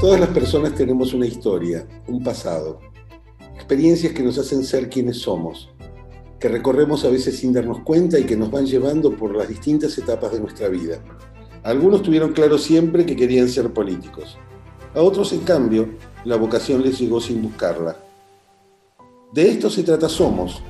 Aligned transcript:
Todas 0.00 0.18
las 0.18 0.30
personas 0.30 0.74
tenemos 0.74 1.12
una 1.12 1.26
historia, 1.26 1.86
un 2.08 2.24
pasado, 2.24 2.80
experiencias 3.54 4.14
que 4.14 4.22
nos 4.22 4.38
hacen 4.38 4.64
ser 4.64 4.88
quienes 4.88 5.18
somos, 5.18 5.68
que 6.38 6.48
recorremos 6.48 7.04
a 7.04 7.10
veces 7.10 7.36
sin 7.36 7.52
darnos 7.52 7.80
cuenta 7.80 8.18
y 8.18 8.24
que 8.24 8.34
nos 8.34 8.50
van 8.50 8.64
llevando 8.64 9.14
por 9.14 9.36
las 9.36 9.46
distintas 9.46 9.98
etapas 9.98 10.32
de 10.32 10.40
nuestra 10.40 10.68
vida. 10.68 11.04
algunos 11.64 12.02
tuvieron 12.02 12.32
claro 12.32 12.56
siempre 12.56 13.04
que 13.04 13.14
querían 13.14 13.50
ser 13.50 13.74
políticos. 13.74 14.38
A 14.94 15.02
otros, 15.02 15.34
en 15.34 15.40
cambio, 15.40 15.90
la 16.24 16.36
vocación 16.36 16.82
les 16.82 16.98
llegó 16.98 17.20
sin 17.20 17.42
buscarla. 17.42 17.98
De 19.34 19.50
esto 19.50 19.68
se 19.68 19.82
trata 19.82 20.08
Somos, 20.08 20.62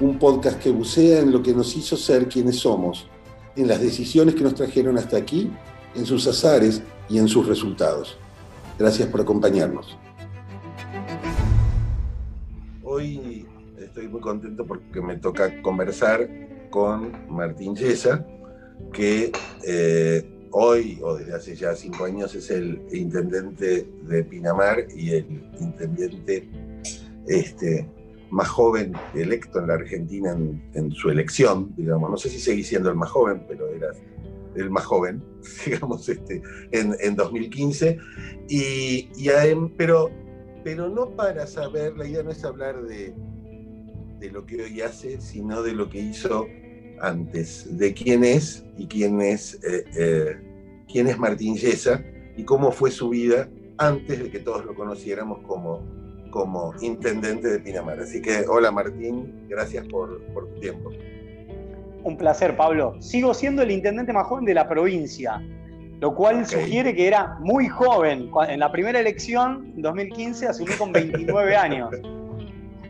un 0.00 0.16
podcast 0.16 0.60
que 0.60 0.70
bucea 0.70 1.18
en 1.18 1.32
lo 1.32 1.42
que 1.42 1.54
nos 1.54 1.76
hizo 1.76 1.96
ser 1.96 2.28
quienes 2.28 2.60
somos, 2.60 3.08
en 3.56 3.66
las 3.66 3.80
decisiones 3.80 4.36
que 4.36 4.44
nos 4.44 4.54
trajeron 4.54 4.96
hasta 4.96 5.16
aquí, 5.16 5.50
en 5.96 6.06
sus 6.06 6.24
azares 6.28 6.82
y 7.08 7.18
en 7.18 7.26
sus 7.26 7.48
resultados. 7.48 8.16
Gracias 8.78 9.08
por 9.08 9.22
acompañarnos. 9.22 9.98
Hoy 12.82 13.46
estoy 13.78 14.08
muy 14.08 14.20
contento 14.20 14.66
porque 14.66 15.00
me 15.00 15.16
toca 15.16 15.62
conversar 15.62 16.28
con 16.70 17.12
Martín 17.28 17.74
Yesa, 17.74 18.26
que 18.92 19.32
eh, 19.66 20.48
hoy 20.50 21.00
o 21.02 21.16
desde 21.16 21.34
hace 21.34 21.56
ya 21.56 21.74
cinco 21.74 22.04
años 22.04 22.34
es 22.34 22.50
el 22.50 22.82
intendente 22.92 23.88
de 24.02 24.24
Pinamar 24.24 24.86
y 24.94 25.12
el 25.12 25.50
intendente 25.58 26.48
este, 27.26 27.88
más 28.30 28.48
joven 28.48 28.92
electo 29.14 29.58
en 29.58 29.68
la 29.68 29.74
Argentina 29.74 30.36
en, 30.74 30.92
su 30.92 31.08
elección, 31.08 31.72
digamos. 31.76 32.10
No 32.10 32.16
sé 32.18 32.28
si 32.28 32.38
seguí 32.38 32.62
siendo 32.62 32.90
el 32.90 32.96
más 32.96 33.10
joven, 33.10 33.42
pero 33.48 33.68
era 33.68 33.88
el 34.54 34.70
más 34.70 34.84
joven, 34.84 35.22
digamos, 35.66 36.08
este, 36.08 36.42
en, 36.72 37.16
2015. 37.16 37.98
Y, 38.48 39.08
pero, 39.76 40.10
pero 40.64 40.88
no 40.88 41.10
para 41.10 41.46
saber, 41.46 41.96
la 41.96 42.06
idea 42.06 42.22
no 42.22 42.30
es 42.30 42.44
hablar 42.44 42.82
de, 42.82 43.14
de 44.20 44.30
lo 44.30 44.46
que 44.46 44.62
hoy 44.62 44.80
hace, 44.80 45.20
sino 45.20 45.62
de 45.62 45.72
lo 45.72 45.88
que 45.88 46.00
hizo 46.00 46.46
antes, 47.00 47.76
de 47.76 47.92
quién 47.94 48.24
es 48.24 48.64
y 48.76 48.86
quién 48.86 49.20
es, 49.20 49.54
eh, 49.64 49.84
eh, 49.96 50.36
quién 50.90 51.06
es 51.08 51.18
Martín 51.18 51.56
Yesa 51.56 52.02
y 52.36 52.44
cómo 52.44 52.72
fue 52.72 52.90
su 52.90 53.10
vida 53.10 53.48
antes 53.78 54.22
de 54.22 54.30
que 54.30 54.38
todos 54.38 54.64
lo 54.64 54.74
conociéramos 54.74 55.40
como, 55.46 55.82
como 56.30 56.72
intendente 56.80 57.48
de 57.48 57.58
Pinamar. 57.60 58.00
Así 58.00 58.22
que, 58.22 58.44
hola 58.48 58.70
Martín, 58.70 59.46
gracias 59.48 59.86
por, 59.88 60.22
por 60.32 60.48
tu 60.48 60.60
tiempo. 60.60 60.90
Un 62.06 62.16
placer, 62.16 62.56
Pablo. 62.56 62.94
Sigo 63.00 63.34
siendo 63.34 63.62
el 63.62 63.72
intendente 63.72 64.12
más 64.12 64.28
joven 64.28 64.44
de 64.44 64.54
la 64.54 64.68
provincia, 64.68 65.42
lo 65.98 66.14
cual 66.14 66.46
sugiere 66.46 66.94
que 66.94 67.08
era 67.08 67.36
muy 67.40 67.66
joven. 67.66 68.30
En 68.48 68.60
la 68.60 68.70
primera 68.70 69.00
elección, 69.00 69.72
en 69.74 69.82
2015, 69.82 70.46
asumí 70.46 70.70
con 70.74 70.92
29 70.92 71.56
años. 71.56 71.90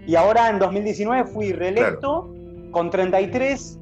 Y 0.06 0.16
ahora 0.16 0.50
en 0.50 0.58
2019 0.58 1.24
fui 1.30 1.52
reelecto 1.52 2.30
con 2.72 2.90
33 2.90 3.78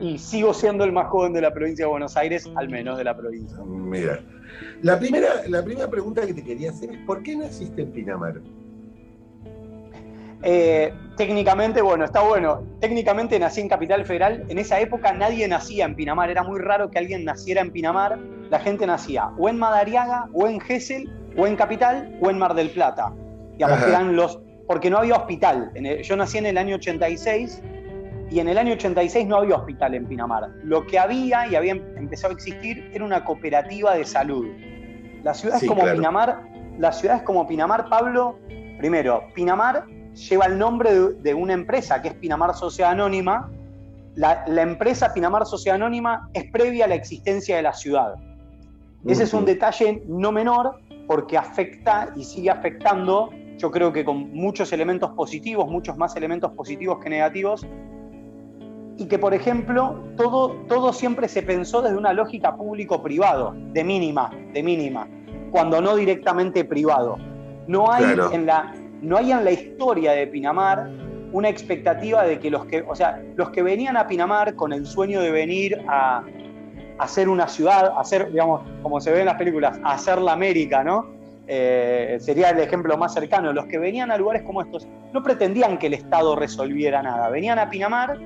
y, 0.00 0.16
sigo 0.16 0.54
siendo 0.54 0.84
el 0.84 0.92
más 0.92 1.08
joven 1.08 1.32
de 1.32 1.40
la 1.40 1.52
provincia 1.52 1.84
de 1.84 1.90
Buenos 1.90 2.16
Aires, 2.16 2.48
al 2.54 2.68
menos 2.68 2.98
de 2.98 3.02
la 3.02 3.16
provincia. 3.16 3.58
Mira, 3.66 4.20
la 4.82 4.96
primera, 4.96 5.42
la 5.48 5.64
primera 5.64 5.90
pregunta 5.90 6.24
que 6.24 6.34
te 6.34 6.44
quería 6.44 6.70
hacer 6.70 6.92
es, 6.92 6.98
¿por 6.98 7.24
qué 7.24 7.34
naciste 7.34 7.82
en 7.82 7.90
Pinamar? 7.90 8.40
Eh, 10.42 10.92
técnicamente, 11.16 11.82
bueno, 11.82 12.04
está 12.04 12.20
bueno. 12.20 12.62
Técnicamente 12.80 13.38
nací 13.38 13.60
en 13.60 13.68
Capital 13.68 14.04
Federal. 14.04 14.44
En 14.48 14.58
esa 14.58 14.80
época 14.80 15.12
nadie 15.12 15.46
nacía 15.48 15.84
en 15.84 15.94
Pinamar. 15.94 16.30
Era 16.30 16.42
muy 16.42 16.60
raro 16.60 16.90
que 16.90 16.98
alguien 16.98 17.24
naciera 17.24 17.60
en 17.60 17.72
Pinamar. 17.72 18.18
La 18.50 18.60
gente 18.60 18.86
nacía 18.86 19.30
o 19.36 19.48
en 19.48 19.58
Madariaga, 19.58 20.28
o 20.32 20.46
en 20.46 20.60
Gesell, 20.60 21.10
o 21.36 21.46
en 21.46 21.56
Capital, 21.56 22.16
o 22.20 22.30
en 22.30 22.38
Mar 22.38 22.54
del 22.54 22.70
Plata. 22.70 23.12
Digamos 23.52 23.78
que 23.80 23.90
eran 23.90 24.16
los. 24.16 24.40
Porque 24.66 24.90
no 24.90 24.98
había 24.98 25.16
hospital. 25.16 25.72
yo 26.02 26.16
nací 26.16 26.38
en 26.38 26.46
el 26.46 26.58
año 26.58 26.76
86 26.76 27.62
y 28.30 28.40
en 28.40 28.48
el 28.48 28.58
año 28.58 28.74
86 28.74 29.26
no 29.26 29.36
había 29.36 29.56
hospital 29.56 29.94
en 29.94 30.06
Pinamar. 30.06 30.50
Lo 30.62 30.86
que 30.86 30.98
había 30.98 31.46
y 31.46 31.56
había 31.56 31.72
empezado 31.72 32.32
a 32.32 32.36
existir 32.36 32.90
era 32.92 33.04
una 33.04 33.24
cooperativa 33.24 33.94
de 33.94 34.04
salud. 34.04 34.46
Las 35.22 35.40
ciudades 35.40 35.66
como 35.66 35.82
Pinamar, 35.84 36.42
las 36.78 37.00
ciudades 37.00 37.22
como 37.22 37.46
Pinamar, 37.48 37.88
Pablo, 37.88 38.38
primero, 38.78 39.24
Pinamar 39.34 39.86
lleva 40.18 40.46
el 40.46 40.58
nombre 40.58 40.90
de, 41.22 41.34
una 41.34 41.52
empresa 41.52 42.02
que 42.02 42.08
es 42.08 42.14
Pinamar 42.14 42.54
Sociedad 42.54 42.92
Anónima. 42.92 43.50
La, 44.14 44.44
empresa 44.62 45.14
Pinamar 45.14 45.46
Sociedad 45.46 45.76
Anónima 45.76 46.28
es 46.34 46.50
previa 46.50 46.86
a 46.86 46.88
la 46.88 46.94
existencia 46.94 47.56
de 47.56 47.62
la 47.62 47.72
ciudad. 47.72 48.14
Ese 49.06 49.22
es 49.22 49.32
un 49.32 49.44
detalle 49.44 50.02
no 50.06 50.32
menor 50.32 50.80
porque 51.06 51.38
afecta 51.38 52.10
y 52.16 52.24
sigue 52.24 52.50
afectando, 52.50 53.30
yo 53.56 53.70
creo 53.70 53.92
que 53.92 54.04
con 54.04 54.32
muchos 54.34 54.72
elementos 54.72 55.10
positivos, 55.12 55.70
muchos 55.70 55.96
más 55.96 56.16
elementos 56.16 56.50
positivos 56.52 56.98
que 56.98 57.08
negativos, 57.08 57.66
y 58.98 59.06
que, 59.06 59.18
por 59.18 59.32
ejemplo, 59.32 60.02
todo, 60.16 60.56
todo 60.66 60.92
siempre 60.92 61.28
se 61.28 61.42
pensó 61.42 61.80
desde 61.80 61.96
una 61.96 62.12
lógica 62.12 62.56
público-privado, 62.56 63.54
de 63.72 63.84
mínima, 63.84 64.30
de 64.52 64.62
mínima, 64.62 65.08
cuando 65.52 65.80
no 65.80 65.94
directamente 65.94 66.64
privado. 66.64 67.16
No 67.68 67.92
hay 67.92 68.04
en 68.32 68.46
la, 68.46 68.74
no 69.02 69.16
hay 69.16 69.32
en 69.32 69.44
la 69.44 69.50
historia 69.50 70.12
de 70.12 70.26
Pinamar 70.26 70.90
una 71.32 71.48
expectativa 71.48 72.24
de 72.24 72.38
que 72.38 72.50
los 72.50 72.64
que, 72.66 72.82
o 72.82 72.94
sea, 72.94 73.22
los 73.36 73.50
que 73.50 73.62
venían 73.62 73.96
a 73.96 74.06
Pinamar 74.06 74.54
con 74.54 74.72
el 74.72 74.86
sueño 74.86 75.20
de 75.20 75.30
venir 75.30 75.82
a, 75.88 76.24
hacer 76.98 77.28
una 77.28 77.46
ciudad, 77.46 77.92
hacer, 77.96 78.30
digamos, 78.32 78.62
como 78.82 79.00
se 79.00 79.12
ve 79.12 79.20
en 79.20 79.26
las 79.26 79.36
películas, 79.36 79.78
hacer 79.84 80.20
la 80.20 80.32
América, 80.32 80.82
¿no? 80.82 81.06
Eh, 81.46 82.18
sería 82.20 82.50
el 82.50 82.58
ejemplo 82.58 82.96
más 82.98 83.14
cercano. 83.14 83.52
Los 83.52 83.66
que 83.66 83.78
venían 83.78 84.10
a 84.10 84.18
lugares 84.18 84.42
como 84.42 84.60
estos 84.60 84.86
no 85.12 85.22
pretendían 85.22 85.78
que 85.78 85.86
el 85.86 85.94
Estado 85.94 86.34
resolviera 86.36 87.02
nada. 87.02 87.30
Venían 87.30 87.58
a 87.58 87.70
Pinamar 87.70 88.18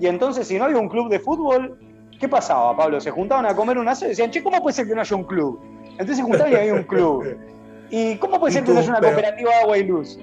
y 0.00 0.06
entonces, 0.06 0.46
si 0.46 0.58
no 0.58 0.64
había 0.64 0.78
un 0.78 0.88
club 0.88 1.10
de 1.10 1.18
fútbol, 1.18 1.78
¿qué 2.18 2.28
pasaba, 2.28 2.74
Pablo? 2.76 3.00
Se 3.00 3.10
juntaban 3.10 3.46
a 3.46 3.54
comer 3.54 3.76
un 3.76 3.88
asado 3.88 4.06
y 4.06 4.10
decían, 4.10 4.30
che, 4.30 4.42
¿cómo 4.42 4.62
puede 4.62 4.74
ser 4.74 4.86
que 4.86 4.94
no 4.94 5.02
haya 5.02 5.16
un 5.16 5.24
club? 5.24 5.60
Entonces 5.90 6.16
se 6.16 6.22
juntaban 6.22 6.52
y 6.52 6.54
había 6.54 6.74
un 6.74 6.84
club. 6.84 7.36
¿Y 7.90 8.16
cómo 8.16 8.38
puede 8.38 8.54
ser 8.54 8.64
que 8.64 8.72
una 8.72 9.00
cooperativa 9.00 9.50
de 9.50 9.56
agua 9.56 9.78
y 9.78 9.84
luz? 9.84 10.18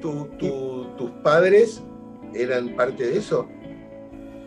¿Tus 0.00 1.10
padres 1.22 1.82
eran 2.34 2.74
parte 2.76 3.06
de 3.06 3.18
eso? 3.18 3.48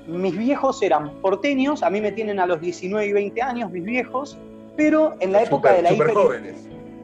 Mis 0.08 0.38
viejos 0.38 0.82
eran 0.82 1.22
porteños, 1.22 1.84
a 1.84 1.90
mí 1.90 2.02
me 2.02 2.12
tienen 2.12 2.40
a 2.40 2.46
los 2.46 2.60
19 2.60 3.08
y 3.08 3.14
20 3.14 3.42
años 3.42 3.72
mis 3.72 3.84
viejos, 3.84 4.38
pero 4.76 5.16
en 5.20 5.32
la 5.32 5.44
época 5.44 5.74
de 5.74 5.84
la 5.84 5.90
super 5.90 6.14
jóvenes. 6.14 6.56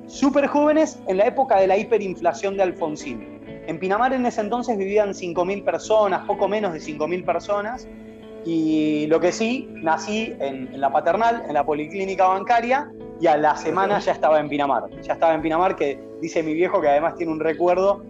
Súper 0.07 0.47
jóvenes, 0.47 0.99
en 1.07 1.17
la 1.17 1.27
época 1.27 1.59
de 1.59 1.67
la 1.67 1.77
hiperinflación 1.77 2.57
de 2.57 2.63
Alfonsín. 2.63 3.41
En 3.67 3.79
Pinamar 3.79 4.13
en 4.13 4.25
ese 4.25 4.41
entonces 4.41 4.77
vivían 4.77 5.09
5.000 5.09 5.63
personas, 5.63 6.25
poco 6.25 6.47
menos 6.47 6.73
de 6.73 6.79
5.000 6.79 7.25
personas, 7.25 7.87
y 8.45 9.07
lo 9.07 9.19
que 9.19 9.33
sí, 9.33 9.67
nací 9.73 10.33
en, 10.39 10.79
la 10.79 10.91
paternal, 10.91 11.43
en 11.47 11.53
la 11.53 11.65
policlínica 11.65 12.27
bancaria, 12.27 12.89
y 13.19 13.27
a 13.27 13.37
la 13.37 13.55
semana 13.55 13.99
ya 13.99 14.11
estaba 14.11 14.39
en 14.39 14.49
Pinamar. 14.49 14.89
Ya 15.01 15.13
estaba 15.13 15.33
en 15.33 15.41
Pinamar, 15.41 15.75
que 15.75 15.99
dice 16.21 16.43
mi 16.43 16.53
viejo 16.53 16.81
que 16.81 16.89
además 16.89 17.15
tiene 17.15 17.31
un 17.31 17.39
recuerdo. 17.39 18.03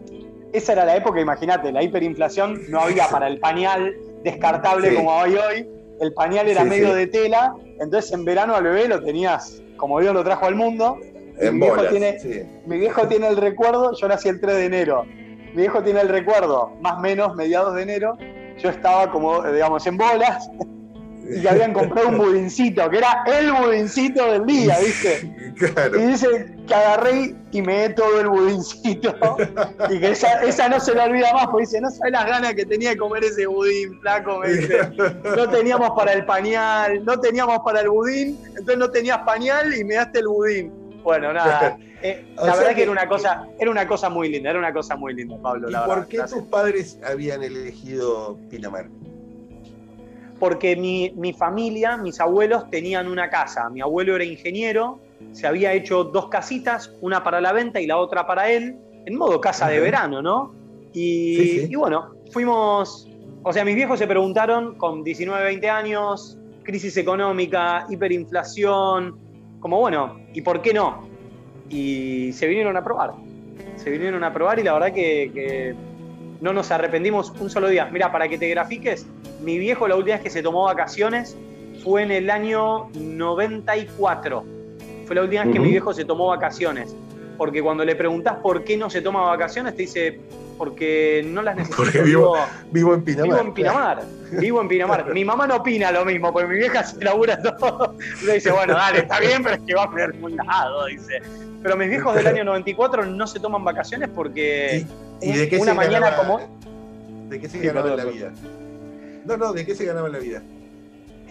Esa 0.54 0.74
era 0.74 0.86
la 0.86 0.96
época, 0.96 1.20
imagínate, 1.20 1.72
la 1.72 1.84
hiperinflación, 1.84 2.62
no 2.70 2.82
había 2.82 3.08
para 3.10 3.28
el 3.28 3.40
pañal 3.40 3.96
descartable 4.24 4.96
como 4.96 5.22
hay 5.22 5.36
hoy, 5.36 5.70
el 6.00 6.14
pañal 6.14 6.48
era 6.48 6.64
medio 6.64 6.94
de 6.94 7.08
tela, 7.08 7.54
entonces 7.80 8.12
en 8.12 8.26
verano 8.26 8.56
al 8.56 8.64
bebé 8.64 8.88
lo 8.88 9.04
tenías 9.04 9.62
como 9.78 10.00
Dios 10.00 10.14
lo 10.14 10.24
trajo 10.24 10.46
al 10.46 10.56
mundo. 10.56 10.98
mi, 11.40 11.60
viejo 11.60 11.84
tiene, 11.88 12.18
mi 12.66 12.78
viejo 12.78 13.08
tiene 13.08 13.28
el 13.28 13.38
recuerdo, 13.38 13.94
yo 13.94 14.08
nací 14.08 14.30
el 14.30 14.40
3 14.40 14.56
de 14.56 14.66
enero, 14.66 15.06
mi 15.06 15.62
viejo 15.62 15.84
tiene 15.84 16.02
el 16.02 16.10
recuerdo, 16.10 16.72
más 16.82 16.98
o 16.98 17.00
menos 17.00 17.36
mediados 17.36 17.76
de 17.76 17.84
enero, 17.84 18.18
yo 18.58 18.70
estaba 18.70 19.12
como, 19.12 19.44
digamos, 19.44 19.86
en 19.86 19.98
bolas 19.98 20.50
y 21.30 21.48
habían 21.48 21.74
comprado 21.74 22.10
un 22.10 22.18
budincito, 22.20 22.90
que 22.90 22.98
era 22.98 23.24
el 23.26 23.52
budincito 23.52 24.32
del 24.32 24.46
día, 24.46 24.78
¿viste? 24.80 25.32
Y 25.98 26.06
dice 26.06 26.56
que 26.68 26.74
agarré 26.74 27.36
y 27.52 27.62
me 27.62 27.90
todo 27.90 28.22
el 28.22 28.28
budincito 28.28 29.16
y 29.90 30.00
que 30.00 30.12
esa, 30.12 30.70
no 30.70 30.80
se 30.80 30.94
la 30.94 31.06
olvida 31.06 31.34
más, 31.34 31.48
porque 31.48 31.66
dice, 31.66 31.82
no 31.82 31.90
sabes 31.90 32.12
las 32.12 32.26
ganas 32.26 32.54
que 32.54 32.66
tenía 32.66 32.92
de 32.92 32.98
comer 32.98 33.24
ese 33.24 33.48
budín, 33.48 34.00
flaco, 34.02 34.40
me 34.40 34.50
dice. 34.50 34.78
No 35.38 35.50
teníamos 35.50 35.92
para 35.92 36.14
el 36.14 36.26
pañal, 36.26 37.04
no 37.06 37.20
teníamos 37.20 37.60
para 37.64 37.82
el 37.82 37.90
budín, 37.90 38.40
entonces 38.50 38.78
no 38.78 38.90
tenías 38.90 39.20
pañal 39.20 39.74
y 39.74 39.84
me 39.84 39.96
daste 39.96 40.20
el 40.20 40.28
budín. 40.28 40.74
Bueno, 41.04 41.34
nada. 41.34 41.78
Eh, 42.02 42.26
la 42.36 42.56
verdad 42.56 42.76
que, 42.76 42.84
era 42.84 42.92
una 42.92 43.08
cosa, 43.08 43.48
era 43.60 43.72
una 43.72 43.88
cosa 43.88 44.10
muy 44.10 44.30
linda, 44.30 44.52
era 44.52 44.60
una 44.60 44.74
cosa 44.74 44.96
muy 44.96 45.14
linda, 45.14 45.38
Pablo. 45.42 45.70
¿Y 45.70 45.74
por 45.74 46.08
qué 46.08 46.20
tus 46.20 46.44
padres 46.44 47.00
habían 47.04 47.44
elegido 47.44 48.38
Pinamar? 48.50 48.88
Porque 50.40 50.76
mi, 50.76 51.12
mi, 51.16 51.34
familia, 51.34 51.98
mis 51.98 52.20
abuelos 52.20 52.70
tenían 52.70 53.08
una 53.08 53.30
casa. 53.30 53.70
Mi 53.70 53.82
abuelo 53.82 54.16
era 54.16 54.24
ingeniero, 54.24 55.00
se 55.32 55.48
había 55.48 55.74
hecho 55.74 56.04
dos 56.04 56.30
casitas, 56.30 56.94
una 57.02 57.24
para 57.24 57.42
la 57.42 57.54
venta 57.54 57.82
y 57.82 57.88
la 57.88 57.98
otra 57.98 58.28
para 58.28 58.50
él, 58.52 58.78
en 59.06 59.18
modo 59.18 59.42
casa 59.42 59.68
de 59.68 59.80
verano, 59.80 60.22
¿no? 60.22 60.54
Y, 60.94 61.72
y 61.72 61.76
bueno, 61.76 62.14
fuimos, 62.32 63.10
o 63.44 63.52
sea, 63.52 63.66
mis 63.66 63.76
viejos 63.76 64.00
se 64.00 64.08
preguntaron 64.08 64.76
con 64.76 65.04
19, 65.04 65.44
20 65.44 65.70
años, 65.70 66.38
crisis 66.64 66.98
económica, 66.98 67.88
hiperinflación, 67.90 69.18
como 69.60 69.80
bueno, 69.80 70.20
¿y 70.34 70.42
por 70.42 70.62
qué 70.62 70.74
no? 70.74 71.08
y 71.70 72.32
se 72.34 72.48
vinieron 72.48 72.78
a 72.78 72.84
probar. 72.84 73.14
Se 73.76 73.90
vinieron 73.90 74.24
a 74.24 74.34
probar 74.34 74.60
y 74.60 74.64
la 74.64 74.74
verdad 74.74 74.94
que, 74.94 75.76
no 76.40 76.54
nos 76.54 76.70
arrepentimos 76.70 77.34
un 77.40 77.50
solo 77.50 77.68
día. 77.68 77.90
Mira, 77.92 78.12
para 78.12 78.28
que 78.28 78.38
te 78.38 78.48
grafiques, 78.50 79.08
mi 79.42 79.58
viejo 79.58 79.88
la 79.88 79.96
última 79.96 80.16
vez 80.16 80.24
que 80.24 80.30
se 80.30 80.42
tomó 80.42 80.64
vacaciones 80.64 81.36
fue 81.84 82.04
en 82.04 82.12
el 82.12 82.30
año 82.30 82.90
94. 82.94 84.44
Fue 85.06 85.16
la 85.16 85.22
última 85.24 85.44
vez 85.44 85.54
que 85.54 85.60
mi 85.60 85.70
viejo 85.70 85.94
se 85.94 86.06
tomó 86.06 86.28
vacaciones. 86.28 86.96
Porque 87.38 87.62
cuando 87.62 87.86
le 87.86 87.96
preguntás 87.96 88.38
por 88.38 88.64
qué 88.64 88.78
no 88.78 88.90
se 88.90 89.02
toma 89.02 89.22
vacaciones, 89.22 89.76
te 89.76 89.84
dice, 89.84 90.20
porque 90.58 91.24
no 91.26 91.42
las 91.42 91.56
necesito. 91.56 91.84
Porque 91.84 92.02
vivo, 92.02 92.36
vivo 92.72 92.94
en 92.96 93.04
Pinamar. 93.04 93.30
Vivo 93.30 93.42
en 93.42 93.54
Pinamar. 93.54 94.04
Vivo 94.32 94.62
en 94.62 94.68
Pinamar. 94.68 95.14
Mi 95.14 95.24
mamá 95.24 95.48
no 95.48 95.58
opina 95.58 95.92
lo 95.92 96.04
mismo, 96.04 96.34
porque 96.34 96.48
mi 96.48 96.58
vieja 96.58 96.84
se 96.84 97.04
labura 97.04 97.40
todo. 97.42 97.96
Le 98.26 98.34
dice, 98.34 98.52
bueno, 98.52 98.74
dale, 98.74 99.00
está 99.00 99.20
bien, 99.20 99.44
pero 99.44 99.56
es 99.56 99.62
que 99.62 99.76
va 99.76 99.84
a 99.84 99.92
perder 99.92 100.22
un 100.22 100.36
lado, 100.36 100.86
dice. 100.88 101.22
Pero 101.62 101.78
mis 101.78 101.90
viejos 101.90 102.16
del 102.16 102.28
año 102.28 102.44
94 102.44 103.06
no 103.06 103.28
se 103.28 103.40
toman 103.40 103.64
vacaciones 103.64 104.10
porque 104.14 104.86
¿Y, 105.22 105.34
de 105.34 105.50
qué 105.50 105.58
una 105.58 105.74
mañana 105.74 106.16
como... 106.16 106.40
¿De 107.30 107.40
qué 107.40 107.50
se 107.50 107.60
ganaba 107.60 107.96
la 107.96 108.06
vida? 108.06 108.32
No, 109.28 109.38
no, 109.38 109.54
¿de 109.54 109.66
qué 109.66 109.76
se 109.76 109.86
ganaba 109.86 110.08
la 110.10 110.20
vida? 110.20 110.42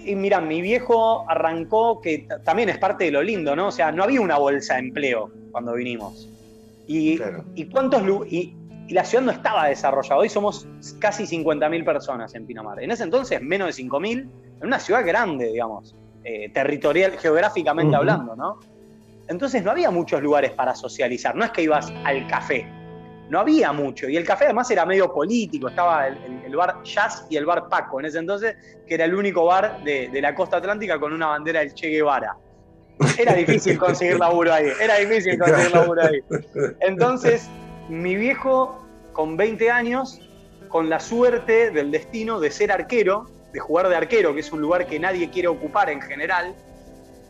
Y 0.05 0.15
mira, 0.15 0.41
mi 0.41 0.61
viejo 0.61 1.29
arrancó, 1.29 2.01
que 2.01 2.29
también 2.45 2.69
es 2.69 2.79
parte 2.79 3.05
de 3.05 3.11
lo 3.11 3.23
lindo, 3.23 3.57
¿no? 3.57 3.69
O 3.69 3.73
sea, 3.73 3.91
no 3.91 4.05
había 4.05 4.21
una 4.21 4.39
bolsa 4.39 4.75
de 4.75 4.81
empleo 4.81 5.31
cuando 5.51 5.73
vinimos. 5.73 6.29
Y, 6.87 7.19
y 7.55 7.65
cuántos 7.69 8.03
y, 8.31 8.55
y 8.87 8.95
la 8.95 9.05
ciudad 9.05 9.25
no 9.25 9.33
estaba 9.33 9.67
desarrollada. 9.67 10.19
Hoy 10.21 10.29
somos 10.29 10.69
casi 11.01 11.25
50.000 11.25 11.85
personas 11.85 12.35
en 12.35 12.47
Pinamar. 12.47 12.81
En 12.83 12.91
ese 12.91 13.03
entonces, 13.03 13.43
menos 13.43 13.75
de 13.75 13.83
5.000, 13.83 14.11
en 14.11 14.31
una 14.61 14.79
ciudad 14.79 15.05
grande, 15.05 15.47
digamos, 15.47 15.95
eh, 16.23 16.51
territorial, 16.51 17.13
geográficamente 17.19 17.97
hablando, 17.97 18.37
¿no? 18.37 18.61
Entonces 19.29 19.65
no 19.65 19.73
había 19.73 19.91
muchos 19.91 20.23
lugares 20.23 20.53
para 20.53 20.75
socializar. 20.75 21.35
No 21.35 21.45
es 21.45 21.51
que 21.51 21.63
ibas 21.63 21.93
al 22.05 22.27
café. 22.29 22.69
No 23.29 23.41
había 23.41 23.73
mucho. 23.73 24.09
Y 24.09 24.17
el 24.17 24.25
café 24.25 24.45
además 24.45 24.71
era 24.71 24.87
medio 24.87 25.13
político. 25.13 25.69
Estaba 25.69 26.07
el, 26.07 26.55
bar 26.55 26.83
Jazz 26.85 27.27
y 27.29 27.37
el 27.37 27.45
bar 27.45 27.69
Paco 27.69 28.01
en 28.01 28.07
ese 28.07 28.19
entonces, 28.19 28.57
que 28.87 28.95
era 28.95 29.05
el 29.05 29.15
único 29.15 29.45
bar 29.45 29.83
de, 29.83 30.09
de 30.09 30.21
la 30.21 30.35
costa 30.35 30.59
atlántica 30.59 30.99
con 31.01 31.13
una 31.13 31.27
bandera 31.27 31.61
del 31.61 31.75
Che 31.75 31.89
Guevara. 31.89 32.37
Era 33.19 33.35
difícil 33.35 33.79
conseguir 33.81 34.19
laburo 34.19 34.53
ahí. 34.53 34.71
Era 34.81 34.97
difícil 34.97 35.39
conseguir 35.39 35.73
laburo 35.73 36.03
ahí. 36.03 36.21
Entonces, 36.81 37.49
mi 37.89 38.15
viejo, 38.17 38.85
con 39.13 39.37
20 39.37 39.71
años, 39.71 40.21
con 40.69 40.89
la 40.89 41.01
suerte 41.01 41.71
del 41.71 41.91
destino 41.91 42.41
de 42.41 42.51
ser 42.51 42.73
arquero, 42.73 43.27
de 43.53 43.61
jugar 43.61 43.89
de 43.89 43.97
arquero, 43.97 44.35
que 44.35 44.41
es 44.41 44.53
un 44.53 44.61
lugar 44.61 44.87
que 44.87 44.99
nadie 44.99 45.31
quiere 45.31 45.49
ocupar 45.49 45.91
en 45.91 46.01
general, 46.01 46.55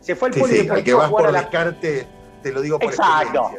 se 0.01 0.15
fue 0.15 0.29
al 0.29 0.33
sí, 0.33 0.39
polideportivo 0.39 0.83
que 0.85 0.93
vas 0.93 1.05
a 1.05 1.09
jugar 1.09 1.25
por 1.25 1.33
descarte, 1.33 2.07
te 2.43 2.51
lo 2.51 2.61
digo 2.61 2.79
por 2.79 2.89
Exacto. 2.89 3.51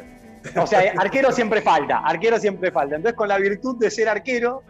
O 0.57 0.67
sea, 0.67 0.93
arquero 0.97 1.33
siempre 1.33 1.61
falta, 1.61 1.99
arquero 1.99 2.39
siempre 2.39 2.71
falta. 2.71 2.97
Entonces, 2.97 3.17
con 3.17 3.29
la 3.29 3.39
virtud 3.39 3.77
de 3.79 3.91
ser 3.91 4.09
arquero, 4.09 4.63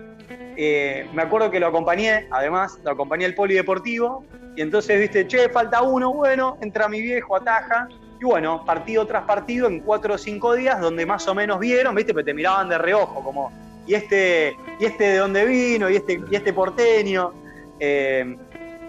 eh, 0.56 1.06
me 1.12 1.22
acuerdo 1.22 1.50
que 1.50 1.60
lo 1.60 1.68
acompañé, 1.68 2.26
además, 2.30 2.78
lo 2.84 2.90
acompañé 2.90 3.24
al 3.24 3.34
polideportivo, 3.34 4.24
y 4.56 4.62
entonces, 4.62 4.98
viste, 4.98 5.26
che, 5.26 5.48
falta 5.48 5.82
uno, 5.82 6.12
bueno, 6.12 6.58
entra 6.60 6.88
mi 6.88 7.00
viejo, 7.00 7.36
ataja, 7.36 7.88
y 8.20 8.24
bueno, 8.24 8.64
partido 8.64 9.06
tras 9.06 9.24
partido 9.24 9.68
en 9.68 9.80
cuatro 9.80 10.14
o 10.14 10.18
cinco 10.18 10.54
días, 10.54 10.80
donde 10.80 11.06
más 11.06 11.28
o 11.28 11.34
menos 11.34 11.60
vieron, 11.60 11.94
¿viste? 11.94 12.12
Pero 12.12 12.24
te 12.24 12.34
miraban 12.34 12.68
de 12.68 12.76
reojo, 12.76 13.22
como, 13.22 13.52
¿y 13.86 13.94
este, 13.94 14.56
y 14.80 14.84
este 14.84 15.04
de 15.04 15.16
dónde 15.18 15.44
vino? 15.44 15.88
¿Y 15.88 15.96
este, 15.96 16.20
y 16.28 16.34
este 16.34 16.52
porteño? 16.52 17.32
Eh, 17.78 18.36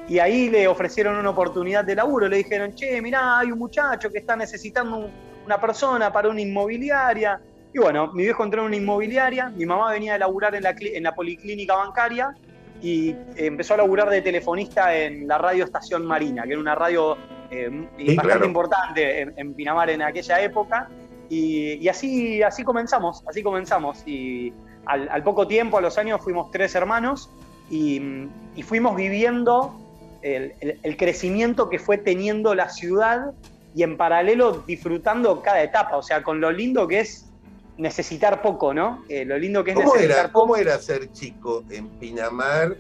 y 0.08 0.18
ahí 0.18 0.50
le 0.50 0.68
ofrecieron 0.68 1.16
una 1.18 1.30
oportunidad 1.30 1.86
de 1.86 1.96
laburo. 1.96 2.28
Le 2.28 2.38
dijeron, 2.38 2.74
che, 2.74 3.00
mirá, 3.00 3.38
hay 3.38 3.52
un 3.52 3.60
muchacho 3.60 4.10
que 4.10 4.18
está 4.18 4.36
necesitando 4.36 5.08
una 5.50 5.60
persona 5.60 6.14
para 6.14 6.30
una 6.30 6.42
inmobiliaria. 6.42 7.42
Y 7.74 7.80
bueno, 7.80 8.12
mi 8.14 8.22
viejo 8.24 8.44
entró 8.44 8.62
en 8.62 8.68
una 8.68 8.76
inmobiliaria, 8.76 9.50
mi 9.50 9.66
mamá 9.66 9.92
venía 9.92 10.14
de 10.14 10.20
laburar 10.20 10.54
en 10.54 10.62
la, 10.62 10.76
en 10.80 11.04
la 11.04 11.16
policlínica 11.16 11.76
bancaria 11.76 12.36
y 12.84 13.16
empezó 13.36 13.74
a 13.74 13.78
laburar 13.78 14.12
de 14.12 14.22
telefonista 14.22 14.96
en 14.96 15.28
la 15.28 15.40
radio 15.40 15.66
Estación 15.66 16.06
Marina, 16.06 16.44
que 16.44 16.52
era 16.52 16.60
una 16.60 16.76
radio 16.76 17.18
eh, 17.50 17.88
bastante 18.16 18.46
importante 18.46 19.22
en, 19.36 19.54
Pinamar 19.56 19.90
en 19.90 20.04
aquella 20.04 20.40
época. 20.40 20.88
Y, 21.30 21.88
así, 21.88 22.44
así 22.44 22.64
comenzamos, 22.64 23.24
así 23.28 23.42
comenzamos. 23.42 24.04
Y 24.08 24.54
al, 24.86 25.24
poco 25.24 25.48
tiempo, 25.48 25.80
a 25.80 25.82
los 25.82 25.98
años, 25.98 26.22
fuimos 26.24 26.52
tres 26.52 26.76
hermanos 26.76 27.32
y, 27.72 28.28
fuimos 28.64 28.96
viviendo 28.96 29.76
el, 30.22 30.96
crecimiento 30.98 31.70
que 31.70 31.80
fue 31.80 31.98
teniendo 31.98 32.54
la 32.54 32.70
ciudad 32.70 33.34
y 33.76 33.84
en 33.84 33.98
paralelo 33.98 34.64
disfrutando 34.66 35.42
cada 35.42 35.64
etapa, 35.64 35.98
o 35.98 36.04
sea, 36.04 36.24
con 36.24 36.42
lo 36.42 36.52
lindo 36.52 36.88
que 36.88 37.02
es 37.02 37.30
necesitar 37.78 38.42
poco, 38.42 38.74
¿no? 38.74 39.04
Eh, 39.08 39.24
lo 39.26 39.38
lindo 39.38 39.64
que 39.64 39.72
es 39.72 39.76
¿Cómo 39.78 39.94
necesitar 39.94 40.26
era, 40.26 40.32
¿Cómo 40.32 40.56
era 40.58 40.78
ser 40.80 41.12
chico 41.12 41.64
en 41.70 41.88
Pinamar 42.00 42.76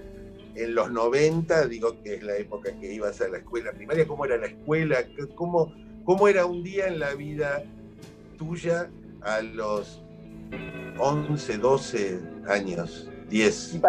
en 0.55 0.75
los 0.75 0.91
90, 0.91 1.67
digo 1.67 2.01
que 2.03 2.15
es 2.15 2.23
la 2.23 2.35
época 2.35 2.71
que 2.79 2.93
ibas 2.93 3.21
a 3.21 3.29
la 3.29 3.37
escuela 3.37 3.71
primaria, 3.71 4.05
cómo 4.05 4.25
era 4.25 4.37
la 4.37 4.47
escuela, 4.47 4.97
cómo, 5.35 5.73
cómo 6.03 6.27
era 6.27 6.45
un 6.45 6.63
día 6.63 6.87
en 6.87 6.99
la 6.99 7.13
vida 7.13 7.63
tuya 8.37 8.89
a 9.21 9.41
los 9.41 10.01
11, 10.97 11.57
12 11.57 12.19
años, 12.47 13.09
10. 13.29 13.79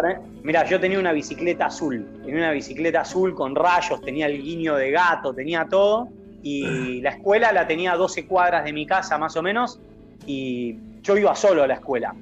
mira, 0.45 0.65
yo 0.67 0.79
tenía 0.79 0.99
una 0.99 1.13
bicicleta 1.13 1.67
azul, 1.67 2.07
tenía 2.25 2.37
una 2.37 2.53
bicicleta 2.53 3.01
azul 3.01 3.35
con 3.35 3.55
rayos, 3.55 4.01
tenía 4.03 4.27
el 4.27 4.41
guiño 4.41 4.77
de 4.77 4.91
gato, 4.91 5.35
tenía 5.35 5.67
todo, 5.69 6.09
y 6.43 7.01
la 7.01 7.11
escuela 7.11 7.53
la 7.53 7.67
tenía 7.67 7.93
a 7.93 7.97
12 7.97 8.27
cuadras 8.27 8.65
de 8.65 8.73
mi 8.73 8.87
casa 8.87 9.19
más 9.19 9.37
o 9.37 9.43
menos, 9.43 9.81
y 10.27 10.77
yo 11.03 11.17
iba 11.17 11.35
solo 11.35 11.63
a 11.63 11.67
la 11.67 11.75
escuela. 11.75 12.15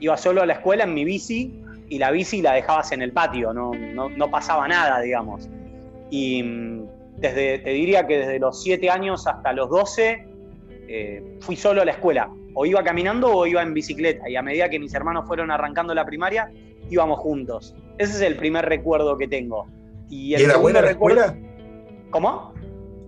Iba 0.00 0.16
solo 0.16 0.42
a 0.42 0.46
la 0.46 0.54
escuela 0.54 0.84
en 0.84 0.94
mi 0.94 1.04
bici 1.04 1.62
y 1.88 1.98
la 1.98 2.10
bici 2.10 2.42
la 2.42 2.52
dejabas 2.52 2.92
en 2.92 3.02
el 3.02 3.12
patio, 3.12 3.52
no, 3.52 3.72
no, 3.74 4.30
pasaba 4.30 4.66
nada, 4.68 5.00
digamos. 5.00 5.48
Y 6.10 6.42
mm, 6.42 6.86
desde, 7.18 7.58
te 7.58 7.70
diría 7.70 8.06
que 8.06 8.18
desde 8.18 8.38
los 8.38 8.62
7 8.62 8.90
años 8.90 9.26
hasta 9.26 9.52
los 9.52 9.70
12 9.70 10.26
eh, 10.88 11.38
fui 11.40 11.56
solo 11.56 11.82
a 11.82 11.84
la 11.84 11.92
escuela. 11.92 12.30
O 12.54 12.66
iba 12.66 12.82
caminando 12.84 13.32
o 13.34 13.46
iba 13.46 13.62
en 13.62 13.74
bicicleta. 13.74 14.28
Y 14.28 14.36
a 14.36 14.42
medida 14.42 14.68
que 14.68 14.78
mis 14.78 14.94
hermanos 14.94 15.26
fueron 15.26 15.50
arrancando 15.50 15.92
la 15.94 16.04
primaria, 16.04 16.50
íbamos 16.88 17.18
juntos. 17.18 17.74
Ese 17.98 18.12
es 18.14 18.20
el 18.22 18.36
primer 18.36 18.66
recuerdo 18.66 19.16
que 19.16 19.26
tengo. 19.26 19.66
¿Y, 20.08 20.34
era 20.34 20.56
buena 20.56 20.80
la 20.80 20.90
escuela? 20.90 21.36
¿Cómo? 22.10 22.54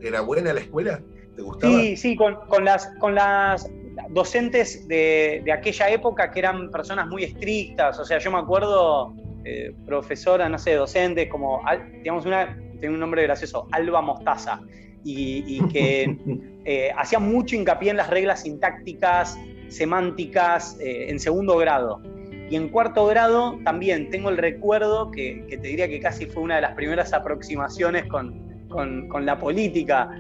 ¿Era 0.01 0.21
buena 0.21 0.53
la 0.53 0.61
escuela? 0.61 1.01
¿Te 1.35 1.43
gustaba? 1.43 1.73
Sí, 1.73 1.97
sí, 1.97 2.17
con, 2.17 2.37
con, 2.49 2.65
las, 2.65 2.87
con 2.99 3.15
las 3.15 3.69
docentes 4.11 4.87
de, 4.89 5.45
aquella 5.53 5.91
época 5.91 6.31
que 6.31 6.41
eran 6.41 6.71
personas 6.71 7.07
muy 7.09 7.25
estrictas, 7.25 7.99
o 7.99 8.05
sea, 8.05 8.19
yo 8.19 8.31
me 8.31 8.39
acuerdo, 8.39 9.15
eh, 9.45 9.75
profesora, 9.85 10.49
no 10.49 10.59
sé, 10.59 10.75
docentes, 10.75 11.29
como, 11.29 11.63
digamos, 12.03 12.27
una, 12.27 12.57
tiene 12.79 12.95
un 12.95 13.01
nombre 13.01 13.23
gracioso, 13.23 13.69
Alba 13.73 14.01
Mostaza, 14.03 14.61
y, 15.05 15.65
que 15.69 16.17
eh, 16.65 16.91
hacía 16.97 17.19
mucho 17.19 17.55
hincapié 17.55 17.91
en 17.91 17.97
las 17.97 18.11
reglas 18.11 18.43
sintácticas, 18.43 19.39
semánticas, 19.69 20.79
eh, 20.81 21.11
en 21.11 21.21
segundo 21.21 21.57
grado. 21.57 22.01
Y 22.49 22.55
en 22.55 22.69
cuarto 22.69 23.07
grado 23.07 23.59
también 23.65 24.11
tengo 24.11 24.31
el 24.31 24.37
recuerdo, 24.37 25.11
que, 25.11 25.45
te 25.49 25.57
diría 25.57 25.89
que 25.89 26.01
casi 26.01 26.27
fue 26.27 26.43
una 26.43 26.57
de 26.57 26.63
las 26.63 26.75
primeras 26.75 27.13
aproximaciones 27.13 28.07
con, 28.07 28.47
con, 28.77 29.27
la 29.27 29.39
política, 29.39 30.11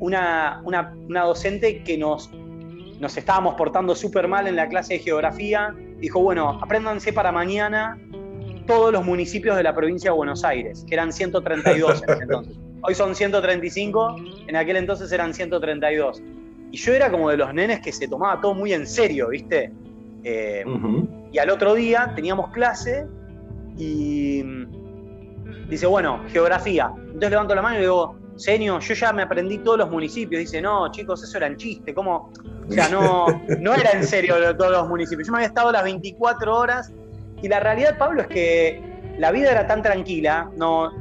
una, 0.00 0.62
una, 0.64 0.94
una 1.08 1.22
docente 1.24 1.82
que 1.82 1.98
nos 1.98 2.30
nos 3.00 3.16
estábamos 3.16 3.54
portando 3.54 3.94
súper 3.94 4.28
mal 4.28 4.46
en 4.46 4.56
la 4.56 4.68
clase 4.68 4.94
de 4.94 5.00
geografía, 5.00 5.74
dijo, 5.98 6.20
bueno, 6.20 6.58
apréndanse 6.62 7.12
para 7.12 7.32
mañana 7.32 7.98
todos 8.66 8.92
los 8.92 9.04
municipios 9.04 9.56
de 9.56 9.62
la 9.62 9.74
provincia 9.74 10.10
de 10.10 10.16
Buenos 10.16 10.44
Aires, 10.44 10.84
que 10.86 10.94
eran 10.94 11.12
132 11.12 12.02
en 12.02 12.10
ese 12.10 12.22
entonces. 12.22 12.56
Hoy 12.82 12.94
son 12.94 13.14
135, 13.14 14.16
en 14.46 14.56
aquel 14.56 14.76
entonces 14.76 15.10
eran 15.10 15.34
132. 15.34 16.22
Y 16.70 16.76
yo 16.76 16.92
era 16.92 17.10
como 17.10 17.30
de 17.30 17.36
los 17.36 17.52
nenes 17.52 17.80
que 17.80 17.92
se 17.92 18.06
tomaba 18.06 18.40
todo 18.40 18.54
muy 18.54 18.72
en 18.72 18.86
serio, 18.86 19.28
¿viste? 19.28 19.72
Eh, 20.22 20.64
y 21.32 21.38
al 21.38 21.50
otro 21.50 21.74
día 21.74 22.12
teníamos 22.14 22.50
clase 22.50 23.06
y 23.76 24.42
dice, 25.68 25.86
bueno, 25.86 26.22
geografía. 26.28 26.90
Entonces 26.96 27.30
levanto 27.30 27.54
la 27.54 27.62
mano 27.62 27.76
y 27.78 27.80
digo, 27.80 28.16
Senio, 28.36 28.78
yo 28.78 28.94
ya 28.94 29.12
me 29.12 29.22
aprendí 29.22 29.58
todos 29.58 29.78
los 29.78 29.90
municipios. 29.90 30.40
Dice, 30.40 30.60
no, 30.62 30.90
chicos, 30.90 31.22
eso 31.22 31.36
era 31.36 31.46
en 31.46 31.56
chiste. 31.56 31.92
¿Cómo? 31.94 32.32
O 32.68 32.72
sea, 32.72 32.88
no, 32.88 33.26
no 33.60 33.74
era 33.74 33.90
en 33.92 34.04
serio 34.04 34.34
todos 34.56 34.72
los 34.72 34.88
municipios. 34.88 35.26
Yo 35.26 35.32
me 35.32 35.38
había 35.38 35.48
estado 35.48 35.72
las 35.72 35.84
24 35.84 36.56
horas 36.56 36.92
y 37.42 37.48
la 37.48 37.60
realidad, 37.60 37.98
Pablo, 37.98 38.22
es 38.22 38.28
que 38.28 38.82
la 39.18 39.30
vida 39.32 39.50
era 39.50 39.66
tan 39.66 39.82
tranquila, 39.82 40.50
no, 40.56 40.92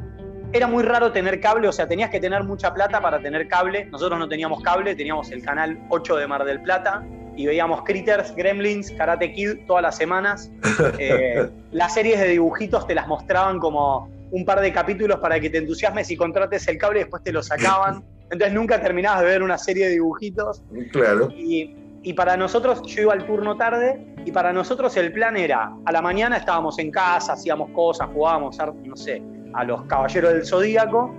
era 0.53 0.67
muy 0.67 0.83
raro 0.83 1.11
tener 1.11 1.39
cable, 1.39 1.67
o 1.67 1.71
sea, 1.71 1.87
tenías 1.87 2.09
que 2.09 2.19
tener 2.19 2.43
mucha 2.43 2.73
plata 2.73 3.01
para 3.01 3.19
tener 3.21 3.47
cable. 3.47 3.85
Nosotros 3.85 4.17
no 4.19 4.27
teníamos 4.27 4.61
cable, 4.61 4.95
teníamos 4.95 5.31
el 5.31 5.43
canal 5.43 5.79
8 5.89 6.15
de 6.17 6.27
Mar 6.27 6.45
del 6.45 6.61
Plata 6.61 7.05
y 7.35 7.45
veíamos 7.45 7.83
Critters, 7.83 8.35
Gremlins, 8.35 8.91
Karate 8.91 9.31
Kid 9.33 9.65
todas 9.67 9.83
las 9.83 9.97
semanas. 9.97 10.51
Eh, 10.99 11.49
las 11.71 11.93
series 11.93 12.19
de 12.19 12.27
dibujitos 12.27 12.85
te 12.85 12.93
las 12.93 13.07
mostraban 13.07 13.59
como 13.59 14.09
un 14.31 14.45
par 14.45 14.61
de 14.61 14.71
capítulos 14.71 15.19
para 15.19 15.39
que 15.39 15.49
te 15.49 15.57
entusiasmes 15.57 16.09
y 16.11 16.17
contrates 16.17 16.67
el 16.67 16.77
cable 16.77 16.99
y 16.99 17.03
después 17.03 17.23
te 17.23 17.31
lo 17.31 17.41
sacaban. 17.41 18.03
entonces 18.29 18.53
nunca 18.53 18.81
terminabas 18.81 19.21
de 19.21 19.27
ver 19.27 19.43
una 19.43 19.57
serie 19.57 19.85
de 19.85 19.91
dibujitos. 19.93 20.61
Claro. 20.91 21.29
Y, 21.31 21.75
y 22.03 22.13
para 22.13 22.37
nosotros, 22.37 22.81
yo 22.83 23.01
iba 23.03 23.13
al 23.13 23.25
turno 23.25 23.57
tarde, 23.57 24.15
y 24.25 24.31
para 24.31 24.53
nosotros 24.53 24.95
el 24.97 25.11
plan 25.11 25.37
era, 25.37 25.73
a 25.85 25.91
la 25.91 26.01
mañana 26.01 26.37
estábamos 26.37 26.79
en 26.79 26.91
casa, 26.91 27.33
hacíamos 27.33 27.69
cosas, 27.71 28.09
jugábamos, 28.13 28.57
no 28.83 28.95
sé, 28.95 29.21
a 29.53 29.63
los 29.63 29.83
Caballeros 29.83 30.33
del 30.33 30.45
Zodíaco, 30.45 31.13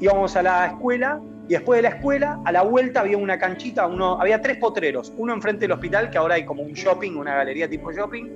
íbamos 0.00 0.36
a 0.36 0.42
la 0.42 0.66
escuela, 0.66 1.20
y 1.48 1.54
después 1.54 1.78
de 1.78 1.82
la 1.82 1.96
escuela, 1.96 2.40
a 2.44 2.52
la 2.52 2.62
vuelta 2.62 3.00
había 3.00 3.18
una 3.18 3.38
canchita, 3.38 3.86
uno, 3.86 4.20
había 4.20 4.40
tres 4.40 4.58
potreros, 4.58 5.12
uno 5.16 5.34
enfrente 5.34 5.62
del 5.62 5.72
hospital, 5.72 6.10
que 6.10 6.18
ahora 6.18 6.36
hay 6.36 6.44
como 6.44 6.62
un 6.62 6.72
shopping, 6.72 7.12
una 7.16 7.34
galería 7.34 7.68
tipo 7.68 7.90
shopping, 7.92 8.26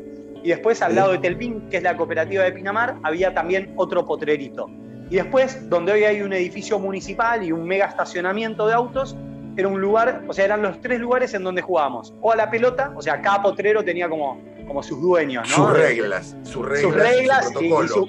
y 0.47 0.51
después 0.51 0.81
al 0.81 0.95
lado 0.95 1.11
de 1.11 1.19
Telpín, 1.19 1.69
que 1.69 1.79
es 1.79 1.83
la 1.83 1.97
cooperativa 1.97 2.45
de 2.45 2.53
Pinamar, 2.53 2.99
había 3.03 3.35
también 3.35 3.73
otro 3.75 4.07
potrerito. 4.07 4.71
Y 5.11 5.17
después, 5.17 5.69
donde 5.69 5.91
hoy 5.91 6.05
hay 6.05 6.23
un 6.23 6.33
edificio 6.33 6.79
municipal 6.79 7.43
y 7.43 7.51
un 7.51 7.67
mega 7.67 7.87
estacionamiento 7.87 8.69
de 8.69 8.75
autos, 8.75 9.17
era 9.57 9.67
un 9.67 9.81
lugar, 9.81 10.23
o 10.29 10.33
sea, 10.33 10.45
eran 10.45 10.63
los 10.63 10.81
tres 10.81 11.01
lugares 11.01 11.35
en 11.35 11.43
donde 11.43 11.63
jugábamos. 11.63 12.15
O 12.21 12.31
a 12.31 12.37
la 12.37 12.49
pelota, 12.49 12.93
o 12.95 13.03
sea, 13.03 13.21
cada 13.21 13.43
potrero 13.43 13.83
tenía 13.83 14.09
como, 14.09 14.41
como 14.69 14.85
sus 14.85 15.03
dueños, 15.03 15.49
¿no? 15.49 15.57
Sus 15.57 15.73
reglas, 15.73 16.37
sus 16.45 16.65
reglas, 16.65 16.83
sus 16.83 16.95
reglas 16.95 17.53
y, 17.61 17.89
su 17.89 18.09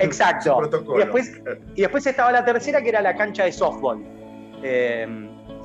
exacto. 0.00 0.60
y, 0.92 0.98
después, 0.98 1.40
y 1.76 1.82
después 1.82 2.04
estaba 2.04 2.32
la 2.32 2.44
tercera, 2.44 2.82
que 2.82 2.88
era 2.88 3.00
la 3.00 3.14
cancha 3.14 3.44
de 3.44 3.52
softball. 3.52 4.02
Eh, 4.64 5.06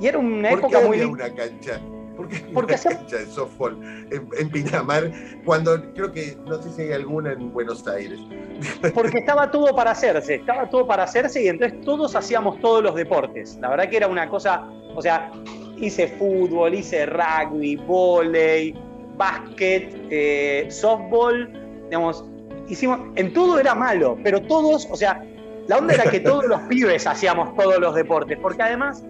y 0.00 0.06
era 0.06 0.18
una 0.18 0.50
¿Por 0.50 0.58
época 0.60 0.78
qué 0.82 0.86
muy... 0.86 0.96
Había 0.98 1.08
una 1.08 1.34
cancha? 1.34 1.80
¿Por 2.16 2.28
qué 2.28 2.44
Porque 2.52 2.74
una 2.86 2.96
cancha 2.96 3.16
de 3.16 3.26
softball 3.26 3.78
en, 4.10 4.50
Pinamar? 4.50 5.10
Cuando 5.44 5.80
creo 5.94 6.12
que, 6.12 6.36
no 6.46 6.62
sé 6.62 6.70
si 6.70 6.82
hay 6.82 6.92
alguna 6.92 7.32
en 7.32 7.52
Buenos 7.52 7.86
Aires. 7.86 8.18
Porque 8.94 9.18
estaba 9.18 9.50
todo 9.50 9.74
para 9.74 9.92
hacerse, 9.92 10.36
estaba 10.36 10.68
todo 10.68 10.86
para 10.86 11.04
hacerse 11.04 11.42
y 11.42 11.48
entonces 11.48 11.80
todos 11.82 12.14
hacíamos 12.14 12.60
todos 12.60 12.82
los 12.82 12.94
deportes. 12.94 13.58
La 13.60 13.70
verdad 13.70 13.88
que 13.88 13.96
era 13.96 14.08
una 14.08 14.28
cosa 14.28 14.68
o 14.94 15.02
sea, 15.02 15.30
hice 15.78 16.08
fútbol, 16.08 16.74
hice 16.74 17.06
rugby, 17.06 17.76
volei, 17.76 18.74
básquet, 19.16 19.94
eh, 20.10 20.66
softball, 20.70 21.50
digamos, 21.84 22.24
hicimos, 22.68 23.00
en 23.16 23.32
todo 23.32 23.58
era 23.58 23.74
malo, 23.74 24.18
pero 24.22 24.40
todos, 24.42 24.86
o 24.90 24.96
sea, 24.96 25.24
la 25.68 25.78
onda 25.78 25.94
era 25.94 26.10
que 26.10 26.20
todos 26.20 26.44
los 26.46 26.60
pibes 26.68 27.06
hacíamos 27.06 27.54
todos 27.56 27.78
los 27.78 27.94
deportes, 27.94 28.38
porque 28.40 28.62
además 28.62 29.04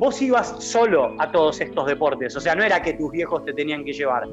vos 0.00 0.20
ibas 0.22 0.56
solo 0.58 1.14
a 1.18 1.30
todos 1.30 1.60
estos 1.60 1.86
deportes, 1.86 2.34
o 2.34 2.40
sea, 2.40 2.54
no 2.54 2.64
era 2.64 2.80
que 2.80 2.94
tus 2.94 3.12
viejos 3.12 3.44
te 3.44 3.52
tenían 3.52 3.84
que 3.84 3.92
llevar. 3.92 4.26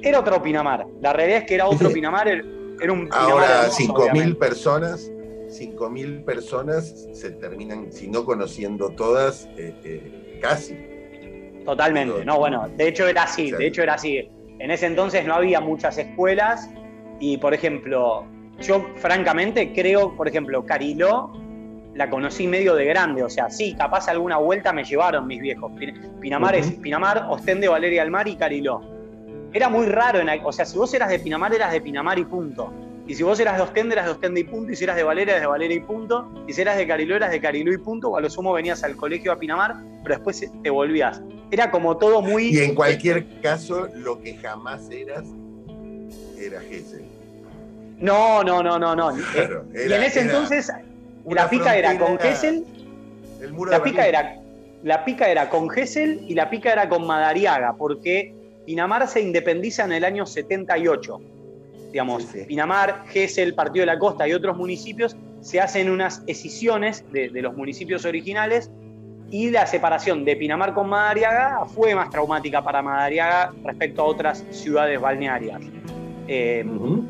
Era 0.00 0.20
otro 0.20 0.40
Pinamar, 0.40 0.86
la 1.02 1.12
realidad 1.12 1.40
es 1.40 1.46
que 1.46 1.56
era 1.56 1.66
otro 1.66 1.90
Pinamar, 1.90 2.28
era 2.28 2.92
un 2.92 3.08
Pinamar 3.08 3.30
Ahora 3.30 3.68
5.000 3.68 4.38
personas 4.38 5.10
5.000 5.48 6.24
personas 6.24 7.08
se 7.12 7.30
terminan, 7.30 7.92
si 7.92 8.08
no 8.08 8.24
conociendo 8.24 8.90
todas, 8.90 9.48
eh, 9.56 9.74
eh, 9.84 10.38
casi. 10.40 10.76
Totalmente, 11.64 12.24
no, 12.24 12.38
bueno, 12.38 12.68
de 12.76 12.88
hecho 12.88 13.06
era 13.06 13.24
así, 13.24 13.50
de 13.50 13.66
hecho 13.66 13.82
era 13.82 13.94
así. 13.94 14.28
En 14.58 14.70
ese 14.70 14.86
entonces 14.86 15.26
no 15.26 15.34
había 15.34 15.60
muchas 15.60 15.98
escuelas 15.98 16.68
y, 17.20 17.38
por 17.38 17.54
ejemplo, 17.54 18.24
yo 18.60 18.86
francamente 18.96 19.72
creo, 19.72 20.16
por 20.16 20.28
ejemplo, 20.28 20.64
Cariló 20.64 21.32
la 21.96 22.10
conocí 22.10 22.46
medio 22.46 22.74
de 22.74 22.84
grande, 22.84 23.22
o 23.22 23.30
sea, 23.30 23.50
sí, 23.50 23.74
capaz 23.74 24.08
alguna 24.08 24.36
vuelta 24.36 24.72
me 24.72 24.84
llevaron 24.84 25.26
mis 25.26 25.40
viejos. 25.40 25.72
Pinamar 26.20 26.54
es 26.54 26.70
Pinamar, 26.72 27.26
Ostende, 27.30 27.68
Valeria 27.68 28.02
del 28.02 28.10
Mar 28.10 28.28
y 28.28 28.36
Cariló. 28.36 28.82
Era 29.52 29.70
muy 29.70 29.86
raro, 29.86 30.20
en, 30.20 30.28
o 30.44 30.52
sea, 30.52 30.66
si 30.66 30.76
vos 30.76 30.92
eras 30.92 31.08
de 31.08 31.18
Pinamar, 31.18 31.54
eras 31.54 31.72
de 31.72 31.80
Pinamar 31.80 32.18
y 32.18 32.24
punto. 32.24 32.72
Y 33.06 33.14
si 33.14 33.22
vos 33.22 33.40
eras 33.40 33.56
de 33.56 33.62
Ostende, 33.62 33.94
eras 33.94 34.06
de 34.06 34.12
Ostende 34.12 34.40
y 34.40 34.44
punto. 34.44 34.72
Y 34.72 34.76
si 34.76 34.84
eras 34.84 34.96
de 34.96 35.04
Valeria, 35.04 35.32
eras 35.34 35.42
de 35.42 35.46
Valeria 35.46 35.76
y 35.76 35.80
punto. 35.80 36.28
Y 36.46 36.52
si 36.52 36.60
eras 36.60 36.76
de 36.76 36.86
Cariló, 36.86 37.16
eras 37.16 37.30
de 37.30 37.40
Cariló 37.40 37.72
y 37.72 37.78
punto. 37.78 38.10
O 38.10 38.16
a 38.16 38.20
lo 38.20 38.28
sumo 38.28 38.52
venías 38.52 38.82
al 38.82 38.96
colegio 38.96 39.30
a 39.30 39.38
Pinamar, 39.38 39.76
pero 40.02 40.16
después 40.16 40.44
te 40.62 40.70
volvías. 40.70 41.22
Era 41.50 41.70
como 41.70 41.96
todo 41.96 42.20
muy. 42.20 42.48
Y 42.48 42.58
en 42.58 42.74
cualquier 42.74 43.40
caso, 43.40 43.88
lo 43.94 44.20
que 44.20 44.36
jamás 44.36 44.90
eras 44.90 45.24
era 46.36 46.60
Gessel. 46.62 47.04
No, 47.98 48.42
no, 48.42 48.62
no, 48.62 48.78
no, 48.78 48.96
no. 48.96 49.16
y 49.16 49.92
en 49.92 50.02
ese 50.02 50.20
entonces 50.22 50.70
la 51.30 51.48
pica 51.48 51.76
era 51.76 51.98
con 51.98 52.18
Gessel. 52.18 52.64
El 53.40 53.52
muro 53.52 53.70
la 53.70 53.82
pica 53.82 54.06
era 54.06 54.40
la 54.82 55.04
pica 55.04 55.28
era 55.28 55.50
con 55.50 55.68
Gessel 55.68 56.24
y 56.28 56.34
la 56.34 56.48
pica 56.48 56.72
era 56.72 56.88
con 56.88 57.06
Madariaga, 57.06 57.74
porque 57.76 58.34
Pinamar 58.64 59.08
se 59.08 59.20
independiza 59.20 59.84
en 59.84 59.92
el 59.92 60.04
año 60.04 60.26
78 60.26 61.20
digamos, 61.96 62.24
Pinamar, 62.46 63.04
Gesell, 63.08 63.54
Partido 63.54 63.82
de 63.82 63.86
la 63.86 63.98
Costa 63.98 64.28
y 64.28 64.34
otros 64.34 64.54
municipios, 64.54 65.16
se 65.40 65.62
hacen 65.62 65.90
unas 65.90 66.22
escisiones 66.26 67.04
de, 67.10 67.30
los 67.40 67.56
municipios 67.56 68.04
originales 68.04 68.70
y 69.30 69.50
la 69.50 69.66
separación 69.66 70.24
de 70.26 70.36
Pinamar 70.36 70.74
con 70.74 70.90
Madariaga 70.90 71.64
fue 71.74 71.94
más 71.94 72.10
traumática 72.10 72.62
para 72.62 72.82
Madariaga 72.82 73.54
respecto 73.64 74.02
a 74.02 74.04
otras 74.04 74.44
ciudades 74.50 75.00
balnearias. 75.00 75.62
Eh, 76.28 76.66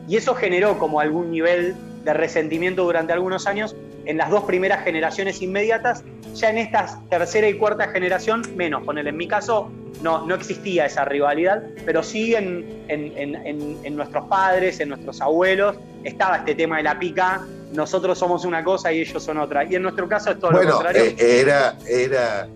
y 0.06 0.16
eso 0.16 0.36
generó 0.36 0.78
como 0.78 1.00
algún 1.00 1.32
nivel 1.32 1.74
de 2.04 2.14
resentimiento 2.14 2.84
durante 2.84 3.12
algunos 3.12 3.48
años 3.48 3.74
en 4.06 4.16
las 4.16 4.30
dos 4.30 4.44
primeras 4.44 4.84
generaciones 4.84 5.42
inmediatas, 5.42 6.04
ya 6.34 6.50
en 6.50 6.58
esta 6.58 7.00
tercera 7.10 7.48
y 7.48 7.54
cuarta 7.54 7.88
generación 7.88 8.42
menos. 8.54 8.84
Ponele, 8.84 9.10
en 9.10 9.16
mi 9.16 9.26
caso 9.28 9.70
no, 10.02 10.24
no 10.26 10.34
existía 10.34 10.86
esa 10.86 11.04
rivalidad, 11.04 11.62
pero 11.84 12.02
sí 12.02 12.34
en, 12.34 12.84
en, 12.88 13.96
nuestros 13.96 14.26
padres, 14.26 14.80
en 14.80 14.90
nuestros 14.90 15.20
abuelos, 15.20 15.76
estaba 16.04 16.36
este 16.36 16.54
tema 16.54 16.78
de 16.78 16.84
la 16.84 16.98
pica, 16.98 17.44
nosotros 17.72 18.18
somos 18.18 18.44
una 18.44 18.62
cosa 18.62 18.92
y 18.92 19.00
ellos 19.00 19.22
son 19.22 19.38
otra. 19.38 19.64
Y 19.64 19.74
en 19.74 19.82
nuestro 19.82 20.08
caso 20.08 20.30
es 20.30 20.38
todo 20.38 20.52
lo 20.52 20.70
contrario. 20.70 21.02
Eh, 21.02 21.16
era, 21.18 21.76
era, 21.88 22.48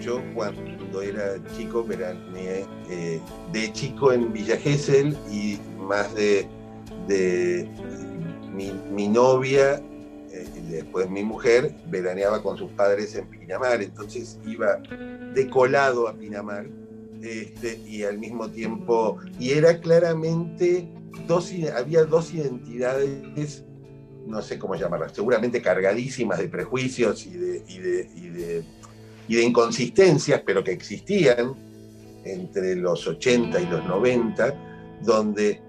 yo 0.00 0.20
cuando 0.34 1.02
era 1.02 1.34
chico, 1.56 1.82
veraneé 1.84 2.64
eh, 2.90 3.20
de 3.52 3.72
chico 3.72 4.12
en 4.12 4.32
Villa 4.32 4.56
Gesell 4.56 5.16
y 5.30 5.58
más 5.78 6.14
de, 6.14 6.46
de 7.08 7.68
mi, 8.54 8.72
mi 8.90 9.08
novia 9.08 9.80
después 10.72 11.08
mi 11.10 11.22
mujer 11.22 11.74
veraneaba 11.86 12.42
con 12.42 12.56
sus 12.56 12.70
padres 12.72 13.14
en 13.14 13.28
Pinamar, 13.28 13.82
entonces 13.82 14.38
iba 14.46 14.76
de 15.34 15.48
colado 15.50 16.08
a 16.08 16.16
Pinamar 16.16 16.66
este, 17.22 17.78
y 17.86 18.02
al 18.02 18.18
mismo 18.18 18.50
tiempo, 18.50 19.18
y 19.38 19.50
era 19.50 19.78
claramente, 19.78 20.88
dos, 21.26 21.52
había 21.76 22.04
dos 22.04 22.34
identidades, 22.34 23.64
no 24.26 24.42
sé 24.42 24.58
cómo 24.58 24.74
llamarlas, 24.74 25.12
seguramente 25.14 25.62
cargadísimas 25.62 26.38
de 26.38 26.48
prejuicios 26.48 27.26
y 27.26 27.30
de, 27.30 27.62
y 27.68 27.78
de, 27.78 28.64
y 29.28 29.36
de 29.36 29.42
inconsistencias, 29.42 30.42
pero 30.44 30.64
que 30.64 30.72
existían 30.72 31.54
entre 32.24 32.76
los 32.76 33.06
80 33.06 33.60
y 33.60 33.66
los 33.66 33.84
90, 33.84 35.00
donde 35.02 35.60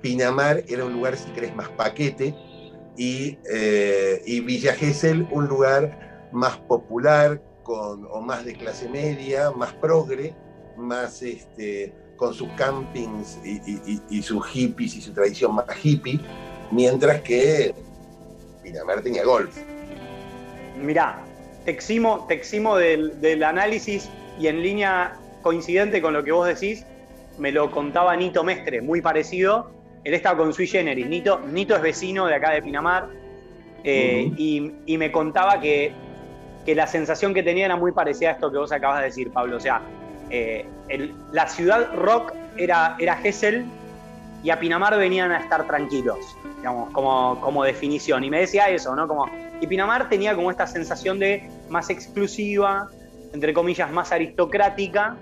Pinamar 0.00 0.64
era 0.66 0.84
un 0.84 0.94
lugar, 0.94 1.16
si 1.16 1.30
crees, 1.30 1.54
más 1.54 1.68
paquete, 1.70 2.34
y, 3.00 3.38
eh, 3.50 4.22
y 4.26 4.40
Villa 4.40 4.74
Gesell 4.74 5.26
un 5.30 5.46
lugar 5.46 6.28
más 6.32 6.58
popular 6.58 7.40
con, 7.62 8.06
o 8.10 8.20
más 8.20 8.44
de 8.44 8.52
clase 8.52 8.90
media, 8.90 9.50
más 9.52 9.72
progre, 9.72 10.34
más 10.76 11.22
este, 11.22 11.94
con 12.16 12.34
sus 12.34 12.50
campings 12.58 13.38
y, 13.42 14.22
sus 14.22 14.46
hippies 14.48 14.96
y 14.96 15.00
su 15.00 15.14
tradición 15.14 15.54
más 15.54 15.64
hippie, 15.82 16.20
mientras 16.70 17.22
que 17.22 17.74
Pinamar 18.62 19.00
tenía 19.00 19.24
golf. 19.24 19.56
Mirá, 20.78 21.24
te 21.64 21.70
eximo, 21.70 22.76
del, 22.76 23.18
del 23.22 23.42
análisis 23.44 24.10
y 24.38 24.48
en 24.48 24.62
línea 24.62 25.16
coincidente 25.40 26.02
con 26.02 26.12
lo 26.12 26.22
que 26.22 26.32
vos 26.32 26.46
decís, 26.46 26.84
me 27.38 27.50
lo 27.50 27.70
contaba 27.70 28.14
Nito 28.14 28.44
Mestre, 28.44 28.82
muy 28.82 29.00
parecido, 29.00 29.70
él 30.04 30.14
estaba 30.14 30.38
con 30.38 30.52
Sui 30.52 30.66
Generis. 30.66 31.06
Nito, 31.06 31.40
Nito 31.40 31.76
es 31.76 31.82
vecino 31.82 32.26
de 32.26 32.34
acá 32.34 32.50
de 32.52 32.62
Pinamar 32.62 33.08
eh, 33.84 34.30
y, 34.36 34.96
me 34.96 35.10
contaba 35.10 35.60
que, 35.60 35.92
la 36.66 36.86
sensación 36.86 37.34
que 37.34 37.42
tenía 37.42 37.64
era 37.64 37.74
muy 37.74 37.90
parecida 37.90 38.28
a 38.28 38.32
esto 38.32 38.52
que 38.52 38.58
vos 38.58 38.70
acabas 38.70 39.00
de 39.00 39.06
decir, 39.06 39.32
Pablo. 39.32 39.56
O 39.56 39.60
sea, 39.60 39.82
eh, 40.30 40.66
la 41.32 41.48
ciudad 41.48 41.92
rock 41.94 42.32
era, 42.56 42.96
era 43.00 43.16
Gessel 43.16 43.64
y 44.44 44.50
a 44.50 44.60
Pinamar 44.60 44.96
venían 44.96 45.32
a 45.32 45.40
estar 45.40 45.66
tranquilos, 45.66 46.18
digamos, 46.58 46.90
como, 46.92 47.40
como 47.40 47.64
definición. 47.64 48.22
Y 48.22 48.30
me 48.30 48.40
decía 48.40 48.68
eso, 48.68 48.94
¿no? 48.94 49.08
Como, 49.08 49.26
y 49.60 49.66
Pinamar 49.66 50.08
tenía 50.08 50.34
como 50.36 50.50
esta 50.50 50.66
sensación 50.66 51.18
de 51.18 51.50
más 51.68 51.90
exclusiva, 51.90 52.88
entre 53.32 53.52
comillas, 53.52 53.90
más 53.90 54.12
aristocrática 54.12 55.16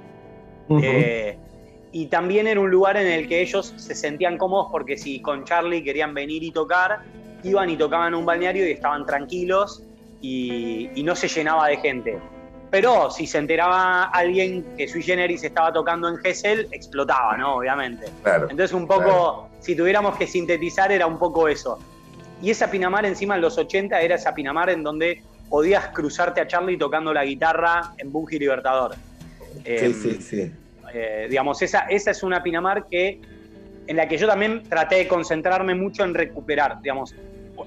y 1.93 2.07
también 2.07 2.47
era 2.47 2.61
un 2.61 2.71
lugar 2.71 2.97
en 2.97 3.07
el 3.07 3.29
que 3.29 3.41
ellos 3.41 3.75
se 3.77 3.95
sentían 3.95 4.37
cómodos 4.39 4.69
porque 4.71 4.97
si 4.97 5.21
con 5.21 5.45
Charlie 5.45 5.83
querían 5.83 6.15
venir 6.15 6.43
y 6.43 6.51
tocar, 6.51 7.01
iban 7.43 7.71
y 7.71 7.77
tocaban 7.77 8.15
un 8.15 8.27
balneario 8.27 8.67
y 8.67 8.73
estaban 8.73 9.07
tranquilos 9.07 9.83
y, 10.21 10.91
no 11.05 11.15
se 11.15 11.29
llenaba 11.29 11.69
de 11.69 11.77
gente. 11.79 12.19
Pero 12.71 13.11
si 13.11 13.27
se 13.27 13.39
enteraba 13.39 14.05
alguien 14.05 14.63
que 14.77 14.87
Sui 14.87 15.03
Generis 15.03 15.43
estaba 15.43 15.73
tocando 15.73 16.09
en 16.09 16.19
Gessel, 16.19 16.69
explotaba, 16.71 17.37
¿no? 17.39 17.57
Obviamente. 17.57 18.07
Entonces 18.25 18.73
un 18.73 18.87
poco, 18.87 19.49
si 19.61 19.75
tuviéramos 19.75 20.19
que 20.19 20.27
sintetizar, 20.27 20.93
era 20.93 21.07
un 21.07 21.19
poco 21.19 21.49
eso. 21.49 21.79
Y 22.43 22.51
esa 22.51 22.71
Pinamar 22.71 23.07
encima 23.07 23.37
en 23.37 23.41
los 23.41 23.57
80 23.57 23.99
era 24.01 24.17
esa 24.17 24.35
Pinamar 24.35 24.69
en 24.69 24.83
donde 24.83 25.23
podías 25.49 25.89
cruzarte 25.89 26.43
a 26.43 26.47
Charlie 26.47 26.77
tocando 26.77 27.15
la 27.15 27.25
guitarra 27.25 27.95
en 27.97 28.13
Bungie 28.13 28.39
Libertador. 28.39 28.95
Sí, 28.95 29.63
Em, 29.65 29.95
sí, 29.95 30.21
sí. 30.21 30.53
Eh, 30.93 31.27
digamos, 31.29 31.61
esa, 31.63 31.81
esa 31.81 32.11
es 32.11 32.23
una 32.23 32.43
Pinamar 32.43 32.87
que, 32.89 33.21
en 33.87 33.97
la 33.97 34.07
que 34.09 34.17
yo 34.19 34.27
también 34.27 34.63
traté 34.65 34.97
de 34.97 35.09
concentrarme 35.09 35.75
mucho 35.75 36.05
en 36.05 36.15
recuperar. 36.15 36.81
Digamos, 36.83 37.15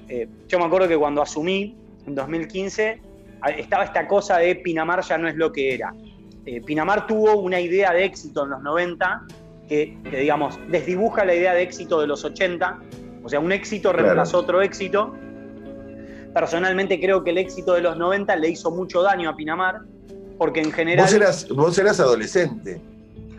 Eh, 0.08 0.26
yo 0.48 0.58
me 0.58 0.64
acuerdo 0.64 0.88
que 0.88 0.96
cuando 0.96 1.20
asumí 1.20 1.76
en 2.06 2.14
2015 2.14 2.98
a- 3.42 3.50
estaba 3.50 3.84
esta 3.84 4.08
cosa 4.08 4.38
de 4.38 4.54
Pinamar 4.56 5.02
ya 5.02 5.18
no 5.18 5.28
es 5.28 5.36
lo 5.36 5.52
que 5.52 5.74
era. 5.74 5.92
Eh, 6.46 6.62
Pinamar 6.62 7.06
tuvo 7.06 7.36
una 7.36 7.60
idea 7.60 7.92
de 7.92 8.04
éxito 8.04 8.44
en 8.44 8.50
los 8.50 8.62
90 8.62 9.20
que, 9.68 9.98
que, 10.10 10.16
digamos, 10.20 10.58
desdibuja 10.70 11.26
la 11.26 11.34
idea 11.34 11.52
de 11.52 11.60
éxito 11.62 12.00
de 12.00 12.06
los 12.06 12.24
80. 12.24 12.78
O 13.22 13.28
sea, 13.28 13.38
un 13.38 13.52
éxito 13.52 13.90
Claro. 13.90 14.04
reemplazó 14.04 14.38
otro 14.38 14.62
éxito. 14.62 15.14
Personalmente 16.34 16.98
creo 16.98 17.22
que 17.22 17.30
el 17.30 17.38
éxito 17.38 17.74
de 17.74 17.82
los 17.82 17.96
90 17.98 18.34
le 18.36 18.48
hizo 18.48 18.70
mucho 18.70 19.02
daño 19.02 19.28
a 19.28 19.36
Pinamar, 19.36 19.80
porque 20.38 20.60
en 20.60 20.72
general... 20.72 21.04
Vos 21.04 21.14
eras, 21.14 21.48
vos 21.50 21.78
eras 21.78 22.00
adolescente. 22.00 22.80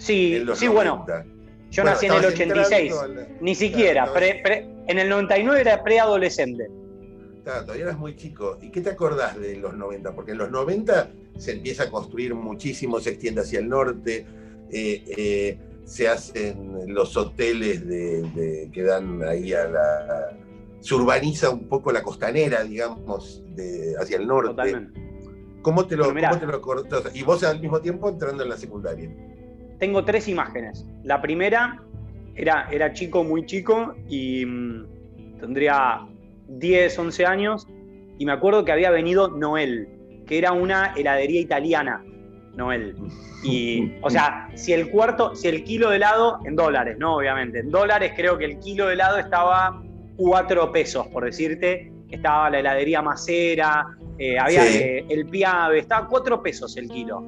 Sí, 0.04 0.36
en 0.36 0.46
los 0.46 0.60
sí, 0.60 0.68
bueno, 0.68 1.06
90. 1.08 1.26
yo 1.72 1.84
Bueno, 1.84 1.96
nací 1.96 2.06
en 2.06 2.12
el 2.12 2.18
estabas 2.18 2.34
86. 2.40 2.92
entrando 2.92 3.02
a 3.02 3.22
la- 3.22 3.28
Ni 3.42 3.56
siquiera, 3.56 4.04
Claro, 4.04 4.14
pre- 4.14 4.42
pre- 4.44 4.68
en 4.88 5.00
el 5.00 5.10
99 5.10 5.62
era 5.62 5.84
preadolescente. 5.84 6.68
Claro, 7.44 7.62
todavía 7.64 7.86
eras 7.86 7.98
muy 7.98 8.16
chico. 8.16 8.58
¿Y 8.62 8.70
qué 8.70 8.82
te 8.82 8.90
acordás 8.92 9.40
de 9.40 9.58
los 9.58 9.74
90? 9.76 10.14
Porque 10.14 10.32
en 10.32 10.38
los 10.38 10.50
90 10.52 11.10
se 11.38 11.52
empieza 11.54 11.84
a 11.84 11.90
construir 11.90 12.36
muchísimo, 12.36 13.00
se 13.00 13.10
extiende 13.12 13.42
hacia 13.42 13.60
el 13.60 13.68
norte, 13.70 14.26
eh, 14.72 15.04
eh, 15.18 15.58
se 15.86 16.08
hacen 16.08 16.94
los 16.94 17.18
hoteles 17.18 17.86
de, 17.88 18.22
de- 18.22 18.70
que 18.72 18.84
dan 18.84 19.22
ahí 19.24 19.54
a 19.54 19.66
la... 19.68 20.38
Se 20.80 20.96
urbaniza 20.96 21.50
un 21.50 21.68
poco 21.68 21.92
la 21.92 22.02
costanera, 22.04 22.64
digamos, 22.64 23.42
de, 23.56 23.96
hacia 24.00 24.18
el 24.18 24.28
norte. 24.28 24.50
Totalmente. 24.50 25.02
¿Cómo 25.62 25.86
te 25.88 25.96
lo, 25.96 26.14
mirá. 26.14 26.30
cómo 26.30 26.42
te 26.42 26.48
lo 26.48 26.56
acordás? 26.58 27.16
Y 27.16 27.24
vos 27.24 27.42
al 27.44 27.60
mismo 27.62 27.80
tiempo 27.80 28.10
entrando 28.10 28.44
en 28.44 28.50
la 28.50 28.58
secundaria. 28.58 29.10
Tengo 29.84 30.06
tres 30.06 30.30
imágenes. 30.30 30.86
La 31.04 31.22
primera 31.22 31.78
era, 32.36 32.70
era 32.72 32.94
chico, 32.94 33.22
muy 33.26 33.46
chico, 33.46 33.94
y 34.08 34.46
mm, 34.46 35.40
tendría 35.42 36.08
10, 36.48 37.00
11 37.00 37.26
años, 37.26 37.68
y 38.18 38.26
me 38.26 38.32
acuerdo 38.32 38.64
que 38.64 38.72
había 38.72 38.92
venido 38.92 39.28
Noel, 39.28 39.90
que 40.26 40.38
era 40.38 40.54
una 40.54 40.94
heladería 40.96 41.42
italiana, 41.42 42.02
Noel. 42.56 42.96
Y, 43.44 43.92
o 44.02 44.10
sea, 44.10 44.48
si 44.56 44.72
el 44.72 44.90
cuarto, 44.90 45.36
si 45.36 45.50
el 45.50 45.66
kilo 45.66 45.90
de 45.90 45.98
helado, 45.98 46.40
en 46.46 46.56
dólares, 46.56 46.96
¿no? 46.98 47.18
Obviamente. 47.18 47.60
En 47.60 47.70
dólares 47.70 48.14
creo 48.16 48.38
que 48.38 48.46
el 48.46 48.60
kilo 48.60 48.88
de 48.88 48.94
helado 48.94 49.18
estaba 49.18 49.84
4 50.16 50.72
pesos, 50.72 51.08
por 51.08 51.26
decirte. 51.26 51.92
Estaba 52.10 52.50
la 52.50 52.60
heladería 52.60 53.02
Macera, 53.02 53.86
eh, 54.18 54.40
había 54.40 54.64
Sí. 54.64 54.78
eh, 54.78 55.06
el 55.10 55.26
Piave, 55.26 55.80
estaba 55.80 56.08
4 56.08 56.42
pesos 56.42 56.78
el 56.78 56.88
kilo. 56.88 57.22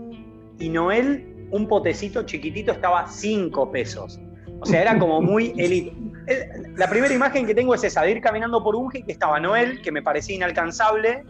Y 0.57 0.69
Noel, 0.69 1.34
un 1.55 1.67
potecito 1.67 2.23
chiquitito, 2.23 2.71
estaba 2.71 3.07
5 3.07 3.71
pesos. 3.71 4.19
O 4.59 4.65
sea, 4.65 4.81
era 4.81 4.97
como 4.99 5.21
muy 5.21 5.53
elite. 5.57 5.93
El- 6.27 6.73
La 6.77 6.89
primera 6.89 7.13
imagen 7.13 7.45
que 7.45 7.55
tengo 7.55 7.73
es 7.75 7.83
esa, 7.83 8.01
de 8.03 8.11
ir 8.11 8.21
caminando 8.21 8.63
por 8.63 8.75
un 8.75 8.89
que 8.89 9.03
estaba 9.07 9.39
Noel, 9.39 9.81
que 9.81 9.91
me 9.91 10.01
parecía 10.01 10.35
inalcanzable, 10.35 11.23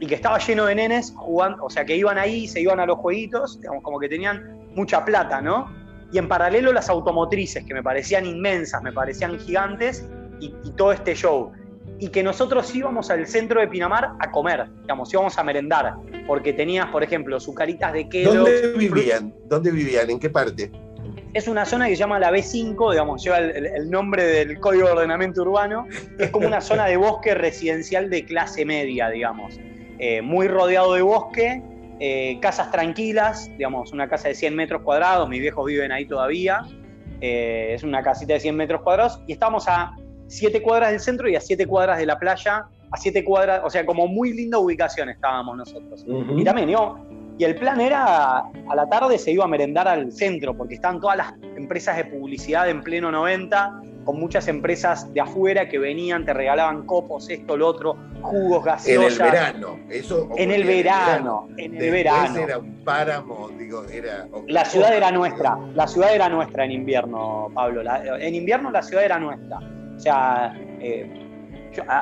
y 0.00 0.06
que 0.06 0.14
estaba 0.16 0.38
lleno 0.38 0.66
de 0.66 0.74
nenes 0.74 1.12
jugando, 1.16 1.64
o 1.64 1.70
sea, 1.70 1.84
que 1.84 1.96
iban 1.96 2.18
ahí, 2.18 2.48
se 2.48 2.60
iban 2.60 2.80
a 2.80 2.86
los 2.86 2.98
jueguitos, 2.98 3.60
digamos, 3.60 3.82
como 3.84 4.00
que 4.00 4.08
tenían 4.08 4.68
mucha 4.74 5.04
plata, 5.04 5.40
¿no? 5.40 5.70
Y 6.12 6.18
en 6.18 6.26
paralelo 6.28 6.72
las 6.72 6.88
automotrices, 6.90 7.64
que 7.64 7.72
me 7.72 7.82
parecían 7.82 8.26
inmensas, 8.26 8.82
me 8.82 8.92
parecían 8.92 9.38
gigantes, 9.38 10.08
y, 10.40 10.54
y 10.64 10.70
todo 10.72 10.90
este 10.92 11.14
show. 11.14 11.52
Y 12.02 12.08
que 12.08 12.24
nosotros 12.24 12.74
íbamos 12.74 13.10
al 13.10 13.28
centro 13.28 13.60
de 13.60 13.68
Pinamar 13.68 14.14
a 14.18 14.32
comer, 14.32 14.66
digamos, 14.80 15.12
íbamos 15.12 15.38
a 15.38 15.44
merendar, 15.44 15.94
porque 16.26 16.52
tenías, 16.52 16.86
por 16.86 17.04
ejemplo, 17.04 17.38
sucaritas 17.38 17.92
de 17.92 18.08
Kellogg's. 18.08 18.34
¿Dónde 18.34 18.72
vivían? 18.76 19.32
¿Dónde 19.46 19.70
vivían? 19.70 20.10
¿En 20.10 20.18
qué 20.18 20.28
parte? 20.28 20.72
Es 21.32 21.46
una 21.46 21.64
zona 21.64 21.86
que 21.86 21.92
se 21.92 22.00
llama 22.00 22.18
la 22.18 22.32
B5, 22.32 22.90
digamos, 22.90 23.22
lleva 23.22 23.38
el 23.38 23.88
nombre 23.88 24.24
del 24.24 24.58
Código 24.58 24.88
de 24.88 24.94
Ordenamiento 24.94 25.42
Urbano. 25.42 25.86
Es 26.18 26.30
como 26.30 26.48
una 26.48 26.60
zona 26.60 26.86
de 26.86 26.96
bosque 26.96 27.36
residencial 27.36 28.10
de 28.10 28.24
clase 28.24 28.64
media, 28.64 29.08
digamos. 29.08 29.60
Eh, 30.00 30.22
muy 30.22 30.48
rodeado 30.48 30.94
de 30.94 31.02
bosque, 31.02 31.62
eh, 32.00 32.36
casas 32.42 32.72
tranquilas, 32.72 33.48
digamos, 33.56 33.92
una 33.92 34.08
casa 34.08 34.26
de 34.26 34.34
100 34.34 34.56
metros 34.56 34.82
cuadrados, 34.82 35.28
mis 35.28 35.40
viejos 35.40 35.64
viven 35.66 35.92
ahí 35.92 36.04
todavía. 36.04 36.62
Eh, 37.20 37.74
es 37.74 37.84
una 37.84 38.02
casita 38.02 38.32
de 38.32 38.40
100 38.40 38.56
metros 38.56 38.82
cuadrados 38.82 39.22
y 39.28 39.34
estamos 39.34 39.68
a 39.68 39.94
7 40.32 40.62
cuadras 40.62 40.90
del 40.90 41.00
centro 41.00 41.28
y 41.28 41.36
a 41.36 41.40
7 41.40 41.66
cuadras 41.66 41.98
de 41.98 42.06
la 42.06 42.18
playa, 42.18 42.64
a 42.90 42.96
7 42.96 43.24
cuadras, 43.24 43.60
o 43.64 43.70
sea, 43.70 43.84
como 43.84 44.06
muy 44.06 44.32
linda 44.32 44.58
ubicación 44.58 45.08
estábamos 45.10 45.56
nosotros. 45.56 46.04
Y 46.36 46.42
también, 46.44 46.68
digo, 46.68 46.98
y 47.38 47.44
el 47.44 47.54
plan 47.56 47.80
era, 47.80 48.38
a 48.38 48.74
la 48.74 48.88
tarde 48.88 49.18
se 49.18 49.30
iba 49.32 49.44
a 49.44 49.48
merendar 49.48 49.88
al 49.88 50.10
centro, 50.12 50.56
porque 50.56 50.74
estaban 50.74 51.00
todas 51.00 51.16
las 51.16 51.34
empresas 51.56 51.96
de 51.96 52.04
publicidad 52.06 52.68
en 52.68 52.82
pleno 52.82 53.10
90, 53.10 53.80
con 54.04 54.18
muchas 54.18 54.48
empresas 54.48 55.12
de 55.14 55.20
afuera 55.20 55.68
que 55.68 55.78
venían, 55.78 56.24
te 56.24 56.32
regalaban 56.32 56.84
copos, 56.86 57.30
esto, 57.30 57.56
lo 57.56 57.68
otro, 57.68 57.96
jugos, 58.20 58.58
En 58.86 59.00
el 59.00 59.08
gaseosas. 59.08 59.18
verano. 59.32 59.78
Eso 59.88 60.28
En 60.36 60.50
el 60.50 60.64
verano, 60.64 61.48
en 61.56 61.76
el 61.76 61.90
verano. 61.90 62.40
era 62.40 62.58
un 62.58 62.82
páramo, 62.84 63.48
digo, 63.56 63.84
era. 63.84 64.26
La 64.48 64.64
ciudad 64.64 64.94
era 64.96 65.10
nuestra, 65.12 65.56
la 65.74 65.86
ciudad 65.86 66.14
era 66.14 66.28
nuestra 66.28 66.64
en 66.64 66.72
invierno, 66.72 67.48
Pablo. 67.54 67.82
La- 67.82 68.02
en 68.18 68.34
invierno 68.34 68.70
la 68.72 68.82
ciudad 68.82 69.04
era 69.04 69.18
nuestra. 69.20 69.60
O 70.02 70.04
sea, 70.04 70.52
eh, 70.80 71.08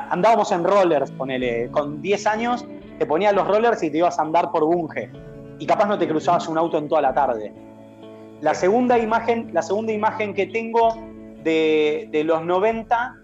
andábamos 0.09 0.51
en 0.51 0.63
rollers, 0.63 1.11
ponele, 1.11 1.69
con 1.69 2.01
10 2.01 2.25
años 2.25 2.65
te 2.97 3.05
ponías 3.05 3.33
los 3.35 3.47
rollers 3.47 3.83
y 3.83 3.91
te 3.91 3.99
ibas 3.99 4.17
a 4.17 4.23
andar 4.23 4.51
por 4.51 4.65
Bunge. 4.65 5.11
Y 5.59 5.67
capaz 5.67 5.85
no 5.85 5.99
te 5.99 6.07
cruzabas 6.07 6.47
un 6.47 6.57
auto 6.57 6.79
en 6.79 6.87
toda 6.87 7.01
la 7.01 7.13
tarde. 7.13 7.53
La 8.41 8.55
segunda 8.55 8.97
imagen, 8.97 9.51
la 9.53 9.61
segunda 9.61 9.93
imagen 9.93 10.33
que 10.33 10.47
tengo 10.47 10.97
de, 11.43 12.09
de 12.11 12.23
los 12.23 12.43
90 12.43 13.15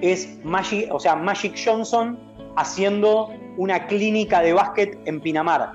es 0.00 0.38
Magic, 0.44 0.92
o 0.92 0.98
sea, 0.98 1.14
Magic 1.14 1.54
Johnson 1.62 2.18
haciendo 2.56 3.30
una 3.58 3.86
clínica 3.86 4.40
de 4.40 4.54
básquet 4.54 4.98
en 5.04 5.20
Pinamar. 5.20 5.72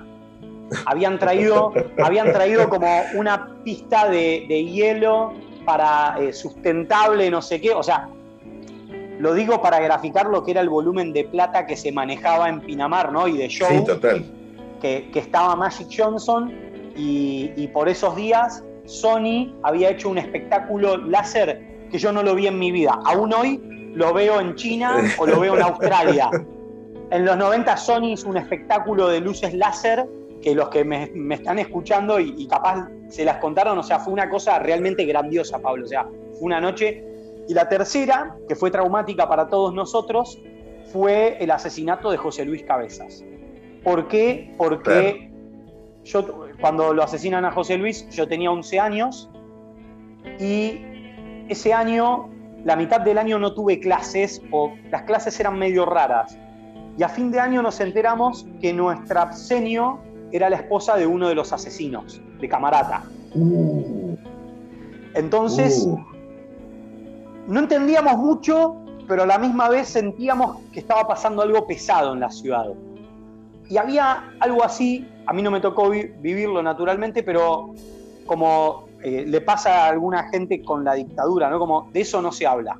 Habían 0.86 1.20
traído, 1.20 1.72
habían 2.04 2.32
traído 2.32 2.68
como 2.68 2.88
una 3.14 3.56
pista 3.62 4.08
de, 4.08 4.46
de 4.48 4.64
hielo 4.64 5.32
para 5.70 6.16
eh, 6.18 6.32
sustentable, 6.32 7.30
no 7.30 7.40
sé 7.40 7.60
qué. 7.60 7.72
O 7.72 7.82
sea, 7.82 8.08
lo 9.20 9.34
digo 9.34 9.62
para 9.62 9.78
graficar 9.78 10.26
lo 10.26 10.42
que 10.42 10.50
era 10.50 10.60
el 10.62 10.68
volumen 10.68 11.12
de 11.12 11.22
plata 11.24 11.64
que 11.64 11.76
se 11.76 11.92
manejaba 11.92 12.48
en 12.48 12.60
Pinamar, 12.60 13.12
¿no? 13.12 13.28
Y 13.28 13.36
de 13.36 13.46
show 13.48 13.68
Sí, 13.70 13.84
total. 13.84 14.24
que, 14.82 15.08
que 15.12 15.18
estaba 15.20 15.54
Magic 15.54 15.86
Johnson 15.96 16.52
y, 16.96 17.52
y 17.56 17.68
por 17.68 17.88
esos 17.88 18.16
días 18.16 18.64
Sony 18.86 19.54
había 19.62 19.90
hecho 19.90 20.08
un 20.08 20.18
espectáculo 20.18 20.96
láser 20.96 21.62
que 21.92 21.98
yo 21.98 22.10
no 22.10 22.24
lo 22.24 22.34
vi 22.34 22.48
en 22.48 22.58
mi 22.58 22.72
vida. 22.72 22.98
Aún 23.04 23.32
hoy 23.32 23.60
lo 23.94 24.12
veo 24.12 24.40
en 24.40 24.56
China 24.56 24.96
o 25.18 25.26
lo 25.26 25.38
veo 25.38 25.54
en 25.54 25.62
Australia. 25.70 26.30
En 27.12 27.24
los 27.24 27.36
90 27.36 27.76
Sony 27.76 28.06
hizo 28.14 28.28
un 28.28 28.38
espectáculo 28.38 29.06
de 29.06 29.20
luces 29.20 29.54
láser 29.54 30.04
que 30.42 30.54
los 30.54 30.68
que 30.68 30.84
me, 30.84 31.10
me 31.14 31.36
están 31.36 31.58
escuchando 31.58 32.18
y, 32.18 32.34
y 32.36 32.46
capaz 32.48 32.88
se 33.08 33.24
las 33.24 33.38
contaron, 33.38 33.76
o 33.78 33.82
sea, 33.82 33.98
fue 33.98 34.12
una 34.12 34.28
cosa 34.28 34.58
realmente 34.58 35.04
grandiosa, 35.04 35.58
Pablo. 35.58 35.84
O 35.84 35.88
sea, 35.88 36.04
fue 36.04 36.42
una 36.42 36.60
noche. 36.60 37.04
Y 37.48 37.54
la 37.54 37.68
tercera, 37.68 38.36
que 38.48 38.54
fue 38.54 38.70
traumática 38.70 39.28
para 39.28 39.48
todos 39.48 39.74
nosotros, 39.74 40.40
fue 40.92 41.36
el 41.40 41.50
asesinato 41.50 42.10
de 42.10 42.16
José 42.16 42.44
Luis 42.44 42.62
Cabezas. 42.62 43.24
¿Por 43.82 44.08
qué? 44.08 44.54
Porque 44.56 45.30
yo 46.04 46.46
cuando 46.60 46.92
lo 46.92 47.02
asesinan 47.02 47.44
a 47.44 47.50
José 47.50 47.78
Luis, 47.78 48.08
yo 48.10 48.28
tenía 48.28 48.50
11 48.50 48.80
años 48.80 49.30
y 50.38 50.80
ese 51.48 51.72
año, 51.72 52.30
la 52.64 52.76
mitad 52.76 53.00
del 53.00 53.18
año 53.18 53.38
no 53.38 53.54
tuve 53.54 53.80
clases 53.80 54.42
o 54.52 54.72
las 54.90 55.02
clases 55.02 55.38
eran 55.40 55.58
medio 55.58 55.86
raras. 55.86 56.38
Y 56.98 57.02
a 57.02 57.08
fin 57.08 57.30
de 57.30 57.40
año 57.40 57.62
nos 57.62 57.80
enteramos 57.80 58.46
que 58.60 58.72
nuestra 58.72 59.22
absenio 59.22 60.00
era 60.32 60.48
la 60.50 60.56
esposa 60.56 60.96
de 60.96 61.06
uno 61.06 61.28
de 61.28 61.34
los 61.34 61.52
asesinos, 61.52 62.20
de 62.40 62.48
Camarata. 62.48 63.04
Uh, 63.34 64.16
Entonces, 65.14 65.84
uh. 65.86 65.98
no 67.46 67.60
entendíamos 67.60 68.16
mucho, 68.16 68.76
pero 69.08 69.24
a 69.24 69.26
la 69.26 69.38
misma 69.38 69.68
vez 69.68 69.88
sentíamos 69.88 70.58
que 70.72 70.80
estaba 70.80 71.06
pasando 71.06 71.42
algo 71.42 71.66
pesado 71.66 72.12
en 72.12 72.20
la 72.20 72.30
ciudad. 72.30 72.66
Y 73.68 73.76
había 73.76 74.32
algo 74.40 74.64
así, 74.64 75.08
a 75.26 75.32
mí 75.32 75.42
no 75.42 75.50
me 75.50 75.60
tocó 75.60 75.90
vi- 75.90 76.12
vivirlo 76.20 76.62
naturalmente, 76.62 77.22
pero 77.22 77.74
como 78.26 78.88
eh, 79.02 79.24
le 79.26 79.40
pasa 79.40 79.86
a 79.86 79.88
alguna 79.88 80.28
gente 80.30 80.62
con 80.62 80.84
la 80.84 80.94
dictadura, 80.94 81.48
¿no? 81.50 81.58
Como 81.58 81.88
de 81.92 82.00
eso 82.00 82.20
no 82.20 82.30
se 82.32 82.46
habla. 82.46 82.78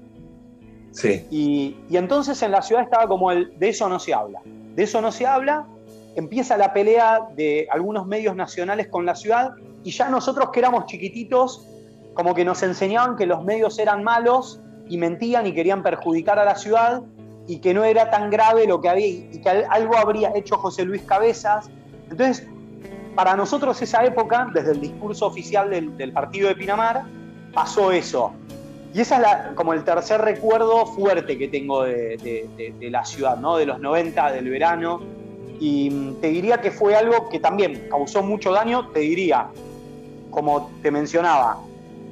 Sí. 0.93 1.27
Y, 1.31 1.77
y 1.89 1.97
entonces 1.97 2.43
en 2.43 2.51
la 2.51 2.63
ciudad 2.63 2.83
estaba 2.83 3.07
como 3.07 3.31
el 3.31 3.57
de 3.59 3.69
eso 3.69 3.89
no 3.89 3.99
se 4.01 4.13
habla. 4.13 4.41
De 4.75 4.83
eso 4.83 5.01
no 5.01 5.13
se 5.13 5.27
habla, 5.27 5.67
empieza 6.17 6.57
la 6.57 6.73
pelea 6.73 7.29
de 7.37 7.69
algunos 7.71 8.07
medios 8.07 8.37
nacionales 8.37 8.89
con 8.89 9.07
la 9.07 9.15
ciudad 9.15 9.53
y 9.85 9.91
ya 9.93 10.09
nosotros 10.09 10.51
que 10.51 10.61
éramos 10.61 10.87
chiquititos, 10.87 11.67
como 12.15 12.35
que 12.35 12.45
nos 12.45 12.63
enseñaban 12.63 13.17
que 13.17 13.27
los 13.27 13.45
medios 13.45 13.79
eran 13.79 14.03
malos 14.03 14.61
y 14.89 14.99
mentían 14.99 15.47
y 15.47 15.53
querían 15.53 15.83
perjudicar 15.83 16.39
a 16.39 16.45
la 16.45 16.57
ciudad 16.57 17.03
y 17.47 17.59
que 17.59 17.73
no 17.73 17.85
era 17.85 18.11
tan 18.11 18.31
grave 18.31 18.67
lo 18.67 18.81
que 18.81 18.89
había 18.89 19.07
y 19.07 19.41
que 19.41 19.49
algo 19.49 19.97
habría 19.97 20.33
hecho 20.35 20.57
José 20.59 20.85
Luis 20.85 21.03
Cabezas. 21.03 21.71
Entonces, 22.11 22.47
para 23.15 23.37
nosotros 23.37 23.81
esa 23.83 24.05
época, 24.05 24.49
desde 24.53 24.73
el 24.73 24.81
discurso 24.81 25.27
oficial 25.27 25.71
del, 25.71 26.13
partido 26.13 26.49
de 26.49 26.55
Pinamar, 26.55 27.05
pasó 27.53 27.93
eso. 27.93 28.33
Y 28.93 29.01
ese 29.01 29.17
es 29.17 29.23
como 29.55 29.73
el 29.73 29.85
tercer 29.85 30.21
recuerdo 30.21 30.87
fuerte 30.87 31.39
que 31.39 31.49
tengo 31.49 31.85
de, 31.85 32.79
la 32.81 33.05
ciudad, 33.05 33.37
¿no? 33.37 33.57
de 33.57 33.67
los 33.67 33.81
90, 33.81 34.33
del 34.33 34.51
verano. 34.51 35.01
Y 35.61 35.91
te 36.21 36.29
diría 36.29 36.61
que 36.61 36.71
fue 36.71 36.97
algo 36.97 37.29
que 37.29 37.39
también 37.39 37.87
causó 37.91 38.23
mucho 38.23 38.51
daño, 38.53 38.89
te 38.89 39.01
diría, 39.01 39.49
como 40.31 40.71
te 40.83 40.91
mencionaba, 40.91 41.59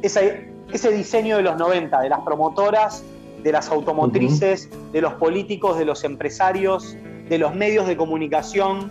ese, 0.03 0.53
ese 0.71 0.93
diseño 0.93 1.39
de 1.39 1.43
los 1.43 1.57
90, 1.57 2.01
de 2.01 2.09
las 2.11 2.21
promotoras 2.21 3.03
de 3.43 3.53
las 3.53 3.71
automotrices, 3.71 4.69
de 4.93 5.01
los 5.01 5.15
políticos, 5.15 5.79
de 5.79 5.85
los 5.85 6.05
empresarios, 6.05 6.97
de 7.29 7.39
los 7.39 7.55
medios 7.55 7.87
de 7.87 7.97
comunicación, 7.97 8.91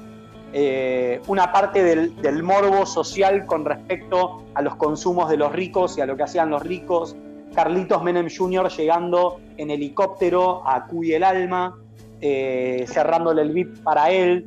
eh, 0.54 1.22
una 1.28 1.52
parte 1.52 1.84
del, 1.84 2.44
morbo 2.44 2.86
social 2.86 3.46
con 3.46 3.66
respecto 3.66 4.44
a 4.54 4.62
los 4.62 4.76
consumos 4.76 5.30
de 5.30 5.38
los 5.38 5.52
ricos 5.52 5.98
y 5.98 6.02
a 6.02 6.06
lo 6.06 6.16
que 6.16 6.24
hacían 6.24 6.50
los 6.50 6.64
ricos. 6.64 7.16
Carlitos 7.54 8.04
Menem 8.04 8.28
Jr. 8.36 8.70
llegando 8.70 9.40
en 9.58 9.72
helicóptero 9.72 10.68
a 10.68 10.86
Cuy 10.86 11.14
el 11.14 11.24
Alma, 11.24 11.78
eh, 12.22 12.86
cerrándole 12.88 13.42
el 13.42 13.52
VIP 13.52 13.84
para 13.84 14.12
él. 14.12 14.46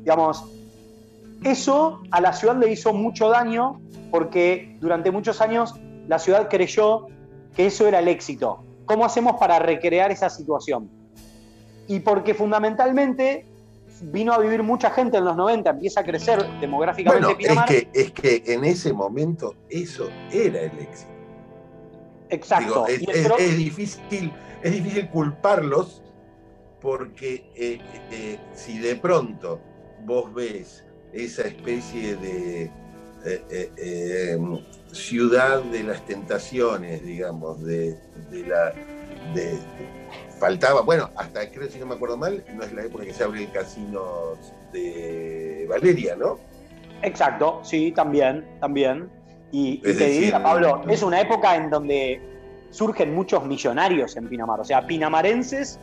Digamos, 0.00 0.44
eso 1.44 2.00
a 2.10 2.20
la 2.20 2.32
ciudad 2.32 2.56
le 2.56 2.70
hizo 2.70 2.92
mucho 2.92 3.28
daño 3.28 3.80
porque 4.10 4.76
durante 4.80 5.10
muchos 5.10 5.40
años 5.40 5.74
la 6.08 6.18
ciudad 6.18 6.48
creyó 6.48 7.06
que 7.54 7.66
eso 7.66 7.86
era 7.86 7.98
el 7.98 8.08
éxito, 8.08 8.64
¿Cómo 8.88 9.04
hacemos 9.04 9.36
para 9.38 9.58
recrear 9.58 10.10
esa 10.10 10.30
situación? 10.30 10.88
Y 11.88 12.00
porque 12.00 12.32
fundamentalmente 12.32 13.44
vino 14.00 14.32
a 14.32 14.38
vivir 14.38 14.62
mucha 14.62 14.90
gente 14.90 15.18
en 15.18 15.26
los 15.26 15.36
90, 15.36 15.68
empieza 15.68 16.00
a 16.00 16.04
crecer 16.04 16.42
demográficamente 16.58 17.26
bueno, 17.26 17.64
Es 17.64 17.66
que, 17.66 17.88
es 17.92 18.10
que 18.12 18.42
en 18.46 18.64
ese 18.64 18.94
momento 18.94 19.54
eso 19.68 20.08
era 20.32 20.62
el 20.62 20.78
éxito. 20.78 21.10
Exacto. 22.30 22.86
es, 22.86 23.56
difícil, 23.58 24.32
es 24.62 24.72
difícil 24.72 25.08
culparlos 25.10 26.02
porque 26.80 27.50
eh, 27.56 27.80
eh, 28.10 28.38
si 28.54 28.78
de 28.78 28.96
pronto 28.96 29.60
vos 30.04 30.32
ves 30.32 30.84
esa 31.12 31.42
especie 31.42 32.16
de 32.16 32.70
eh, 33.24 34.32
em, 34.34 34.58
ciudad 34.92 35.62
de 35.62 35.82
las 35.82 36.04
tentaciones, 36.06 37.04
digamos, 37.04 37.62
de, 37.64 37.98
la... 38.46 38.72
De, 39.34 39.58
faltaba, 40.38 40.82
bueno, 40.82 41.10
hasta 41.16 41.50
creo, 41.50 41.68
si 41.68 41.78
no 41.78 41.86
me 41.86 41.96
acuerdo 41.96 42.16
mal, 42.16 42.44
no 42.54 42.62
es 42.62 42.72
la 42.72 42.84
época 42.84 43.04
que 43.04 43.12
se 43.12 43.24
abre 43.24 43.42
el 43.42 43.50
casino 43.50 44.34
de 44.72 45.66
Valeria, 45.68 46.14
¿no? 46.14 46.38
Exacto, 47.02 47.60
sí, 47.64 47.92
también, 47.92 48.46
también. 48.60 49.10
Y, 49.50 49.78
te 49.78 49.92
diría, 49.92 50.42
Pablo, 50.42 50.82
es 50.88 51.02
una 51.02 51.20
época 51.20 51.56
en 51.56 51.70
donde 51.70 52.20
surgen 52.70 53.14
muchos 53.14 53.44
millonarios 53.46 54.16
en 54.16 54.28
Pinamar, 54.28 54.60
o 54.60 54.64
sea, 54.64 54.86
pinamarenses 54.86 55.80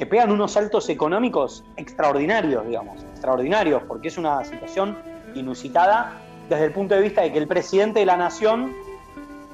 que 0.00 0.06
pegan 0.06 0.32
unos 0.32 0.52
saltos 0.52 0.88
económicos 0.88 1.62
extraordinarios, 1.76 2.66
digamos, 2.66 3.02
extraordinarios, 3.02 3.82
porque 3.86 4.08
es 4.08 4.16
una 4.16 4.42
situación 4.46 4.96
inusitada 5.34 6.14
desde 6.48 6.64
el 6.64 6.72
punto 6.72 6.94
de 6.94 7.02
vista 7.02 7.20
de 7.20 7.30
que 7.30 7.36
el 7.36 7.46
presidente 7.46 8.00
de 8.00 8.06
la 8.06 8.16
nación 8.16 8.74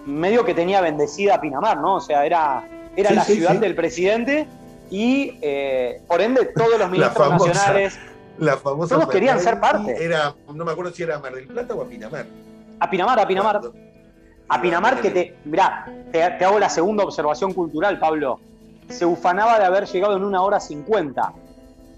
medio 0.07 0.45
que 0.45 0.55
tenía 0.55 0.81
bendecida 0.81 1.35
a 1.35 1.41
Pinamar, 1.41 1.79
¿no? 1.79 1.97
O 1.97 2.01
sea, 2.01 2.25
era, 2.25 2.63
era 2.95 3.11
la 3.11 3.25
ciudad 3.25 3.57
del 3.57 3.75
presidente 3.75 4.47
y 4.89 5.37
eh, 5.43 6.01
por 6.07 6.21
ende 6.21 6.45
todos 6.55 6.79
los 6.79 6.91
ministros 6.93 7.29
nacionales. 7.29 7.99
La 8.39 8.57
famosa 8.57 8.95
todos 8.95 9.09
querían 9.09 9.41
ser 9.41 9.59
parte. 9.59 9.97
Era, 9.99 10.33
no 10.55 10.65
me 10.65 10.71
acuerdo 10.71 10.93
si 10.93 11.03
era 11.03 11.19
Mar 11.19 11.35
del 11.35 11.49
Plata 11.49 11.75
o 11.75 11.83
a 11.83 11.89
Pinamar. 11.89 12.25
A 12.79 12.89
Pinamar, 12.89 13.19
a 13.19 13.27
Pinamar. 13.27 13.61
A 14.49 14.63
Pinamar 14.63 15.01
que 15.01 15.11
te. 15.11 15.35
Mirá, 15.45 15.93
te, 16.13 16.21
te, 16.21 16.45
hago 16.45 16.61
la 16.61 16.69
segunda 16.69 17.03
observación 17.03 17.53
cultural, 17.53 17.99
Pablo. 17.99 18.39
Se 18.89 19.05
ufanaba 19.05 19.59
de 19.59 19.65
haber 19.65 19.87
llegado 19.87 20.17
en 20.17 20.25
una 20.25 20.43
hora 20.43 20.61
cincuenta. 20.61 21.33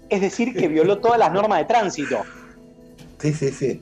Es 0.09 0.21
decir, 0.21 0.55
que 0.55 0.67
violó 0.67 0.99
todas 0.99 1.19
las 1.19 1.31
normas 1.31 1.59
de 1.59 1.65
tránsito. 1.65 2.23
Sí, 3.19 3.33
sí, 3.33 3.51
sí. 3.51 3.81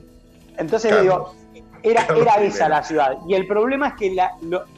Entonces 0.58 1.00
digo, 1.00 1.34
era, 1.82 2.06
era 2.14 2.42
esa 2.42 2.68
la 2.68 2.82
ciudad. 2.82 3.16
Y 3.26 3.34
el 3.34 3.46
problema 3.46 3.88
es 3.88 3.94
que 3.94 4.16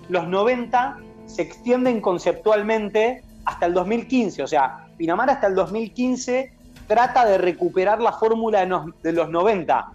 los 0.09 0.29
90 0.29 0.99
se 1.27 1.43
extienden 1.43 2.01
conceptualmente 2.01 3.25
hasta 3.45 3.66
el 3.66 3.75
2015. 3.75 4.43
O 4.43 4.47
sea, 4.47 4.87
Pinamar 5.01 5.31
hasta 5.31 5.47
el 5.47 5.55
2015 5.55 6.53
trata 6.87 7.25
de 7.25 7.38
recuperar 7.38 8.03
la 8.03 8.12
fórmula 8.12 8.66
de 9.03 9.12
los 9.12 9.31
90. 9.31 9.93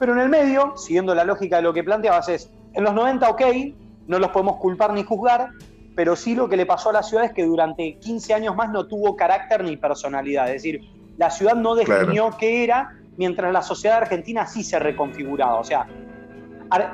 Pero 0.00 0.12
en 0.14 0.18
el 0.18 0.28
medio, 0.28 0.76
siguiendo 0.76 1.14
la 1.14 1.22
lógica 1.22 1.58
de 1.58 1.62
lo 1.62 1.72
que 1.72 1.84
planteabas, 1.84 2.28
es, 2.28 2.50
en 2.74 2.82
los 2.82 2.92
90, 2.92 3.30
ok, 3.30 3.42
no 4.08 4.18
los 4.18 4.30
podemos 4.30 4.56
culpar 4.56 4.92
ni 4.92 5.04
juzgar, 5.04 5.50
pero 5.96 6.14
sí 6.14 6.34
lo 6.34 6.48
que 6.48 6.56
le 6.56 6.66
pasó 6.66 6.90
a 6.90 6.92
la 6.92 7.02
ciudad 7.02 7.24
es 7.24 7.32
que 7.32 7.44
durante 7.44 7.96
15 7.98 8.34
años 8.34 8.54
más 8.54 8.70
no 8.70 8.86
tuvo 8.86 9.16
carácter 9.16 9.64
ni 9.64 9.78
personalidad. 9.78 10.46
Es 10.48 10.62
decir, 10.62 10.82
la 11.16 11.30
ciudad 11.30 11.54
no 11.56 11.74
definió 11.74 12.36
qué 12.38 12.62
era 12.62 12.94
mientras 13.16 13.50
la 13.50 13.62
sociedad 13.62 13.96
argentina 13.96 14.46
sí 14.46 14.62
se 14.62 14.78
reconfiguraba. 14.78 15.58
O 15.58 15.64
sea, 15.64 15.88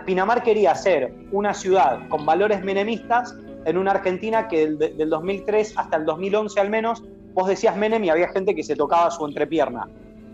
Pinamar 0.07 0.45
quería 0.45 0.75
ser 0.77 1.13
una 1.33 1.53
ciudad 1.53 2.09
con 2.09 2.25
valores 2.25 2.63
menemistas 2.63 3.35
en 3.65 3.77
una 3.77 3.91
Argentina 3.91 4.47
que 4.47 4.71
del, 4.71 5.11
2003 5.11 5.75
hasta 5.77 5.97
el 5.97 6.05
2011 6.05 6.61
al 6.61 6.71
menos, 6.71 7.03
vos 7.35 7.49
decías 7.49 7.77
Menem 7.77 8.05
y 8.05 8.11
había 8.11 8.29
gente 8.29 8.55
que 8.55 8.63
se 8.63 8.77
tocaba 8.77 9.11
su 9.11 9.27
entrepierna. 9.27 9.89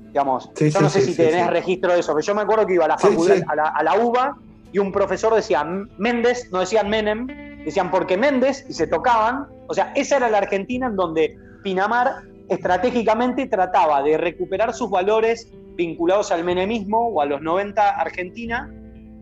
Digamos, 0.08 0.50
yo 0.54 0.80
no 0.80 0.90
sé 0.90 1.00
si 1.00 1.14
tenés 1.14 1.46
registro 1.48 1.92
de 1.94 2.00
eso, 2.00 2.12
pero 2.12 2.22
yo 2.22 2.34
me 2.34 2.42
acuerdo 2.42 2.66
que 2.66 2.74
iba 2.74 2.84
a 2.84 2.88
la 2.88 2.98
facultad, 2.98 3.38
a 3.46 3.82
la, 3.82 3.94
UBA, 3.94 4.36
y 4.72 4.78
un 4.78 4.92
profesor 4.92 5.34
decía 5.34 5.64
Méndez, 5.64 6.50
no 6.50 6.60
decían 6.60 6.88
Menem, 6.88 7.47
decían 7.68 7.90
porque 7.90 8.16
Méndez, 8.16 8.64
y 8.68 8.72
se 8.72 8.86
tocaban. 8.86 9.46
O 9.68 9.74
sea, 9.74 9.92
esa 9.94 10.16
era 10.16 10.28
la 10.30 10.38
Argentina 10.38 10.86
en 10.86 10.96
donde 10.96 11.36
Pinamar 11.62 12.22
estratégicamente 12.48 13.46
trataba 13.46 14.02
de 14.02 14.16
recuperar 14.16 14.72
sus 14.72 14.90
valores 14.90 15.52
vinculados 15.74 16.32
al 16.32 16.44
menemismo 16.44 17.08
o 17.08 17.20
a 17.20 17.26
los 17.26 17.40
90 17.42 18.00
Argentina, 18.00 18.72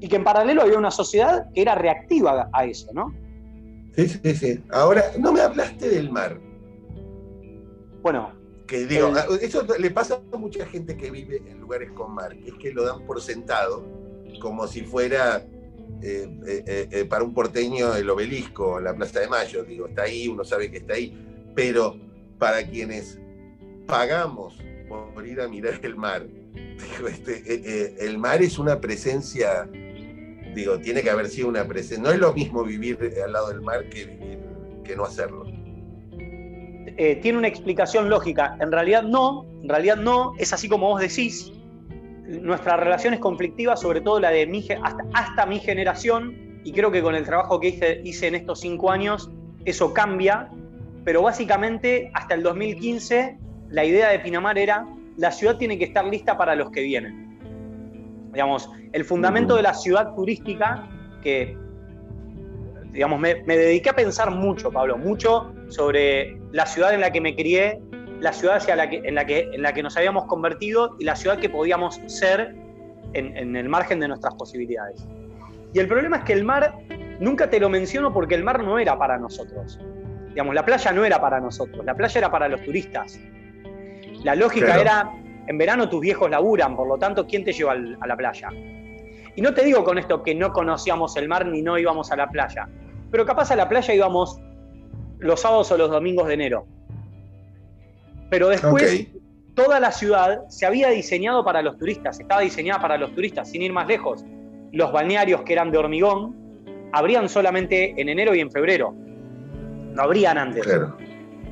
y 0.01 0.09
que 0.09 0.17
en 0.17 0.25
paralelo 0.25 0.63
había 0.63 0.79
una 0.79 0.91
sociedad 0.91 1.47
que 1.55 1.63
era 1.63 1.75
reactiva 1.75 2.49
a 2.53 2.65
eso, 2.65 2.89
¿no? 2.93 3.13
Sí, 3.95 4.09
sí, 4.09 4.35
sí. 4.35 4.65
Ahora, 4.73 5.03
no 5.19 5.33
me 5.33 5.41
hablaste 5.41 5.89
del 5.89 6.11
mar. 6.11 6.39
Bueno. 8.03 8.33
Que 8.67 8.85
digo, 8.87 9.13
eso 9.41 9.65
le 9.79 9.91
pasa 9.91 10.21
a 10.33 10.37
mucha 10.37 10.67
gente 10.67 10.97
que 10.97 11.11
vive 11.11 11.43
en 11.47 11.61
lugares 11.61 11.91
con 11.93 12.15
mar, 12.15 12.37
que 12.37 12.49
es 12.49 12.55
que 12.55 12.73
lo 12.73 12.85
dan 12.85 13.07
por 13.07 13.21
sentado, 13.21 13.85
como 14.41 14.67
si 14.67 14.83
fuera 14.83 15.43
eh, 16.03 16.29
eh, 16.46 16.88
eh, 16.90 17.05
para 17.07 17.25
un 17.25 17.33
porteño 17.33 17.94
el 17.96 18.09
obelisco, 18.11 18.79
la 18.81 18.94
Plaza 18.94 19.20
de 19.20 19.29
Mayo, 19.29 19.64
digo, 19.64 19.88
está 19.88 20.03
ahí, 20.03 20.29
uno 20.29 20.44
sabe 20.44 20.70
que 20.70 20.79
está 20.79 20.94
ahí, 20.94 21.16
pero 21.55 21.99
para 22.38 22.66
quienes 22.66 23.18
pagamos 23.87 24.59
por 24.88 25.27
ir 25.27 25.40
a 25.40 25.49
mirar 25.49 25.81
el 25.83 25.96
mar, 25.96 26.27
este, 27.09 28.05
el 28.05 28.18
mar 28.18 28.42
es 28.42 28.59
una 28.59 28.81
presencia, 28.81 29.68
digo, 30.55 30.79
tiene 30.79 31.03
que 31.03 31.11
haber 31.11 31.29
sido 31.29 31.49
una 31.49 31.66
presencia. 31.66 32.03
No 32.03 32.11
es 32.11 32.20
lo 32.20 32.33
mismo 32.35 32.62
vivir 32.62 32.99
al 33.25 33.33
lado 33.33 33.49
del 33.49 33.62
mar 33.62 33.88
que 33.88 34.05
vivir, 34.05 34.38
que 34.85 34.94
no 34.94 35.05
hacerlo. 35.05 35.44
Tiene 36.96 37.38
una 37.38 37.49
explicación 37.49 38.09
lógica. 38.09 38.57
En 38.61 38.70
realidad 38.70 39.03
no, 39.03 39.46
en 39.62 39.68
realidad 39.68 39.96
no, 39.96 40.35
es 40.38 40.53
así 40.53 40.68
como 40.68 40.88
vos 40.88 41.01
decís. 41.01 41.53
Nuestra 42.29 42.77
relación 42.77 43.15
es 43.15 43.21
conflictiva, 43.21 43.77
sobre 43.77 44.01
todo 44.01 44.21
la 44.21 44.31
de 44.31 44.47
mi, 44.47 44.61
hasta, 44.61 45.05
hasta 45.15 45.47
mi 45.47 45.61
generación, 45.61 46.61
y 46.65 46.73
creo 46.73 46.91
que 46.91 47.03
con 47.03 47.15
el 47.15 47.25
trabajo 47.25 47.61
que 47.61 47.69
hice, 47.69 48.01
hice 48.05 48.27
en 48.27 48.35
estos 48.35 48.61
cinco 48.61 48.91
años, 48.91 49.31
eso 49.65 49.95
cambia, 49.95 50.51
pero 51.05 51.23
básicamente 51.23 52.11
hasta 52.15 52.35
el 52.35 52.43
2015 52.43 53.39
la 53.71 53.85
idea 53.85 54.09
de 54.09 54.19
Pinamar 54.19 54.59
era 54.59 54.87
la 55.17 55.31
ciudad 55.31 55.57
tiene 55.57 55.79
que 55.79 55.85
estar 55.85 56.05
lista 56.05 56.37
para 56.37 56.55
los 56.55 56.71
que 56.71 56.83
vienen. 56.83 57.39
Digamos, 58.33 58.71
el 58.93 59.05
fundamento 59.05 59.57
de 59.57 59.62
la 59.62 59.75
ciudad 59.75 60.15
turística, 60.15 60.89
que 61.23 61.57
digamos, 62.93 63.19
me, 63.19 63.35
dediqué 63.35 63.91
a 63.91 63.97
pensar 63.97 64.31
mucho, 64.31 64.71
Pablo, 64.71 64.99
mucho 64.99 65.55
sobre 65.69 66.39
la 66.53 66.67
ciudad 66.67 66.95
en 66.95 67.01
la 67.01 67.11
que 67.11 67.21
me 67.21 67.35
crié, 67.35 67.81
la 68.20 68.33
ciudad 68.33 68.57
hacia 68.57 68.76
la 68.76 68.88
que, 68.88 69.02
en, 69.05 69.14
la 69.14 69.24
que, 69.24 69.48
en 69.52 69.62
la 69.62 69.72
que 69.72 69.83
nos 69.83 69.96
habíamos 69.96 70.24
convertido 70.24 70.96
y 70.98 71.05
la 71.05 71.16
ciudad 71.16 71.38
que 71.38 71.48
podíamos 71.48 72.00
ser 72.07 72.55
en, 73.12 73.37
en 73.37 73.57
el 73.57 73.68
margen 73.68 74.00
de 74.00 74.09
nuestras 74.09 74.35
posibilidades. 74.35 75.07
Y 75.72 75.79
el 75.79 75.88
problema 75.88 76.18
es 76.18 76.24
que 76.24 76.33
el 76.33 76.44
mar, 76.44 76.74
nunca 77.20 77.50
te 77.50 77.61
lo 77.61 77.68
menciono 77.68 78.12
porque 78.12 78.35
el 78.35 78.44
mar 78.44 78.62
no 78.62 78.79
era 78.79 78.98
para 78.98 79.18
nosotros. 79.18 79.79
Digamos, 80.29 80.55
la 80.55 80.64
playa 80.64 80.92
no 80.92 81.05
era 81.05 81.20
para 81.20 81.40
nosotros, 81.40 81.85
la 81.85 81.94
playa 81.94 82.18
era 82.18 82.31
para 82.31 82.48
los 82.48 82.62
turistas. 82.62 83.20
La 84.22 84.35
lógica 84.35 84.81
era, 84.81 85.12
en 85.46 85.59
verano 85.59 85.88
tus 85.88 86.00
viejos 86.00 86.31
laburan, 86.31 86.76
por 86.76 86.88
lo 86.88 86.98
tanto, 86.98 87.26
¿quién 87.26 87.44
te 87.44 87.52
lleva 87.52 87.72
a 87.72 88.07
la 88.07 88.16
playa? 88.16 88.48
Y 89.35 89.42
no 89.42 89.52
te 89.52 89.64
digo 89.64 89.85
con 89.85 89.98
esto 89.98 90.22
que 90.22 90.35
no 90.35 90.52
conocíamos 90.52 91.16
el 91.16 91.29
mar 91.29 91.46
ni 91.46 91.62
no 91.62 91.79
íbamos 91.79 92.11
a 92.11 92.16
la 92.16 92.29
playa, 92.29 92.68
pero 93.11 93.26
capaz 93.26 93.50
a 93.50 93.57
la 93.57 93.68
playa 93.68 93.94
íbamos 93.94 94.40
los 95.18 95.40
sábados 95.40 95.70
o 95.72 95.76
los 95.76 95.90
domingos 95.90 96.26
de 96.26 96.35
enero. 96.35 96.66
Pero 98.31 98.49
después 98.49 99.07
toda 99.55 99.81
la 99.81 99.91
ciudad 99.91 100.47
se 100.49 100.67
había 100.67 100.91
diseñado 100.91 101.45
para 101.45 101.62
los 101.62 101.79
turistas, 101.79 102.21
estaba 102.21 102.43
diseñada 102.43 102.81
para 102.81 102.99
los 102.99 103.15
turistas, 103.15 103.51
sin 103.51 103.62
ir 103.62 103.73
más 103.73 103.87
lejos. 103.87 104.25
Los 104.73 104.93
balnearios 104.93 105.43
que 105.43 105.53
eran 105.53 105.71
de 105.71 105.79
hormigón 105.79 106.35
abrían 106.93 107.29
solamente 107.29 107.95
en 108.01 108.09
enero 108.09 108.35
y 108.35 108.41
en 108.41 108.51
febrero. 108.51 108.95
No 109.95 110.03
abrían 110.03 110.37
antes. 110.39 110.67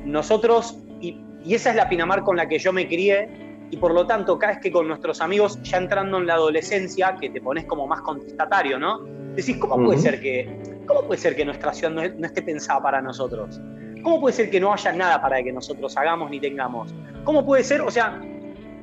Nosotros, 0.05 0.77
y, 1.01 1.19
y 1.43 1.55
esa 1.55 1.71
es 1.71 1.75
la 1.75 1.89
Pinamar 1.89 2.23
con 2.23 2.37
la 2.37 2.47
que 2.47 2.59
yo 2.59 2.71
me 2.71 2.87
crié, 2.87 3.27
y 3.71 3.77
por 3.77 3.93
lo 3.93 4.05
tanto, 4.05 4.37
cada 4.37 4.53
vez 4.53 4.61
que 4.61 4.71
con 4.71 4.87
nuestros 4.87 5.21
amigos, 5.21 5.59
ya 5.63 5.77
entrando 5.77 6.17
en 6.17 6.27
la 6.27 6.35
adolescencia, 6.35 7.17
que 7.19 7.29
te 7.29 7.41
pones 7.41 7.65
como 7.65 7.87
más 7.87 8.01
contestatario, 8.01 8.77
¿no? 8.77 8.99
Decís, 9.35 9.57
¿cómo 9.57 9.83
puede 9.83 9.99
ser 9.99 10.21
que, 10.21 10.47
cómo 10.85 11.01
puede 11.07 11.19
ser 11.19 11.35
que 11.35 11.43
nuestra 11.43 11.73
ciudad 11.73 11.91
no, 11.91 12.01
no, 12.07 12.25
esté 12.25 12.41
pensada 12.41 12.81
para 12.81 13.01
nosotros? 13.01 13.59
¿Cómo 14.05 14.21
puede 14.21 14.35
ser 14.35 14.51
que 14.51 14.59
no 14.59 14.71
haya 14.71 14.93
nada 14.93 15.19
para 15.19 15.41
que 15.41 15.51
nosotros 15.51 15.97
hagamos 15.97 16.29
ni 16.29 16.39
tengamos? 16.39 16.93
¿Cómo 17.23 17.43
puede 17.43 17.63
ser? 17.63 17.81
O 17.81 17.89
sea, 17.89 18.21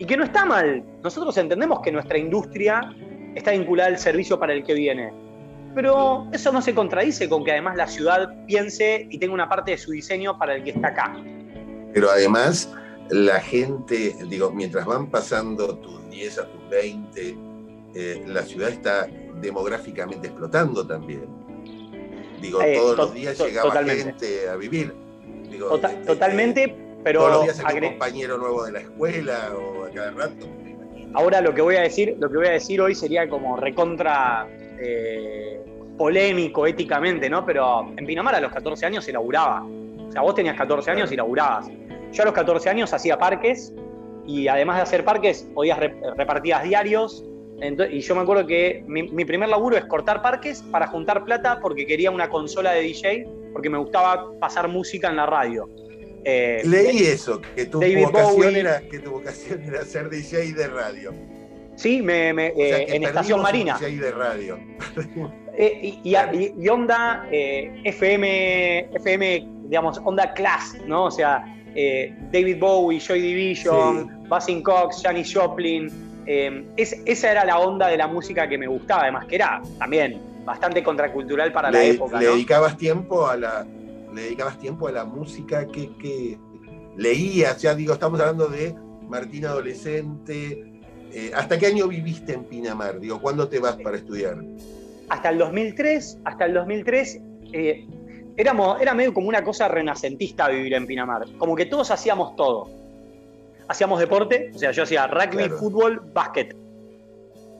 y 0.00 0.04
que 0.04 0.16
no 0.16 0.24
está 0.24 0.44
mal. 0.44 0.82
Nosotros 1.04 1.36
entendemos 1.38 1.80
que 1.80 1.92
nuestra 1.92 2.18
industria 2.18 2.92
está 3.36 3.52
vinculada 3.52 3.90
al 3.90 3.98
servicio 3.98 4.36
para 4.40 4.52
el 4.52 4.64
que 4.64 4.74
viene. 4.74 5.12
Pero 5.76 6.26
eso 6.32 6.50
no 6.50 6.60
se 6.60 6.74
contradice 6.74 7.28
con 7.28 7.44
que 7.44 7.52
además 7.52 7.76
la 7.76 7.86
ciudad 7.86 8.34
piense 8.46 9.06
y 9.10 9.18
tenga 9.18 9.32
una 9.32 9.48
parte 9.48 9.70
de 9.70 9.78
su 9.78 9.92
diseño 9.92 10.36
para 10.36 10.56
el 10.56 10.64
que 10.64 10.70
está 10.70 10.88
acá. 10.88 11.16
Pero 11.94 12.10
además 12.10 12.74
la 13.10 13.38
gente, 13.38 14.16
digo, 14.28 14.50
mientras 14.50 14.84
van 14.86 15.08
pasando 15.08 15.78
tus 15.78 16.10
10 16.10 16.38
a 16.40 16.48
tus 16.48 16.68
20, 16.68 17.36
eh, 17.94 18.24
la 18.26 18.42
ciudad 18.42 18.70
está 18.70 19.06
demográficamente 19.40 20.26
explotando 20.26 20.84
también. 20.84 21.28
Digo, 22.40 22.60
eh, 22.60 22.74
todos 22.74 22.96
los 22.96 23.14
días 23.14 23.38
llegaba 23.38 23.84
gente 23.84 24.48
a 24.48 24.56
vivir. 24.56 25.11
Tota- 25.58 25.92
eh, 25.92 26.02
totalmente, 26.06 26.74
pero. 27.02 27.20
Todos 27.20 27.32
los 27.32 27.42
días 27.44 27.62
hay 27.64 27.76
un 27.78 27.88
compañero 27.90 28.38
nuevo 28.38 28.64
de 28.64 28.72
la 28.72 28.80
escuela 28.80 29.52
o 29.56 29.84
a 29.84 29.90
cada 29.90 30.10
rato. 30.10 30.46
Ahora 31.14 31.40
lo 31.40 31.54
que 31.54 31.60
voy 31.60 31.76
a 31.76 31.82
decir, 31.82 32.16
lo 32.18 32.30
que 32.30 32.38
voy 32.38 32.46
a 32.46 32.52
decir 32.52 32.80
hoy 32.80 32.94
sería 32.94 33.28
como 33.28 33.56
recontra 33.56 34.48
polémico 35.96 36.66
éticamente, 36.66 37.28
¿no? 37.30 37.44
Pero 37.44 37.92
en 37.96 38.06
Pinamar 38.06 38.34
a 38.34 38.40
los 38.40 38.52
14 38.52 38.86
años 38.86 39.04
se 39.04 39.12
laburaba. 39.12 39.64
O 39.64 40.10
sea, 40.10 40.22
vos 40.22 40.34
tenías 40.34 40.56
14 40.56 40.90
años 40.90 41.12
y 41.12 41.16
laburabas. 41.16 41.70
Yo 42.12 42.22
a 42.22 42.26
los 42.26 42.34
14 42.34 42.68
años 42.68 42.92
hacía 42.92 43.18
parques 43.18 43.72
y 44.26 44.48
además 44.48 44.76
de 44.76 44.82
hacer 44.82 45.04
parques 45.04 45.48
podías 45.54 45.78
repartir 45.78 46.54
diarios. 46.64 47.24
Y 47.90 48.00
yo 48.00 48.14
me 48.14 48.22
acuerdo 48.22 48.46
que 48.46 48.84
mi, 48.86 49.24
primer 49.24 49.48
laburo 49.48 49.76
es 49.76 49.84
cortar 49.84 50.22
parques 50.22 50.62
para 50.62 50.88
juntar 50.88 51.24
plata 51.24 51.60
porque 51.60 51.86
quería 51.86 52.10
una 52.10 52.28
consola 52.28 52.72
de 52.72 52.82
DJ 52.82 53.28
porque 53.52 53.70
me 53.70 53.78
gustaba 53.78 54.30
pasar 54.40 54.68
música 54.68 55.08
en 55.08 55.16
la 55.16 55.26
radio. 55.26 55.68
Eh, 56.24 56.62
Leí 56.64 56.98
eso, 56.98 57.40
que 57.54 57.66
tu, 57.66 57.80
vocación 57.80 58.56
era, 58.56 58.80
que 58.80 58.98
tu 59.00 59.10
vocación 59.12 59.62
era 59.62 59.84
ser 59.84 60.08
DJ 60.08 60.52
de 60.52 60.68
radio. 60.68 61.12
Sí, 61.76 62.02
me, 62.02 62.30
eh, 62.30 62.94
en 62.94 63.04
Estación 63.04 63.42
Marina. 63.42 63.78
DJ 63.78 63.98
de 63.98 64.10
radio. 64.12 64.58
Eh, 65.54 65.98
y, 66.02 66.68
onda 66.70 67.26
FM, 67.30 68.88
FM, 68.94 69.48
digamos, 69.64 70.00
onda 70.02 70.32
class, 70.32 70.78
¿no? 70.86 71.04
O 71.04 71.10
sea, 71.10 71.44
eh, 71.74 72.14
David 72.32 72.58
Bowie, 72.58 73.00
Joy 73.00 73.20
Division, 73.20 74.26
sí. 74.40 74.62
Cox, 74.62 75.02
Janis 75.02 75.34
Joplin. 75.34 75.90
Eh, 76.26 76.66
esa 76.76 77.30
era 77.30 77.44
la 77.44 77.58
onda 77.58 77.88
de 77.88 77.96
la 77.96 78.06
música 78.06 78.48
que 78.48 78.58
me 78.58 78.66
gustaba, 78.66 79.02
además 79.02 79.26
que 79.26 79.36
era 79.36 79.60
también 79.78 80.20
bastante 80.44 80.82
contracultural 80.82 81.52
para 81.52 81.70
la 81.70 81.82
época. 81.82 82.20
¿Le 82.20 82.26
dedicabas 82.26 82.76
tiempo 82.76 83.26
a 83.26 83.36
la, 83.36 83.66
le 84.14 84.22
dedicabas 84.22 84.58
tiempo 84.58 84.88
a 84.88 84.92
la 84.92 85.04
música 85.04 85.66
que, 85.66 86.38
leías? 86.96 87.60
Ya 87.60 87.74
digo, 87.74 87.94
estamos 87.94 88.20
hablando 88.20 88.48
de 88.48 88.74
Martín 89.08 89.46
adolescente. 89.46 90.80
Eh, 91.12 91.30
¿Hasta 91.34 91.58
qué 91.58 91.66
año 91.66 91.88
viviste 91.88 92.32
en 92.32 92.44
Pinamar? 92.44 93.00
Digo, 93.00 93.20
¿cuándo 93.20 93.48
te 93.48 93.58
vas 93.58 93.76
para 93.76 93.96
estudiar? 93.96 94.38
Hasta 95.08 95.30
el 95.30 95.38
2003, 95.38 96.18
hasta 96.24 96.46
el 96.46 96.54
2003 96.54 97.20
era 98.36 98.94
medio 98.94 99.12
como 99.12 99.28
una 99.28 99.44
cosa 99.44 99.68
renacentista 99.68 100.48
vivir 100.48 100.74
en 100.74 100.86
Pinamar. 100.86 101.24
Como 101.36 101.54
que 101.54 101.66
todos 101.66 101.90
hacíamos 101.90 102.34
todo. 102.36 102.70
Hacíamos 103.72 104.00
deporte, 104.00 104.50
o 104.54 104.58
sea, 104.58 104.70
yo 104.70 104.82
hacía 104.82 105.06
rugby, 105.06 105.48
fútbol, 105.48 106.02
básquet. 106.12 106.54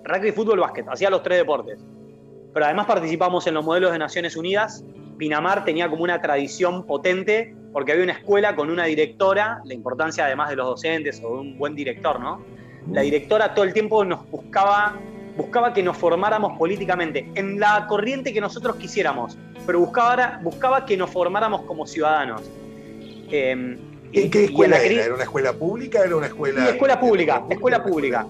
Rugby, 0.04 0.30
fútbol, 0.32 0.60
básquet. 0.60 0.86
Hacía 0.86 1.08
los 1.08 1.22
tres 1.22 1.38
deportes. 1.38 1.82
Pero 2.52 2.66
además 2.66 2.84
participamos 2.84 3.46
en 3.46 3.54
los 3.54 3.64
modelos 3.64 3.92
de 3.92 3.98
Naciones 3.98 4.36
Unidas. 4.36 4.84
Pinamar 5.16 5.64
tenía 5.64 5.88
como 5.88 6.04
una 6.04 6.20
tradición 6.20 6.84
potente 6.84 7.56
porque 7.72 7.92
había 7.92 8.04
una 8.04 8.12
escuela 8.12 8.54
con 8.54 8.68
una 8.68 8.84
directora, 8.84 9.62
la 9.64 9.72
importancia 9.72 10.26
además 10.26 10.50
de 10.50 10.56
los 10.56 10.66
docentes 10.66 11.18
o 11.24 11.36
de 11.36 11.40
un 11.40 11.56
buen 11.56 11.74
director, 11.74 12.20
¿no? 12.20 12.44
La 12.90 13.00
directora 13.00 13.54
todo 13.54 13.64
el 13.64 13.72
tiempo 13.72 14.04
nos 14.04 14.28
buscaba 14.30 15.00
buscaba 15.34 15.72
que 15.72 15.82
nos 15.82 15.96
formáramos 15.96 16.58
políticamente 16.58 17.26
en 17.36 17.58
la 17.58 17.86
corriente 17.86 18.34
que 18.34 18.40
nosotros 18.42 18.76
quisiéramos, 18.76 19.38
pero 19.64 19.80
buscaba, 19.80 20.40
buscaba 20.42 20.84
que 20.84 20.94
nos 20.94 21.08
formáramos 21.08 21.62
como 21.62 21.86
ciudadanos. 21.86 22.42
Eh, 23.30 23.78
¿En 24.12 24.30
qué 24.30 24.44
escuela 24.44 24.78
era? 24.78 25.04
¿Era 25.04 25.14
una 25.14 25.24
escuela 25.24 25.52
pública? 25.52 26.04
¿Era 26.04 26.16
una 26.16 26.26
escuela? 26.26 26.68
escuela 26.68 27.00
pública, 27.00 27.44
escuela 27.48 27.82
pública, 27.82 28.26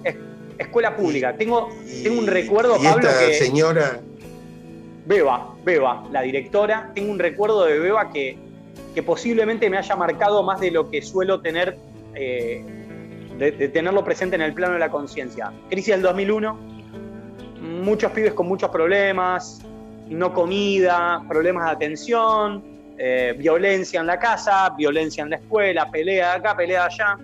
escuela 0.57 0.95
pública. 0.95 1.35
tengo, 1.35 1.69
tengo 2.01 2.19
un 2.19 2.27
recuerdo, 2.27 2.77
Pablo, 2.81 3.09
que. 3.19 3.33
señora. 3.33 3.99
Beba, 5.05 5.53
Beba, 5.65 6.07
la 6.11 6.21
directora, 6.21 6.91
tengo 6.95 7.11
un 7.11 7.19
recuerdo 7.19 7.65
de 7.65 7.77
Beba 7.77 8.09
que, 8.09 8.37
que 8.95 9.03
posiblemente 9.03 9.69
me 9.69 9.77
haya 9.77 9.95
marcado 9.97 10.43
más 10.43 10.61
de 10.61 10.71
lo 10.71 10.89
que 10.89 11.01
suelo 11.01 11.41
tener, 11.41 11.77
eh, 12.15 12.63
de, 13.37 13.51
de, 13.51 13.67
tenerlo 13.67 14.05
presente 14.05 14.37
en 14.37 14.43
el 14.43 14.53
plano 14.53 14.75
de 14.75 14.79
la 14.79 14.89
conciencia. 14.89 15.51
Crisis 15.69 15.95
del 15.95 16.03
2001, 16.03 16.57
muchos 17.81 18.13
pibes 18.13 18.33
con 18.33 18.47
muchos 18.47 18.69
problemas, 18.69 19.61
no 20.07 20.33
comida, 20.33 21.21
problemas 21.27 21.65
de 21.65 21.71
atención, 21.71 22.72
eh, 23.05 23.35
violencia 23.37 23.99
en 23.99 24.07
la 24.07 24.17
casa, 24.17 24.69
violencia 24.77 25.23
en 25.23 25.31
la 25.31 25.35
escuela, 25.37 25.89
pelea 25.91 26.31
de 26.31 26.37
acá, 26.37 26.55
pelea 26.55 26.87
de 26.87 26.93
allá. 26.93 27.17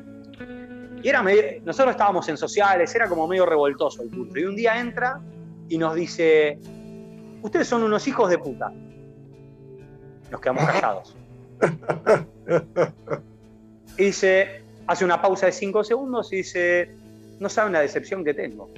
Y 1.01 1.07
era 1.07 1.23
nosotros 1.63 1.91
estábamos 1.91 2.27
en 2.27 2.37
sociales, 2.37 2.93
era 2.93 3.07
como 3.07 3.27
medio 3.27 3.45
revoltoso 3.45 4.03
el 4.03 4.09
punto. 4.09 4.37
Y 4.37 4.43
un 4.43 4.55
día 4.55 4.79
entra 4.79 5.21
y 5.69 5.77
nos 5.77 5.95
dice, 5.95 6.59
ustedes 7.41 7.67
son 7.67 7.83
unos 7.83 8.05
hijos 8.07 8.29
de 8.29 8.37
puta. 8.37 8.71
Nos 10.29 10.41
quedamos 10.41 10.65
callados. 10.69 11.15
Y 13.97 14.03
dice, 14.05 14.63
hace 14.87 15.05
una 15.05 15.21
pausa 15.21 15.45
de 15.45 15.51
cinco 15.53 15.83
segundos 15.83 16.33
y 16.33 16.37
dice, 16.37 16.91
no 17.39 17.47
saben 17.47 17.73
la 17.73 17.81
decepción 17.81 18.25
que 18.25 18.33
tengo 18.33 18.69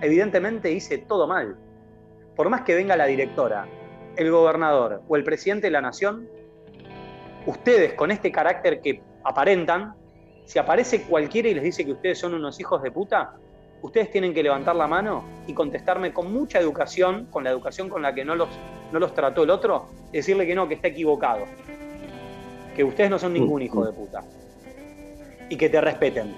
evidentemente 0.00 0.70
hice 0.70 0.98
todo 0.98 1.26
mal. 1.26 1.56
Por 2.36 2.48
más 2.48 2.62
que 2.62 2.74
venga 2.74 2.96
la 2.96 3.06
directora, 3.06 3.66
el 4.16 4.30
gobernador 4.30 5.02
o 5.08 5.16
el 5.16 5.24
presidente 5.24 5.66
de 5.66 5.70
la 5.70 5.80
nación, 5.80 6.28
ustedes 7.46 7.94
con 7.94 8.10
este 8.10 8.30
carácter 8.30 8.80
que 8.80 9.02
aparentan, 9.24 9.94
si 10.44 10.58
aparece 10.58 11.02
cualquiera 11.02 11.48
y 11.48 11.54
les 11.54 11.62
dice 11.62 11.84
que 11.84 11.92
ustedes 11.92 12.18
son 12.18 12.34
unos 12.34 12.58
hijos 12.60 12.82
de 12.82 12.90
puta, 12.90 13.34
ustedes 13.82 14.10
tienen 14.10 14.34
que 14.34 14.42
levantar 14.42 14.76
la 14.76 14.86
mano 14.86 15.24
y 15.46 15.54
contestarme 15.54 16.12
con 16.12 16.32
mucha 16.32 16.58
educación, 16.58 17.26
con 17.26 17.44
la 17.44 17.50
educación 17.50 17.88
con 17.88 18.02
la 18.02 18.14
que 18.14 18.24
no 18.24 18.34
los, 18.34 18.48
no 18.92 18.98
los 18.98 19.14
trató 19.14 19.44
el 19.44 19.50
otro, 19.50 19.86
decirle 20.12 20.46
que 20.46 20.54
no, 20.54 20.68
que 20.68 20.74
está 20.74 20.88
equivocado, 20.88 21.44
que 22.74 22.84
ustedes 22.84 23.10
no 23.10 23.18
son 23.18 23.32
ningún 23.32 23.62
hijo 23.62 23.84
de 23.84 23.92
puta 23.92 24.22
y 25.48 25.56
que 25.56 25.68
te 25.68 25.80
respeten. 25.80 26.34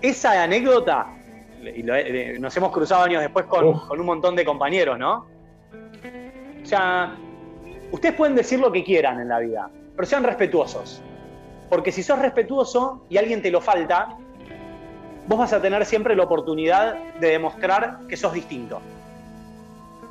Esa 0.00 0.42
anécdota 0.42 1.20
y 1.62 1.84
eh, 1.88 2.36
nos 2.40 2.56
hemos 2.56 2.72
cruzado 2.72 3.04
años 3.04 3.22
después 3.22 3.46
con, 3.46 3.66
un 3.66 4.06
montón 4.06 4.34
de 4.34 4.44
compañeros, 4.44 4.98
¿no? 4.98 5.26
O 6.62 6.66
sea, 6.66 7.16
ustedes 7.90 8.14
pueden 8.14 8.34
decir 8.34 8.60
lo 8.60 8.70
que 8.72 8.84
quieran 8.84 9.20
en 9.20 9.28
la 9.28 9.38
vida, 9.38 9.70
pero 9.96 10.06
sean 10.06 10.24
respetuosos. 10.24 11.02
Porque 11.68 11.92
si 11.92 12.02
sos 12.02 12.18
respetuoso 12.18 13.04
y 13.08 13.16
alguien 13.16 13.42
te 13.42 13.50
lo 13.50 13.60
falta, 13.60 14.16
vos 15.26 15.38
vas 15.38 15.52
a 15.52 15.62
tener 15.62 15.84
siempre 15.86 16.16
la 16.16 16.24
oportunidad 16.24 16.96
de 17.20 17.28
demostrar 17.28 18.00
que 18.08 18.16
sos 18.16 18.32
distinto. 18.32 18.80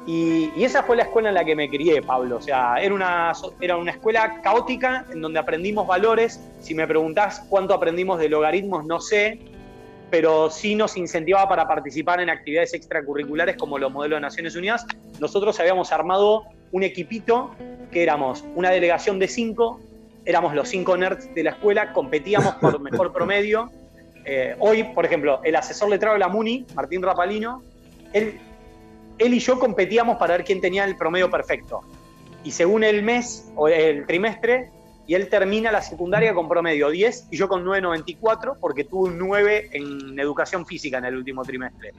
Y, 0.07 0.51
y, 0.55 0.63
esa 0.63 0.81
fue 0.83 0.95
la 0.95 1.03
escuela 1.03 1.29
en 1.29 1.35
la 1.35 1.43
que 1.43 1.55
me 1.55 1.69
crié, 1.69 2.01
Pablo. 2.01 2.37
O 2.37 2.41
sea, 2.41 2.77
era 2.77 2.95
una, 2.95 3.33
era 3.59 3.77
una 3.77 3.91
escuela 3.91 4.41
caótica 4.41 5.05
en 5.11 5.21
donde 5.21 5.37
aprendimos 5.37 5.85
valores. 5.85 6.39
Si 6.61 6.73
me 6.73 6.87
preguntás 6.87 7.45
cuánto 7.49 7.73
aprendimos 7.73 8.17
de 8.17 8.29
logaritmos, 8.29 8.85
no 8.85 9.01
sé 9.01 9.39
pero 10.09 10.49
sí 10.49 10.75
nos 10.75 10.97
incentivaba 10.97 11.47
para 11.47 11.67
participar 11.67 12.19
en 12.21 12.29
actividades 12.29 12.73
extracurriculares 12.73 13.57
como 13.57 13.77
los 13.77 13.91
modelos 13.91 14.17
de 14.17 14.21
Naciones 14.21 14.55
Unidas. 14.55 14.85
Nosotros 15.19 15.59
habíamos 15.59 15.91
armado 15.91 16.45
un 16.71 16.83
equipito 16.83 17.51
que 17.91 18.03
éramos 18.03 18.43
una 18.55 18.71
delegación 18.71 19.19
de 19.19 19.27
cinco, 19.27 19.79
éramos 20.25 20.53
los 20.53 20.69
cinco 20.69 20.97
nerds 20.97 21.33
de 21.33 21.43
la 21.43 21.51
escuela, 21.51 21.93
competíamos 21.93 22.55
por 22.55 22.79
mejor 22.81 23.13
promedio. 23.13 23.71
Eh, 24.25 24.55
hoy, 24.59 24.83
por 24.83 25.05
ejemplo, 25.05 25.41
el 25.43 25.55
asesor 25.55 25.89
letrado 25.89 26.13
de 26.13 26.19
la 26.19 26.27
MUNI, 26.27 26.65
Martín 26.75 27.01
Rapalino, 27.01 27.63
él, 28.13 28.39
él 29.17 29.33
y 29.33 29.39
yo 29.39 29.59
competíamos 29.59 30.17
para 30.17 30.37
ver 30.37 30.45
quién 30.45 30.61
tenía 30.61 30.85
el 30.85 30.95
promedio 30.95 31.29
perfecto. 31.29 31.81
Y 32.43 32.51
según 32.51 32.83
el 32.83 33.03
mes 33.03 33.51
o 33.55 33.67
el 33.67 34.05
trimestre, 34.05 34.69
y 35.09 35.15
él 35.15 35.27
termina 35.27 35.71
la 35.71 35.81
secundaria 35.81 36.35
con 36.35 36.47
promedio 36.47 36.91
10 36.91 37.29
y 37.31 37.37
yo 37.37 37.47
con 37.47 37.65
9.94 37.65 38.57
porque 38.61 38.83
tuve 38.83 39.09
un 39.09 39.17
9 39.17 39.71
en 39.71 40.19
educación 40.19 40.67
física 40.67 40.99
en 40.99 41.05
el 41.05 41.15
último 41.15 41.43
trimestre. 41.43 41.93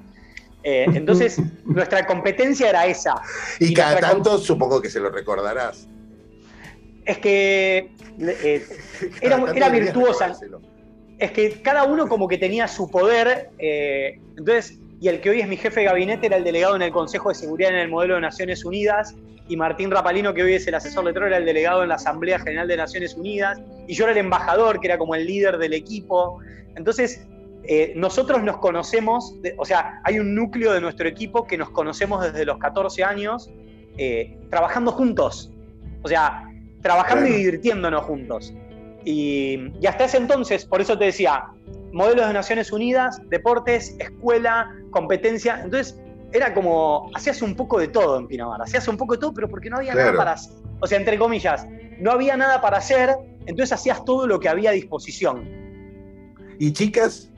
Eh, 0.62 0.86
entonces, 0.94 1.40
nuestra 1.64 2.06
competencia 2.06 2.68
era 2.68 2.86
esa. 2.86 3.20
Y, 3.58 3.74
cada 3.74 3.98
tanto 3.98 4.38
supongo 4.38 4.80
que 4.80 4.88
se 4.88 5.00
lo 5.00 5.10
recordarás. 5.10 5.88
Es 7.04 7.18
que 7.18 7.90
eh, 8.20 8.64
era, 9.20 9.68
virtuosa. 9.70 10.32
Es 11.18 11.32
que 11.32 11.60
cada 11.62 11.82
uno 11.82 12.06
como 12.06 12.28
que 12.28 12.38
tenía 12.38 12.68
su 12.68 12.88
poder. 12.88 13.50
Eh, 13.58 14.20
entonces, 14.38 14.78
y 15.00 15.08
el 15.08 15.20
que 15.20 15.30
hoy 15.30 15.40
es 15.40 15.48
mi 15.48 15.56
jefe 15.56 15.80
de 15.80 15.86
gabinete 15.86 16.26
era 16.26 16.36
el 16.36 16.44
delegado 16.44 16.76
en 16.76 16.82
el 16.82 16.92
Consejo 16.92 17.30
de 17.30 17.34
Seguridad 17.34 17.72
en 17.72 17.78
el 17.78 17.88
modelo 17.88 18.16
de 18.16 18.20
Naciones 18.20 18.64
Unidas, 18.64 19.14
y 19.48 19.56
Martín 19.56 19.90
Rapalino, 19.90 20.32
que 20.32 20.44
hoy 20.44 20.54
es 20.54 20.66
el 20.68 20.74
asesor 20.74 21.04
letrado, 21.04 21.26
era 21.26 21.38
el 21.38 21.44
delegado 21.44 21.82
en 21.82 21.88
la 21.88 21.96
Asamblea 21.96 22.38
General 22.38 22.68
de 22.68 22.76
Naciones 22.76 23.14
Unidas, 23.14 23.60
y 23.88 23.94
yo 23.94 24.04
era 24.04 24.12
el 24.12 24.18
embajador, 24.18 24.78
que 24.78 24.86
era 24.86 24.96
como 24.96 25.16
el 25.16 25.26
líder 25.26 25.58
del 25.58 25.72
equipo. 25.72 26.38
Entonces, 26.76 27.26
eh, 27.64 27.92
nosotros 27.96 28.44
nos 28.44 28.58
conocemos, 28.58 29.34
o 29.56 29.64
sea, 29.64 30.00
hay 30.04 30.20
un 30.20 30.36
núcleo 30.36 30.72
de 30.72 30.80
nuestro 30.80 31.08
equipo 31.08 31.46
que 31.48 31.58
nos 31.58 31.70
conocemos 31.70 32.22
desde 32.22 32.44
los 32.44 32.58
14 32.58 33.02
años, 33.02 33.50
eh, 33.96 34.38
trabajando 34.50 34.92
juntos, 34.92 35.50
o 36.02 36.08
sea, 36.08 36.44
trabajando 36.82 37.26
y 37.26 37.32
divirtiéndonos 37.32 38.04
juntos. 38.04 38.54
Y, 39.04 39.72
y, 39.80 39.86
hasta 39.86 40.04
ese 40.04 40.18
entonces, 40.18 40.64
por 40.64 40.80
eso 40.80 40.96
te 40.96 41.06
decía, 41.06 41.46
modelos 41.92 42.26
de 42.26 42.32
Naciones 42.32 42.72
Unidas, 42.72 43.20
deportes, 43.28 43.96
escuela, 43.98 44.70
competencia. 44.90 45.60
Entonces, 45.62 45.98
era 46.32 46.54
como, 46.54 47.10
hacías 47.14 47.42
un 47.42 47.56
poco 47.56 47.78
de 47.78 47.88
todo 47.88 48.18
en 48.18 48.28
Pinamar, 48.28 48.62
hacías 48.62 48.86
un 48.88 48.96
poco 48.96 49.14
de 49.14 49.20
todo, 49.20 49.34
pero 49.34 49.48
porque 49.48 49.70
no 49.70 49.78
había 49.78 49.94
nada 49.94 50.14
para 50.14 50.32
hacer. 50.32 50.54
O 50.80 50.86
sea, 50.86 50.98
entre 50.98 51.18
comillas, 51.18 51.66
no 51.98 52.12
había 52.12 52.36
nada 52.36 52.60
para 52.60 52.78
hacer, 52.78 53.10
entonces 53.46 53.72
hacías 53.72 54.04
todo 54.04 54.26
lo 54.26 54.40
que 54.40 54.48
había 54.48 54.70
a 54.70 54.72
disposición. 54.72 55.48
¿Y 56.58 56.72
chicas? 56.72 57.29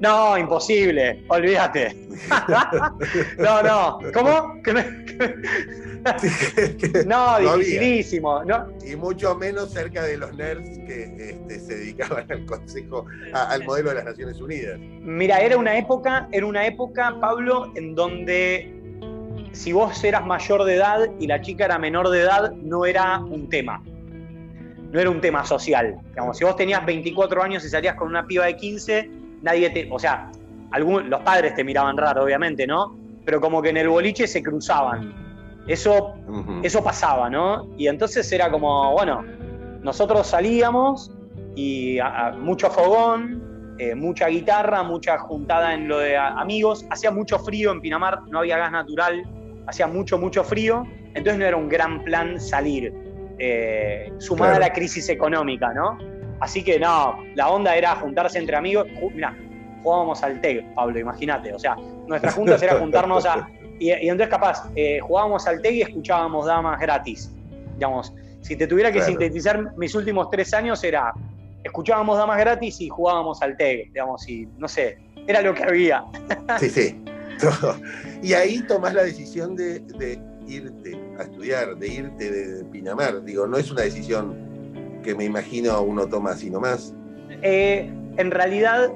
No, 0.00 0.38
imposible, 0.38 1.24
olvídate. 1.28 1.96
no, 3.38 3.62
no. 3.62 3.98
¿Cómo? 4.14 4.54
no, 7.06 7.38
dificilísimo. 7.38 8.42
Y 8.86 8.94
mucho 8.94 9.34
menos 9.34 9.72
cerca 9.72 10.04
de 10.04 10.18
los 10.18 10.32
nerds 10.36 10.78
que 10.86 11.30
este, 11.30 11.60
se 11.60 11.78
dedicaban 11.78 12.30
al 12.30 12.46
consejo, 12.46 13.06
al 13.32 13.64
modelo 13.64 13.88
de 13.90 13.96
las 13.96 14.04
Naciones 14.04 14.40
Unidas. 14.40 14.78
Mira, 14.78 15.40
era 15.40 15.56
una 15.56 15.76
época, 15.76 16.28
era 16.30 16.46
una 16.46 16.64
época, 16.64 17.18
Pablo, 17.20 17.72
en 17.74 17.96
donde 17.96 18.72
si 19.52 19.72
vos 19.72 20.04
eras 20.04 20.24
mayor 20.24 20.62
de 20.64 20.76
edad 20.76 21.10
y 21.18 21.26
la 21.26 21.40
chica 21.40 21.64
era 21.64 21.78
menor 21.78 22.10
de 22.10 22.20
edad, 22.20 22.52
no 22.52 22.86
era 22.86 23.18
un 23.18 23.48
tema. 23.48 23.82
No 24.92 25.00
era 25.00 25.10
un 25.10 25.20
tema 25.20 25.44
social. 25.44 25.98
Digamos, 26.10 26.38
si 26.38 26.44
vos 26.44 26.54
tenías 26.56 26.86
24 26.86 27.42
años 27.42 27.64
y 27.64 27.68
salías 27.68 27.96
con 27.96 28.08
una 28.08 28.26
piba 28.26 28.46
de 28.46 28.56
15, 28.56 29.17
nadie 29.42 29.70
te. 29.70 29.88
O 29.90 29.98
sea, 29.98 30.30
los 30.76 31.20
padres 31.20 31.54
te 31.54 31.64
miraban 31.64 31.96
raro, 31.96 32.24
obviamente, 32.24 32.66
¿no? 32.66 32.96
Pero 33.24 33.40
como 33.40 33.62
que 33.62 33.70
en 33.70 33.76
el 33.78 33.88
boliche 33.88 34.26
se 34.26 34.42
cruzaban. 34.42 35.14
Eso, 35.66 36.14
eso 36.62 36.82
pasaba, 36.82 37.28
¿no? 37.28 37.68
Y 37.76 37.88
entonces 37.88 38.30
era 38.32 38.50
como, 38.50 38.92
bueno, 38.92 39.22
nosotros 39.82 40.26
salíamos 40.26 41.12
y 41.54 41.98
mucho 42.38 42.70
fogón, 42.70 43.76
eh, 43.78 43.94
mucha 43.94 44.28
guitarra, 44.28 44.82
mucha 44.82 45.18
juntada 45.18 45.74
en 45.74 45.88
lo 45.88 45.98
de 45.98 46.16
amigos. 46.16 46.86
Hacía 46.90 47.10
mucho 47.10 47.38
frío 47.38 47.70
en 47.72 47.80
Pinamar, 47.80 48.22
no 48.28 48.40
había 48.40 48.58
gas 48.58 48.72
natural, 48.72 49.22
hacía 49.66 49.86
mucho, 49.86 50.18
mucho 50.18 50.42
frío. 50.42 50.84
Entonces 51.14 51.38
no 51.38 51.44
era 51.44 51.56
un 51.56 51.68
gran 51.68 52.02
plan 52.02 52.40
salir, 52.40 52.92
eh, 53.38 54.12
sumada 54.18 54.56
a 54.56 54.58
la 54.58 54.72
crisis 54.72 55.08
económica, 55.08 55.72
¿no? 55.74 55.98
Así 56.40 56.62
que 56.62 56.78
no, 56.78 57.18
la 57.34 57.48
onda 57.48 57.76
era 57.76 57.96
juntarse 57.96 58.38
entre 58.38 58.56
amigos. 58.56 58.86
Mira, 59.14 59.36
jugábamos 59.82 60.22
al 60.22 60.40
TEG, 60.40 60.74
Pablo, 60.74 60.98
imagínate. 60.98 61.52
O 61.52 61.58
sea, 61.58 61.76
nuestras 62.06 62.34
juntas 62.34 62.62
era 62.62 62.78
juntarnos 62.78 63.26
a. 63.26 63.48
Y, 63.80 63.92
entonces, 63.92 64.26
capaz, 64.26 64.68
eh, 64.74 64.98
jugábamos 65.00 65.46
al 65.46 65.62
TEG 65.62 65.74
y 65.74 65.82
escuchábamos 65.82 66.46
damas 66.46 66.80
gratis. 66.80 67.30
Digamos, 67.74 68.12
si 68.40 68.56
te 68.56 68.66
tuviera 68.66 68.90
que 68.90 69.00
sintetizar 69.02 69.76
mis 69.76 69.94
últimos 69.94 70.28
tres 70.30 70.52
años, 70.52 70.82
era. 70.82 71.12
Escuchábamos 71.62 72.18
damas 72.18 72.38
gratis 72.38 72.80
y 72.80 72.88
jugábamos 72.88 73.40
al 73.40 73.56
TEG, 73.56 73.92
digamos, 73.92 74.28
y 74.28 74.48
no 74.58 74.66
sé, 74.66 74.98
era 75.28 75.42
lo 75.42 75.54
que 75.54 75.62
había. 75.62 76.04
Sí, 76.58 76.68
sí. 76.68 77.04
Y 78.20 78.32
ahí 78.32 78.60
tomás 78.62 78.94
la 78.94 79.04
decisión 79.04 79.54
de, 79.54 79.78
de 79.78 80.18
irte 80.48 80.98
a 81.20 81.22
estudiar, 81.22 81.76
de 81.76 81.86
irte 81.86 82.30
de 82.32 82.64
Pinamar. 82.64 83.22
Digo, 83.22 83.46
no 83.46 83.56
es 83.58 83.70
una 83.70 83.82
decisión 83.82 84.47
que 85.08 85.14
me 85.14 85.24
imagino 85.24 85.80
uno 85.80 86.06
toma 86.06 86.32
así 86.32 86.50
nomás? 86.50 86.94
Eh, 87.40 87.90
en 88.18 88.30
realidad, 88.30 88.90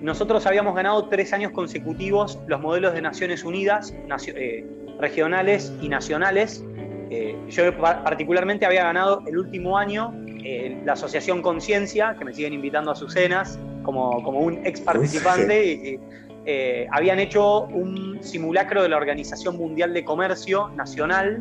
nosotros 0.00 0.44
habíamos 0.44 0.74
ganado 0.74 1.06
tres 1.06 1.32
años 1.32 1.52
consecutivos 1.52 2.40
los 2.48 2.60
modelos 2.60 2.94
de 2.94 3.00
Naciones 3.00 3.44
Unidas, 3.44 3.94
eh, 4.34 4.66
regionales 4.98 5.72
y 5.80 5.88
nacionales. 5.88 6.64
Eh, 7.10 7.36
yo 7.48 7.76
particularmente 7.78 8.66
había 8.66 8.82
ganado 8.82 9.22
el 9.28 9.38
último 9.38 9.78
año 9.78 10.12
la 10.84 10.94
Asociación 10.94 11.40
Conciencia, 11.40 12.16
que 12.18 12.24
me 12.24 12.34
siguen 12.34 12.52
invitando 12.52 12.90
a 12.90 12.96
sus 12.96 13.12
cenas 13.12 13.60
como, 13.84 14.20
como 14.24 14.40
un 14.40 14.66
ex 14.66 14.80
participante. 14.80 16.00
habían 16.90 17.20
hecho 17.20 17.66
un 17.66 18.18
simulacro 18.20 18.82
de 18.82 18.88
la 18.88 18.96
Organización 18.96 19.56
Mundial 19.56 19.94
de 19.94 20.04
Comercio 20.04 20.70
Nacional 20.70 21.40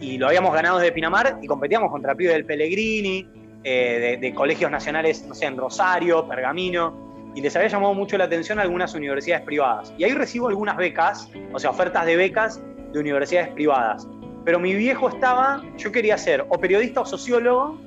y 0.00 0.16
lo 0.16 0.28
habíamos 0.28 0.54
ganado 0.54 0.78
desde 0.78 0.92
Pinamar 0.92 1.38
y 1.42 1.46
competíamos 1.46 1.90
contra 1.90 2.14
Pío 2.14 2.30
del 2.32 2.46
Pellegrini, 2.46 3.28
eh, 3.64 4.18
de, 4.20 4.34
colegios 4.34 4.70
nacionales, 4.70 5.24
no 5.26 5.34
sé, 5.34 5.46
en 5.46 5.56
Rosario, 5.56 6.26
Pergamino, 6.28 7.32
y 7.34 7.40
les 7.40 7.54
había 7.56 7.68
llamado 7.68 7.94
mucho 7.94 8.16
la 8.16 8.24
atención 8.24 8.58
algunas 8.58 8.94
universidades 8.94 9.44
privadas. 9.44 9.92
Y 9.98 10.04
ahí 10.04 10.12
recibo 10.12 10.48
algunas 10.48 10.76
becas, 10.76 11.28
o 11.52 11.58
sea, 11.58 11.70
ofertas 11.70 12.06
de 12.06 12.16
becas 12.16 12.60
de 12.92 12.98
universidades 12.98 13.48
privadas. 13.50 14.08
Pero 14.44 14.58
mi 14.58 14.74
viejo 14.74 15.08
estaba, 15.08 15.62
yo 15.76 15.92
quería 15.92 16.16
ser 16.16 16.46
o 16.48 16.58
periodista 16.58 17.00
o 17.02 17.06
sociólogo, 17.06 17.78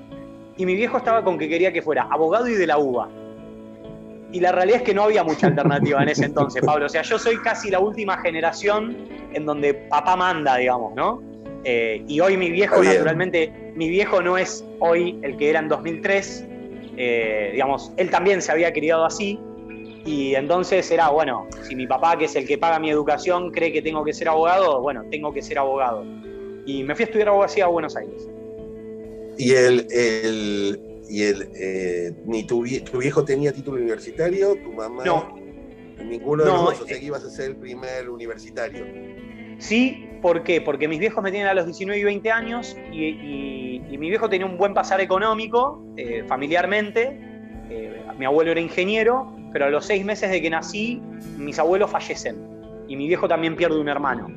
y 0.57 0.65
mi 0.65 0.75
viejo 0.75 0.97
estaba 0.97 1.23
con 1.23 1.37
que 1.37 1.49
quería 1.49 1.71
que 1.71 1.81
fuera 1.81 2.03
abogado 2.03 2.47
y 2.47 2.53
de 2.53 2.67
la 2.67 2.77
UBA. 2.77 3.09
Y 4.31 4.39
la 4.39 4.51
realidad 4.51 4.77
es 4.77 4.83
que 4.83 4.93
no 4.93 5.03
había 5.03 5.23
mucha 5.23 5.47
alternativa 5.47 6.01
en 6.03 6.09
ese 6.09 6.25
entonces, 6.25 6.61
Pablo. 6.63 6.85
O 6.85 6.89
sea, 6.89 7.01
yo 7.01 7.17
soy 7.17 7.37
casi 7.37 7.69
la 7.69 7.79
última 7.79 8.17
generación 8.19 8.95
en 9.33 9.45
donde 9.45 9.73
papá 9.73 10.15
manda, 10.15 10.55
digamos, 10.57 10.93
¿no? 10.95 11.30
Eh, 11.63 12.03
y 12.07 12.19
hoy 12.19 12.37
mi 12.37 12.49
viejo, 12.49 12.83
naturalmente, 12.83 13.51
mi 13.75 13.89
viejo 13.89 14.21
no 14.21 14.37
es 14.37 14.65
hoy 14.79 15.19
el 15.21 15.37
que 15.37 15.49
era 15.49 15.59
en 15.59 15.67
2003. 15.67 16.45
Eh, 16.97 17.49
digamos, 17.53 17.91
él 17.97 18.09
también 18.09 18.41
se 18.41 18.51
había 18.51 18.73
criado 18.73 19.05
así. 19.05 19.39
Y 20.05 20.33
entonces 20.33 20.89
era, 20.89 21.09
bueno, 21.09 21.47
si 21.61 21.75
mi 21.75 21.85
papá, 21.85 22.17
que 22.17 22.25
es 22.25 22.35
el 22.35 22.47
que 22.47 22.57
paga 22.57 22.79
mi 22.79 22.89
educación, 22.89 23.51
cree 23.51 23.71
que 23.71 23.81
tengo 23.81 24.03
que 24.03 24.13
ser 24.13 24.29
abogado, 24.29 24.81
bueno, 24.81 25.03
tengo 25.11 25.31
que 25.31 25.41
ser 25.41 25.59
abogado. 25.59 26.03
Y 26.65 26.83
me 26.83 26.95
fui 26.95 27.03
a 27.03 27.05
estudiar 27.05 27.29
abogacía 27.29 27.65
a 27.65 27.67
Buenos 27.67 27.95
Aires. 27.95 28.27
¿Y 29.37 29.51
el, 29.53 29.87
y 31.07 31.23
el 31.23 31.49
eh, 31.55 32.13
ni 32.25 32.45
tu, 32.45 32.63
viejo 32.63 33.23
tenía 33.23 33.51
título 33.51 33.77
universitario? 33.77 34.55
¿Tu 34.55 34.71
mamá? 34.71 35.03
No. 35.05 35.35
Ninguno 36.03 36.43
de 36.43 36.49
los 36.49 36.63
dos, 36.63 36.81
o 36.81 36.87
sea 36.87 36.99
que 36.99 37.05
ibas 37.05 37.23
a 37.23 37.29
ser 37.29 37.51
el 37.51 37.55
primer 37.57 38.09
universitario. 38.09 38.85
Sí, 39.61 40.09
¿por 40.23 40.41
qué? 40.41 40.59
Porque 40.59 40.87
mis 40.87 40.99
viejos 40.99 41.23
me 41.23 41.29
tienen 41.29 41.47
a 41.47 41.53
los 41.53 41.67
19 41.67 42.01
y 42.01 42.03
20 42.03 42.31
años 42.31 42.75
y, 42.91 43.79
mi 43.91 44.09
viejo 44.09 44.27
tenía 44.27 44.47
un 44.47 44.57
buen 44.57 44.73
pasar 44.73 44.99
económico, 44.99 45.83
eh, 45.95 46.23
familiarmente. 46.27 47.19
Eh, 47.69 48.01
mi 48.17 48.25
abuelo 48.25 48.49
era 48.49 48.59
ingeniero, 48.59 49.31
pero 49.53 49.65
a 49.65 49.69
los 49.69 49.85
seis 49.85 50.03
meses 50.03 50.31
de 50.31 50.41
que 50.41 50.49
nací, 50.49 50.99
mis 51.37 51.59
abuelos 51.59 51.91
fallecen 51.91 52.35
y 52.87 52.95
mi 52.95 53.07
viejo 53.07 53.27
también 53.27 53.55
pierde 53.55 53.79
un 53.79 53.87
hermano. 53.87 54.29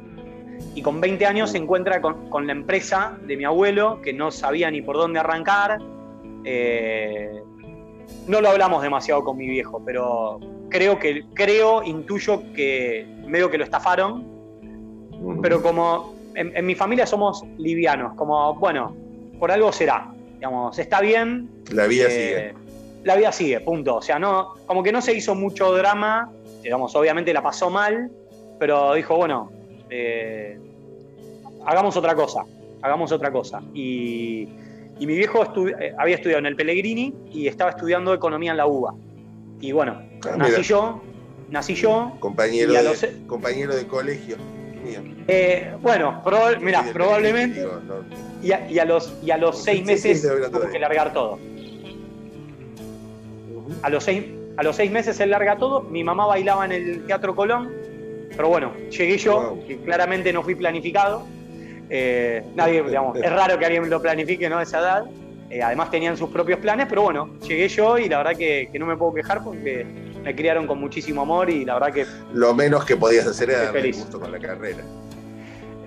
Y 0.74 0.82
con 0.82 1.00
20 1.00 1.24
años 1.24 1.52
se 1.52 1.56
encuentra 1.56 2.02
con, 2.02 2.46
la 2.46 2.52
empresa 2.52 3.16
de 3.26 3.38
mi 3.38 3.44
abuelo, 3.44 4.02
que 4.02 4.12
no 4.12 4.30
sabía 4.30 4.70
ni 4.70 4.82
por 4.82 4.96
dónde 4.96 5.20
arrancar. 5.20 5.78
Eh, 6.44 7.42
no 8.28 8.42
lo 8.42 8.50
hablamos 8.50 8.82
demasiado 8.82 9.24
con 9.24 9.38
mi 9.38 9.48
viejo, 9.48 9.82
pero 9.86 10.38
creo 10.68 10.98
que, 10.98 11.24
creo, 11.32 11.82
intuyo 11.82 12.42
que 12.54 13.06
medio 13.26 13.50
que 13.50 13.56
lo 13.56 13.64
estafaron 13.64 14.33
pero 15.42 15.62
como 15.62 16.14
en, 16.34 16.66
mi 16.66 16.74
familia 16.74 17.06
somos 17.06 17.44
livianos, 17.58 18.14
como, 18.14 18.54
bueno, 18.54 18.94
por 19.38 19.50
algo 19.50 19.72
será, 19.72 20.12
digamos, 20.34 20.78
está 20.78 21.00
bien. 21.00 21.48
La 21.70 21.86
vida 21.86 22.06
eh, 22.08 22.10
sigue. 22.10 22.64
La 23.04 23.16
vida 23.16 23.32
sigue, 23.32 23.60
punto. 23.60 23.96
O 23.96 24.02
sea, 24.02 24.18
no, 24.18 24.54
como 24.66 24.82
que 24.82 24.92
no 24.92 25.00
se 25.00 25.14
hizo 25.14 25.34
mucho 25.34 25.72
drama, 25.74 26.30
digamos, 26.62 26.94
obviamente 26.96 27.32
la 27.32 27.42
pasó 27.42 27.70
mal, 27.70 28.10
pero 28.58 28.94
dijo, 28.94 29.16
bueno, 29.16 29.50
eh, 29.90 30.58
hagamos 31.66 31.96
otra 31.96 32.14
cosa, 32.14 32.44
hagamos 32.82 33.12
otra 33.12 33.30
cosa. 33.30 33.62
Y, 33.74 34.48
mi 35.00 35.16
viejo 35.16 35.42
eh, 35.80 35.92
había 35.98 36.14
estudiado 36.14 36.38
en 36.38 36.46
el 36.46 36.56
Pellegrini 36.56 37.12
y 37.30 37.48
estaba 37.48 37.70
estudiando 37.70 38.14
economía 38.14 38.52
en 38.52 38.56
la 38.56 38.66
UBA. 38.66 38.94
Y 39.60 39.72
bueno, 39.72 40.00
ah, 40.24 40.36
nací 40.36 40.62
yo, 40.62 41.02
nací 41.50 41.74
yo. 41.74 42.12
Compañero, 42.20 42.72
de, 42.72 43.26
compañero 43.26 43.74
de 43.74 43.86
colegio. 43.86 44.36
Eh, 45.26 45.72
bueno, 45.80 46.22
mira, 46.60 46.84
probablemente. 46.92 47.66
y, 48.42 48.52
a, 48.52 48.84
los, 48.84 49.14
y 49.22 49.30
a 49.30 49.38
los 49.38 49.62
seis 49.62 49.84
meses 49.84 50.22
tuvo 50.22 50.70
que 50.70 50.78
largar 50.78 51.12
todo. 51.12 51.38
A 53.82 53.90
los 53.90 54.04
seis, 54.04 54.24
a 54.56 54.62
los 54.62 54.76
seis 54.76 54.90
meses 54.90 55.18
él 55.20 55.30
larga 55.30 55.56
todo. 55.56 55.82
Mi 55.82 56.04
mamá 56.04 56.26
bailaba 56.26 56.64
en 56.64 56.72
el 56.72 57.06
Teatro 57.06 57.34
Colón. 57.34 57.72
Pero 58.36 58.48
bueno, 58.48 58.72
llegué 58.90 59.16
yo, 59.18 59.58
que 59.66 59.78
claramente 59.78 60.32
no 60.32 60.42
fui 60.42 60.54
planificado. 60.54 61.24
Eh, 61.90 62.42
nadie, 62.54 62.82
digamos, 62.86 63.16
es 63.16 63.30
raro 63.30 63.58
que 63.58 63.64
alguien 63.64 63.88
lo 63.88 64.00
planifique, 64.00 64.48
¿no? 64.48 64.58
A 64.58 64.62
esa 64.62 64.80
edad. 64.80 65.04
Eh, 65.50 65.62
además 65.62 65.90
tenían 65.90 66.16
sus 66.16 66.30
propios 66.30 66.58
planes, 66.58 66.86
pero 66.88 67.02
bueno, 67.02 67.38
llegué 67.46 67.68
yo 67.68 67.98
y 67.98 68.08
la 68.08 68.18
verdad 68.18 68.36
que, 68.36 68.68
no 68.78 68.86
me 68.86 68.96
puedo 68.96 69.14
quejar 69.14 69.44
porque 69.44 69.86
me 70.24 70.34
criaron 70.34 70.66
con 70.66 70.80
muchísimo 70.80 71.22
amor 71.22 71.50
y 71.50 71.64
la 71.64 71.74
verdad 71.74 71.92
que... 71.92 72.06
Lo 72.32 72.54
menos 72.54 72.84
que 72.84 72.96
podías 72.96 73.26
hacer 73.26 73.50
era 73.50 73.64
darme 73.64 73.92
gusto 73.92 74.18
con 74.18 74.32
la 74.32 74.38
carrera. 74.38 74.82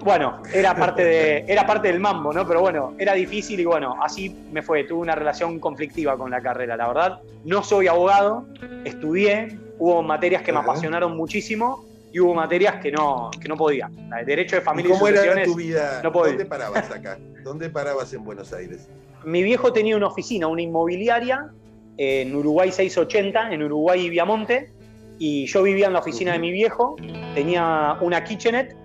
Bueno, 0.02 0.42
era 0.54 0.76
parte, 0.76 1.04
de, 1.04 1.46
era 1.48 1.66
parte 1.66 1.88
del 1.88 2.00
mambo, 2.00 2.32
¿no? 2.32 2.48
Pero 2.48 2.62
bueno, 2.62 2.94
era 3.00 3.14
difícil 3.14 3.60
y 3.60 3.66
bueno, 3.66 3.98
así 4.02 4.30
me 4.52 4.62
fue. 4.62 4.84
Tuve 4.84 5.00
una 5.00 5.16
relación 5.16 5.60
conflictiva 5.60 6.16
con 6.16 6.30
la 6.30 6.40
carrera, 6.40 6.78
la 6.78 6.88
verdad. 6.88 7.20
No 7.44 7.64
soy 7.64 7.88
abogado, 7.88 8.46
estudié, 8.86 9.58
hubo 9.80 10.04
materias 10.04 10.44
que 10.44 10.54
me 10.54 10.60
apasionaron 10.60 11.18
muchísimo 11.18 11.84
y 12.14 12.20
hubo 12.20 12.36
materias 12.36 12.76
que 12.82 12.92
no, 12.92 13.32
que 13.42 13.50
no 13.50 13.58
podía. 13.58 13.90
Derecho 14.26 14.58
de 14.58 14.62
familia 14.62 14.92
¿Y 14.92 14.94
¿Cómo 14.94 15.08
era 15.08 15.44
tu 15.44 15.56
vida? 15.56 16.02
¿Dónde 16.02 16.46
parabas 16.46 16.92
acá? 16.92 17.18
¿Dónde 17.44 17.70
parabas 17.70 18.14
en 18.14 18.24
Buenos 18.24 18.54
Aires? 18.54 18.88
Mi 19.26 19.42
viejo 19.42 19.74
tenía 19.74 19.98
una 19.98 20.08
oficina, 20.08 20.48
una 20.48 20.62
inmobiliaria, 20.62 21.52
en 21.98 22.36
Uruguay 22.36 22.72
680, 22.72 23.52
en 23.54 23.64
Uruguay 23.64 24.06
y 24.06 24.10
Viamonte, 24.10 24.72
y 25.20 25.46
yo 25.48 25.64
vivía 25.64 25.88
en 25.88 25.94
la 25.94 26.00
oficina 26.00 26.34
de 26.34 26.40
mi 26.40 26.52
viejo, 26.52 26.96
tenía 27.34 27.98
una 28.02 28.24
kitchenette 28.24 28.76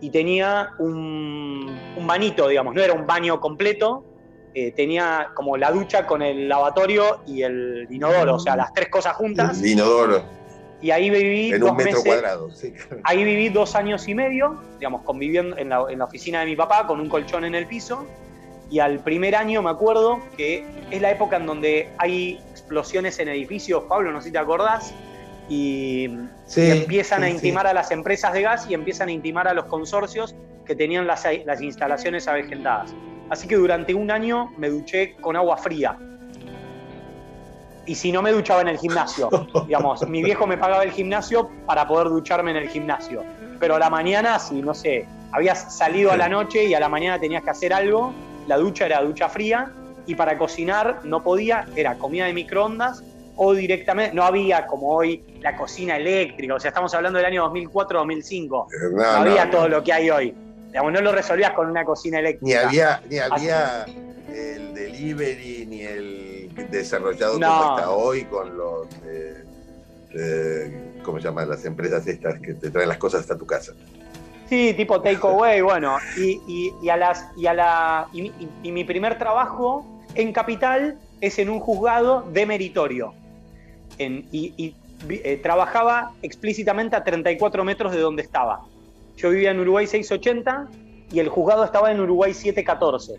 y 0.00 0.10
tenía 0.10 0.70
un, 0.78 1.76
un 1.96 2.06
bañito, 2.06 2.48
digamos, 2.48 2.74
no 2.74 2.80
era 2.80 2.92
un 2.92 3.06
baño 3.06 3.40
completo, 3.40 4.04
eh, 4.54 4.72
tenía 4.72 5.30
como 5.34 5.56
la 5.56 5.70
ducha 5.70 6.06
con 6.06 6.22
el 6.22 6.48
lavatorio 6.48 7.20
y 7.26 7.42
el 7.42 7.86
inodoro, 7.90 8.34
o 8.34 8.40
sea, 8.40 8.56
las 8.56 8.72
tres 8.72 8.88
cosas 8.88 9.14
juntas. 9.14 9.60
El 9.60 9.70
inodoro. 9.70 10.24
Y 10.82 10.90
ahí 10.90 11.10
viví 11.10 11.52
en 11.52 11.60
dos 11.60 11.70
un 11.70 11.76
metro 11.76 12.02
cuadrado, 12.02 12.50
sí. 12.50 12.72
Ahí 13.04 13.22
viví 13.22 13.50
dos 13.50 13.74
años 13.74 14.08
y 14.08 14.14
medio, 14.14 14.58
digamos, 14.78 15.02
conviviendo 15.02 15.56
en 15.58 15.68
la, 15.68 15.84
en 15.88 15.98
la 15.98 16.04
oficina 16.06 16.40
de 16.40 16.46
mi 16.46 16.56
papá 16.56 16.86
con 16.86 17.00
un 17.00 17.08
colchón 17.08 17.44
en 17.44 17.54
el 17.54 17.66
piso. 17.66 18.06
Y 18.70 18.78
al 18.78 19.00
primer 19.00 19.34
año 19.34 19.62
me 19.62 19.70
acuerdo 19.70 20.20
que 20.36 20.64
es 20.90 21.00
la 21.00 21.10
época 21.10 21.36
en 21.36 21.46
donde 21.46 21.90
hay 21.98 22.40
explosiones 22.70 23.18
en 23.18 23.28
edificios, 23.28 23.82
Pablo, 23.88 24.12
no 24.12 24.20
sé 24.20 24.28
si 24.28 24.32
te 24.32 24.38
acordás, 24.38 24.94
y, 25.48 26.08
empiezan 26.54 27.24
a 27.24 27.28
intimar 27.28 27.66
a 27.66 27.72
las 27.72 27.90
empresas 27.90 28.32
de 28.32 28.42
gas 28.42 28.66
y 28.70 28.74
empiezan 28.74 29.08
a 29.08 29.12
intimar 29.12 29.48
a 29.48 29.54
los 29.54 29.64
consorcios 29.64 30.36
que 30.64 30.76
tenían 30.76 31.04
las, 31.08 31.24
las 31.44 31.60
instalaciones 31.60 32.28
avejentadas. 32.28 32.94
Así 33.28 33.48
que 33.48 33.56
durante 33.56 33.92
un 33.92 34.12
año 34.12 34.52
me 34.56 34.70
duché 34.70 35.16
con 35.16 35.34
agua 35.34 35.56
fría. 35.56 35.98
Y 37.86 37.96
si 37.96 38.12
no 38.12 38.22
me 38.22 38.30
duchaba 38.30 38.60
en 38.60 38.68
el 38.68 38.78
gimnasio, 38.78 39.28
digamos, 39.66 40.08
mi 40.08 40.22
viejo 40.22 40.46
me 40.46 40.56
pagaba 40.56 40.84
el 40.84 40.92
gimnasio 40.92 41.50
para 41.66 41.88
poder 41.88 42.08
ducharme 42.08 42.52
en 42.52 42.58
el 42.58 42.68
gimnasio. 42.68 43.24
Pero 43.58 43.74
a 43.74 43.78
la 43.80 43.90
mañana, 43.90 44.38
si 44.38 44.62
no 44.62 44.74
sé, 44.74 45.08
habías 45.32 45.76
salido 45.76 46.12
a 46.12 46.16
la 46.16 46.28
noche 46.28 46.66
y 46.66 46.74
a 46.74 46.78
la 46.78 46.88
mañana 46.88 47.18
tenías 47.18 47.42
que 47.42 47.50
hacer 47.50 47.72
algo, 47.72 48.14
la 48.46 48.58
ducha 48.58 48.86
era 48.86 49.02
ducha 49.02 49.28
fría 49.28 49.72
y 50.06 50.14
para 50.14 50.38
cocinar 50.38 51.00
no 51.04 51.22
podía, 51.22 51.66
era 51.76 51.96
comida 51.96 52.26
de 52.26 52.32
microondas 52.32 53.02
o 53.36 53.54
directamente, 53.54 54.14
no 54.14 54.24
había 54.24 54.66
como 54.66 54.90
hoy 54.90 55.24
la 55.40 55.56
cocina 55.56 55.96
eléctrica, 55.96 56.54
o 56.54 56.60
sea, 56.60 56.68
estamos 56.68 56.92
hablando 56.94 57.18
del 57.18 57.26
año 57.26 57.50
2004-2005, 57.50 58.66
eh, 58.66 58.76
no, 58.92 59.04
había 59.04 59.50
todo 59.50 59.68
lo 59.68 59.82
que 59.82 59.92
hay 59.92 60.10
hoy. 60.10 60.34
Digamos, 60.66 60.92
no 60.92 61.00
lo 61.00 61.10
resolvías 61.10 61.52
con 61.52 61.68
una 61.68 61.84
cocina 61.84 62.20
eléctrica. 62.20 62.44
Ni 62.46 62.52
había, 62.54 63.02
ni 63.08 63.18
había 63.18 63.86
el 64.28 64.74
delivery, 64.74 65.66
ni 65.66 65.82
el 65.82 66.52
desarrollado 66.70 67.40
como 67.40 67.76
está 67.76 67.90
hoy 67.90 68.24
con 68.24 68.56
los, 68.56 68.86
eh, 69.04 69.44
eh, 70.14 71.00
¿cómo 71.02 71.18
se 71.18 71.24
llaman? 71.24 71.48
Las 71.48 71.64
empresas 71.64 72.06
estas 72.06 72.40
que 72.40 72.54
te 72.54 72.70
traen 72.70 72.88
las 72.88 72.98
cosas 72.98 73.22
hasta 73.22 73.36
tu 73.36 73.46
casa. 73.46 73.72
Sí, 74.50 74.74
tipo 74.74 75.00
takeaway, 75.00 75.62
bueno. 75.62 75.96
Y, 76.18 76.72
y, 76.82 76.88
a 76.90 76.98
las, 76.98 77.26
y, 77.36 77.46
a 77.46 77.54
la, 77.54 78.08
y 78.12 78.72
mi 78.72 78.84
primer 78.84 79.16
trabajo 79.16 79.86
en 80.14 80.32
Capital 80.32 80.98
es 81.22 81.38
en 81.38 81.48
un 81.48 81.60
juzgado 81.60 82.22
de 82.22 82.44
meritorio 82.44 83.14
y, 83.98 84.74
eh, 85.08 85.40
trabajaba 85.42 86.12
explícitamente 86.22 86.96
a 86.96 87.04
34 87.04 87.64
metros 87.64 87.92
de 87.92 88.00
donde 88.00 88.22
estaba. 88.22 88.60
Yo 89.16 89.30
vivía 89.30 89.50
en 89.50 89.60
Uruguay 89.60 89.86
680 89.86 90.68
y 91.12 91.20
el 91.20 91.28
juzgado 91.28 91.64
estaba 91.64 91.90
en 91.90 92.00
Uruguay 92.00 92.32
714. 92.32 93.14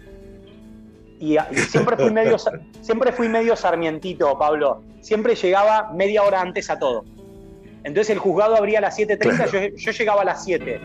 Y, 1.20 1.38
y 1.38 1.58
siempre, 1.70 1.98
fui 1.98 2.12
medio, 2.12 2.38
siempre 2.82 3.12
fui 3.12 3.30
medio 3.30 3.56
sarmientito, 3.56 4.38
Pablo. 4.38 4.82
Siempre 5.02 5.36
llegaba 5.36 5.92
media 5.94 6.24
hora 6.24 6.42
antes 6.42 6.70
a 6.70 6.80
todo. 6.80 7.04
Entonces 7.84 8.12
el 8.12 8.20
juzgado 8.20 8.56
abría 8.56 8.78
a 8.78 8.82
las 8.82 8.98
7.30, 8.98 9.76
yo, 9.76 9.92
llegaba 9.92 10.22
a 10.22 10.26
las 10.26 10.44
7. 10.44 10.80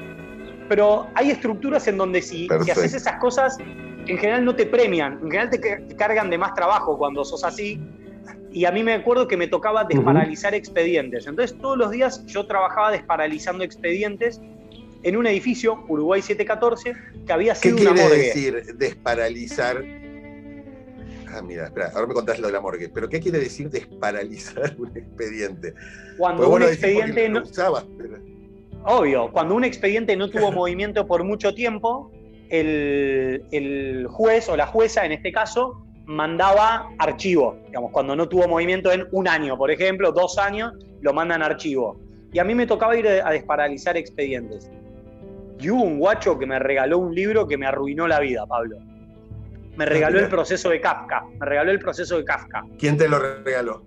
Pero 0.69 1.09
hay 1.15 1.31
estructuras 1.31 1.87
en 1.89 1.97
donde 1.97 2.23
si, 2.23 2.49
si, 2.65 2.71
haces 2.71 2.95
esas 2.95 3.19
cosas, 3.21 3.57
en 3.59 4.19
general 4.19 4.45
no 4.45 4.55
te 4.55 4.67
premian, 4.67 5.15
en 5.23 5.31
general 5.31 5.51
te 5.51 5.97
cargan 5.97 6.31
de 6.31 6.39
más 6.39 6.55
trabajo 6.55 6.97
cuando 6.99 7.25
sos 7.25 7.45
así 7.45 7.81
y 8.57 8.65
a 8.65 8.73
mí 8.73 8.83
me 8.83 8.95
acuerdo 8.95 9.29
que 9.29 9.37
me 9.37 9.49
tocaba 9.49 9.85
desparalizar 9.85 10.55
expedientes. 10.55 11.27
Entonces 11.27 11.59
todos 11.59 11.77
los 11.77 11.91
días 11.91 12.25
yo 12.25 12.47
trabajaba 12.47 12.91
desparalizando 12.91 13.65
expedientes 13.65 14.41
en 15.03 15.17
un 15.17 15.27
edificio, 15.27 15.85
Uruguay 15.89 16.23
714, 16.23 16.95
que 17.27 17.33
había 17.33 17.55
sido 17.55 17.77
¿Qué 17.77 17.85
quiere 17.85 18.09
decir 18.09 18.77
desparalizar? 18.77 19.85
Ah, 21.29 21.43
mira, 21.43 21.67
espera, 21.67 21.91
ahora 21.95 22.07
me 22.07 22.15
contás 22.15 22.39
lo 22.39 22.47
de 22.47 22.55
la 22.55 22.61
morgue, 22.61 22.89
pero 22.89 23.09
¿qué 23.09 23.21
quiere 23.21 23.39
decir 23.39 23.69
desparalizar 23.69 24.75
un 24.79 24.97
expediente? 24.97 25.75
Cuando 26.17 26.49
un 26.49 26.63
expediente 26.63 27.29
no... 27.29 27.43
Obvio, 28.87 29.31
cuando 29.33 29.55
un 29.55 29.65
expediente 29.65 30.17
no 30.17 30.31
tuvo 30.31 30.53
movimiento 30.53 31.07
por 31.07 31.25
mucho 31.25 31.55
tiempo, 31.55 32.11
el, 32.49 33.45
el 33.51 34.07
juez 34.09 34.49
o 34.49 34.57
la 34.57 34.67
jueza, 34.67 35.05
en 35.05 35.13
este 35.13 35.33
caso, 35.33 35.83
mandaba 36.07 36.89
archivo, 36.99 37.59
digamos, 37.67 37.91
cuando 37.91 38.15
no 38.15 38.29
tuvo 38.29 38.47
movimiento 38.47 38.93
en 38.93 39.09
un 39.11 39.27
año, 39.27 39.59
por 39.59 39.71
ejemplo, 39.71 40.13
dos 40.13 40.39
años, 40.39 40.73
lo 41.01 41.13
mandan 41.13 41.43
archivo. 41.43 42.01
Y 42.33 42.39
a 42.39 42.45
mí 42.45 42.55
me 42.55 42.67
tocaba 42.67 42.97
ir 42.97 43.09
a 43.09 43.31
desparalizar 43.31 43.97
expedientes. 43.97 44.71
Y 45.59 45.71
hubo 45.71 45.83
un 45.83 45.99
guacho 45.99 46.39
que 46.39 46.47
me 46.47 46.59
regaló 46.59 46.99
un 46.99 47.15
libro 47.15 47.49
que 47.49 47.57
me 47.57 47.67
arruinó 47.67 48.07
la 48.07 48.21
vida, 48.21 48.47
Pablo. 48.47 48.79
Me 49.77 49.85
ah, 49.85 49.89
regaló 49.89 50.19
el 50.21 50.29
proceso 50.29 50.71
de 50.71 50.81
Kafka. 50.81 51.25
Me 51.41 51.47
regaló 51.47 51.71
el 51.71 51.79
proceso 51.79 52.19
de 52.19 52.25
Kafka. 52.25 52.65
¿Quién 52.79 52.97
te 52.97 53.09
lo 53.09 53.19
regaló? 53.19 53.85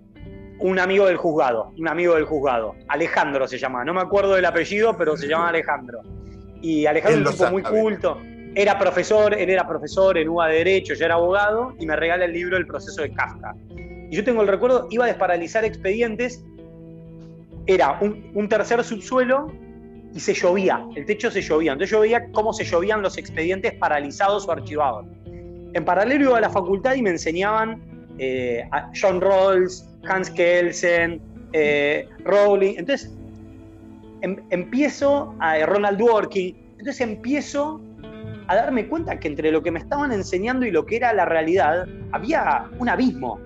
Un 0.60 0.78
amigo 0.78 1.06
del 1.06 1.16
juzgado. 1.16 1.72
Un 1.78 1.88
amigo 1.88 2.14
del 2.14 2.24
juzgado. 2.24 2.74
Alejandro 2.88 3.48
se 3.48 3.58
llama. 3.58 3.84
No 3.84 3.94
me 3.94 4.00
acuerdo 4.00 4.34
del 4.34 4.44
apellido, 4.44 4.96
pero 4.96 5.16
se 5.16 5.26
llama 5.26 5.48
Alejandro. 5.48 6.00
Y 6.60 6.86
Alejandro 6.86 7.30
es 7.30 7.40
un 7.40 7.46
tipo 7.46 7.50
muy 7.50 7.62
culto 7.62 8.18
era 8.54 8.78
profesor, 8.78 9.34
él 9.34 9.48
era 9.48 9.66
profesor 9.66 10.18
en 10.18 10.28
UBA 10.28 10.48
de 10.48 10.54
Derecho, 10.56 10.94
ya 10.94 11.06
era 11.06 11.14
abogado, 11.14 11.74
y 11.78 11.86
me 11.86 11.94
regala 11.94 12.24
el 12.24 12.32
libro 12.32 12.56
El 12.56 12.66
proceso 12.66 13.02
de 13.02 13.12
Kafka. 13.12 13.54
Y 14.10 14.16
yo 14.16 14.24
tengo 14.24 14.42
el 14.42 14.48
recuerdo, 14.48 14.88
iba 14.90 15.04
a 15.04 15.08
desparalizar 15.08 15.64
expedientes, 15.64 16.44
era 17.66 17.98
un, 18.00 18.48
tercer 18.48 18.82
subsuelo 18.82 19.52
y 20.12 20.18
se 20.18 20.34
llovía, 20.34 20.84
el 20.96 21.06
techo 21.06 21.30
se 21.30 21.42
llovía. 21.42 21.72
Entonces 21.72 21.92
yo 21.92 22.00
veía 22.00 22.32
cómo 22.32 22.52
se 22.52 22.64
llovían 22.64 23.02
los 23.02 23.16
expedientes 23.18 23.74
paralizados 23.74 24.48
o 24.48 24.52
archivados. 24.52 25.06
En 25.72 25.84
paralelo 25.84 26.24
iba 26.24 26.38
a 26.38 26.40
la 26.40 26.50
facultad 26.50 26.94
y 26.96 27.02
me 27.02 27.10
enseñaban 27.10 27.80
eh, 28.18 28.68
a 28.72 28.90
John 29.00 29.20
Rawls, 29.20 29.88
Hans 30.08 30.30
Kelsen, 30.30 31.20
eh, 31.52 32.08
Rowling. 32.24 32.74
Entonces 32.78 33.10
em, 34.22 34.36
empiezo 34.50 35.34
a 35.40 35.64
Ronald 35.66 35.98
Dworkin. 35.98 36.56
Entonces 36.78 37.00
empiezo 37.00 37.80
a 38.50 38.56
darme 38.56 38.88
cuenta 38.88 39.18
que 39.20 39.28
entre 39.28 39.52
lo 39.52 39.62
que 39.62 39.70
me 39.70 39.78
estaban 39.78 40.10
enseñando 40.10 40.66
y 40.66 40.72
lo 40.72 40.84
que 40.84 40.96
era 40.96 41.12
la 41.12 41.24
realidad 41.24 41.86
había 42.10 42.68
un 42.78 42.88
abismo. 42.88 43.38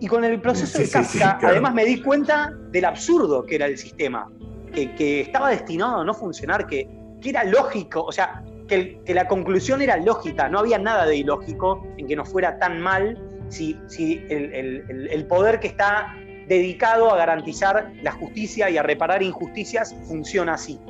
Y 0.00 0.06
con 0.06 0.22
el 0.22 0.40
proceso 0.40 0.78
de 0.78 0.88
Kafka, 0.88 1.38
además 1.42 1.74
me 1.74 1.84
di 1.86 2.02
cuenta 2.02 2.52
del 2.70 2.84
absurdo 2.84 3.44
que 3.44 3.56
era 3.56 3.66
el 3.66 3.78
sistema, 3.78 4.30
que, 4.72 5.22
estaba 5.22 5.48
destinado 5.48 6.02
a 6.02 6.04
no 6.04 6.14
funcionar, 6.14 6.66
que, 6.66 6.86
era 7.24 7.42
lógico, 7.44 8.02
o 8.04 8.12
sea, 8.12 8.44
que, 8.68 9.00
la 9.08 9.26
conclusión 9.26 9.80
era 9.80 9.96
lógica, 9.96 10.48
no 10.48 10.58
había 10.58 10.78
nada 10.78 11.06
de 11.06 11.16
ilógico 11.16 11.84
en 11.96 12.06
que 12.06 12.14
nos 12.14 12.28
fuera 12.28 12.58
tan 12.58 12.80
mal 12.80 13.18
si, 13.48 13.78
si 13.86 14.24
el, 14.28 15.26
poder 15.28 15.60
que 15.60 15.68
está 15.68 16.14
dedicado 16.46 17.12
a 17.12 17.16
garantizar 17.16 17.92
la 18.02 18.12
justicia 18.12 18.70
y 18.70 18.78
a 18.78 18.82
reparar 18.82 19.22
injusticias 19.22 19.94
funciona 20.06 20.54
así. 20.54 20.80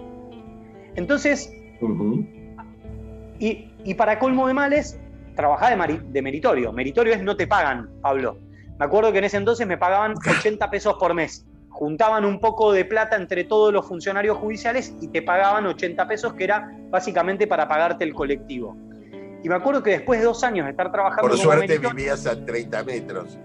Entonces, 0.95 1.53
y, 3.39 3.95
para 3.95 4.19
colmo 4.19 4.49
de 4.49 4.55
males, 4.55 4.99
trabajaba 5.35 5.87
de, 5.87 6.23
meritorio. 6.23 6.73
Meritorio 6.73 7.15
es 7.15 7.23
no 7.23 7.37
te 7.37 7.47
pagan, 7.47 7.89
Pablo. 8.03 8.39
Me 8.79 8.85
acuerdo 8.85 9.13
que 9.13 9.19
en 9.19 9.25
ese 9.25 9.37
entonces 9.37 9.67
me 9.67 9.77
pagaban 9.77 10.15
80 10.17 10.71
pesos 10.71 10.95
por 10.99 11.15
mes. 11.15 11.45
juntaban 11.71 12.25
un 12.25 12.41
poco 12.41 12.73
de 12.73 12.85
plata 12.85 13.15
entre 13.15 13.45
todos 13.45 13.73
los 13.73 13.87
funcionarios 13.87 14.37
judiciales 14.39 14.97
y 15.01 15.09
te 15.09 15.23
pagaban 15.23 15.65
80 15.65 16.09
pesos, 16.09 16.35
que 16.35 16.43
era 16.43 16.77
básicamente 16.91 17.47
para 17.47 17.69
pagarte 17.69 18.03
el 18.03 18.15
colectivo. 18.15 18.77
Y 19.43 19.49
me 19.49 19.55
acuerdo 19.55 19.83
que 19.83 19.91
después 19.91 20.21
de 20.21 20.27
dos 20.27 20.43
años 20.43 20.67
de 20.67 20.73
estar 20.73 20.91
trabajando... 20.91 21.29
Por 21.29 21.39
suerte 21.39 21.79
vivías 21.79 22.27
a 22.27 22.45
30 22.45 22.83
metros. 22.85 23.39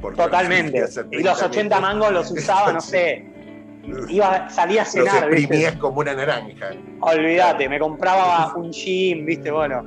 Totalmente. 0.00 0.84
y 1.10 1.22
los 1.22 1.42
80 1.42 1.80
mangos 1.80 2.12
los 2.12 2.30
usaba, 2.30 2.72
no 2.72 2.80
sé. 2.82 3.26
Iba, 4.08 4.50
salía 4.50 4.82
a 4.82 4.84
cenar. 4.84 5.28
Los 5.28 5.38
exprimías 5.38 5.76
como 5.76 6.00
una 6.00 6.14
naranja. 6.14 6.70
Olvídate, 7.00 7.68
me 7.68 7.78
compraba 7.78 8.54
un 8.56 8.70
gym, 8.70 9.24
viste, 9.24 9.50
bueno. 9.50 9.84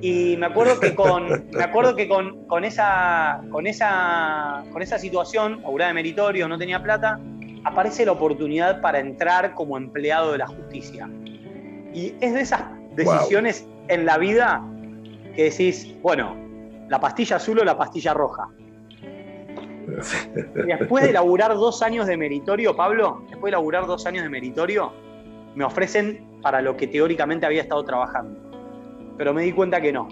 Y 0.00 0.36
me 0.36 0.46
acuerdo 0.46 0.80
que 0.80 0.94
con, 0.94 1.48
me 1.52 1.62
acuerdo 1.62 1.94
que 1.94 2.08
con, 2.08 2.46
con, 2.46 2.64
esa, 2.64 3.40
con, 3.50 3.66
esa, 3.66 4.64
con 4.72 4.82
esa 4.82 4.98
situación, 4.98 5.62
aurada 5.64 5.88
de 5.88 5.94
meritorio, 5.94 6.48
no 6.48 6.58
tenía 6.58 6.82
plata, 6.82 7.20
aparece 7.64 8.04
la 8.04 8.12
oportunidad 8.12 8.80
para 8.80 8.98
entrar 8.98 9.54
como 9.54 9.76
empleado 9.76 10.32
de 10.32 10.38
la 10.38 10.46
justicia. 10.48 11.08
Y 11.94 12.14
es 12.20 12.34
de 12.34 12.40
esas 12.40 12.62
decisiones 12.96 13.66
en 13.88 14.06
la 14.06 14.18
vida 14.18 14.64
que 15.34 15.44
decís, 15.44 15.94
bueno, 16.02 16.36
la 16.88 17.00
pastilla 17.00 17.36
azul 17.36 17.58
o 17.60 17.64
la 17.64 17.76
pastilla 17.76 18.14
roja. 18.14 18.48
Después 20.54 21.04
de 21.04 21.12
laburar 21.12 21.54
dos 21.54 21.82
años 21.82 22.06
de 22.06 22.16
meritorio, 22.16 22.76
Pablo, 22.76 23.24
después 23.28 23.50
de 23.50 23.52
laburar 23.52 23.86
dos 23.86 24.06
años 24.06 24.22
de 24.22 24.28
meritorio, 24.28 24.92
me 25.54 25.64
ofrecen 25.64 26.40
para 26.40 26.60
lo 26.60 26.76
que 26.76 26.86
teóricamente 26.86 27.46
había 27.46 27.62
estado 27.62 27.84
trabajando. 27.84 28.38
Pero 29.18 29.34
me 29.34 29.42
di 29.42 29.52
cuenta 29.52 29.80
que 29.80 29.92
no. 29.92 30.08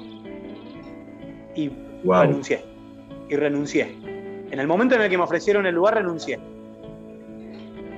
Y 1.54 1.70
renuncié. 2.04 2.64
Y 3.28 3.36
renuncié. 3.36 3.96
En 4.50 4.58
el 4.58 4.66
momento 4.66 4.96
en 4.96 5.02
el 5.02 5.10
que 5.10 5.16
me 5.16 5.24
ofrecieron 5.24 5.66
el 5.66 5.74
lugar, 5.74 5.94
renuncié. 5.94 6.38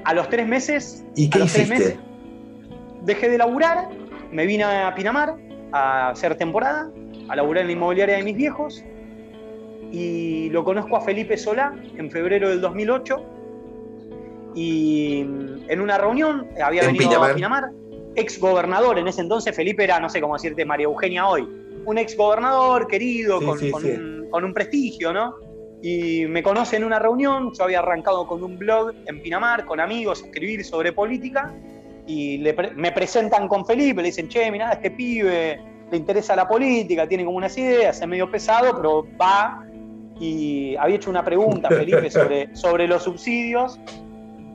A 0.05 0.14
los 0.14 0.29
tres 0.29 0.47
meses. 0.47 1.05
¿Y 1.14 1.31
qué 1.31 1.41
hiciste? 1.41 1.99
dejé 3.05 3.29
de 3.29 3.39
laburar, 3.39 3.89
me 4.31 4.47
vine 4.47 4.64
a 4.64 4.95
Pinamar 4.95 5.37
a 5.73 6.11
hacer 6.11 6.37
temporada, 6.37 6.91
a 7.29 7.37
laburar 7.37 7.62
en 7.62 7.68
la 7.68 7.73
inmobiliaria 7.73 8.16
de 8.16 8.23
mis 8.23 8.37
viejos. 8.37 8.85
Y 9.91 10.49
lo 10.51 10.64
conozco 10.64 10.97
a 10.97 11.01
Felipe 11.03 11.37
Solá 11.37 11.75
en 11.97 12.11
febrero 12.11 12.49
del 12.49 12.61
2008 12.61 13.33
y 14.55 15.20
en 15.68 15.81
una 15.81 15.99
reunión 15.99 16.49
había 16.62 16.87
venido 16.87 17.23
a 17.23 17.35
Pinamar, 17.35 17.70
ex 18.14 18.39
gobernador, 18.39 18.99
en 18.99 19.09
ese 19.09 19.23
entonces 19.23 19.55
Felipe 19.55 19.85
era, 19.85 19.99
no 20.01 20.09
sé 20.09 20.20
cómo 20.20 20.35
decirte, 20.35 20.64
María 20.64 20.85
Eugenia 20.85 21.27
hoy, 21.27 21.49
un 21.85 21.99
ex 21.99 22.16
gobernador 22.16 22.87
querido, 22.87 23.41
con, 23.41 24.45
Un, 24.45 24.55
prestigio, 24.55 25.12
¿no? 25.12 25.35
Y 25.83 26.27
me 26.27 26.43
conoce 26.43 26.77
en 26.77 26.85
una 26.85 26.99
reunión, 26.99 27.53
yo 27.53 27.64
había 27.64 27.81
arrancado 27.81 28.27
con 28.27 28.43
un 28.43 28.59
blog 28.59 28.93
en 29.07 29.23
Pinamar, 29.23 29.64
con 29.64 29.81
amigos, 29.81 30.23
escribir 30.23 30.64
sobre 30.64 30.93
política, 30.93 31.53
y 32.07 32.43
me 32.77 32.93
presentan 32.93 33.49
con 33.49 33.64
Felipe, 33.64 34.03
le 34.03 34.09
dicen, 34.09 34.29
che, 34.29 34.51
mirá, 34.51 34.73
este 34.73 34.91
pibe 34.91 35.61
le 35.93 35.99
interesa 35.99 36.34
la 36.34 36.49
política, 36.49 37.07
tiene 37.07 37.22
como 37.22 37.36
unas 37.36 37.57
ideas, 37.59 38.01
es 38.01 38.09
medio 38.09 38.30
pesado, 38.30 38.74
pero 38.74 39.07
va 39.20 39.62
y 40.18 40.74
había 40.76 40.97
hecho 40.97 41.11
una 41.11 41.22
pregunta, 41.22 41.68
Felipe, 41.68 42.11
sobre, 42.11 42.57
sobre 42.57 42.88
los 42.88 43.03
subsidios. 43.03 43.78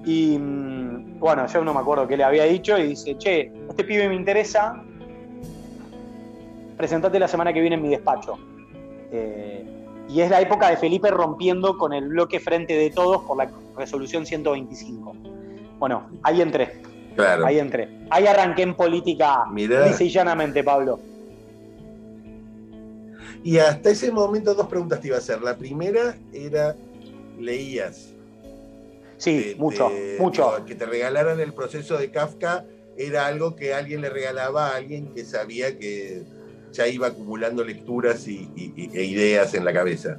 Y 0.04 0.36
mm, 0.40 1.20
bueno, 1.20 1.46
yo 1.46 1.64
no 1.64 1.76
me 1.76 1.80
acuerdo 1.80 2.08
qué 2.08 2.18
le 2.18 2.24
había 2.24 2.46
dicho 2.46 2.76
y 2.80 2.88
dice, 2.88 3.16
che, 3.20 3.52
este 3.70 3.84
pibe 3.84 4.10
me 4.10 4.16
interesa, 4.16 4.82
presentate 6.76 7.20
la 7.20 7.28
semana 7.28 7.54
que 7.54 7.62
viene 7.62 7.76
en 7.76 7.84
mi 7.84 7.90
despacho. 7.90 8.40
Eh, 9.12 9.64
y 10.10 10.22
es 10.22 10.32
la 10.32 10.42
época 10.42 10.70
de 10.70 10.78
Felipe 10.78 11.12
rompiendo 11.12 11.78
con 11.78 11.94
el 11.94 12.08
bloque 12.08 12.40
frente 12.40 12.74
de 12.74 12.90
todos 12.90 13.22
por 13.26 13.38
la 13.38 13.48
resolución 13.78 14.26
125. 14.26 15.16
Bueno, 15.78 16.10
ahí 16.24 16.42
entré. 16.42 16.82
Claro. 17.16 17.46
Ahí 17.46 17.60
entré. 17.60 17.90
Ahí 18.10 18.26
arranqué 18.26 18.64
en 18.64 18.74
política, 18.74 19.44
y 19.56 20.10
llanamente, 20.10 20.64
Pablo. 20.64 21.00
Y 23.48 23.60
hasta 23.60 23.92
ese 23.92 24.12
momento 24.12 24.54
dos 24.54 24.68
preguntas 24.68 25.00
te 25.00 25.08
iba 25.08 25.16
a 25.16 25.20
hacer. 25.20 25.42
La 25.42 25.56
primera 25.56 26.18
era, 26.34 26.76
¿leías? 27.40 28.14
Sí, 29.16 29.56
mucho, 29.58 29.90
mucho. 30.20 30.66
Que 30.66 30.76
te 30.76 30.86
regalaran 30.86 31.40
el 31.40 31.54
proceso 31.54 31.98
de 31.98 32.12
Kafka 32.12 32.66
era 32.98 33.26
algo 33.26 33.56
que 33.56 33.74
alguien 33.74 34.02
le 34.02 34.10
regalaba 34.10 34.72
a 34.72 34.76
alguien 34.76 35.14
que 35.14 35.24
sabía 35.24 35.80
que 35.80 36.24
ya 36.74 36.88
iba 36.90 37.08
acumulando 37.08 37.64
lecturas 37.64 38.28
y, 38.28 38.52
e 38.94 39.04
ideas 39.06 39.54
en 39.54 39.64
la 39.64 39.72
cabeza. 39.72 40.18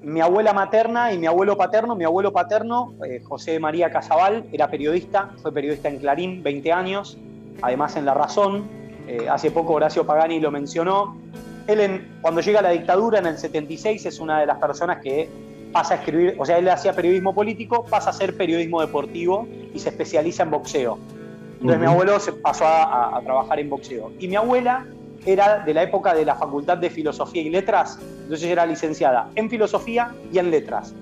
Mi 0.00 0.22
abuela 0.22 0.54
materna 0.54 1.12
y 1.12 1.18
mi 1.18 1.26
abuelo 1.26 1.58
paterno, 1.58 1.94
mi 1.94 2.04
abuelo 2.04 2.32
paterno, 2.32 2.94
eh, 3.06 3.20
José 3.22 3.60
María 3.60 3.90
Casabal, 3.90 4.46
era 4.52 4.70
periodista, 4.70 5.34
fue 5.42 5.52
periodista 5.52 5.90
en 5.90 5.98
Clarín, 5.98 6.42
20 6.42 6.72
años, 6.72 7.18
además 7.60 7.94
en 7.96 8.06
La 8.06 8.14
Razón. 8.14 8.70
Eh, 9.06 9.28
hace 9.28 9.50
poco 9.50 9.74
Horacio 9.74 10.06
Pagani 10.06 10.40
lo 10.40 10.50
mencionó, 10.50 11.18
él 11.72 12.08
cuando 12.20 12.40
llega 12.40 12.60
a 12.60 12.62
la 12.62 12.70
dictadura 12.70 13.18
en 13.18 13.26
el 13.26 13.38
76 13.38 14.06
es 14.06 14.20
una 14.20 14.40
de 14.40 14.46
las 14.46 14.58
personas 14.58 15.00
que 15.02 15.28
pasa 15.72 15.94
a 15.94 15.96
escribir, 15.98 16.36
o 16.38 16.44
sea, 16.44 16.58
él 16.58 16.68
hacía 16.68 16.92
periodismo 16.92 17.34
político, 17.34 17.84
pasa 17.84 18.10
a 18.10 18.12
hacer 18.12 18.36
periodismo 18.36 18.80
deportivo 18.80 19.46
y 19.72 19.78
se 19.78 19.90
especializa 19.90 20.42
en 20.42 20.50
boxeo. 20.50 20.98
Entonces 21.54 21.78
mi 21.78 21.86
abuelo 21.86 22.18
se 22.18 22.32
pasó 22.32 22.64
a, 22.66 23.20
trabajar 23.22 23.60
en 23.60 23.68
boxeo. 23.68 24.12
Y 24.18 24.28
mi 24.28 24.36
abuela 24.36 24.86
era 25.26 25.58
de 25.58 25.74
la 25.74 25.82
época 25.82 26.14
de 26.14 26.24
la 26.24 26.34
Facultad 26.34 26.78
de 26.78 26.88
Filosofía 26.88 27.42
y 27.42 27.50
Letras, 27.50 27.98
entonces 28.22 28.48
era 28.48 28.64
licenciada 28.64 29.28
en 29.34 29.50
Filosofía 29.50 30.14
y 30.32 30.38
en 30.38 30.50
Letras. 30.50 30.94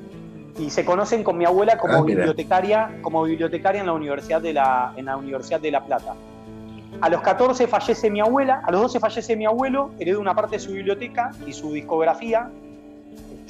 Y 0.58 0.70
se 0.70 0.84
conocen 0.84 1.22
con 1.22 1.38
mi 1.38 1.44
abuela 1.44 1.78
como 1.78 1.94
ah, 1.94 2.02
bibliotecaria, 2.02 2.98
como 3.00 3.22
bibliotecaria 3.22 3.80
en 3.80 3.86
la 3.86 3.92
Universidad 3.92 4.42
de 4.42 4.52
la, 4.52 4.92
en 4.96 5.04
la 5.04 5.16
Universidad 5.16 5.60
de 5.60 5.70
La 5.70 5.84
Plata. 5.84 6.14
A 7.01 7.09
los 7.09 7.22
14 7.22 7.68
fallece 7.68 8.11
mi 8.11 8.20
abuela, 8.20 8.61
a 8.64 8.72
los 8.72 8.82
12 8.82 9.01
fallece 9.01 9.36
mi 9.36 9.46
abuelo, 9.46 9.90
heredo 10.01 10.20
una 10.20 10.34
parte 10.34 10.57
de 10.57 10.61
su 10.61 10.72
biblioteca 10.72 11.30
y 11.46 11.53
su 11.53 11.72
discografía. 11.72 12.51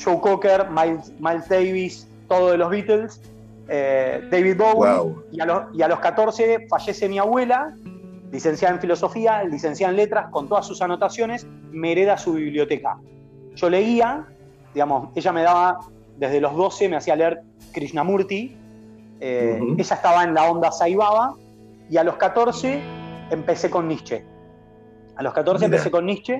Joe 0.02 0.20
Cocker, 0.20 0.66
Miles, 0.70 1.48
Davis, 1.48 2.06
todo 2.28 2.50
de 2.50 2.58
los 2.58 2.68
Beatles, 2.68 3.20
eh, 3.68 4.22
David 4.30 4.56
Bowie. 4.58 5.14
Y, 5.32 5.40
a 5.40 5.46
los, 5.46 5.62
y 5.74 5.82
a 5.82 5.88
los 5.88 5.98
14 5.98 6.66
fallece 6.68 7.08
mi 7.08 7.18
abuela, 7.18 7.74
licenciada 8.30 8.74
en 8.74 8.80
filosofía, 8.80 9.42
licenciada 9.44 9.92
en 9.92 9.96
letras, 9.96 10.30
con 10.30 10.46
todas 10.48 10.66
sus 10.66 10.82
anotaciones, 10.82 11.46
me 11.70 11.92
hereda 11.92 12.18
su 12.18 12.34
biblioteca. 12.34 12.98
Yo 13.54 13.70
leía, 13.70 14.26
digamos, 14.74 15.08
ella 15.14 15.32
me 15.32 15.42
daba, 15.42 15.80
desde 16.18 16.40
los 16.40 16.54
12 16.54 16.90
me 16.90 16.96
hacía 16.96 17.16
leer 17.16 17.40
Krishnamurti, 17.72 18.56
eh, 19.20 19.58
ella 19.78 19.94
estaba 19.94 20.22
en 20.22 20.34
la 20.34 20.50
onda 20.50 20.70
Saibaba, 20.70 21.34
y 21.90 21.96
a 21.96 22.04
los 22.04 22.16
14 22.16 22.97
empecé 23.30 23.70
con 23.70 23.88
Nietzsche. 23.88 24.24
A 25.16 25.22
los 25.22 25.32
14 25.32 25.64
empecé 25.64 25.90
con 25.90 26.06
Nietzsche, 26.06 26.38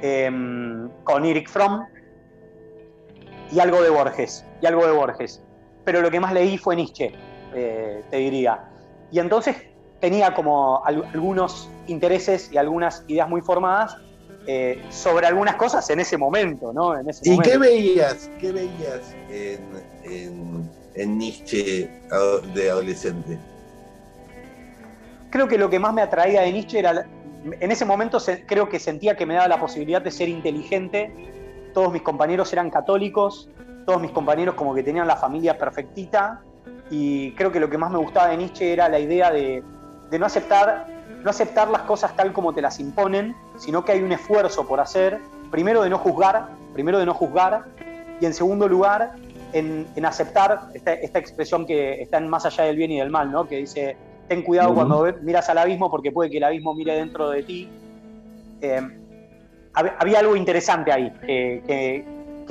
em, 0.00 0.88
con 1.04 1.24
Eric 1.24 1.48
Fromm 1.48 1.84
y 3.52 3.60
algo 3.60 3.82
de 3.82 3.90
Borges. 3.90 4.44
Y 4.62 4.66
algo 4.66 4.86
de 4.86 4.92
Borges. 4.92 5.42
Pero 5.84 6.00
lo 6.00 6.10
que 6.10 6.20
más 6.20 6.32
leí 6.32 6.58
fue 6.58 6.76
Nietzsche, 6.76 7.12
eh, 7.54 8.02
te 8.10 8.16
diría. 8.16 8.68
Y 9.10 9.18
entonces 9.18 9.56
tenía 10.00 10.34
como 10.34 10.84
algunos 10.84 11.70
intereses 11.86 12.50
y 12.52 12.56
algunas 12.56 13.04
ideas 13.08 13.28
muy 13.28 13.40
formadas 13.40 13.96
eh, 14.46 14.82
sobre 14.90 15.26
algunas 15.26 15.56
cosas 15.56 15.88
en 15.90 16.00
ese 16.00 16.16
momento, 16.16 16.72
¿no? 16.72 16.94
¿Y 17.22 17.38
qué 17.40 17.58
veías? 17.58 18.30
¿Qué 18.38 18.52
veías 18.52 19.14
en 20.94 21.18
Nietzsche 21.18 21.90
de 22.54 22.70
adolescente? 22.70 23.38
Creo 25.30 25.48
que 25.48 25.58
lo 25.58 25.70
que 25.70 25.78
más 25.78 25.92
me 25.92 26.02
atraía 26.02 26.42
de 26.42 26.52
Nietzsche 26.52 26.78
era, 26.78 27.06
en 27.44 27.72
ese 27.72 27.84
momento 27.84 28.18
creo 28.46 28.68
que 28.68 28.78
sentía 28.78 29.16
que 29.16 29.26
me 29.26 29.34
daba 29.34 29.48
la 29.48 29.60
posibilidad 29.60 30.02
de 30.02 30.10
ser 30.10 30.28
inteligente, 30.28 31.12
todos 31.74 31.92
mis 31.92 32.02
compañeros 32.02 32.52
eran 32.52 32.70
católicos, 32.70 33.48
todos 33.86 34.00
mis 34.00 34.10
compañeros 34.10 34.54
como 34.54 34.74
que 34.74 34.82
tenían 34.82 35.06
la 35.06 35.16
familia 35.16 35.56
perfectita, 35.56 36.42
y 36.90 37.32
creo 37.32 37.52
que 37.52 37.60
lo 37.60 37.68
que 37.68 37.78
más 37.78 37.90
me 37.90 37.98
gustaba 37.98 38.28
de 38.28 38.36
Nietzsche 38.38 38.72
era 38.72 38.88
la 38.88 38.98
idea 38.98 39.30
de, 39.30 39.62
no 40.18 40.26
aceptar 40.26 40.86
no 41.22 41.30
aceptar 41.30 41.68
las 41.68 41.82
cosas 41.82 42.14
tal 42.14 42.32
como 42.32 42.52
te 42.52 42.62
las 42.62 42.78
imponen, 42.78 43.34
sino 43.56 43.84
que 43.84 43.92
hay 43.92 44.02
un 44.02 44.12
esfuerzo 44.12 44.66
por 44.68 44.78
hacer, 44.78 45.18
primero 45.50 45.82
de 45.82 45.90
no 45.90 45.98
juzgar, 45.98 46.48
primero 46.74 46.98
de 46.98 47.06
no 47.06 47.12
juzgar, 47.12 47.64
y 48.20 48.26
en 48.26 48.32
segundo 48.32 48.68
lugar, 48.68 49.14
en, 49.52 49.86
aceptar 50.04 50.68
esta, 50.74 50.92
esta, 50.92 51.18
expresión 51.18 51.66
que 51.66 52.02
está 52.02 52.18
en 52.18 52.28
más 52.28 52.46
allá 52.46 52.64
del 52.64 52.76
bien 52.76 52.92
y 52.92 52.98
del 52.98 53.10
mal, 53.10 53.32
¿no? 53.32 53.48
que 53.48 53.56
dice, 53.56 53.96
ten 54.28 54.42
cuidado 54.42 54.74
cuando 54.74 55.06
miras 55.22 55.48
al 55.48 55.58
abismo 55.58 55.90
porque 55.90 56.12
puede 56.12 56.30
que 56.30 56.36
el 56.36 56.44
abismo 56.44 56.74
mire 56.74 56.94
dentro 56.94 57.30
de 57.30 57.42
ti. 57.42 57.68
Eh, 58.60 58.80
había 59.72 60.18
algo 60.18 60.36
interesante 60.36 60.92
ahí, 60.92 61.12
que, 61.20 62.04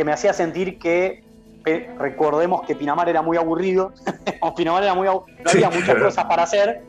me 0.04 0.12
hacía 0.12 0.34
sentir 0.34 0.80
que 0.80 1.24
recordemos 1.98 2.62
que 2.66 2.76
Pinamar 2.76 3.10
era 3.10 3.22
muy 3.22 3.38
aburrido, 3.38 3.92
Pinamar 4.56 4.84
era 4.84 4.94
muy 4.94 5.08
no 5.08 5.26
había 5.46 5.70
muchas 5.70 5.96
cosas 5.96 6.26
para 6.26 6.44
hacer. 6.44 6.82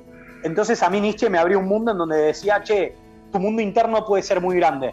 Entonces 0.45 0.83
a 0.83 0.91
mí 0.91 1.01
Nietzsche 1.01 1.29
me 1.29 1.39
abrió 1.39 1.59
un 1.59 1.67
mundo 1.67 1.93
en 1.93 1.99
donde 1.99 2.17
decía, 2.17 2.63
che, 2.63 2.95
tu 3.33 3.41
mundo 3.41 3.61
interno 3.61 4.05
puede 4.05 4.23
ser 4.23 4.41
muy 4.41 4.57
grande. 4.57 4.93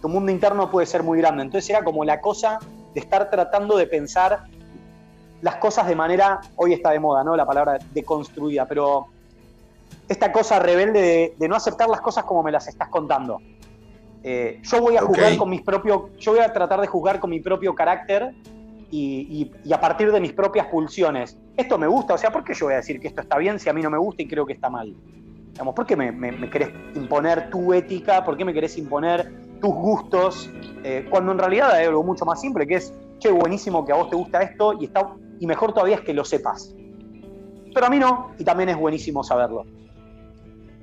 Tu 0.00 0.08
mundo 0.08 0.30
interno 0.30 0.70
puede 0.70 0.86
ser 0.86 1.02
muy 1.02 1.18
grande. 1.18 1.42
Entonces 1.42 1.68
era 1.70 1.82
como 1.82 2.04
la 2.04 2.20
cosa 2.20 2.58
de 2.94 3.00
estar 3.00 3.30
tratando 3.30 3.76
de 3.76 3.86
pensar 3.86 4.44
las 5.42 5.56
cosas 5.56 5.86
de 5.86 5.94
manera, 5.94 6.40
hoy 6.56 6.72
está 6.72 6.90
de 6.90 7.00
moda, 7.00 7.22
¿no? 7.22 7.36
La 7.36 7.44
palabra 7.44 7.78
deconstruida, 7.92 8.66
pero 8.66 9.08
esta 10.08 10.32
cosa 10.32 10.58
rebelde 10.58 11.34
de, 11.36 11.48
no 11.48 11.56
aceptar 11.56 11.88
las 11.88 12.00
cosas 12.00 12.24
como 12.24 12.42
me 12.42 12.52
las 12.52 12.68
estás 12.68 12.88
contando. 12.88 13.40
Eh, 14.22 14.60
yo 14.62 14.80
voy 14.80 14.96
a 14.96 15.02
jugar 15.02 15.36
con 15.36 15.50
mis 15.50 15.62
propios, 15.62 16.16
yo 16.18 16.32
voy 16.32 16.40
a 16.40 16.52
tratar 16.52 16.80
de 16.80 16.86
jugar 16.86 17.18
con 17.18 17.30
mi 17.30 17.40
propio 17.40 17.74
carácter 17.74 18.32
y, 18.92 19.50
a 19.72 19.80
partir 19.80 20.12
de 20.12 20.20
mis 20.20 20.32
propias 20.32 20.66
pulsiones. 20.66 21.36
Esto 21.56 21.76
me 21.76 21.88
gusta, 21.88 22.14
o 22.14 22.18
sea, 22.18 22.30
¿por 22.30 22.44
qué 22.44 22.54
yo 22.54 22.66
voy 22.66 22.74
a 22.74 22.76
decir 22.76 23.00
que 23.00 23.08
esto 23.08 23.20
está 23.20 23.36
bien 23.36 23.58
si 23.58 23.68
a 23.68 23.72
mí 23.72 23.82
no 23.82 23.90
me 23.90 23.98
gusta 23.98 24.22
y 24.22 24.28
creo 24.28 24.46
que 24.46 24.52
está 24.52 24.70
mal? 24.70 24.94
Digamos, 25.52 25.74
¿Por 25.74 25.86
qué 25.86 25.96
me, 25.96 26.50
querés 26.50 26.70
imponer 26.94 27.50
tu 27.50 27.74
ética? 27.74 28.24
¿Por 28.24 28.36
qué 28.36 28.44
me 28.44 28.54
querés 28.54 28.78
imponer 28.78 29.32
tus 29.60 29.74
gustos? 29.74 30.50
Eh, 30.84 31.06
cuando 31.10 31.32
en 31.32 31.38
realidad 31.38 31.72
hay 31.72 31.86
algo 31.86 32.04
mucho 32.04 32.24
más 32.24 32.40
simple, 32.40 32.66
que 32.66 32.74
es, 32.76 32.94
che, 33.18 33.30
buenísimo 33.30 33.84
que 33.84 33.92
a 33.92 33.96
vos 33.96 34.08
te 34.08 34.16
gusta 34.16 34.40
esto 34.40 34.74
y, 34.80 34.86
está, 34.86 35.14
y 35.42 35.46
mejor 35.48 35.74
todavía 35.74 35.96
es 35.96 36.02
que 36.02 36.14
lo 36.14 36.24
sepas. 36.24 36.72
Pero 37.74 37.86
a 37.86 37.90
mí 37.90 37.98
no, 37.98 38.32
y 38.38 38.44
también 38.44 38.68
es 38.68 38.76
buenísimo 38.76 39.24
saberlo. 39.24 39.66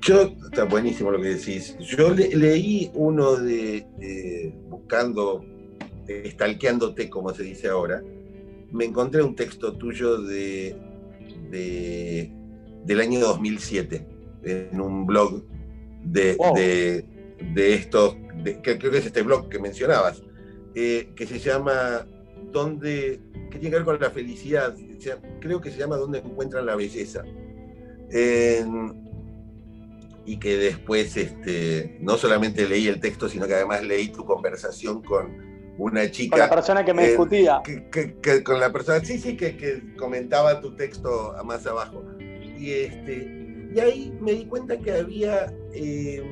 Yo, 0.02 0.34
está 0.50 0.64
buenísimo 0.64 1.10
lo 1.10 1.18
que 1.18 1.28
decís. 1.28 1.78
Yo 1.78 2.10
leí 2.10 2.90
uno 2.92 3.36
de, 3.36 4.52
buscando, 4.68 5.42
estalqueándote, 6.06 7.08
como 7.08 7.32
se 7.32 7.44
dice 7.44 7.68
ahora. 7.68 8.02
Me 8.70 8.84
encontré 8.84 9.22
un 9.22 9.34
texto 9.34 9.72
tuyo 9.78 10.20
de, 10.20 10.76
del 12.84 13.00
año 13.00 13.20
2007 13.20 14.06
en 14.44 14.78
un 14.78 15.06
blog 15.06 15.42
de, 16.04 16.36
de, 17.54 17.74
estos, 17.74 18.14
que 18.62 18.76
creo 18.76 18.92
que 18.92 18.98
es 18.98 19.06
este 19.06 19.22
blog 19.22 19.48
que 19.48 19.58
mencionabas, 19.58 20.22
eh, 20.74 21.12
que 21.16 21.26
se 21.26 21.38
llama 21.38 22.06
¿Dónde? 22.52 23.20
que 23.50 23.58
tiene 23.58 23.70
que 23.70 23.76
ver 23.76 23.84
con 23.84 24.00
la 24.00 24.10
felicidad. 24.10 24.74
Creo 25.40 25.60
que 25.60 25.70
se 25.70 25.78
llama 25.78 25.96
¿Dónde 25.96 26.18
encuentran 26.18 26.66
la 26.66 26.76
belleza? 26.76 27.24
y 30.26 30.38
que 30.38 30.56
después 30.56 31.16
este, 31.16 31.96
no 32.00 32.16
solamente 32.16 32.68
leí 32.68 32.86
el 32.86 33.00
texto, 33.00 33.28
sino 33.28 33.46
que 33.46 33.54
además 33.54 33.82
leí 33.82 34.08
tu 34.08 34.24
conversación 34.24 35.02
con 35.02 35.74
una 35.78 36.10
chica. 36.10 36.36
Con 36.36 36.40
la 36.40 36.50
persona 36.50 36.84
que 36.84 36.94
me 36.94 37.08
discutía. 37.08 37.60
Que, 37.64 38.42
con 38.42 38.60
la 38.60 38.70
persona, 38.70 39.04
sí, 39.04 39.18
sí, 39.18 39.36
que, 39.36 39.94
comentaba 39.98 40.60
tu 40.60 40.76
texto 40.76 41.34
más 41.44 41.66
abajo. 41.66 42.04
Y, 42.20 42.70
este, 42.70 43.70
y 43.74 43.80
ahí 43.80 44.16
me 44.20 44.32
di 44.32 44.44
cuenta 44.44 44.78
que 44.78 44.92
había 44.92 45.52
eh, 45.72 46.22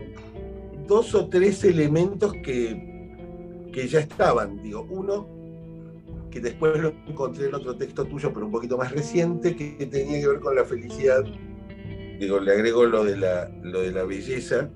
dos 0.87 1.15
o 1.15 1.29
tres 1.29 1.65
elementos 1.65 2.33
que, 2.45 3.71
que 3.73 3.89
ya 3.89 4.01
estaban. 4.01 4.63
Digo, 4.63 4.87
uno, 4.91 5.38
que 6.31 6.41
después 6.41 6.81
lo 6.81 6.93
encontré 7.07 7.47
en 7.47 7.55
otro 7.55 7.76
texto 7.76 8.05
tuyo, 8.05 8.33
pero 8.33 8.47
un 8.47 8.53
poquito 8.53 8.76
más 8.76 8.93
reciente, 8.93 9.57
que 9.57 9.87
tenía 9.87 10.20
que 10.20 10.29
ver 10.29 10.41
con 10.41 10.55
la 10.55 10.64
felicidad 10.64 11.24
digo, 12.18 12.41
le 12.41 12.53
agrego 12.53 12.85
lo 12.85 13.05
de 13.05 13.16
la, 13.16 13.51
lo 13.62 13.83
de 13.83 13.93
la 13.93 14.05
belleza, 14.05 14.70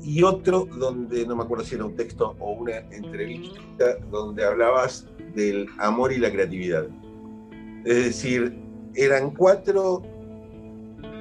y 0.00 0.22
otro 0.22 0.68
donde, 0.78 1.26
no 1.26 1.36
me 1.36 1.44
acuerdo 1.44 1.64
si 1.64 1.74
era 1.74 1.84
un 1.84 1.94
texto 1.94 2.34
o 2.38 2.52
una 2.52 2.78
entrevista, 2.90 3.98
donde 4.10 4.44
hablabas 4.44 5.08
del 5.34 5.66
amor 5.78 6.12
y 6.12 6.18
la 6.18 6.30
creatividad. 6.30 6.86
Es 7.84 8.04
decir, 8.04 8.58
eran 8.94 9.30
cuatro, 9.30 10.02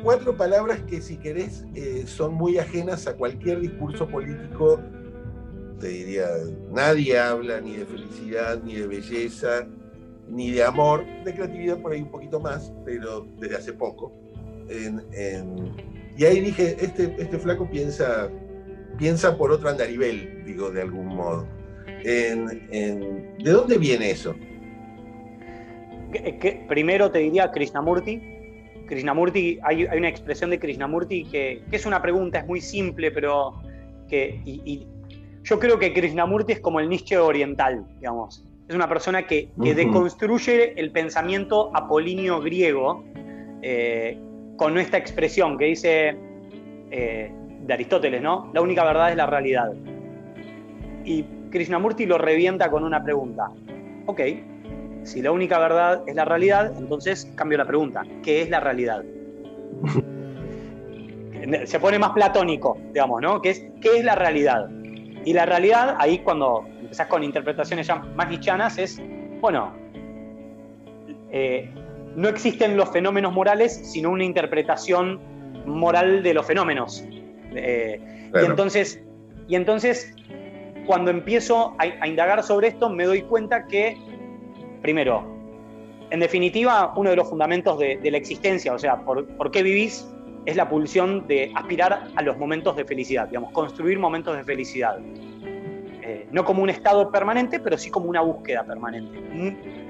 cuatro 0.04 0.36
palabras 0.36 0.82
que 0.84 1.02
si 1.02 1.18
querés 1.18 1.66
eh, 1.76 2.04
son 2.08 2.34
muy 2.34 2.58
ajenas 2.58 3.08
a 3.08 3.16
cualquier 3.16 3.62
discurso 3.62 4.08
político. 4.08 4.80
Te 5.82 5.88
diría, 5.88 6.28
nadie 6.70 7.18
habla 7.20 7.60
ni 7.60 7.76
de 7.76 7.86
felicidad, 7.86 8.62
ni 8.64 8.76
de 8.76 8.88
belleza, 8.88 9.68
ni 10.30 10.52
de 10.52 10.64
amor, 10.64 11.04
de 11.26 11.34
creatividad 11.34 11.82
por 11.82 11.92
ahí 11.92 12.02
un 12.02 12.12
poquito 12.12 12.40
más, 12.40 12.72
pero 12.86 13.28
desde 13.40 13.56
hace 13.58 13.74
poco 13.74 14.14
y 16.18 16.26
ahí 16.26 16.40
dije, 16.42 16.76
este, 16.80 17.16
este 17.18 17.40
flaco 17.40 17.70
piensa, 17.70 18.30
piensa 18.98 19.38
por 19.38 19.52
otro 19.52 19.70
andarivel, 19.70 20.44
digo, 20.46 20.72
de 20.72 20.82
algún 20.82 21.08
modo. 21.08 21.48
¿De 22.04 23.28
dónde 23.38 23.78
viene 23.78 24.12
eso? 24.12 24.36
Primero 26.68 27.12
te 27.12 27.20
diría 27.20 27.52
Krishnamurti. 27.52 28.22
Krishnamurti, 28.88 29.60
hay, 29.64 29.86
hay 29.86 29.98
una 29.98 30.10
expresión 30.10 30.50
de 30.50 30.60
Krishnamurti 30.60 31.24
que, 31.26 31.64
que, 31.70 31.76
es 31.76 31.86
una 31.86 32.02
pregunta, 32.02 32.40
es 32.40 32.48
muy 32.48 32.60
simple, 32.60 33.12
pero 33.12 33.54
que 34.10 34.42
yo 35.44 35.60
creo 35.60 35.80
que 35.80 35.94
Krishnamurti 35.94 36.54
es 36.54 36.60
como 36.60 36.80
el 36.80 36.90
Nietzsche 36.90 37.18
oriental, 37.18 37.86
digamos. 38.00 38.44
Es 38.68 38.76
una 38.76 38.88
persona 38.88 39.28
que, 39.28 39.50
que 39.62 39.76
deconstruye 39.76 40.80
el 40.80 40.92
pensamiento 40.92 41.72
apolíneo 41.76 42.40
griego, 42.42 43.04
eh, 43.62 44.18
con 44.58 44.78
esta 44.78 44.98
expresión 44.98 45.58
que 45.58 45.66
dice 45.66 46.16
eh, 46.92 47.32
de 47.62 47.74
Aristóteles, 47.74 48.22
¿no? 48.22 48.50
La 48.54 48.62
única 48.62 48.84
verdad 48.84 49.10
es 49.10 49.18
la 49.18 49.26
realidad. 49.26 49.74
Y 51.04 51.24
Krishnamurti 51.50 52.06
lo 52.06 52.18
revienta 52.18 52.70
con 52.70 52.84
una 52.84 53.04
pregunta. 53.04 53.50
Ok, 54.06 54.22
si 55.04 55.22
la 55.22 55.32
única 55.32 55.58
verdad 55.60 56.04
es 56.06 56.16
la 56.16 56.26
realidad, 56.26 56.74
entonces 56.78 57.32
cambio 57.36 57.58
la 57.58 57.66
pregunta. 57.66 58.04
¿Qué 58.24 58.42
es 58.42 58.50
la 58.50 58.60
realidad? 58.60 59.04
Se 61.66 61.80
pone 61.80 61.98
más 61.98 62.12
platónico, 62.12 62.78
digamos, 62.94 63.22
¿no? 63.22 63.42
¿Qué 63.42 63.50
es, 63.50 63.66
¿Qué 63.82 63.98
es 63.98 64.06
la 64.06 64.16
realidad? 64.16 64.70
Y 65.26 65.34
la 65.34 65.46
realidad, 65.46 65.96
ahí 66.00 66.20
cuando 66.20 66.66
empezás 66.80 67.08
con 67.08 67.24
interpretaciones 67.24 67.88
ya 67.88 67.96
más 67.96 68.30
nichanas, 68.30 68.78
es, 68.78 69.02
bueno, 69.40 69.74
eh, 71.32 71.70
no 72.16 72.28
existen 72.28 72.76
los 72.76 72.90
fenómenos 72.90 73.34
morales, 73.34 73.92
sino 73.92 74.10
una 74.10 74.24
interpretación 74.24 75.20
moral 75.66 76.24
de 76.24 76.34
los 76.34 76.46
fenómenos. 76.46 77.06
Eh, 77.54 78.00
y, 78.34 78.46
entonces, 78.46 79.02
y 79.48 79.56
entonces, 79.56 80.14
cuando 80.86 81.12
empiezo 81.12 81.76
a, 81.78 82.08
indagar 82.08 82.44
sobre 82.44 82.70
esto, 82.70 82.90
me 82.90 83.06
doy 83.06 83.22
cuenta 83.24 83.68
que, 83.68 83.98
primero, 84.82 85.26
en 86.10 86.20
definitiva, 86.20 86.94
uno 86.96 87.12
de 87.12 87.16
los 87.16 87.30
fundamentos 87.30 87.80
de, 87.80 88.00
la 88.04 88.18
existencia, 88.18 88.74
o 88.74 88.80
sea, 88.80 88.98
por, 89.06 89.52
qué 89.52 89.64
vivís, 89.64 90.11
es 90.46 90.56
la 90.56 90.68
pulsión 90.70 91.28
de 91.28 91.52
aspirar 91.56 92.08
a 92.16 92.22
los 92.22 92.38
momentos 92.38 92.76
de 92.76 92.86
felicidad, 92.86 93.28
digamos, 93.28 93.52
construir 93.52 94.00
momentos 94.00 94.36
de 94.36 94.44
felicidad. 94.44 94.98
Eh, 96.04 96.28
no 96.32 96.44
como 96.44 96.64
un 96.64 96.70
estado 96.70 97.12
permanente, 97.12 97.60
pero 97.60 97.78
sí 97.78 97.92
como 97.92 98.10
una 98.10 98.22
búsqueda 98.22 98.64
permanente 98.64 99.20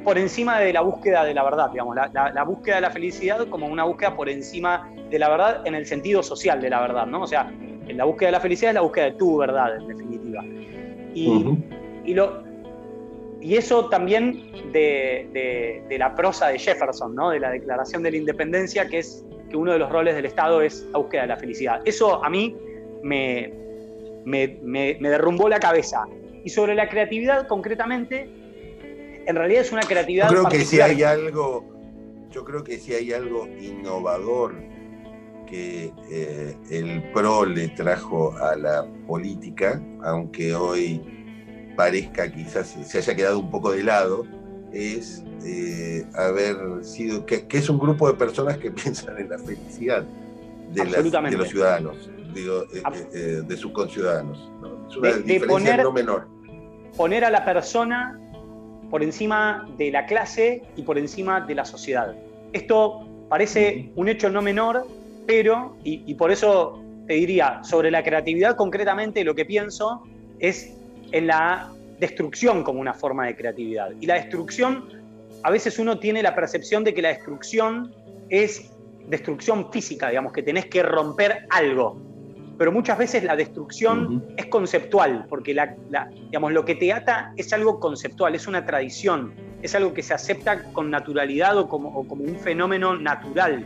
por 0.04 0.18
encima 0.18 0.60
de 0.60 0.74
la 0.74 0.82
búsqueda 0.82 1.24
de 1.24 1.34
la 1.34 1.44
verdad, 1.44 1.70
digamos, 1.72 1.96
la, 1.96 2.44
búsqueda 2.44 2.76
de 2.76 2.82
la 2.82 2.92
felicidad 2.92 3.48
como 3.48 3.68
una 3.68 3.84
búsqueda 3.84 4.16
por 4.16 4.30
encima 4.30 4.90
de 5.10 5.20
la 5.20 5.30
verdad 5.30 5.62
en 5.66 5.76
el 5.76 5.86
sentido 5.86 6.24
social 6.24 6.62
de 6.62 6.70
la 6.70 6.82
verdad, 6.82 7.06
¿no? 7.06 7.22
O 7.22 7.28
sea, 7.28 7.52
la 7.88 8.06
búsqueda 8.06 8.28
de 8.30 8.32
la 8.34 8.40
felicidad 8.40 8.72
es 8.72 8.76
la 8.76 8.82
búsqueda 8.82 9.06
de 9.06 9.12
tu 9.14 9.38
verdad, 9.38 9.78
en 9.78 9.88
definitiva. 9.88 10.44
Y, 11.14 11.46
y, 12.06 12.14
lo, 12.14 12.44
y 13.42 13.56
eso 13.56 13.90
también 13.90 14.52
de, 14.72 15.96
la 15.98 16.16
prosa 16.16 16.48
de 16.48 16.58
Jefferson, 16.58 17.16
¿no? 17.16 17.32
De 17.32 17.40
la 17.40 17.52
Declaración 17.52 18.02
de 18.04 18.12
la 18.12 18.18
Independencia, 18.18 18.88
que 18.88 19.00
es 19.00 19.26
que 19.52 19.58
uno 19.58 19.74
de 19.74 19.80
los 19.80 19.92
roles 19.92 20.16
del 20.16 20.26
Estado 20.26 20.62
es 20.62 20.88
la 20.92 21.00
búsqueda 21.00 21.22
de 21.24 21.28
la 21.28 21.38
felicidad. 21.38 21.82
Eso 21.86 22.24
a 22.24 22.30
mí 22.30 22.56
me, 23.04 23.54
me, 24.26 24.58
me 24.64 25.10
derrumbó 25.10 25.50
la 25.50 25.60
cabeza. 25.60 26.06
Y 26.44 26.50
sobre 26.50 26.74
la 26.74 26.90
creatividad, 26.90 27.48
concretamente, 27.48 28.28
en 29.26 29.36
realidad 29.36 29.62
es 29.62 29.72
una 29.72 29.84
creatividad. 29.84 30.30
Yo 30.30 30.44
creo 30.44 30.50
que 30.50 30.66
si 30.66 30.82
hay 30.82 31.04
algo, 31.04 31.66
yo 32.32 32.44
creo 32.44 32.64
que 32.64 32.78
si 32.78 32.94
hay 32.94 33.14
algo 33.14 33.48
innovador 33.60 34.56
que 35.46 35.92
eh, 36.10 36.56
el 36.70 37.04
PRO 37.12 37.46
le 37.46 37.68
trajo 37.70 38.36
a 38.38 38.56
la 38.56 38.86
política, 39.06 39.82
aunque 40.04 40.56
hoy 40.56 41.02
parezca 41.76 42.32
quizás 42.32 42.78
se 42.84 42.98
haya 42.98 43.16
quedado 43.16 43.40
un 43.40 43.52
poco 43.52 43.72
de 43.72 43.84
lado, 43.84 44.26
es 44.72 45.24
eh, 45.46 46.06
haber 46.16 46.84
sido, 46.84 47.26
que, 47.26 47.46
es 47.50 47.70
un 47.70 47.80
grupo 47.80 48.08
de 48.08 48.14
personas 48.16 48.58
que 48.58 48.72
piensan 48.72 49.18
en 49.18 49.30
la 49.30 49.40
felicidad 49.40 50.04
de, 50.72 50.86
de 50.86 51.38
los 51.38 51.50
ciudadanos, 51.50 52.10
digo, 52.34 52.64
eh, 53.14 53.42
de 53.46 53.58
sus 53.58 53.72
conciudadanos. 53.72 54.50
Es 54.90 54.98
una 54.98 55.12
diferencia 55.18 55.78
no 55.78 55.92
menor. 55.92 56.28
Poner 56.96 57.26
a 57.26 57.30
la 57.30 57.46
persona 57.46 58.20
por 58.90 59.02
encima 59.02 59.68
de 59.78 59.90
la 59.90 60.06
clase 60.06 60.62
y 60.76 60.84
por 60.84 60.98
encima 60.98 61.42
de 61.42 61.56
la 61.56 61.66
sociedad. 61.66 62.14
Esto 62.52 63.08
parece 63.30 63.90
un 63.96 64.10
hecho 64.10 64.30
no 64.30 64.42
menor, 64.42 64.86
pero, 65.26 65.78
y, 65.84 66.14
por 66.16 66.32
eso 66.32 66.84
te 67.08 67.14
diría, 67.14 67.64
sobre 67.64 67.90
la 67.90 68.04
creatividad 68.04 68.58
concretamente 68.58 69.24
lo 69.24 69.34
que 69.34 69.46
pienso 69.46 70.04
es 70.40 70.74
en 71.14 71.28
la 71.28 71.72
destrucción 72.00 72.64
como 72.64 72.82
una 72.82 72.94
forma 72.94 73.28
de 73.28 73.36
creatividad. 73.36 73.92
Y 74.02 74.06
la 74.08 74.16
destrucción, 74.16 74.90
a 75.44 75.52
veces 75.52 75.80
uno 75.80 76.00
tiene 76.00 76.22
la 76.24 76.36
percepción 76.36 76.84
de 76.84 76.94
que 76.94 77.02
la 77.02 77.10
destrucción 77.10 77.94
es 78.30 78.72
destrucción 79.08 79.72
física, 79.72 80.10
digamos, 80.10 80.32
que 80.34 80.44
tenés 80.44 80.66
que 80.68 80.84
romper 80.84 81.46
algo. 81.50 82.00
pero 82.58 82.72
muchas 82.72 82.96
veces 82.98 83.24
la 83.24 83.36
destrucción 83.36 84.24
es 84.38 84.46
conceptual, 84.46 85.26
porque 85.28 85.52
la, 85.52 85.76
digamos, 86.26 86.52
lo 86.52 86.64
que 86.64 86.76
te 86.76 86.94
ata 86.94 87.34
es 87.36 87.52
algo 87.54 87.80
conceptual, 87.80 88.36
es 88.36 88.46
una 88.46 88.64
tradición, 88.68 89.34
es 89.64 89.74
algo 89.74 89.96
que 89.96 90.04
se 90.04 90.14
acepta 90.14 90.72
con 90.72 90.92
naturalidad 90.92 91.58
o 91.58 91.68
como, 91.68 91.90
o 91.90 92.08
como 92.08 92.24
un 92.24 92.38
fenómeno 92.38 92.96
natural. 92.96 93.66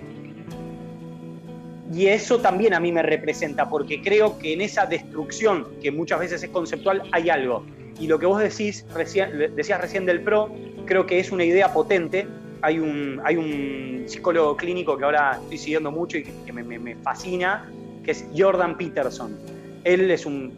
Y 1.93 2.07
eso 2.07 2.39
también 2.39 2.73
a 2.73 2.79
mí 2.79 2.91
me 2.91 3.03
representa, 3.03 3.69
porque 3.69 4.01
creo 4.01 4.39
que 4.39 4.53
en 4.53 4.61
esa 4.61 4.85
destrucción, 4.85 5.67
que 5.81 5.91
muchas 5.91 6.19
veces 6.19 6.43
es 6.43 6.49
conceptual, 6.49 7.03
hay 7.11 7.29
algo. 7.29 7.65
Y 7.99 8.07
lo 8.07 8.19
que 8.19 8.25
vos 8.25 8.41
decís, 8.41 8.85
recién, 8.93 9.55
decías 9.55 9.79
recién 9.79 10.05
del 10.05 10.21
PRO, 10.21 10.49
creo 10.85 11.05
que 11.05 11.19
es 11.19 11.31
una 11.31 11.43
idea 11.43 11.71
potente. 11.71 12.27
Hay 12.61 12.79
un, 12.79 13.21
hay 13.23 13.37
un 13.37 14.03
psicólogo 14.07 14.57
clínico 14.57 14.97
que 14.97 15.05
ahora 15.05 15.39
estoy 15.41 15.57
siguiendo 15.57 15.91
mucho 15.91 16.17
y 16.17 16.23
que 16.23 16.51
me, 16.51 16.63
me 16.63 16.95
fascina, 16.95 17.69
que 18.03 18.11
es 18.11 18.25
Jordan 18.35 18.77
Peterson. 18.77 19.37
Él 19.83 20.09
es 20.09 20.25
un, 20.25 20.51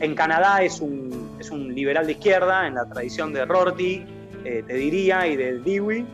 en, 0.00 0.14
Canadá 0.14 0.62
es 0.62 0.80
un, 0.82 1.36
es 1.40 1.50
un 1.50 1.74
liberal 1.74 2.04
de 2.04 2.12
izquierda, 2.12 2.66
en 2.66 2.74
la 2.74 2.84
tradición 2.84 3.32
de 3.32 3.46
Rorty, 3.46 4.04
eh, 4.44 4.62
te 4.66 4.74
diría, 4.74 5.26
y 5.26 5.36
de 5.36 5.58
Dewey, 5.58 6.04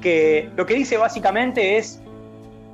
que 0.00 0.48
lo 0.56 0.64
que 0.66 0.74
dice 0.74 0.96
básicamente 0.96 1.78
es, 1.78 2.00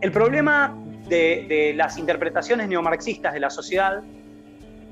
el 0.01 0.13
problema 0.13 0.77
de, 1.09 1.47
de 1.49 1.75
las 1.75 1.99
interpretaciones 1.99 2.69
neomarxistas 2.69 3.33
de 3.33 3.41
la 3.41 3.51
sociedad 3.51 4.03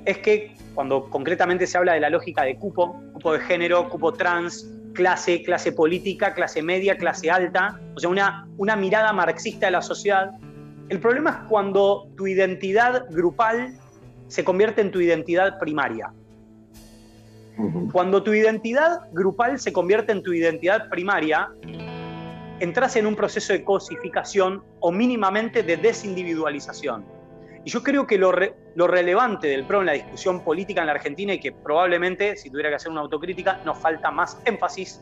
es 0.05 0.19
que 0.19 0.55
cuando 0.75 1.09
concretamente 1.09 1.67
se 1.67 1.79
habla 1.79 1.95
de 1.95 2.01
la 2.01 2.11
lógica 2.11 2.43
de 2.43 2.57
cupo, 2.57 3.01
cupo 3.13 3.33
de 3.33 3.41
género, 3.41 3.89
cupo 3.89 4.13
trans, 4.13 4.69
clase, 4.95 5.43
clase 5.43 5.73
política, 5.73 6.35
clase 6.35 6.63
media, 6.63 6.97
clase 6.97 7.31
alta, 7.31 7.81
o 7.95 8.01
sea, 8.01 8.11
una, 8.11 8.49
una 8.57 8.77
mirada 8.77 9.13
marxista 9.13 9.67
de 9.67 9.73
la 9.73 9.83
sociedad, 9.83 10.33
el 10.89 11.01
problema 11.01 11.31
es 11.31 11.37
cuando 11.49 12.09
tu 12.17 12.27
identidad 12.27 13.07
grupal 13.11 13.79
se 14.29 14.45
convierte 14.45 14.81
en 14.81 14.91
tu 14.91 15.01
identidad 15.01 15.59
primaria. 15.59 16.13
Cuando 17.93 18.23
tu 18.23 18.33
identidad 18.33 19.03
grupal 19.13 19.61
se 19.61 19.73
convierte 19.73 20.11
en 20.11 20.23
tu 20.25 20.33
identidad 20.33 20.89
primaria, 20.89 21.51
entras 22.65 22.97
en 22.97 23.07
un 23.07 23.15
proceso 23.15 23.53
de 23.53 23.63
cosificación 23.63 24.65
o 24.81 24.91
mínimamente 24.91 25.63
de 25.63 25.77
desindividualización. 25.77 27.05
Y 27.65 27.71
yo 27.71 27.83
creo 27.83 28.07
que 28.07 28.19
lo, 28.19 28.33
relevante 28.33 29.49
del 29.49 29.65
PRO 29.65 29.81
en 29.81 29.87
la 29.87 29.93
discusión 29.93 30.43
política 30.43 30.81
en 30.81 30.89
la 30.89 30.95
Argentina 30.95 31.33
y 31.33 31.41
que 31.41 31.53
probablemente, 31.53 32.37
si 32.37 32.51
tuviera 32.51 32.69
que 32.69 32.77
hacer 32.77 32.91
una 32.91 33.03
autocrítica, 33.03 33.61
nos 33.65 33.79
falta 33.79 34.11
más 34.11 34.39
énfasis, 34.45 35.01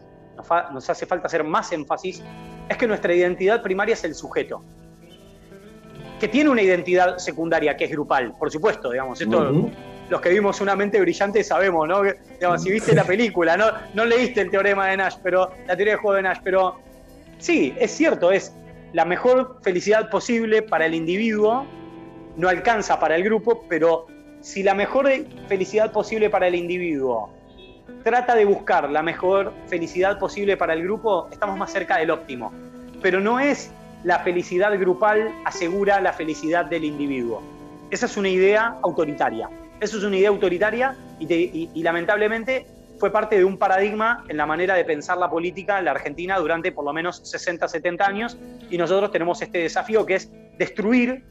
nos 0.73 0.91
hace 0.91 1.07
falta 1.07 1.27
hacer 1.27 1.45
más 1.45 1.73
énfasis, 1.73 2.23
es 2.69 2.77
que 2.77 2.87
nuestra 2.87 3.15
identidad 3.15 3.63
primaria 3.63 3.95
es 3.95 4.05
el 4.05 4.15
sujeto 4.15 4.63
que 6.21 6.29
tiene 6.29 6.51
una 6.51 6.63
identidad 6.63 7.19
secundaria 7.19 7.77
que 7.77 7.87
es 7.87 7.91
grupal, 7.91 8.37
por 8.39 8.49
supuesto, 8.49 8.93
digamos, 8.93 9.21
esto 9.21 9.69
los 10.09 10.21
que 10.21 10.29
vimos 10.29 10.61
una 10.61 10.77
mente 10.77 11.01
brillante 11.01 11.43
sabemos, 11.43 11.89
¿no? 11.89 12.03
Digamos, 12.03 12.63
si 12.63 12.71
viste 12.71 12.95
la 12.95 13.03
película, 13.03 13.57
no, 13.57 13.67
no 13.95 14.05
leíste 14.05 14.43
el 14.43 14.51
teorema 14.51 14.89
de 14.89 14.99
Nash, 14.99 15.17
pero 15.23 15.51
la 15.67 15.75
teoría 15.75 15.95
de 15.95 15.99
juego 15.99 16.17
de 16.17 16.23
Nash, 16.23 16.39
pero 16.45 16.79
sí, 17.43 17.75
es 17.79 17.91
cierto, 17.91 18.33
es 18.33 18.55
la 18.93 19.05
mejor 19.05 19.59
felicidad 19.63 20.09
posible 20.11 20.63
para 20.63 20.87
el 20.87 20.95
individuo, 20.95 21.67
no 22.37 22.49
alcanza 22.49 22.99
para 22.99 23.17
el 23.17 23.25
grupo, 23.25 23.65
pero 23.69 24.07
si 24.41 24.63
la 24.63 24.75
mejor 24.75 25.11
felicidad 25.49 25.93
posible 25.93 26.31
para 26.31 26.49
el 26.49 26.55
individuo 26.55 27.31
trata 28.03 28.35
de 28.35 28.45
buscar 28.45 28.91
la 28.91 29.03
mejor 29.03 29.53
felicidad 29.67 30.19
posible 30.19 30.57
para 30.57 30.73
el 30.73 30.83
grupo, 30.83 31.29
estamos 31.31 31.57
más 31.59 31.73
cerca 31.73 31.99
del 31.99 32.11
óptimo. 32.11 32.53
Pero 33.01 33.21
no 33.21 33.39
es 33.39 33.71
la 34.05 34.21
felicidad 34.21 34.77
grupal 34.79 35.33
asegura 35.45 36.01
la 36.01 36.13
felicidad 36.13 36.65
del 36.65 36.85
individuo. 36.85 37.43
Esa 37.91 38.07
es 38.07 38.17
una 38.17 38.29
idea 38.29 38.77
autoritaria. 38.83 39.49
Eso 39.81 39.99
es 39.99 40.05
una 40.05 40.17
idea 40.17 40.29
autoritaria 40.31 40.97
y, 41.19 41.83
lamentablemente 41.83 42.67
fue 43.03 43.11
parte 43.11 43.37
de 43.37 43.45
un 43.45 43.59
paradigma 43.59 44.25
en 44.29 44.37
la 44.37 44.47
manera 44.47 44.77
de 44.77 44.85
pensar 44.85 45.19
la 45.19 45.29
política 45.29 45.81
en 45.81 45.87
la 45.87 45.91
Argentina 45.91 46.39
durante 46.39 46.71
por 46.71 46.85
lo 46.85 46.93
menos 46.93 47.21
60, 47.25 47.67
70 47.67 48.07
años 48.07 48.39
y 48.71 48.79
nosotros 48.79 49.11
tenemos 49.11 49.43
este 49.43 49.59
desafío 49.59 50.07
que 50.07 50.15
es 50.15 50.31
destruir 50.57 51.25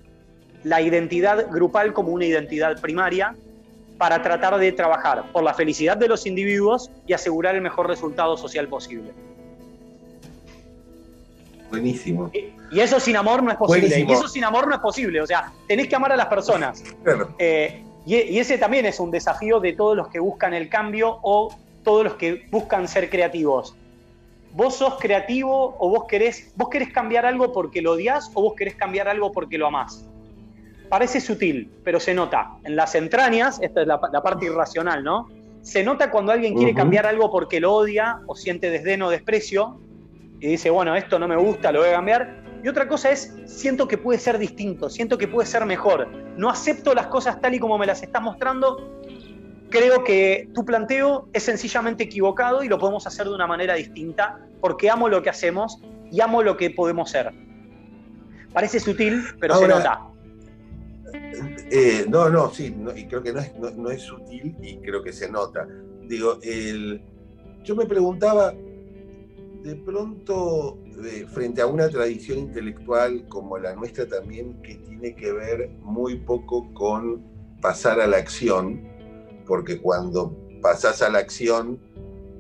la 0.66 0.82
identidad 0.82 1.50
grupal 1.50 1.94
como 1.94 2.12
una 2.12 2.26
identidad 2.26 2.82
primaria 2.82 3.38
para 3.98 4.22
tratar 4.22 4.58
de 4.58 4.74
trabajar 4.74 5.32
por 5.32 5.44
la 5.44 5.54
felicidad 5.54 5.96
de 5.96 6.10
los 6.10 6.26
individuos 6.26 6.92
y 7.08 7.14
asegurar 7.14 7.56
el 7.56 7.62
mejor 7.62 7.88
resultado 7.88 8.36
social 8.36 8.68
posible. 8.68 9.14
Buenísimo. 11.70 12.32
Y, 12.34 12.82
eso 12.82 13.00
sin 13.00 13.16
amor 13.16 13.44
no 13.44 13.52
es 13.52 13.56
posible. 13.56 14.06
Y 14.10 14.12
eso 14.12 14.28
sin 14.28 14.44
amor 14.44 14.68
no 14.68 14.76
es 14.76 14.82
posible. 14.82 15.22
O 15.22 15.26
sea, 15.26 15.54
tenés 15.70 15.88
que 15.88 15.96
amar 15.96 16.12
a 16.12 16.18
las 16.18 16.28
personas. 16.28 16.84
Eh, 17.40 17.82
y, 18.06 18.40
ese 18.40 18.58
también 18.58 18.86
es 18.86 19.00
un 19.00 19.12
desafío 19.12 19.60
de 19.60 19.74
todos 19.74 19.96
los 19.96 20.08
que 20.08 20.20
buscan 20.20 20.54
el 20.54 20.70
cambio 20.70 21.20
o 21.22 21.56
todos 21.84 22.04
los 22.04 22.14
que 22.16 22.48
buscan 22.50 22.88
ser 22.88 23.10
creativos. 23.10 23.76
¿Vos 24.54 24.76
sos 24.76 24.96
creativo 25.00 25.76
o 25.80 25.90
vos 25.90 26.06
querés, 26.08 26.52
vos 26.56 26.70
querés 26.70 26.92
cambiar 26.92 27.26
algo 27.26 27.54
porque 27.54 27.82
lo 27.82 27.94
odias 27.94 28.30
o 28.34 28.42
vos 28.42 28.54
querés 28.56 28.76
cambiar 28.76 29.08
algo 29.08 29.32
porque 29.32 29.58
lo 29.58 29.68
amás? 29.68 30.06
Parece 30.90 31.22
sutil, 31.22 31.72
pero 31.86 32.00
se 32.00 32.14
nota. 32.14 32.58
En 32.66 32.76
las 32.76 32.96
entrañas, 32.96 33.60
esta 33.62 33.82
es 33.82 33.88
la, 33.88 34.00
parte 34.00 34.46
irracional, 34.46 35.04
¿no? 35.04 35.30
Se 35.62 35.84
nota 35.84 36.12
cuando 36.12 36.34
alguien 36.34 36.56
quiere 36.56 36.74
cambiar 36.74 37.06
algo 37.06 37.32
porque 37.32 37.62
lo 37.62 37.74
odia 37.74 38.20
o 38.26 38.36
siente 38.36 38.70
desdén 38.70 39.02
o 39.04 39.10
desprecio, 39.10 39.80
y 40.42 40.48
dice, 40.48 40.72
bueno, 40.72 40.96
esto 40.96 41.20
no 41.20 41.28
me 41.28 41.36
gusta, 41.38 41.72
lo 41.72 41.80
voy 41.80 41.90
a 41.90 41.94
cambiar. 41.94 42.42
Y 42.64 42.68
otra 42.68 42.88
cosa 42.88 43.12
es, 43.12 43.34
siento 43.46 43.88
que 43.88 43.98
puede 43.98 44.20
ser 44.20 44.38
distinto, 44.38 44.90
siento 44.90 45.18
que 45.18 45.28
puede 45.28 45.48
ser 45.48 45.66
mejor. 45.66 46.08
No 46.38 46.50
acepto 46.50 46.94
las 46.94 47.08
cosas 47.08 47.42
tal 47.42 47.56
y 47.56 47.60
como 47.60 47.78
me 47.78 47.86
las 47.86 48.04
estás 48.04 48.22
mostrando. 48.22 49.02
Creo 49.70 50.04
que 50.04 50.50
tu 50.54 50.66
planteo 50.66 51.30
es 51.34 51.44
sencillamente 51.44 52.04
equivocado 52.04 52.64
y 52.64 52.68
lo 52.68 52.78
podemos 52.78 53.08
hacer 53.08 53.28
de 53.28 53.34
una 53.34 53.48
manera 53.48 53.76
distinta 53.76 54.40
porque 54.60 54.90
amo 54.90 55.10
lo 55.10 55.24
que 55.24 55.30
hacemos 55.30 55.80
y 56.12 56.22
amo 56.22 56.44
lo 56.44 56.58
que 56.58 56.70
podemos 56.70 57.10
ser. 57.10 57.32
Parece 58.54 58.80
sutil, 58.80 59.24
pero 59.40 59.56
se 59.56 59.68
nota. 59.68 60.08
Eh, 61.72 62.06
no, 62.10 62.30
no, 62.30 62.52
sí, 62.52 62.76
y 62.96 63.06
creo 63.06 63.24
que 63.24 63.34
no 63.34 63.40
es, 63.40 63.78
no 63.78 63.90
es, 63.90 64.02
sutil 64.02 64.56
y 64.62 64.78
creo 64.78 65.02
que 65.02 65.14
se 65.14 65.32
nota. 65.32 65.68
Digo, 66.04 66.38
el, 66.44 67.02
yo 67.64 67.76
me 67.76 67.86
preguntaba, 67.86 68.54
de 69.64 69.76
pronto, 69.76 70.80
frente 71.34 71.62
a 71.62 71.68
una 71.68 71.90
tradición 71.90 72.40
intelectual 72.40 73.28
como 73.28 73.58
la 73.58 73.76
nuestra 73.76 74.08
también, 74.08 74.62
que 74.62 74.76
tiene 74.76 75.16
que 75.16 75.32
ver 75.32 75.70
muy 75.82 76.16
poco 76.20 76.74
con 76.74 77.24
pasar 77.62 78.00
a 78.02 78.08
la 78.08 78.18
acción, 78.18 78.82
porque 79.46 79.80
cuando 79.80 80.36
pasas 80.62 81.02
a 81.02 81.10
la 81.10 81.20
acción, 81.20 81.80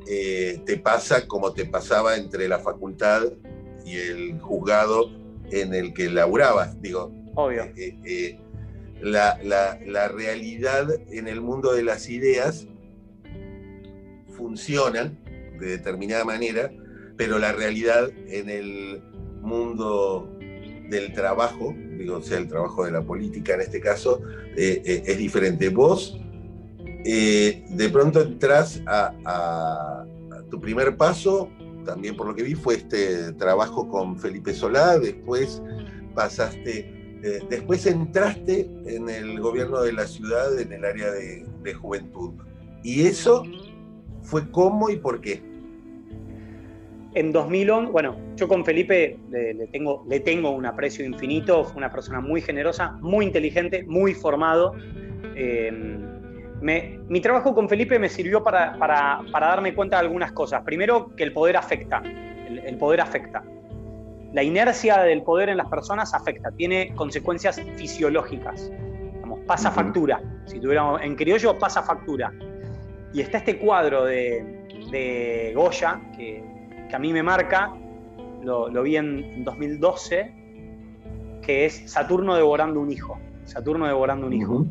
eh, 0.07 0.61
te 0.65 0.77
pasa 0.77 1.27
como 1.27 1.53
te 1.53 1.65
pasaba 1.65 2.17
entre 2.17 2.47
la 2.47 2.59
facultad 2.59 3.23
y 3.85 3.97
el 3.97 4.39
juzgado 4.39 5.11
en 5.51 5.73
el 5.73 5.93
que 5.93 6.09
laburabas. 6.09 6.81
Digo, 6.81 7.11
Obvio. 7.35 7.63
Eh, 7.75 7.97
eh, 8.03 8.39
la, 9.01 9.39
la 9.43 10.07
realidad 10.07 10.87
en 11.09 11.27
el 11.27 11.41
mundo 11.41 11.73
de 11.73 11.83
las 11.83 12.09
ideas 12.09 12.67
funciona 14.35 15.13
de 15.59 15.67
determinada 15.67 16.25
manera 16.25 16.71
pero 17.17 17.39
la 17.39 17.51
realidad 17.51 18.09
en 18.27 18.49
el 18.49 19.01
mundo 19.41 20.29
del 20.91 21.13
trabajo, 21.13 21.73
digo, 21.97 22.21
sea 22.21 22.37
el 22.37 22.47
trabajo 22.47 22.85
de 22.85 22.91
la 22.91 23.01
política 23.01 23.55
en 23.55 23.61
este 23.61 23.79
caso, 23.79 24.21
eh, 24.55 24.81
eh, 24.85 25.03
es 25.05 25.17
diferente. 25.17 25.69
Vos 25.69 26.19
eh, 27.05 27.65
de 27.69 27.89
pronto 27.89 28.21
entras 28.21 28.81
a, 28.85 30.05
tu 30.49 30.59
primer 30.59 30.97
paso, 30.97 31.49
también 31.85 32.17
por 32.17 32.27
lo 32.27 32.35
que 32.35 32.43
vi, 32.43 32.55
fue 32.55 32.75
este 32.75 33.31
trabajo 33.33 33.87
con 33.87 34.19
Felipe 34.19 34.53
Solá, 34.53 34.99
después 34.99 35.61
pasaste, 36.13 37.17
después 37.49 37.85
entraste 37.85 38.69
en 38.85 39.07
el 39.07 39.39
gobierno 39.39 39.81
de 39.81 39.93
la 39.93 40.05
ciudad 40.05 40.59
en 40.59 40.73
el 40.73 40.83
área 40.83 41.09
de, 41.09 41.45
de 41.63 41.73
juventud. 41.73 42.33
¿Y 42.83 43.03
eso 43.03 43.45
fue 44.23 44.51
cómo 44.51 44.89
y 44.89 44.97
por 44.97 45.21
qué? 45.21 45.50
En 47.13 47.33
2011, 47.33 47.91
bueno, 47.91 48.15
yo 48.37 48.47
con 48.47 48.63
Felipe 48.63 49.19
le, 49.29 49.67
tengo, 49.67 50.05
le 50.07 50.21
tengo 50.21 50.51
un 50.51 50.65
aprecio 50.65 51.05
infinito, 51.05 51.65
fue 51.65 51.77
una 51.77 51.91
persona 51.91 52.21
muy 52.21 52.41
generosa, 52.41 52.97
muy 53.01 53.25
inteligente, 53.25 53.83
muy 53.83 54.13
formado. 54.13 54.73
Em, 55.35 55.99
mi 56.61 57.19
trabajo 57.19 57.53
con 57.53 57.67
Felipe 57.67 57.99
me 57.99 58.07
sirvió 58.07 58.43
para, 58.43 58.77
darme 59.29 59.73
cuenta 59.73 59.97
de 59.97 60.05
algunas 60.05 60.31
cosas. 60.31 60.63
Primero, 60.63 61.13
que 61.15 61.23
el 61.23 61.33
poder 61.33 61.57
afecta, 61.57 62.01
el, 62.47 62.77
poder 62.77 63.01
afecta. 63.01 63.43
La 64.31 64.43
inercia 64.43 64.99
del 64.99 65.23
poder 65.23 65.49
en 65.49 65.57
las 65.57 65.67
personas 65.67 66.13
afecta, 66.13 66.51
tiene 66.51 66.93
consecuencias 66.95 67.59
fisiológicas. 67.75 68.71
pasa 69.45 69.69
factura. 69.69 70.21
Si 70.45 70.61
tuviéramos 70.61 71.01
en 71.01 71.15
criollo, 71.15 71.59
pasa 71.59 71.81
factura. 71.81 72.31
Y 73.13 73.19
está 73.19 73.39
este 73.39 73.57
cuadro 73.57 74.05
de, 74.05 74.61
de 74.91 75.51
Goya, 75.53 75.99
que 76.15 76.50
que 76.91 76.97
a 76.97 76.99
mí 76.99 77.13
me 77.13 77.23
marca, 77.23 77.73
lo, 78.43 78.83
vi 78.83 78.97
en 78.97 79.45
2012, 79.45 81.39
que 81.41 81.65
es 81.65 81.89
Saturno 81.89 82.35
devorando 82.35 82.81
un 82.81 82.91
hijo. 82.91 83.17
Saturno 83.45 83.87
devorando 83.87 84.27
un 84.27 84.33
hijo. 84.33 84.65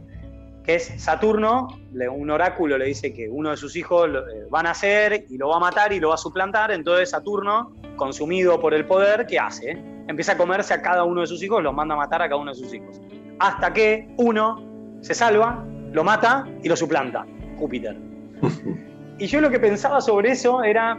Que 0.62 0.74
es 0.74 1.02
Saturno, 1.02 1.68
un 2.12 2.30
oráculo 2.30 2.76
le 2.76 2.84
dice 2.84 3.14
que 3.14 3.26
uno 3.30 3.50
de 3.50 3.56
sus 3.56 3.74
hijos 3.74 4.06
eh, 4.06 4.46
va 4.54 4.60
a 4.60 4.64
nacer 4.64 5.24
y 5.30 5.38
lo 5.38 5.48
va 5.48 5.56
a 5.56 5.60
matar 5.60 5.94
y 5.94 5.98
lo 5.98 6.10
va 6.10 6.16
a 6.16 6.18
suplantar. 6.18 6.70
Entonces 6.72 7.08
Saturno, 7.08 7.72
consumido 7.96 8.60
por 8.60 8.74
el 8.74 8.84
poder, 8.84 9.26
¿qué 9.26 9.38
hace? 9.38 9.70
Empieza 10.06 10.32
a 10.32 10.36
comerse 10.36 10.74
a 10.74 10.82
cada 10.82 11.04
uno 11.04 11.22
de 11.22 11.26
sus 11.26 11.42
hijos, 11.42 11.62
los 11.62 11.72
manda 11.72 11.94
a 11.94 11.98
matar 11.98 12.20
a 12.20 12.28
cada 12.28 12.38
uno 12.38 12.50
de 12.50 12.58
sus 12.58 12.74
hijos. 12.74 13.00
Hasta 13.38 13.72
que 13.72 14.14
uno 14.18 14.62
se 15.00 15.14
salva, 15.14 15.64
lo 15.92 16.04
mata 16.04 16.46
y 16.62 16.68
lo 16.68 16.76
suplanta, 16.76 17.26
Júpiter. 17.56 17.96
Y 19.20 19.26
yo 19.26 19.42
lo 19.42 19.50
que 19.50 19.60
pensaba 19.60 20.00
sobre 20.00 20.30
eso 20.30 20.62
era, 20.62 20.98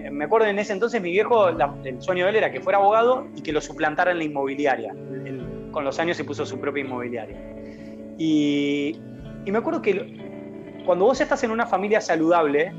me 0.00 0.24
acuerdo 0.24 0.46
en 0.46 0.58
ese 0.58 0.72
entonces 0.72 1.00
mi 1.00 1.10
viejo, 1.10 1.48
el 1.48 2.02
sueño 2.02 2.24
de 2.24 2.30
él 2.30 2.36
era 2.36 2.50
que 2.50 2.60
fuera 2.60 2.78
abogado 2.78 3.26
y 3.36 3.42
que 3.42 3.52
lo 3.52 3.60
suplantara 3.60 4.12
en 4.12 4.18
la 4.18 4.24
inmobiliaria. 4.24 4.94
con 5.70 5.84
los 5.84 5.98
años 5.98 6.16
se 6.16 6.24
puso 6.24 6.46
su 6.46 6.58
propia 6.60 6.84
inmobiliaria. 6.84 7.36
Y, 8.18 8.96
me 9.46 9.58
acuerdo 9.58 9.82
que 9.82 10.16
cuando 10.86 11.06
vos 11.06 11.20
estás 11.20 11.42
en 11.44 11.50
una 11.50 11.66
familia 11.66 12.00
saludable, 12.00 12.72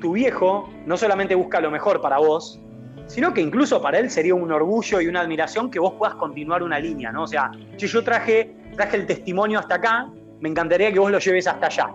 tu 0.00 0.12
viejo 0.12 0.70
no 0.86 0.96
solamente 0.96 1.34
busca 1.34 1.60
lo 1.60 1.70
mejor 1.70 2.00
para 2.00 2.18
vos, 2.18 2.60
sino 3.06 3.34
que 3.34 3.40
incluso 3.40 3.80
para 3.82 3.98
él 3.98 4.10
sería 4.10 4.34
un 4.34 4.50
orgullo 4.50 5.00
y 5.00 5.06
una 5.06 5.20
admiración 5.20 5.70
que 5.70 5.78
vos 5.78 5.94
puedas 5.98 6.14
continuar 6.16 6.62
una 6.62 6.78
línea, 6.78 7.12
¿no? 7.12 7.24
O 7.24 7.26
sea, 7.26 7.52
yo, 7.76 7.86
yo 7.86 8.02
traje, 8.02 8.54
traje 8.74 8.96
el 8.96 9.06
testimonio 9.06 9.58
hasta 9.58 9.76
acá, 9.76 10.10
me 10.40 10.48
encantaría 10.48 10.92
que 10.92 10.98
vos 10.98 11.10
lo 11.10 11.18
lleves 11.18 11.46
hasta 11.46 11.66
allá. 11.66 11.94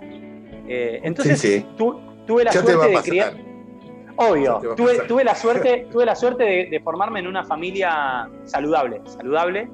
Eh, 0.67 0.99
entonces, 1.03 1.65
tuve 1.75 2.43
la 2.43 2.51
suerte 2.51 2.77
de 2.77 3.01
criar. 3.01 3.46
Obvio, 4.17 4.59
tuve, 4.75 5.23
la 5.23 5.35
suerte, 5.35 5.87
tuve 5.91 6.05
la 6.05 6.15
suerte 6.15 6.67
de, 6.69 6.79
formarme 6.79 7.19
en 7.19 7.27
una 7.27 7.43
familia 7.43 8.27
saludable, 8.45 9.01
saludable, 9.05 9.69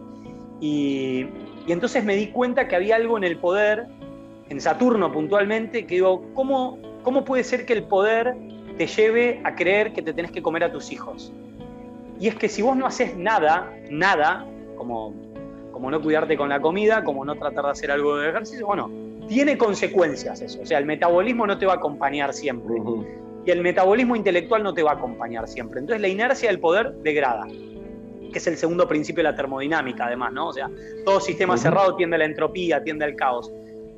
y, 0.59 1.25
entonces 1.67 2.03
me 2.03 2.15
di 2.15 2.27
cuenta 2.27 2.67
que 2.67 2.75
había 2.75 2.97
algo 2.97 3.17
en 3.17 3.23
el 3.23 3.37
poder, 3.37 3.87
en 4.49 4.59
Saturno 4.59 5.11
puntualmente, 5.13 5.85
que 5.85 5.95
digo, 5.95 6.25
¿cómo, 6.33 6.77
¿cómo 7.03 7.23
puede 7.23 7.45
ser 7.45 7.65
que 7.65 7.71
el 7.71 7.83
poder 7.83 8.35
te 8.77 8.85
lleve 8.85 9.39
a 9.45 9.55
creer 9.55 9.93
que 9.93 10.01
te 10.01 10.13
tenés 10.13 10.31
que 10.31 10.41
comer 10.41 10.65
a 10.65 10.71
tus 10.71 10.91
hijos? 10.91 11.31
Y 12.19 12.27
es 12.27 12.35
que 12.35 12.49
si 12.49 12.61
vos 12.61 12.75
no 12.75 12.85
haces 12.85 13.15
nada, 13.15 13.73
nada, 13.89 14.45
como, 14.75 15.13
como 15.71 15.89
no 15.89 16.01
cuidarte 16.01 16.35
con 16.35 16.49
la 16.49 16.59
comida, 16.59 17.05
como 17.05 17.23
no 17.23 17.35
tratar 17.35 17.63
de 17.65 17.71
hacer 17.71 17.91
algo 17.91 18.17
de 18.17 18.29
ejercicio, 18.29 18.65
bueno, 18.65 18.91
tiene 19.27 19.57
consecuencias 19.57 20.41
eso. 20.41 20.61
O 20.61 20.65
sea, 20.65 20.79
el 20.79 20.85
metabolismo 20.85 21.47
no 21.47 21.57
te 21.57 21.65
va 21.65 21.73
a 21.73 21.75
acompañar 21.77 22.33
siempre. 22.33 22.75
Y 23.45 23.51
el 23.51 23.61
metabolismo 23.61 24.15
intelectual 24.15 24.63
no 24.63 24.73
te 24.73 24.83
va 24.83 24.91
a 24.91 24.93
acompañar 24.95 25.47
siempre. 25.47 25.79
Entonces 25.79 26.01
la 26.01 26.07
inercia 26.07 26.49
del 26.49 26.59
poder 26.59 26.93
degrada, 26.97 27.45
que 27.45 28.37
es 28.37 28.47
el 28.47 28.57
segundo 28.57 28.87
principio 28.87 29.23
de 29.23 29.29
la 29.29 29.35
termodinámica, 29.35 30.05
además, 30.05 30.33
¿no? 30.33 30.47
O 30.47 30.53
sea, 30.53 30.69
todo 31.05 31.19
sistema 31.19 31.57
cerrado 31.57 31.95
tiende 31.95 32.15
a 32.15 32.19
la 32.19 32.25
entropía, 32.25 32.83
tiende 32.83 33.05
al 33.05 33.15
caos. 33.15 33.51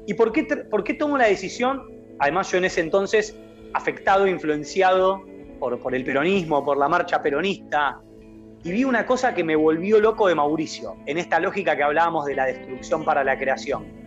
¿Y 0.08 0.14
por 0.14 0.32
qué, 0.32 0.43
por 0.43 0.84
qué 0.84 0.93
tomo 0.93 1.18
la 1.18 1.28
decisión? 1.28 1.84
Además, 2.20 2.52
yo 2.52 2.58
en 2.58 2.66
ese 2.66 2.82
entonces, 2.82 3.38
afectado, 3.74 4.28
influenciado 4.28 5.24
por, 5.60 5.80
por 5.80 5.96
el 5.96 6.04
peronismo, 6.04 6.64
por 6.66 6.78
la 6.78 6.88
marcha 6.88 7.22
peronista, 7.22 8.02
y 8.64 8.72
vi 8.72 8.84
una 8.84 9.06
cosa 9.06 9.36
que 9.36 9.43
me 9.43 9.56
volvió 9.56 10.00
loco 10.00 10.28
de 10.28 10.36
Mauricio, 10.36 10.96
en 11.06 11.20
esta 11.20 11.39
lógica 11.39 11.76
que 11.76 11.84
hablábamos 11.84 12.26
de 12.26 12.36
la 12.36 12.46
destrucción 12.46 13.06
para 13.06 13.24
la 13.24 13.38
creación 13.38 14.06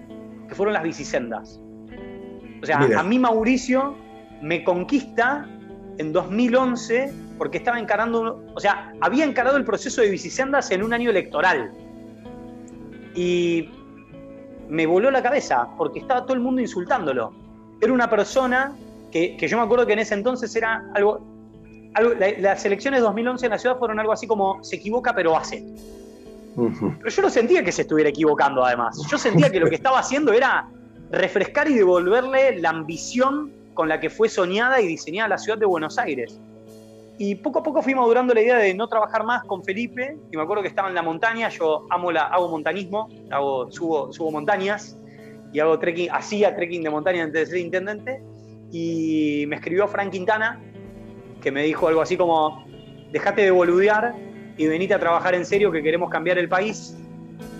que 0.49 0.55
fueron 0.55 0.73
las 0.73 0.83
bicisendas. 0.83 1.61
O 2.61 2.67
sea, 2.67 2.79
a 2.79 3.03
mí 3.05 3.19
Mauricio 3.19 3.95
me 4.43 4.65
conquista 4.65 5.47
en 5.99 6.13
2011 6.13 7.13
porque 7.39 7.59
estaba 7.59 7.79
encarando, 7.79 8.45
o 8.55 8.61
sea, 8.61 8.93
había 9.01 9.25
encarado 9.25 9.57
el 9.57 9.65
proceso 9.65 10.01
de 10.01 10.11
bicisendas 10.11 10.71
en 10.71 10.83
un 10.83 10.93
año 10.93 11.11
electoral. 11.11 11.71
Y 13.15 13.71
me 14.69 14.87
voló 14.87 15.11
la 15.11 15.23
cabeza 15.23 15.69
porque 15.77 16.01
estaba 16.01 16.23
todo 16.25 16.35
el 16.35 16.41
mundo 16.41 16.61
insultándolo. 16.61 17.33
Era 17.81 17.93
una 17.93 18.11
persona 18.11 18.77
que, 19.11 19.37
yo 19.39 19.57
me 19.57 19.63
acuerdo 19.63 19.87
que 19.87 19.95
en 19.95 20.01
ese 20.01 20.15
entonces 20.15 20.55
era 20.55 20.85
algo, 20.95 21.21
las 22.39 22.65
elecciones 22.65 23.01
de 23.01 23.07
2011 23.07 23.47
en 23.47 23.53
la 23.53 23.59
ciudad 23.59 23.79
fueron 23.79 23.99
algo 23.99 24.13
así 24.13 24.27
como 24.27 24.63
se 24.63 24.77
equivoca 24.77 25.15
pero 25.15 25.37
hace. 25.37 25.65
Pero 26.55 27.09
yo 27.09 27.23
no 27.23 27.31
sentía 27.31 27.63
que 27.63 27.71
se 27.71 27.83
estuviera 27.83 28.11
equivocando, 28.11 28.65
además. 28.65 29.01
Yo 29.09 29.17
sentía 29.17 29.49
que 29.49 29.61
lo 29.61 29.69
que 29.69 29.77
estaba 29.77 30.01
haciendo 30.01 30.33
era 30.33 30.69
refrescar 31.11 31.69
y 31.71 31.75
devolverle 31.75 32.59
la 32.61 32.71
ambición 32.71 33.53
con 33.79 33.89
la 33.89 34.01
que 34.01 34.11
fue 34.11 34.29
soñada 34.29 34.81
y 34.81 34.89
diseñada 34.89 35.29
la 35.29 35.39
ciudad 35.39 35.57
de 35.57 35.65
Buenos 35.65 35.99
Aires. 36.01 36.41
Y 37.17 37.37
poco 37.37 37.61
a 37.61 37.63
poco 37.63 37.81
fui 37.81 37.95
madurando 37.95 38.35
la 38.35 38.41
idea 38.41 38.57
de 38.57 38.75
no 38.75 38.89
trabajar 38.89 39.23
más 39.23 39.45
con 39.45 39.63
Felipe. 39.63 40.19
Y 40.33 40.37
me 40.37 40.43
acuerdo 40.43 40.63
que 40.63 40.69
estaba 40.69 40.89
en 40.89 40.97
la 40.97 41.03
montaña. 41.03 41.49
Yo 41.49 41.87
amo 41.89 42.11
la, 42.11 42.23
hago 42.23 42.49
montanismo, 42.49 43.09
hago, 43.31 43.71
subo, 43.71 44.13
subo 44.13 44.33
montañas 44.33 44.99
y 45.53 45.61
hago 45.61 45.79
trekking, 45.79 46.11
hacía 46.11 46.57
trekking 46.57 46.83
de 46.83 46.91
montaña 46.91 47.23
antes 47.23 47.43
de 47.43 47.47
ser 47.47 47.65
intendente. 47.65 48.21
Y 48.73 49.45
me 49.47 49.55
escribió 49.55 49.87
Frank 49.87 50.11
Quintana, 50.11 50.61
que 51.41 51.53
me 51.53 51.63
dijo 51.63 51.87
algo 51.87 52.01
así 52.01 52.17
como: 52.17 52.67
Dejate 53.13 53.43
de 53.43 53.53
boludear 53.53 54.17
y 54.57 54.67
venite 54.67 54.95
a 54.95 54.99
trabajar 54.99 55.37
en 55.37 55.47
serio 55.47 55.71
que 55.71 55.85
queremos 55.85 56.11
cambiar 56.11 56.37
el 56.37 56.49
país. 56.49 56.97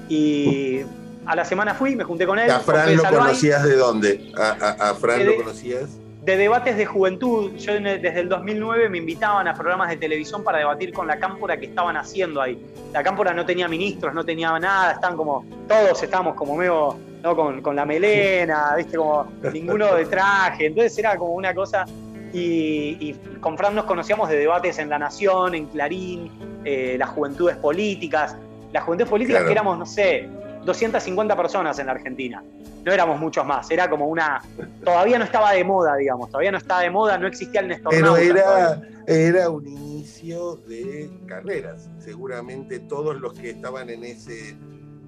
Y 0.09 0.81
a 1.27 1.37
la 1.37 1.45
semana 1.45 1.75
fui, 1.75 1.95
me 1.95 2.03
junté 2.03 2.27
con 2.27 2.41
él. 2.41 2.51
¿A 2.51 2.59
Fran 2.59 2.97
lo 2.97 3.05
conocías 3.05 3.63
de 3.63 3.77
dónde? 3.77 4.33
¿A, 4.37 4.95
Fran 4.95 5.25
lo 5.25 5.37
conocías? 5.37 5.91
De 6.29 6.37
debates 6.37 6.77
de 6.77 6.85
juventud. 6.85 7.53
Yo 7.57 7.73
desde 7.81 8.21
el 8.21 8.29
2009 8.29 8.91
me 8.91 8.99
invitaban 8.99 9.49
a 9.49 9.55
programas 9.55 9.89
de 9.89 9.97
televisión 9.97 10.45
para 10.45 10.59
debatir 10.59 10.93
con 10.93 11.07
la 11.07 11.19
cámpora 11.19 11.57
que 11.57 11.65
estaban 11.65 11.97
haciendo 11.97 12.43
ahí. 12.43 12.63
La 12.93 13.03
cámpora 13.03 13.33
no 13.33 13.47
tenía 13.47 13.67
ministros, 13.67 14.13
no 14.13 14.23
tenía 14.23 14.59
nada, 14.59 14.93
estaban 14.93 15.17
como, 15.17 15.47
todos 15.67 16.03
estábamos 16.03 16.35
como 16.35 16.55
medio, 16.55 16.99
¿no? 17.23 17.35
con, 17.35 17.63
con 17.63 17.75
la 17.75 17.87
melena, 17.87 18.75
viste, 18.77 18.99
como 18.99 19.27
ninguno 19.55 19.95
de 19.95 20.05
traje. 20.05 20.67
Entonces 20.67 20.99
era 20.99 21.17
como 21.17 21.33
una 21.33 21.55
cosa 21.55 21.87
y, 22.35 23.15
con 23.41 23.57
Fran 23.57 23.75
nos 23.75 23.87
conocíamos 23.87 24.29
de 24.29 24.37
debates 24.37 24.79
en 24.79 24.91
La 24.91 24.99
Nación, 24.99 25.55
en 25.55 25.65
Clarín, 25.65 26.31
eh, 26.63 26.97
las 26.99 27.09
juventudes 27.09 27.57
políticas. 27.57 28.37
Las 28.75 28.85
juventudes 28.85 29.09
políticas 29.09 29.45
que 29.45 29.53
éramos, 29.53 29.79
no 29.79 29.87
sé, 29.87 30.29
250 30.65 31.37
personas 31.37 31.79
en 31.79 31.87
la 31.87 31.93
Argentina. 31.93 32.43
No 32.85 32.93
éramos 32.93 33.19
muchos 33.21 33.45
más, 33.45 33.71
era 33.71 33.89
como 33.89 34.07
una... 34.07 34.43
Todavía 34.85 35.19
no 35.19 35.25
estaba 35.25 35.53
de 35.53 35.65
moda, 35.65 35.97
digamos, 35.97 36.29
todavía 36.29 36.53
no 36.53 36.59
estaba 36.59 36.81
de 36.83 36.91
moda, 36.91 37.19
no 37.19 37.27
existía 37.27 37.61
el 37.61 37.69
Néstor 37.69 37.91
Pero 37.91 38.17
era, 38.17 38.81
era 39.07 39.51
un 39.51 39.67
inicio 39.67 40.57
de 40.69 41.11
carreras. 41.27 41.89
Seguramente 41.99 42.79
todos 42.81 43.21
los 43.21 43.35
que 43.35 43.51
estaban 43.51 43.91
en 43.91 44.05
ese 44.05 44.57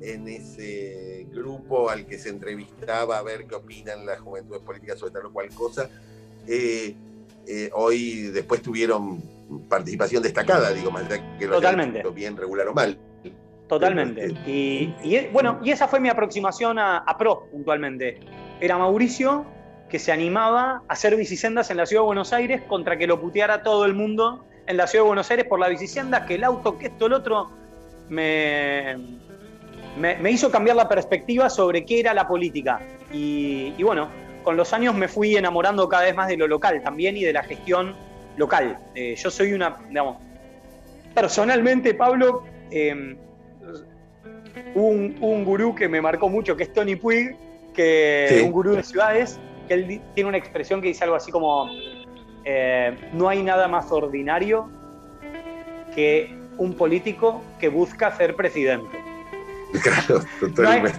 en 0.02 0.26
ese 0.28 1.26
grupo 1.30 1.90
al 1.90 2.06
que 2.06 2.18
se 2.18 2.30
entrevistaba 2.30 3.18
a 3.18 3.22
ver 3.22 3.46
qué 3.46 3.54
opinan 3.54 4.06
las 4.06 4.18
juventudes 4.20 4.62
políticas 4.62 4.98
sobre 4.98 5.12
tal 5.12 5.26
o 5.26 5.32
cual 5.32 5.50
cosa, 5.50 5.90
eh, 6.46 6.96
eh, 7.46 7.70
hoy 7.74 8.22
después 8.28 8.62
tuvieron 8.62 9.22
participación 9.68 10.22
destacada, 10.22 10.72
digo, 10.72 10.90
más 10.90 11.04
allá 11.04 11.38
que 11.38 11.46
lo 11.46 11.56
Totalmente. 11.56 12.02
bien, 12.10 12.36
regular 12.36 12.68
o 12.68 12.74
mal. 12.74 12.98
Totalmente. 13.70 14.26
Este, 14.26 14.50
y, 14.50 15.28
bueno, 15.32 15.60
y 15.64 15.70
esa 15.70 15.88
fue 15.88 15.98
mi 15.98 16.10
aproximación 16.10 16.78
a, 16.78 17.16
Pro 17.18 17.46
puntualmente. 17.50 18.20
Era 18.60 18.76
Mauricio 18.76 19.46
que 19.88 19.98
se 19.98 20.12
animaba 20.12 20.82
a 20.86 20.92
hacer 20.92 21.16
bicisendas 21.16 21.70
en 21.70 21.78
la 21.78 21.86
ciudad 21.86 22.02
de 22.02 22.06
Buenos 22.06 22.32
Aires 22.32 22.62
contra 22.68 22.98
que 22.98 23.06
lo 23.06 23.20
puteara 23.20 23.62
todo 23.62 23.86
el 23.86 23.94
mundo 23.94 24.44
en 24.66 24.76
la 24.76 24.86
ciudad 24.86 25.04
de 25.04 25.08
Buenos 25.08 25.30
Aires 25.30 25.46
por 25.46 25.58
la 25.58 25.68
bicisendas, 25.68 26.26
que 26.26 26.34
el 26.34 26.44
auto, 26.44 26.78
que 26.78 26.88
esto, 26.88 27.06
el 27.06 27.14
otro, 27.14 27.50
me, 28.08 28.96
me, 29.98 30.30
hizo 30.30 30.50
cambiar 30.50 30.76
la 30.76 30.88
perspectiva 30.88 31.48
sobre 31.48 31.84
qué 31.84 32.00
era 32.00 32.12
la 32.12 32.28
política. 32.28 32.80
y 33.10 33.82
bueno, 33.82 34.08
con 34.42 34.56
los 34.56 34.72
años 34.72 34.94
me 34.94 35.08
fui 35.08 35.36
enamorando 35.36 35.88
cada 35.88 36.04
vez 36.04 36.14
más 36.14 36.28
de 36.28 36.36
lo 36.36 36.46
local 36.46 36.80
también 36.82 37.16
y 37.16 37.24
de 37.24 37.32
la 37.32 37.42
gestión 37.42 37.94
local. 38.36 38.78
Eh, 38.94 39.14
yo 39.16 39.30
soy 39.30 39.52
una, 39.52 39.78
digamos, 39.88 40.18
personalmente, 41.14 41.94
Pablo, 41.94 42.44
eh, 42.70 43.16
un, 44.74 45.16
un, 45.20 45.44
gurú 45.44 45.74
que 45.74 45.88
me 45.88 46.00
marcó 46.00 46.28
mucho, 46.28 46.56
que 46.56 46.64
es 46.64 46.72
Tony 46.72 46.96
Puig, 46.96 47.36
que 47.74 48.42
un 48.44 48.52
gurú 48.52 48.74
de 48.74 48.82
ciudades, 48.82 49.38
que 49.68 49.74
él 49.74 50.00
tiene 50.14 50.28
una 50.28 50.38
expresión 50.38 50.80
que 50.80 50.88
dice 50.88 51.04
algo 51.04 51.16
así 51.16 51.30
como, 51.30 51.70
eh, 52.44 52.96
no 53.12 53.28
hay 53.28 53.42
nada 53.42 53.68
más 53.68 53.90
ordinario 53.90 54.68
que 55.94 56.36
un 56.58 56.74
político 56.74 57.42
que 57.58 57.68
busca 57.68 58.16
ser 58.16 58.36
presidente. 58.36 58.98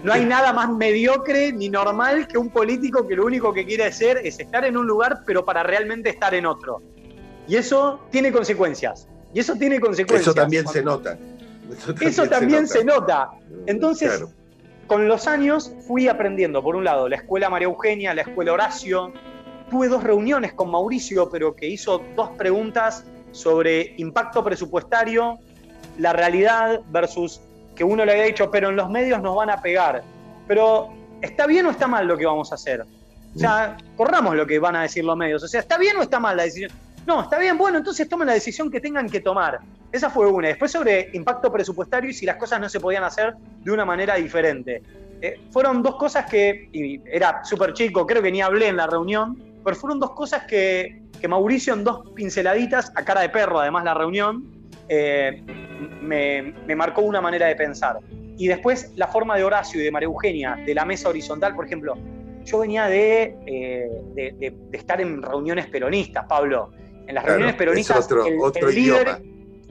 no, 0.03 0.13
hay, 0.13 0.25
nada 0.25 0.53
más 0.53 0.69
mediocre 0.69 1.51
ni 1.51 1.67
normal 1.67 2.27
que 2.27 2.37
un 2.37 2.49
político 2.49 3.05
que 3.05 3.15
lo 3.15 3.25
único 3.25 3.53
que 3.53 3.65
quiere 3.65 3.83
hacer 3.83 4.21
es 4.23 4.39
estar 4.39 4.63
en 4.63 4.77
un 4.77 4.87
lugar, 4.87 5.23
pero 5.25 5.43
para 5.43 5.61
realmente 5.61 6.09
estar 6.09 6.33
en 6.33 6.45
otro. 6.45 6.81
Y 7.47 7.57
eso 7.57 7.99
tiene 8.11 8.31
consecuencias. 8.31 9.07
Y 9.33 9.39
eso 9.39 9.55
tiene 9.55 9.79
consecuencias. 9.79 10.21
Eso 10.21 10.33
también 10.33 10.67
se 10.67 10.81
nota. 10.81 11.17
Eso 12.01 12.27
también, 12.27 12.67
se, 12.67 12.83
nota. 12.83 13.31
Entonces, 13.65 14.23
con 14.87 15.07
los 15.07 15.27
años 15.27 15.73
fui 15.87 16.07
aprendiendo, 16.07 16.61
por 16.61 16.75
un 16.75 16.83
lado, 16.83 17.07
la 17.07 17.17
escuela 17.17 17.49
María 17.49 17.67
Eugenia, 17.67 18.13
la 18.13 18.21
escuela 18.23 18.53
Horacio. 18.53 19.13
Tuve 19.69 19.87
dos 19.87 20.03
reuniones 20.03 20.53
con 20.53 20.69
Mauricio, 20.69 21.29
pero 21.29 21.55
que 21.55 21.67
hizo 21.67 22.03
dos 22.15 22.29
preguntas 22.31 23.05
sobre 23.31 23.93
impacto 23.97 24.43
presupuestario, 24.43 25.39
la 25.97 26.11
realidad 26.11 26.81
versus 26.89 27.41
que 27.75 27.83
uno 27.83 28.03
le 28.03 28.11
había 28.11 28.23
dicho, 28.25 28.51
pero 28.51 28.69
en 28.69 28.75
los 28.75 28.89
medios 28.89 29.21
nos 29.21 29.35
van 29.35 29.49
a 29.49 29.61
pegar. 29.61 30.03
Pero, 30.47 30.89
¿está 31.21 31.47
bien 31.47 31.65
o 31.65 31.71
está 31.71 31.87
mal 31.87 32.05
lo 32.05 32.17
que 32.17 32.25
vamos 32.25 32.51
a 32.51 32.55
hacer? 32.55 32.85
O 33.33 33.39
sea, 33.39 33.77
corramos 33.95 34.35
lo 34.35 34.45
que 34.45 34.59
van 34.59 34.75
a 34.75 34.81
decir 34.81 35.05
los 35.05 35.15
medios. 35.15 35.41
O 35.41 35.47
sea, 35.47 35.61
¿está 35.61 35.77
bien 35.77 35.95
o 35.97 36.01
está 36.01 36.19
mal 36.19 36.35
la 36.35 36.43
decisión? 36.43 36.71
No, 37.05 37.23
está 37.23 37.39
bien, 37.39 37.57
bueno, 37.57 37.79
entonces 37.79 38.07
tomen 38.07 38.27
la 38.27 38.33
decisión 38.33 38.69
que 38.69 38.79
tengan 38.79 39.09
que 39.09 39.21
tomar. 39.21 39.59
Esa 39.91 40.09
fue 40.09 40.27
una. 40.27 40.49
Después 40.49 40.71
sobre 40.71 41.09
impacto 41.13 41.51
presupuestario 41.51 42.09
y 42.09 42.13
si 42.13 42.25
las 42.25 42.37
cosas 42.37 42.59
no 42.59 42.69
se 42.69 42.79
podían 42.79 43.03
hacer 43.03 43.33
de 43.35 43.71
una 43.71 43.85
manera 43.85 44.15
diferente. 44.15 44.81
Eh, 45.21 45.39
fueron 45.51 45.83
dos 45.83 45.95
cosas 45.95 46.25
que, 46.25 46.69
y 46.71 47.01
era 47.05 47.43
súper 47.43 47.73
chico, 47.73 48.05
creo 48.07 48.21
que 48.21 48.31
ni 48.31 48.41
hablé 48.41 48.67
en 48.67 48.77
la 48.77 48.87
reunión, 48.87 49.37
pero 49.63 49.75
fueron 49.75 49.99
dos 49.99 50.11
cosas 50.11 50.45
que, 50.45 51.03
que 51.19 51.27
Mauricio 51.27 51.73
en 51.73 51.83
dos 51.83 52.09
pinceladitas, 52.15 52.91
a 52.95 53.03
cara 53.03 53.21
de 53.21 53.29
perro 53.29 53.59
además 53.59 53.83
la 53.83 53.93
reunión, 53.93 54.45
eh, 54.89 55.43
me, 56.01 56.53
me 56.65 56.75
marcó 56.75 57.01
una 57.01 57.21
manera 57.21 57.47
de 57.47 57.55
pensar. 57.55 57.99
Y 58.37 58.47
después 58.47 58.93
la 58.95 59.07
forma 59.07 59.37
de 59.37 59.43
Horacio 59.43 59.79
y 59.79 59.83
de 59.83 59.91
María 59.91 60.07
Eugenia, 60.07 60.55
de 60.65 60.73
la 60.73 60.85
mesa 60.85 61.09
horizontal, 61.09 61.55
por 61.55 61.65
ejemplo, 61.65 61.95
yo 62.43 62.59
venía 62.59 62.87
de, 62.87 63.37
eh, 63.45 63.89
de, 64.15 64.55
de, 64.71 64.77
estar 64.77 64.99
en 64.99 65.21
reuniones 65.21 65.67
peronistas, 65.67 66.25
Pablo. 66.27 66.71
En 67.11 67.15
las 67.15 67.25
reuniones 67.25 67.55
peronistas, 67.55 68.09
el, 68.09 68.73
líder, 68.73 69.21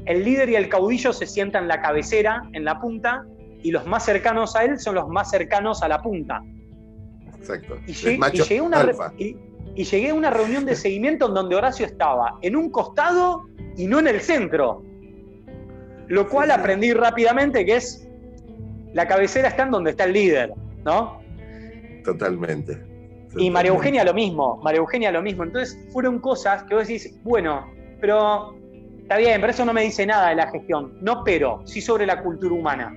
el, 0.05 0.24
líder, 0.24 0.51
y 0.51 0.57
el 0.57 0.68
caudillo 0.68 1.11
se 1.14 1.26
sientan 1.26 1.62
en 1.62 1.68
la 1.68 1.80
cabecera, 1.80 2.43
en 2.53 2.66
la 2.66 2.78
punta, 2.78 3.24
y 3.62 3.70
los 3.70 3.86
más 3.86 4.05
cercanos 4.05 4.55
a 4.57 4.64
él 4.64 4.78
son 4.78 4.97
los 4.97 5.09
más 5.09 5.30
cercanos 5.30 5.82
a 5.82 5.88
la 5.88 6.03
punta. 6.03 6.43
Exacto. 7.38 7.78
Y, 7.86 7.95
llegué, 7.95 8.61
una, 8.61 8.86
y 9.18 9.84
llegué 9.84 10.11
a 10.11 10.14
una 10.14 10.28
reunión 10.28 10.66
de 10.66 10.76
seguimiento 10.76 11.28
en 11.28 11.34
donde 11.34 11.57
Horacio 11.57 11.86
estaba 11.86 12.36
en 12.43 12.57
un 12.57 12.68
costado 12.68 13.47
y 13.74 13.86
no 13.86 14.01
en 14.01 14.09
el 14.09 14.20
centro. 14.20 14.84
Lo 16.09 16.28
cual 16.28 16.51
aprendí 16.51 16.93
rápidamente 16.93 17.64
que 17.64 17.76
es 17.76 18.07
la 18.93 19.09
cabecera 19.09 19.49
está 19.49 19.62
en 19.62 19.70
donde 19.70 19.93
está 19.93 20.05
el 20.05 20.12
líder, 20.12 20.53
¿no? 20.84 21.22
Totalmente. 22.05 22.89
Y 23.37 23.51
María 23.51 23.70
Eugenia 23.70 24.05
lo 24.05 24.14
mismo, 24.14 24.61
María 24.62 24.81
Eugenia 24.81 25.12
lo 25.12 25.22
mismo. 25.22 25.45
Entonces 25.45 25.78
fueron 25.93 26.18
cosas 26.18 26.64
que 26.64 26.74
vos 26.74 26.89
decís, 26.89 27.18
bueno, 27.22 27.66
pero 28.01 28.57
está 29.03 29.16
bien, 29.16 29.41
pero 29.41 29.53
eso 29.53 29.64
no 29.64 29.72
me 29.72 29.83
dice 29.83 30.07
nada 30.07 30.31
de 30.31 30.37
la 30.37 30.51
gestión. 30.51 30.99
No, 31.01 31.22
pero 31.24 31.62
sí 31.64 31.81
sobre 31.81 32.07
la 32.07 32.22
cultura 32.22 32.55
humana. 32.55 32.95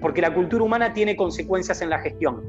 Porque 0.00 0.20
la 0.20 0.32
cultura 0.32 0.64
humana 0.64 0.92
tiene 0.92 1.16
consecuencias 1.16 1.82
en 1.82 1.90
la 1.90 1.98
gestión. 1.98 2.42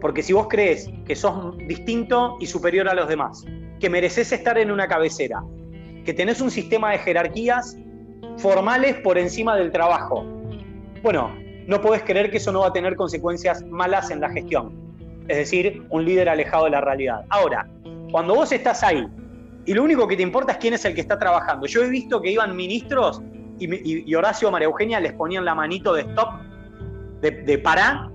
Porque 0.00 0.22
si 0.22 0.32
vos 0.32 0.46
crees 0.48 0.90
que 1.06 1.14
sos 1.14 1.56
distinto 1.58 2.36
y 2.40 2.46
superior 2.46 2.88
a 2.88 2.94
los 2.94 3.08
demás, 3.08 3.44
que 3.78 3.90
mereces 3.90 4.32
estar 4.32 4.56
en 4.58 4.70
una 4.70 4.88
cabecera, 4.88 5.42
que 6.04 6.14
tenés 6.14 6.40
un 6.40 6.50
sistema 6.50 6.92
de 6.92 6.98
jerarquías 6.98 7.76
formales 8.38 8.96
por 9.00 9.18
encima 9.18 9.56
del 9.56 9.70
trabajo, 9.70 10.24
bueno, 11.02 11.30
no 11.66 11.80
podés 11.80 12.02
creer 12.02 12.30
que 12.30 12.38
eso 12.38 12.52
no 12.52 12.60
va 12.60 12.68
a 12.68 12.72
tener 12.72 12.96
consecuencias 12.96 13.64
malas 13.66 14.10
en 14.10 14.20
la 14.20 14.30
gestión. 14.30 14.89
Es 15.30 15.36
decir, 15.36 15.84
un 15.90 16.04
líder 16.04 16.28
alejado 16.28 16.64
de 16.64 16.70
la 16.70 16.80
realidad. 16.80 17.24
Ahora, 17.28 17.68
cuando 18.10 18.34
vos 18.34 18.50
estás 18.50 18.82
ahí 18.82 19.06
y 19.64 19.74
lo 19.74 19.84
único 19.84 20.08
que 20.08 20.16
te 20.16 20.24
importa 20.24 20.52
es 20.52 20.58
quién 20.58 20.74
es 20.74 20.84
el 20.84 20.92
que 20.92 21.00
está 21.00 21.20
trabajando. 21.20 21.68
Yo 21.68 21.84
he 21.84 21.88
visto 21.88 22.20
que 22.20 22.32
iban 22.32 22.56
ministros 22.56 23.22
y, 23.60 24.12
Horacio 24.12 24.50
María 24.50 24.66
Eugenia 24.66 24.98
les 24.98 25.12
ponían 25.12 25.44
la 25.44 25.54
manito 25.54 25.94
de 25.94 26.02
stop, 26.02 26.30
de, 27.20 27.30
de 27.30 27.58
pará, 27.58 28.10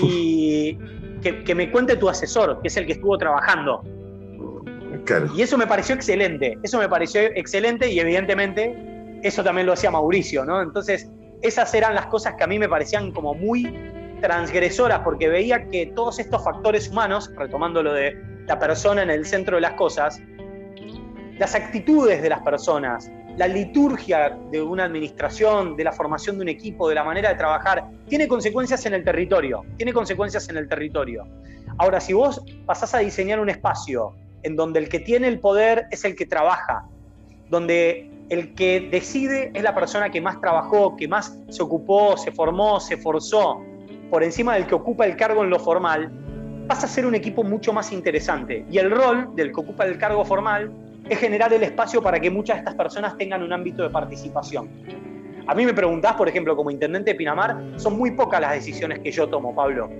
y 0.00 0.78
que, 1.44 1.54
me 1.54 1.70
cuente 1.70 1.96
tu 1.96 2.08
asesor, 2.08 2.62
que 2.62 2.68
es 2.68 2.76
el 2.78 2.86
que 2.86 2.92
estuvo 2.92 3.18
trabajando. 3.18 3.82
Y 5.36 5.42
eso 5.42 5.58
me 5.58 5.66
pareció 5.66 5.94
excelente, 5.94 6.56
eso 6.62 6.78
me 6.78 6.88
pareció 6.88 7.20
excelente 7.20 7.90
y 7.90 8.00
evidentemente 8.00 9.20
eso 9.22 9.44
también 9.44 9.66
lo 9.66 9.74
hacía 9.74 9.90
Mauricio, 9.90 10.46
¿no? 10.46 10.62
Entonces, 10.62 11.10
esas 11.42 11.74
eran 11.74 11.94
las 11.94 12.06
cosas 12.06 12.36
que 12.38 12.44
a 12.44 12.46
mí 12.46 12.58
me 12.58 12.70
parecían 12.70 13.12
como 13.12 13.34
muy 13.34 13.64
transgresoras 14.24 15.00
porque 15.00 15.28
veía 15.28 15.68
que 15.68 15.92
todos 15.94 16.18
estos 16.18 16.42
factores 16.42 16.88
humanos, 16.88 17.30
retomando 17.36 17.82
lo 17.82 17.92
de 17.92 18.16
la 18.46 18.58
persona 18.58 19.02
en 19.02 19.10
el 19.10 19.26
centro 19.26 19.56
de 19.56 19.60
las 19.60 19.74
cosas, 19.74 20.18
las 21.38 21.54
actitudes 21.54 22.22
de 22.22 22.30
las 22.30 22.40
personas, 22.40 23.10
la 23.36 23.46
liturgia 23.46 24.34
de 24.50 24.62
una 24.62 24.84
administración, 24.84 25.76
de 25.76 25.84
la 25.84 25.92
formación 25.92 26.36
de 26.36 26.42
un 26.42 26.48
equipo, 26.48 26.88
de 26.88 26.94
la 26.94 27.04
manera 27.04 27.28
de 27.28 27.34
trabajar, 27.34 27.84
tiene 28.08 28.26
consecuencias 28.26 28.86
en 28.86 28.94
el 28.94 29.04
territorio, 29.04 29.62
tiene 29.76 29.92
consecuencias 29.92 30.48
en 30.48 30.56
el 30.56 30.70
territorio. 30.70 31.26
Ahora, 31.76 32.00
si 32.00 32.14
vos 32.14 32.40
pasás 32.64 32.94
a 32.94 33.00
diseñar 33.00 33.40
un 33.40 33.50
espacio 33.50 34.14
en 34.42 34.56
donde 34.56 34.78
el 34.78 34.88
que 34.88 35.00
tiene 35.00 35.28
el 35.28 35.38
poder 35.38 35.84
es 35.90 36.02
el 36.06 36.16
que 36.16 36.24
trabaja, 36.24 36.86
donde 37.50 38.10
el 38.30 38.54
que 38.54 38.88
decide 38.90 39.50
es 39.52 39.62
la 39.62 39.74
persona 39.74 40.08
que 40.08 40.22
más 40.22 40.40
trabajó, 40.40 40.96
que 40.96 41.08
más 41.08 41.38
se 41.50 41.62
ocupó, 41.62 42.16
se 42.16 42.32
formó, 42.32 42.80
se 42.80 42.96
forzó, 42.96 43.60
por 44.10 44.22
encima 44.22 44.54
del 44.54 44.66
que 44.66 44.74
ocupa 44.74 45.06
el 45.06 45.16
cargo 45.16 45.44
en 45.44 45.50
lo 45.50 45.58
formal, 45.58 46.10
pasa 46.68 46.86
a 46.86 46.88
ser 46.88 47.06
un 47.06 47.14
equipo 47.14 47.42
mucho 47.42 47.72
más 47.72 47.92
interesante. 47.92 48.64
Y 48.70 48.78
el 48.78 48.90
rol 48.90 49.34
del 49.34 49.52
que 49.52 49.60
ocupa 49.60 49.84
el 49.84 49.98
cargo 49.98 50.24
formal 50.24 50.72
es 51.08 51.18
generar 51.18 51.52
el 51.52 51.62
espacio 51.62 52.02
para 52.02 52.18
que 52.18 52.30
muchas 52.30 52.56
de 52.56 52.60
estas 52.60 52.74
personas 52.74 53.16
tengan 53.16 53.42
un 53.42 53.52
ámbito 53.52 53.82
de 53.82 53.90
participación. 53.90 54.68
A 55.46 55.54
mí 55.54 55.66
me 55.66 55.74
preguntás, 55.74 56.14
por 56.14 56.28
ejemplo, 56.28 56.56
como 56.56 56.70
intendente 56.70 57.12
de 57.12 57.16
Pinamar, 57.16 57.62
son 57.76 57.98
muy 57.98 58.12
pocas 58.12 58.40
las 58.40 58.52
decisiones 58.52 59.00
que 59.00 59.10
yo 59.10 59.28
tomo, 59.28 59.54
Pablo. 59.54 59.90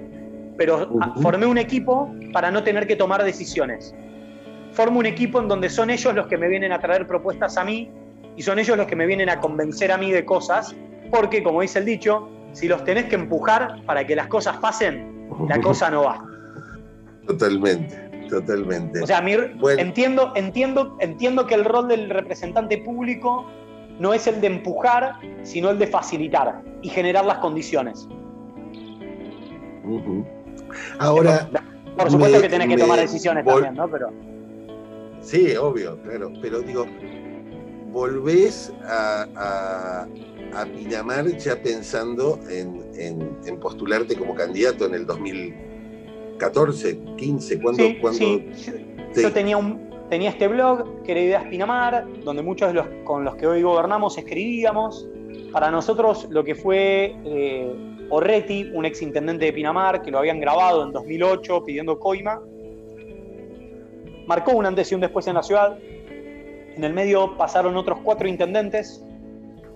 Pero 0.57 0.89
formé 1.21 1.45
un 1.47 1.59
equipo 1.59 2.11
para 2.33 2.51
no 2.51 2.63
tener 2.63 2.87
que 2.87 2.97
tomar 2.97 3.23
decisiones. 3.23 3.95
Formo 4.73 5.01
un 5.01 5.07
equipo 5.07 5.41
en 5.41 5.49
donde 5.49 5.69
son 5.69 5.91
ellos 5.91 6.15
los 6.15 6.27
que 6.29 6.39
me 6.39 6.49
vienen 6.49 6.73
a 6.73 6.81
traer 6.81 7.07
propuestas 7.07 7.59
a 7.59 7.65
mí 7.65 7.91
y 8.37 8.43
son 8.43 8.59
ellos 8.59 8.77
los 8.77 8.87
que 8.87 8.97
me 8.97 9.07
vienen 9.07 9.29
a 9.29 9.41
convencer 9.41 9.93
a 9.93 9.99
mí 9.99 10.11
de 10.11 10.25
cosas, 10.25 10.75
porque, 11.11 11.43
como 11.43 11.61
dice 11.61 11.79
el 11.79 11.85
dicho, 11.85 12.29
si 12.55 12.69
los 12.69 12.83
tenés 12.85 13.07
que 13.07 13.17
empujar 13.17 13.85
para 13.85 14.07
que 14.07 14.17
las 14.17 14.29
cosas 14.29 14.57
pasen, 14.57 15.29
la 15.49 15.61
cosa 15.61 15.91
no 15.91 16.05
va. 16.05 16.25
Totalmente. 17.27 18.05
Totalmente. 18.31 19.03
O 19.03 19.07
sea, 19.07 19.21
Mir, 19.21 19.55
entiendo, 19.79 20.33
entiendo, 20.35 20.97
entiendo 21.01 21.47
que 21.47 21.55
el 21.55 21.65
rol 21.65 21.89
del 21.89 22.09
representante 22.09 22.79
público 22.79 23.47
no 23.99 24.15
es 24.15 24.27
el 24.27 24.41
de 24.41 24.47
empujar, 24.49 25.17
sino 25.43 25.71
el 25.71 25.79
de 25.79 25.87
facilitar 25.87 26.63
y 26.83 26.89
generar 26.89 27.25
las 27.27 27.39
condiciones. 27.39 28.09
Ahora. 30.99 31.49
Por 31.97 32.11
supuesto 32.11 32.41
que 32.41 32.49
tenés 32.49 32.69
que 32.69 32.77
tomar 32.77 32.99
decisiones 32.99 33.45
también, 33.45 33.75
¿no? 33.75 33.89
Pero. 33.89 34.11
Sí, 35.21 35.55
obvio, 35.57 36.01
claro. 36.03 36.33
Pero 36.43 36.61
digo, 36.61 36.87
volvés 37.93 38.73
a, 38.85 39.27
a, 39.37 40.09
Pinamar 40.77 41.27
ya 41.37 41.61
pensando 41.61 42.39
en, 42.49 43.59
postularte 43.61 44.17
como 44.17 44.35
candidato 44.35 44.87
en 44.87 44.95
el 44.95 45.07
2014, 45.07 46.99
15, 47.17 47.61
¿cuándo? 47.61 47.85
Sí, 48.13 48.49
Yo 49.15 49.33
tenía, 49.33 49.57
un, 49.57 49.91
tenía 50.09 50.31
este 50.31 50.49
blog 50.49 51.03
que 51.03 51.13
era 51.13 51.21
Ideas 51.21 51.45
Pinamar, 51.45 52.07
donde 52.25 52.43
muchos 52.43 52.69
de 52.69 52.75
los 52.75 52.87
con 53.05 53.25
los 53.25 53.37
que 53.37 53.47
hoy 53.47 53.63
gobernamos 53.63 54.19
escribíamos. 54.19 55.09
Para 55.53 55.71
nosotros 55.71 56.27
lo 56.31 56.45
que 56.45 56.55
fue 56.55 57.17
eh, 57.25 57.73
Orretti, 58.11 58.71
un 58.73 58.85
ex 58.85 59.03
intendente 59.03 59.47
de 59.47 59.53
Pinamar, 59.53 60.03
que 60.03 60.11
lo 60.11 60.19
habían 60.19 60.41
grabado 60.41 60.85
en 60.85 60.93
2008 60.93 61.65
pidiendo 61.65 61.99
coima, 61.99 62.43
marcó 64.27 64.53
un 64.53 64.67
antes 64.67 64.91
y 64.91 64.95
un 64.95 65.01
después 65.01 65.27
en 65.27 65.35
la 65.35 65.43
ciudad 65.43 65.79
en 66.77 66.85
el 66.85 66.93
medio 66.93 67.37
pasaron 67.37 67.77
otros 67.77 68.01
cuatro 68.03 68.29
intendentes 68.29 69.05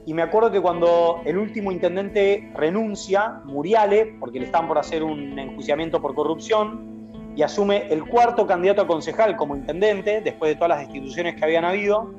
y 0.09 0.15
me 0.15 0.23
acuerdo 0.23 0.51
que 0.51 0.59
cuando 0.59 1.21
el 1.27 1.37
último 1.37 1.71
intendente 1.71 2.51
renuncia, 2.55 3.43
Muriale, 3.45 4.17
porque 4.19 4.41
le 4.41 4.47
están 4.47 4.67
por 4.67 4.79
hacer 4.79 5.03
un 5.03 5.39
enjuiciamiento 5.39 6.01
por 6.01 6.15
corrupción, 6.15 7.13
y 7.37 7.43
asume 7.43 7.89
el 7.91 8.07
cuarto 8.07 8.47
candidato 8.47 8.81
a 8.81 8.87
concejal 8.87 9.37
como 9.37 9.55
intendente, 9.55 10.23
después 10.23 10.49
de 10.49 10.55
todas 10.55 10.71
las 10.71 10.79
destituciones 10.79 11.35
que 11.35 11.45
habían 11.45 11.67
habido, 11.67 12.11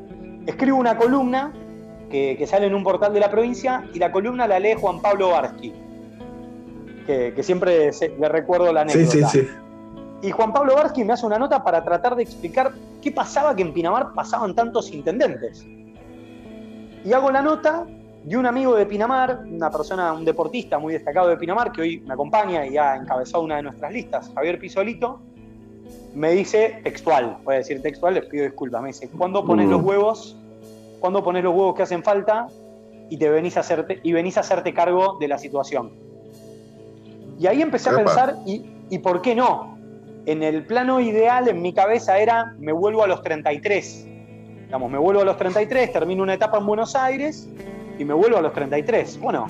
escribe 0.45 0.73
una 0.73 0.97
columna 0.97 1.51
que, 2.11 2.45
sale 2.47 2.67
en 2.67 2.75
un 2.75 2.83
portal 2.83 3.11
de 3.11 3.21
la 3.21 3.31
provincia 3.31 3.83
y 3.91 3.97
la 3.97 4.11
columna 4.11 4.47
la 4.47 4.59
lee 4.59 4.75
Juan 4.79 5.01
Pablo 5.01 5.31
Barsky, 5.31 5.73
que, 7.07 7.41
siempre 7.41 7.89
le 8.19 8.29
recuerdo 8.29 8.71
la 8.71 8.81
anécdota. 8.81 9.29
Sí, 9.29 9.39
sí, 9.39 9.47
sí. 9.47 9.47
Y 10.21 10.29
Juan 10.29 10.53
Pablo 10.53 10.75
Barsky 10.75 11.03
me 11.03 11.13
hace 11.13 11.25
una 11.25 11.39
nota 11.39 11.63
para 11.63 11.83
tratar 11.83 12.15
de 12.15 12.21
explicar 12.21 12.71
qué 13.01 13.11
pasaba 13.11 13.55
que 13.55 13.63
en 13.63 13.73
Pinamar 13.73 14.13
pasaban 14.13 14.53
tantos 14.53 14.91
intendentes. 14.91 15.65
Y 17.03 17.13
hago 17.13 17.31
la 17.31 17.41
nota 17.41 17.85
de 18.23 18.37
un 18.37 18.45
amigo 18.45 18.75
de 18.75 18.85
Pinamar, 18.85 19.43
una 19.45 19.71
persona, 19.71 20.13
un 20.13 20.25
deportista 20.25 20.77
muy 20.79 20.93
destacado 20.93 21.29
de 21.29 21.37
Pinamar, 21.37 21.71
que 21.71 21.81
hoy 21.81 21.99
me 22.01 22.13
acompaña 22.13 22.65
y 22.65 22.77
ha 22.77 22.95
encabezado 22.95 23.43
una 23.43 23.57
de 23.57 23.63
nuestras 23.63 23.91
listas, 23.93 24.31
Javier 24.35 24.59
Pisolito, 24.59 25.19
me 26.13 26.31
dice 26.31 26.81
textual, 26.83 27.37
voy 27.43 27.55
a 27.55 27.57
decir 27.59 27.81
textual, 27.81 28.15
les 28.15 28.25
pido 28.25 28.43
disculpas, 28.43 28.81
me 28.81 28.87
dice, 28.89 29.09
¿cuándo 29.09 29.45
pones 29.45 29.67
mm. 29.67 29.71
los 29.71 29.81
huevos? 29.81 30.37
¿Cuándo 30.99 31.23
pones 31.23 31.43
los 31.43 31.53
huevos 31.53 31.75
que 31.75 31.83
hacen 31.83 32.03
falta? 32.03 32.47
Y 33.09 33.17
te 33.17 33.29
venís 33.29 33.55
a 33.57 33.61
hacerte, 33.61 33.99
y 34.03 34.11
venís 34.11 34.37
a 34.37 34.41
hacerte 34.41 34.73
cargo 34.73 35.17
de 35.19 35.27
la 35.27 35.37
situación. 35.37 35.91
Y 37.39 37.47
ahí 37.47 37.61
empecé 37.61 37.89
a 37.89 37.95
pensar, 37.95 38.35
¿y, 38.45 38.65
¿y 38.89 38.97
por 38.99 39.21
qué 39.21 39.33
no? 39.33 39.79
en 40.25 40.43
el 40.43 40.63
plano 40.63 40.99
ideal 40.99 41.47
en 41.47 41.61
mi 41.61 41.73
cabeza 41.73 42.19
era 42.19 42.53
me 42.59 42.71
vuelvo 42.71 43.03
a 43.03 43.07
los 43.07 43.23
33. 43.23 44.07
Digamos, 44.69 44.91
me 44.91 44.99
vuelvo 44.99 45.21
a 45.21 45.25
los 45.25 45.35
33, 45.35 45.91
termino 45.91 46.21
una 46.21 46.35
etapa 46.35 46.59
en 46.59 46.65
Buenos 46.67 46.95
Aires 46.95 47.49
y 47.97 48.05
me 48.05 48.13
vuelvo 48.13 48.37
a 48.37 48.41
los 48.41 48.53
33. 48.53 49.19
Bueno, 49.19 49.47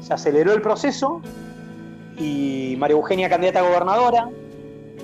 se 0.00 0.12
aceleró 0.12 0.52
el 0.52 0.60
proceso 0.60 1.22
y 2.18 2.74
María 2.76 2.96
Eugenia 2.96 3.28
candidata 3.28 3.60
a 3.60 3.62
gobernadora. 3.62 4.28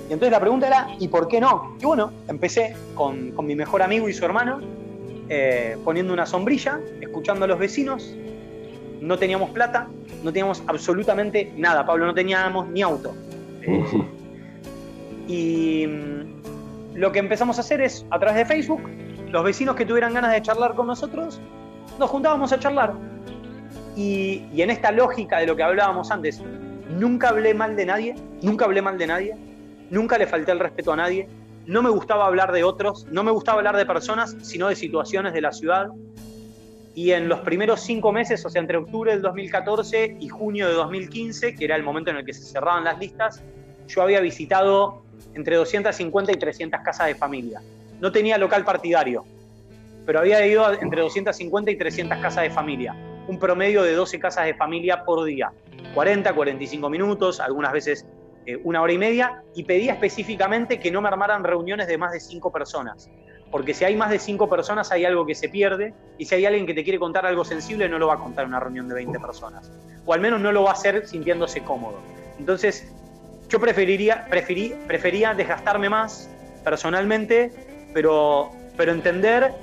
Y 0.09 0.11
entonces 0.11 0.31
la 0.31 0.41
pregunta 0.41 0.67
era, 0.67 0.89
¿y 0.99 1.07
por 1.07 1.29
qué 1.29 1.39
no? 1.39 1.77
Y 1.79 1.85
bueno, 1.85 2.11
empecé 2.27 2.75
con, 2.95 3.33
mi 3.45 3.55
mejor 3.55 3.81
amigo 3.81 4.09
y 4.09 4.13
su 4.13 4.25
hermano, 4.25 4.59
eh, 5.29 5.77
poniendo 5.85 6.11
una 6.11 6.25
sombrilla, 6.25 6.81
escuchando 6.99 7.45
a 7.45 7.47
los 7.47 7.57
vecinos. 7.57 8.13
No 8.99 9.17
teníamos 9.17 9.51
plata, 9.51 9.87
no 10.21 10.33
teníamos 10.33 10.63
absolutamente 10.67 11.53
nada. 11.55 11.85
Pablo, 11.85 12.07
no 12.07 12.13
teníamos 12.13 12.67
ni 12.67 12.81
auto. 12.81 13.13
y 15.29 15.87
mm, 15.87 16.95
lo 16.95 17.13
que 17.13 17.19
empezamos 17.19 17.57
a 17.57 17.61
hacer 17.61 17.79
es, 17.79 18.05
a 18.09 18.19
través 18.19 18.35
de 18.35 18.43
Facebook, 18.43 18.81
los 19.35 19.43
vecinos 19.43 19.75
que 19.75 19.85
tuvieran 19.85 20.13
ganas 20.13 20.31
de 20.31 20.41
charlar 20.41 20.75
con 20.75 20.87
nosotros, 20.87 21.41
nos 21.99 22.09
juntábamos 22.09 22.53
a 22.53 22.57
charlar. 22.57 22.93
Y, 23.93 24.45
en 24.55 24.69
esta 24.69 24.93
lógica 24.93 25.39
de 25.39 25.45
lo 25.45 25.57
que 25.57 25.63
hablábamos 25.63 26.09
antes, 26.09 26.41
nunca 26.89 27.29
hablé 27.29 27.53
mal 27.53 27.75
de 27.75 27.85
nadie, 27.85 28.15
nunca 28.41 28.63
hablé 28.63 28.81
mal 28.81 28.97
de 28.97 29.07
nadie, 29.07 29.35
nunca 29.89 30.17
le 30.17 30.25
falté 30.25 30.53
el 30.53 30.59
respeto 30.59 30.93
a 30.93 30.95
nadie, 30.95 31.27
no 31.65 31.83
me 31.83 31.89
gustaba 31.89 32.27
hablar 32.27 32.53
de 32.53 32.63
otros, 32.63 33.07
no 33.11 33.25
me 33.25 33.31
gustaba 33.31 33.57
hablar 33.57 33.75
de 33.75 33.85
personas, 33.85 34.37
sino 34.41 34.69
de 34.69 34.77
situaciones 34.77 35.33
de 35.33 35.41
la 35.41 35.51
ciudad. 35.51 35.89
Y 36.93 37.11
en 37.11 37.27
los 37.27 37.41
primeros 37.41 37.81
cinco 37.81 38.13
meses, 38.13 38.45
o 38.45 38.49
sea, 38.49 38.61
entre 38.61 38.77
octubre 38.77 39.11
del 39.11 39.21
2014 39.21 40.15
y 40.17 40.29
junio 40.29 40.69
de 40.69 40.75
2015, 40.75 41.55
que 41.55 41.65
era 41.65 41.75
el 41.75 41.83
momento 41.83 42.09
en 42.09 42.15
el 42.15 42.25
que 42.25 42.31
se 42.31 42.43
cerraban 42.45 42.85
las 42.85 42.97
listas, 42.99 43.43
yo 43.85 44.01
había 44.01 44.21
visitado 44.21 45.03
entre 45.33 45.57
250 45.57 46.31
y 46.31 46.35
300 46.35 46.79
casas 46.85 47.07
de 47.07 47.15
familia. 47.15 47.61
No 47.99 48.11
tenía 48.11 48.37
local 48.37 48.63
partidario, 48.63 49.25
pero 50.05 50.19
había 50.19 50.45
ido 50.45 50.71
entre 50.73 51.01
250 51.01 51.71
y 51.71 51.77
300 51.77 52.17
casas 52.19 52.43
de 52.43 52.49
familia, 52.49 52.95
un 53.27 53.39
promedio 53.39 53.83
de 53.83 53.93
12 53.93 54.19
casas 54.19 54.45
de 54.45 54.53
familia 54.53 55.03
por 55.03 55.23
día, 55.23 55.51
40, 55.93 56.33
45 56.33 56.89
minutos, 56.89 57.39
algunas 57.39 57.71
veces 57.71 58.05
eh, 58.45 58.59
una 58.63 58.81
hora 58.81 58.93
y 58.93 58.97
media, 58.97 59.43
y 59.55 59.63
pedía 59.63 59.93
específicamente 59.93 60.79
que 60.79 60.91
no 60.91 61.01
me 61.01 61.07
armaran 61.07 61.43
reuniones 61.43 61.87
de 61.87 61.97
más 61.97 62.11
de 62.11 62.19
cinco 62.19 62.51
personas. 62.51 63.09
Porque 63.49 63.73
si 63.73 63.85
hay 63.85 63.95
más 63.95 64.09
de 64.09 64.19
cinco 64.19 64.49
personas 64.49 64.91
hay 64.91 65.05
algo 65.05 65.25
que 65.25 65.33
se 65.33 65.49
pierde, 65.49 65.93
y 66.17 66.25
si 66.25 66.35
hay 66.35 66.45
alguien 66.45 66.67
que 66.67 66.73
te 66.73 66.83
quiere 66.83 66.99
contar 66.99 67.25
algo 67.25 67.45
sensible, 67.45 67.89
no 67.89 67.97
lo 67.97 68.07
va 68.07 68.15
a 68.15 68.19
contar 68.19 68.45
una 68.45 68.59
reunión 68.59 68.87
de 68.87 68.95
20 68.95 69.19
personas. 69.19 69.71
O 70.05 70.13
al 70.13 70.19
menos 70.19 70.41
no 70.41 70.51
lo 70.51 70.63
va 70.63 70.71
a 70.71 70.73
hacer 70.73 71.07
sintiéndose 71.07 71.63
cómodo. 71.63 71.97
Entonces, 72.37 72.91
yo 73.49 73.59
preferiría, 73.59 74.25
preferí, 74.29 74.75
prefería 74.87 75.33
desgastarme 75.33 75.89
más 75.89 76.29
personalmente, 76.63 77.51
pero, 77.95 78.51
pero 78.75 78.91
entender 78.91 79.53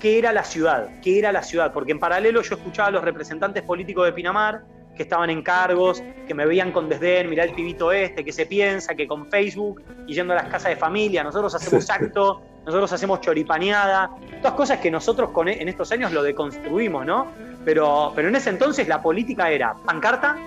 qué 0.00 0.18
era 0.18 0.32
la 0.32 0.44
ciudad, 0.44 0.88
qué 1.02 1.18
era 1.18 1.30
la 1.30 1.42
ciudad, 1.42 1.74
porque 1.74 1.92
en 1.92 2.00
paralelo 2.00 2.40
yo 2.40 2.54
escuchaba 2.54 2.88
a 2.88 2.90
los 2.90 3.04
representantes 3.04 3.62
políticos 3.62 4.06
de 4.06 4.14
Pinamar 4.14 4.62
que 4.96 5.02
estaban 5.02 5.28
en 5.28 5.42
cargos, 5.42 6.02
que 6.26 6.32
me 6.32 6.46
veían 6.46 6.72
con 6.72 6.88
desdén, 6.88 7.28
mirá 7.28 7.44
el 7.44 7.52
pibito 7.52 7.92
este, 7.92 8.24
que 8.24 8.32
se 8.32 8.46
piensa 8.46 8.94
que 8.94 9.06
con 9.06 9.26
Facebook 9.26 9.82
y 10.06 10.14
yendo 10.14 10.32
a 10.32 10.36
las 10.36 10.46
casas 10.46 10.70
de 10.70 10.76
familia, 10.76 11.22
nosotros 11.22 11.54
hacemos 11.54 11.90
acto, 11.90 12.40
nosotros 12.64 12.90
hacemos 12.94 13.20
choripaneada, 13.20 14.10
todas 14.40 14.54
cosas 14.54 14.78
que 14.78 14.90
nosotros 14.90 15.28
con, 15.32 15.46
en 15.46 15.68
estos 15.68 15.92
años 15.92 16.12
lo 16.12 16.22
deconstruimos, 16.22 17.04
¿no? 17.04 17.26
Pero, 17.62 18.10
pero 18.16 18.28
en 18.28 18.36
ese 18.36 18.48
entonces 18.48 18.88
la 18.88 19.02
política 19.02 19.50
era 19.50 19.74
pancarta, 19.84 20.38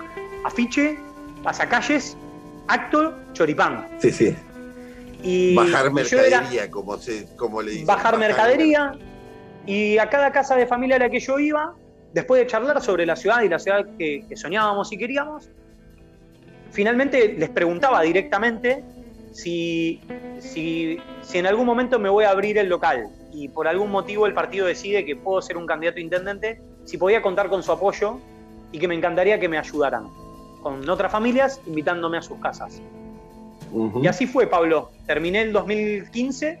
afiche, 0.44 0.98
pasacalles, 1.44 2.16
acto, 2.66 3.14
choripán. 3.34 3.86
Sí, 4.00 4.10
sí. 4.10 4.36
Y 5.22 5.54
bajar 5.54 5.92
mercadería, 5.92 6.70
como, 6.70 6.96
se, 6.96 7.26
como 7.36 7.62
le 7.62 7.72
dicen. 7.72 7.86
Bajar, 7.86 8.18
mercadería. 8.18 8.92
Y 9.66 9.98
a 9.98 10.08
cada 10.08 10.32
casa 10.32 10.56
de 10.56 10.66
familia 10.66 10.96
a 10.96 11.00
la 11.00 11.10
que 11.10 11.20
yo 11.20 11.38
iba, 11.38 11.74
después 12.12 12.40
de 12.40 12.46
charlar 12.46 12.80
sobre 12.82 13.06
la 13.06 13.16
ciudad 13.16 13.42
y 13.42 13.48
la 13.48 13.58
ciudad 13.58 13.86
que, 13.98 14.24
soñábamos 14.34 14.92
y 14.92 14.98
queríamos, 14.98 15.50
finalmente 16.70 17.34
les 17.38 17.50
preguntaba 17.50 18.02
directamente 18.02 18.82
si, 19.32 20.00
si, 20.38 20.98
si, 21.20 21.38
en 21.38 21.46
algún 21.46 21.66
momento 21.66 21.98
me 21.98 22.08
voy 22.08 22.24
a 22.24 22.30
abrir 22.30 22.58
el 22.58 22.68
local 22.68 23.08
y 23.32 23.48
por 23.48 23.68
algún 23.68 23.90
motivo 23.90 24.26
el 24.26 24.34
partido 24.34 24.66
decide 24.66 25.04
que 25.04 25.14
puedo 25.14 25.40
ser 25.42 25.56
un 25.56 25.66
candidato 25.66 25.98
a 25.98 26.00
intendente, 26.00 26.60
si 26.84 26.96
podía 26.98 27.22
contar 27.22 27.48
con 27.48 27.62
su 27.62 27.70
apoyo 27.70 28.18
y 28.72 28.78
que 28.78 28.88
me 28.88 28.94
encantaría 28.94 29.38
que 29.38 29.48
me 29.48 29.58
ayudaran 29.58 30.08
con 30.62 30.88
otras 30.88 31.10
familias 31.10 31.60
invitándome 31.66 32.18
a 32.18 32.22
sus 32.22 32.38
casas. 32.38 32.80
Y 34.02 34.06
así 34.06 34.26
fue, 34.26 34.46
Pablo. 34.46 34.90
Terminé 35.06 35.42
el 35.42 35.52
2015 35.52 36.58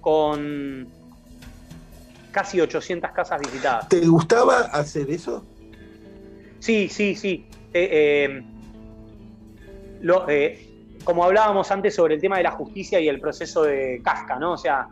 con 0.00 0.88
casi 2.30 2.60
800 2.60 3.10
casas 3.10 3.40
visitadas. 3.40 3.88
¿Te 3.88 4.06
gustaba 4.06 4.60
hacer 4.72 5.10
eso? 5.10 5.44
Sí, 6.58 6.88
sí, 6.88 7.14
sí. 7.14 7.46
Eh, 7.72 7.88
eh, 7.92 8.42
lo, 10.02 10.28
eh, 10.28 10.66
como 11.04 11.24
hablábamos 11.24 11.70
antes 11.70 11.94
sobre 11.94 12.14
el 12.14 12.20
tema 12.20 12.36
de 12.38 12.44
la 12.44 12.52
justicia 12.52 13.00
y 13.00 13.08
el 13.08 13.20
proceso 13.20 13.62
de 13.62 14.00
Kafka, 14.04 14.38
¿no? 14.38 14.52
O 14.52 14.58
sea, 14.58 14.88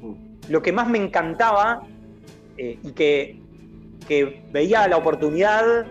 mm. 0.00 0.50
lo 0.50 0.62
que 0.62 0.72
más 0.72 0.88
me 0.88 0.98
encantaba 0.98 1.82
y 2.58 2.92
que, 2.92 3.38
que 4.08 4.42
veía 4.50 4.88
la 4.88 4.96
oportunidad 4.96 5.84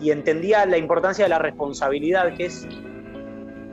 y 0.00 0.10
entendía 0.10 0.66
la 0.66 0.76
importancia 0.76 1.24
de 1.24 1.28
la 1.28 1.38
responsabilidad, 1.38 2.34
que 2.36 2.46
es. 2.46 2.66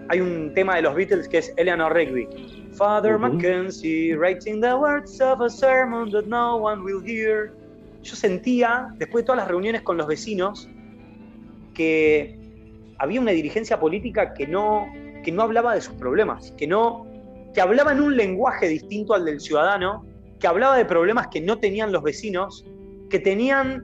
Hay 0.09 0.21
un 0.21 0.53
tema 0.53 0.75
de 0.75 0.83
los 0.83 0.95
Beatles 0.95 1.27
que 1.27 1.39
es 1.39 1.53
Eleanor 1.57 1.93
Rigby. 1.93 2.27
Father 2.73 3.17
Mackenzie, 3.17 4.15
writing 4.15 4.61
the 4.61 4.75
words 4.75 5.21
of 5.21 5.41
a 5.41 5.49
sermon 5.49 6.11
that 6.11 6.25
no 6.25 6.57
one 6.57 6.83
will 6.83 7.01
hear. 7.01 7.53
Yo 8.03 8.15
sentía, 8.15 8.89
después 8.97 9.23
de 9.23 9.27
todas 9.27 9.37
las 9.37 9.47
reuniones 9.47 9.81
con 9.81 9.97
los 9.97 10.07
vecinos, 10.07 10.69
que 11.73 12.37
había 12.99 13.19
una 13.19 13.31
dirigencia 13.31 13.79
política 13.79 14.33
que 14.33 14.45
no, 14.45 14.87
que 15.23 15.31
no 15.31 15.41
hablaba 15.41 15.73
de 15.73 15.81
sus 15.81 15.95
problemas, 15.95 16.51
que, 16.57 16.67
no, 16.67 17.07
que 17.53 17.61
hablaba 17.61 17.93
en 17.93 18.01
un 18.01 18.15
lenguaje 18.15 18.67
distinto 18.67 19.13
al 19.13 19.25
del 19.25 19.39
ciudadano, 19.39 20.05
que 20.39 20.47
hablaba 20.47 20.77
de 20.77 20.85
problemas 20.85 21.27
que 21.27 21.41
no 21.41 21.57
tenían 21.57 21.91
los 21.91 22.03
vecinos, 22.03 22.65
que 23.09 23.19
tenían 23.19 23.83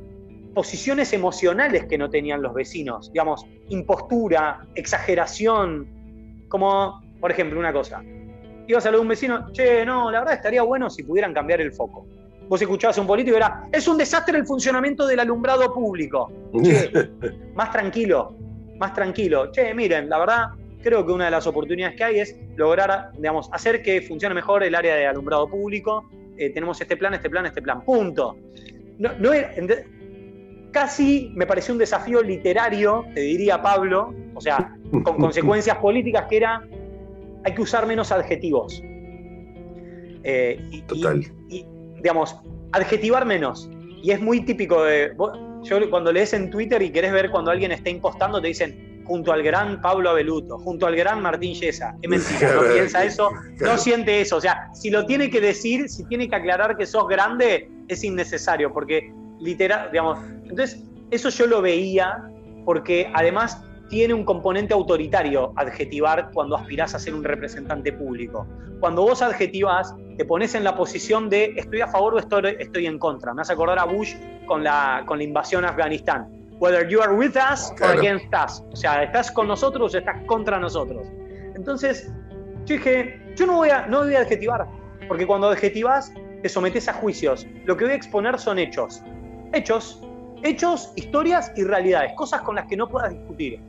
posiciones 0.54 1.14
emocionales 1.14 1.86
que 1.86 1.98
no 1.98 2.10
tenían 2.10 2.42
los 2.42 2.54
vecinos, 2.54 3.12
digamos, 3.12 3.46
impostura, 3.70 4.68
exageración, 4.76 5.88
como, 6.52 7.02
por 7.20 7.32
ejemplo, 7.32 7.58
una 7.60 7.74
cosa, 7.74 8.04
ibas 8.68 8.86
a 8.86 8.92
de 8.92 9.00
un 9.00 9.08
vecino, 9.08 9.52
che, 9.52 9.86
no, 9.86 10.12
la 10.12 10.20
verdad 10.20 10.36
estaría 10.36 10.62
bueno 10.62 10.90
si 10.90 11.04
pudieran 11.04 11.34
cambiar 11.34 11.62
el 11.62 11.72
foco. 11.72 12.06
Vos 12.48 12.62
escuchabas 12.62 12.98
a 12.98 13.02
un 13.02 13.08
político 13.08 13.36
y 13.36 13.38
era, 13.38 13.68
es 13.72 13.88
un 13.88 13.98
desastre 13.98 14.38
el 14.38 14.46
funcionamiento 14.46 15.08
del 15.08 15.22
alumbrado 15.22 15.74
público. 15.74 16.30
Che, 16.62 16.92
más 17.56 17.72
tranquilo, 17.72 18.36
más 18.78 18.94
tranquilo. 18.94 19.52
Che, 19.52 19.74
miren, 19.74 20.10
la 20.10 20.20
verdad, 20.20 20.50
creo 20.84 21.06
que 21.06 21.14
una 21.14 21.26
de 21.26 21.32
las 21.32 21.48
oportunidades 21.48 21.96
que 21.96 22.04
hay 22.04 22.20
es 22.20 22.36
lograr, 22.58 23.12
digamos, 23.14 23.50
hacer 23.54 23.82
que 23.82 24.02
funcione 24.02 24.36
mejor 24.36 24.64
el 24.64 24.76
área 24.76 24.96
de 24.96 25.08
alumbrado 25.08 25.48
público. 25.48 26.10
Eh, 26.38 26.50
tenemos 26.50 26.80
este 26.82 26.98
plan, 26.98 27.14
este 27.14 27.30
plan, 27.30 27.46
este 27.46 27.62
plan. 27.62 27.82
Punto. 27.86 28.36
No, 29.00 29.12
no 29.18 29.32
casi 30.72 31.32
me 31.36 31.46
pareció 31.46 31.74
un 31.74 31.80
desafío 31.80 32.22
literario, 32.22 33.06
te 33.14 33.22
diría 33.22 33.62
Pablo, 33.62 34.14
o 34.34 34.42
sea, 34.42 34.76
con 35.04 35.18
consecuencias 35.20 35.78
políticas 35.78 36.26
que 36.30 36.38
era 36.38 36.64
hay 37.44 37.54
que 37.54 37.62
usar 37.62 37.86
menos 37.88 38.12
adjetivos. 38.12 38.82
Eh, 40.24 40.64
y, 40.70 40.82
Total. 40.84 41.24
Y, 41.50 41.66
digamos, 41.96 42.38
adjetivar 42.72 43.26
menos. 43.26 43.70
Y 44.04 44.12
es 44.12 44.22
muy 44.22 44.42
típico 44.42 44.84
de. 44.84 45.14
Yo 45.64 45.90
cuando 45.90 46.12
lees 46.12 46.34
en 46.34 46.50
Twitter 46.50 46.82
y 46.82 46.92
querés 46.92 47.12
ver 47.12 47.30
cuando 47.30 47.52
alguien 47.52 47.72
está 47.72 47.90
impostando, 47.90 48.42
te 48.42 48.48
dicen 48.48 49.04
junto 49.06 49.32
al 49.32 49.44
gran 49.44 49.82
Pablo 49.82 50.10
Abeluto, 50.10 50.58
junto 50.60 50.88
al 50.88 50.96
gran 50.96 51.22
Martín 51.22 51.54
Yesa. 51.54 51.96
Es 52.02 52.10
mentira, 52.10 52.56
no 52.56 52.62
piensa 52.74 53.04
eso, 53.04 53.30
no 53.60 53.78
siente 53.78 54.22
eso. 54.22 54.38
O 54.38 54.42
sea, 54.42 54.70
si 54.74 54.90
lo 54.90 55.06
tiene 55.06 55.30
que 55.30 55.42
decir, 55.42 55.88
si 55.90 56.04
tiene 56.06 56.30
que 56.30 56.36
aclarar 56.36 56.78
que 56.78 56.86
sos 56.86 57.08
grande, 57.08 57.70
es 57.88 58.04
innecesario, 58.04 58.74
porque 58.74 59.12
literal, 59.42 59.90
digamos. 59.92 60.20
Entonces, 60.44 60.84
eso 61.12 61.30
yo 61.30 61.48
lo 61.48 61.62
veía, 61.62 62.24
porque 62.66 63.12
además 63.14 63.62
tiene 63.90 64.14
un 64.14 64.24
componente 64.24 64.74
autoritario 64.74 65.52
adjetivar 65.58 66.32
cuando 66.34 66.56
aspirás 66.56 66.96
a 66.96 67.00
ser 67.00 67.14
un 67.14 67.24
representante 67.24 67.92
público. 67.92 68.48
Cuando 68.80 69.02
vos 69.02 69.22
adjetivas, 69.22 69.94
te 70.18 70.24
pones 70.24 70.56
en 70.56 70.64
la 70.64 70.76
posición 70.76 71.30
de 71.30 71.54
estoy 71.58 71.82
a 71.82 71.88
favor 71.88 72.16
o 72.16 72.20
estoy, 72.20 72.56
estoy 72.58 72.86
en 72.86 72.98
contra. 72.98 73.34
Me 73.34 73.42
hace 73.42 73.54
acordar 73.54 73.80
a 73.80 73.86
Bush 73.86 74.16
con 74.48 74.64
la, 74.64 75.04
con 75.06 75.18
la 75.18 75.26
invasión 75.26 75.66
a 75.66 75.70
Afganistán. 75.70 76.28
Whether 76.60 76.88
you 76.88 77.02
are 77.02 77.14
with 77.14 77.36
us 77.36 77.74
or 77.82 77.98
against 77.98 78.34
us. 78.34 78.64
O 78.72 78.76
sea, 78.76 79.04
estás 79.04 79.32
con 79.32 79.48
nosotros 79.48 79.94
o 79.94 79.98
estás 79.98 80.24
contra 80.26 80.60
nosotros. 80.60 81.06
Entonces, 81.56 82.10
yo 82.66 82.76
dije, 82.76 83.22
yo 83.36 83.46
no 83.46 83.58
voy 83.58 83.70
a, 83.70 83.88
no 83.88 84.04
voy 84.04 84.16
a 84.16 84.22
adjetivar, 84.22 84.68
porque 85.08 85.28
cuando 85.28 85.50
adjetivas 85.50 86.14
te 86.42 86.50
sometes 86.50 86.88
a 86.88 86.94
juicios. 86.94 87.46
Lo 87.66 87.78
que 87.78 87.86
voy 87.86 87.94
a 87.94 87.96
exponer 87.96 88.40
son 88.40 88.60
hechos. 88.60 89.04
Hechos, 89.54 90.02
hechos, 90.44 90.92
historias 90.96 91.52
y 91.56 91.64
realidades, 91.64 92.14
cosas 92.16 92.42
con 92.42 92.56
las 92.56 92.68
que 92.68 92.78
no 92.78 92.88
puedas 92.88 93.12
discutir 93.12 93.60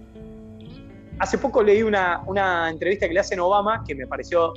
hace 1.23 1.39
poco 1.39 1.63
leí 1.63 1.83
una, 1.83 2.69
entrevista 2.69 3.07
que 3.07 3.15
le 3.15 3.21
hacen 3.21 3.39
a 3.39 3.45
Obama 3.45 3.85
que 3.87 3.95
me 3.95 4.09
pareció 4.09 4.55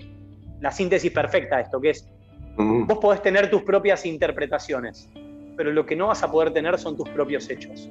la 0.61 0.71
síntesis 0.71 1.11
perfecta 1.11 1.57
de 1.57 1.61
esto, 1.61 1.79
que 1.79 1.91
es, 1.91 2.07
vos 2.57 2.97
podés 2.97 3.21
tener 3.21 3.51
tus 3.51 3.61
propias 3.61 4.03
interpretaciones, 4.05 5.07
pero 5.55 5.71
lo 5.71 5.85
que 5.85 5.95
no 5.95 6.07
vas 6.07 6.23
a 6.23 6.31
poder 6.31 6.51
tener 6.53 6.79
son 6.79 6.97
tus 6.97 7.07
propios 7.09 7.49
hechos. 7.51 7.89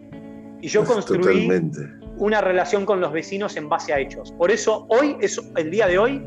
Y 0.61 0.67
yo 0.67 0.85
construí 0.87 1.49
una 2.17 2.41
relación 2.41 2.85
con 2.85 3.01
los 3.01 3.13
vecinos 3.13 3.57
en 3.57 3.69
base 3.69 3.93
a 3.93 4.01
hechos. 4.01 4.33
Por 4.33 4.51
eso 4.51 4.87
hoy, 4.89 5.17
es 5.21 5.41
el 5.57 5.71
día 5.71 5.87
de 5.87 5.99
hoy, 5.99 6.23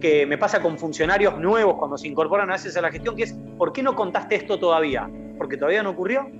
que 0.00 0.24
me 0.24 0.38
pasa 0.38 0.62
con 0.62 0.78
funcionarios 0.78 1.38
nuevos 1.38 1.76
cuando 1.76 1.98
se 1.98 2.08
incorporan 2.08 2.48
a 2.48 2.54
veces 2.54 2.74
a 2.78 2.80
la 2.80 2.90
gestión, 2.90 3.14
que 3.14 3.24
es, 3.24 3.34
¿por 3.58 3.74
qué 3.74 3.82
no 3.82 3.94
contaste 3.94 4.36
esto 4.36 4.58
todavía? 4.58 5.10
Porque 5.36 5.58
todavía 5.58 5.82
no 5.82 5.90
ocurrió. 5.90 6.30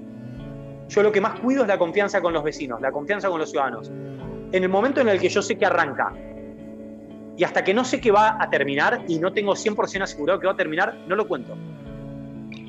Yo 0.90 1.04
lo 1.04 1.12
que 1.12 1.20
más 1.20 1.38
cuido 1.38 1.62
es 1.62 1.68
la 1.68 1.78
confianza 1.78 2.20
con 2.20 2.32
los 2.32 2.42
vecinos, 2.42 2.80
la 2.80 2.90
confianza 2.90 3.28
con 3.28 3.38
los 3.38 3.50
ciudadanos. 3.50 3.88
En 4.52 4.64
el 4.64 4.68
momento 4.68 5.00
en 5.00 5.08
el 5.08 5.20
que 5.20 5.28
yo 5.28 5.40
sé 5.40 5.56
que 5.56 5.64
arranca 5.64 6.12
y 7.36 7.44
hasta 7.44 7.62
que 7.62 7.72
no 7.72 7.84
sé 7.84 8.00
que 8.00 8.10
va 8.10 8.42
a 8.42 8.50
terminar 8.50 9.04
y 9.06 9.20
no 9.20 9.32
tengo 9.32 9.52
100% 9.52 10.02
asegurado 10.02 10.40
que 10.40 10.48
va 10.48 10.54
a 10.54 10.56
terminar, 10.56 10.96
no 11.06 11.14
lo 11.14 11.28
cuento. 11.28 11.56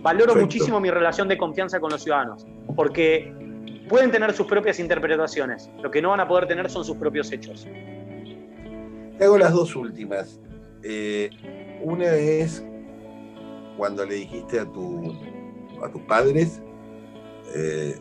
Valoro 0.04 0.36
muchísimo 0.36 0.80
mi 0.80 0.92
relación 0.92 1.28
de 1.28 1.38
confianza 1.38 1.80
con 1.80 1.90
los 1.90 2.04
ciudadanos, 2.04 2.46
porque 2.76 3.34
pueden 3.90 4.12
tener 4.12 4.34
sus 4.34 4.46
propias 4.46 4.80
interpretaciones, 4.80 5.72
lo 5.82 5.90
que 5.90 6.00
no 6.00 6.10
van 6.10 6.20
a 6.20 6.28
poder 6.28 6.48
tener 6.48 6.70
son 6.70 6.86
sus 6.86 6.98
propios 6.98 7.32
hechos. 7.32 7.68
Te 9.18 9.26
hago 9.26 9.38
las 9.40 9.52
dos 9.52 9.76
últimas. 9.76 10.40
Eh, 10.84 11.32
una 11.82 12.14
es 12.14 12.64
cuando 13.78 14.06
le 14.06 14.14
dijiste 14.14 14.60
a, 14.60 14.66
tu, 14.66 15.16
a 15.84 15.90
tus 15.90 16.02
padres, 16.04 16.62
eh, 17.54 17.96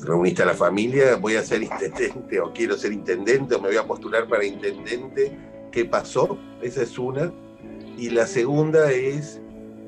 reuniste 0.00 0.42
a 0.42 0.46
la 0.46 0.54
familia, 0.54 1.16
voy 1.16 1.36
a 1.36 1.42
ser 1.42 1.62
intendente 1.62 2.40
o 2.40 2.52
quiero 2.52 2.76
ser 2.76 2.92
intendente 2.92 3.54
o 3.54 3.60
me 3.60 3.68
voy 3.68 3.76
a 3.76 3.86
postular 3.86 4.26
para 4.28 4.44
intendente, 4.44 5.36
¿qué 5.70 5.84
pasó? 5.84 6.38
Esa 6.60 6.82
es 6.82 6.98
una. 6.98 7.32
Y 7.96 8.10
la 8.10 8.26
segunda 8.26 8.90
es, 8.90 9.40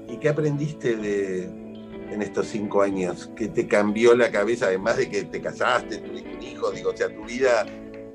¿y 0.08 0.16
qué 0.18 0.28
aprendiste 0.28 0.96
de, 0.96 1.44
en 1.44 2.22
estos 2.22 2.48
cinco 2.48 2.82
años? 2.82 3.30
¿Qué 3.36 3.48
te 3.48 3.66
cambió 3.66 4.14
la 4.14 4.30
cabeza, 4.30 4.66
además 4.66 4.96
de 4.96 5.08
que 5.08 5.24
te 5.24 5.40
casaste, 5.40 5.98
tuviste 5.98 6.34
un 6.36 6.42
hijo? 6.42 6.70
Digo, 6.70 6.90
o 6.90 6.96
sea, 6.96 7.08
tu 7.08 7.24
vida, 7.24 7.66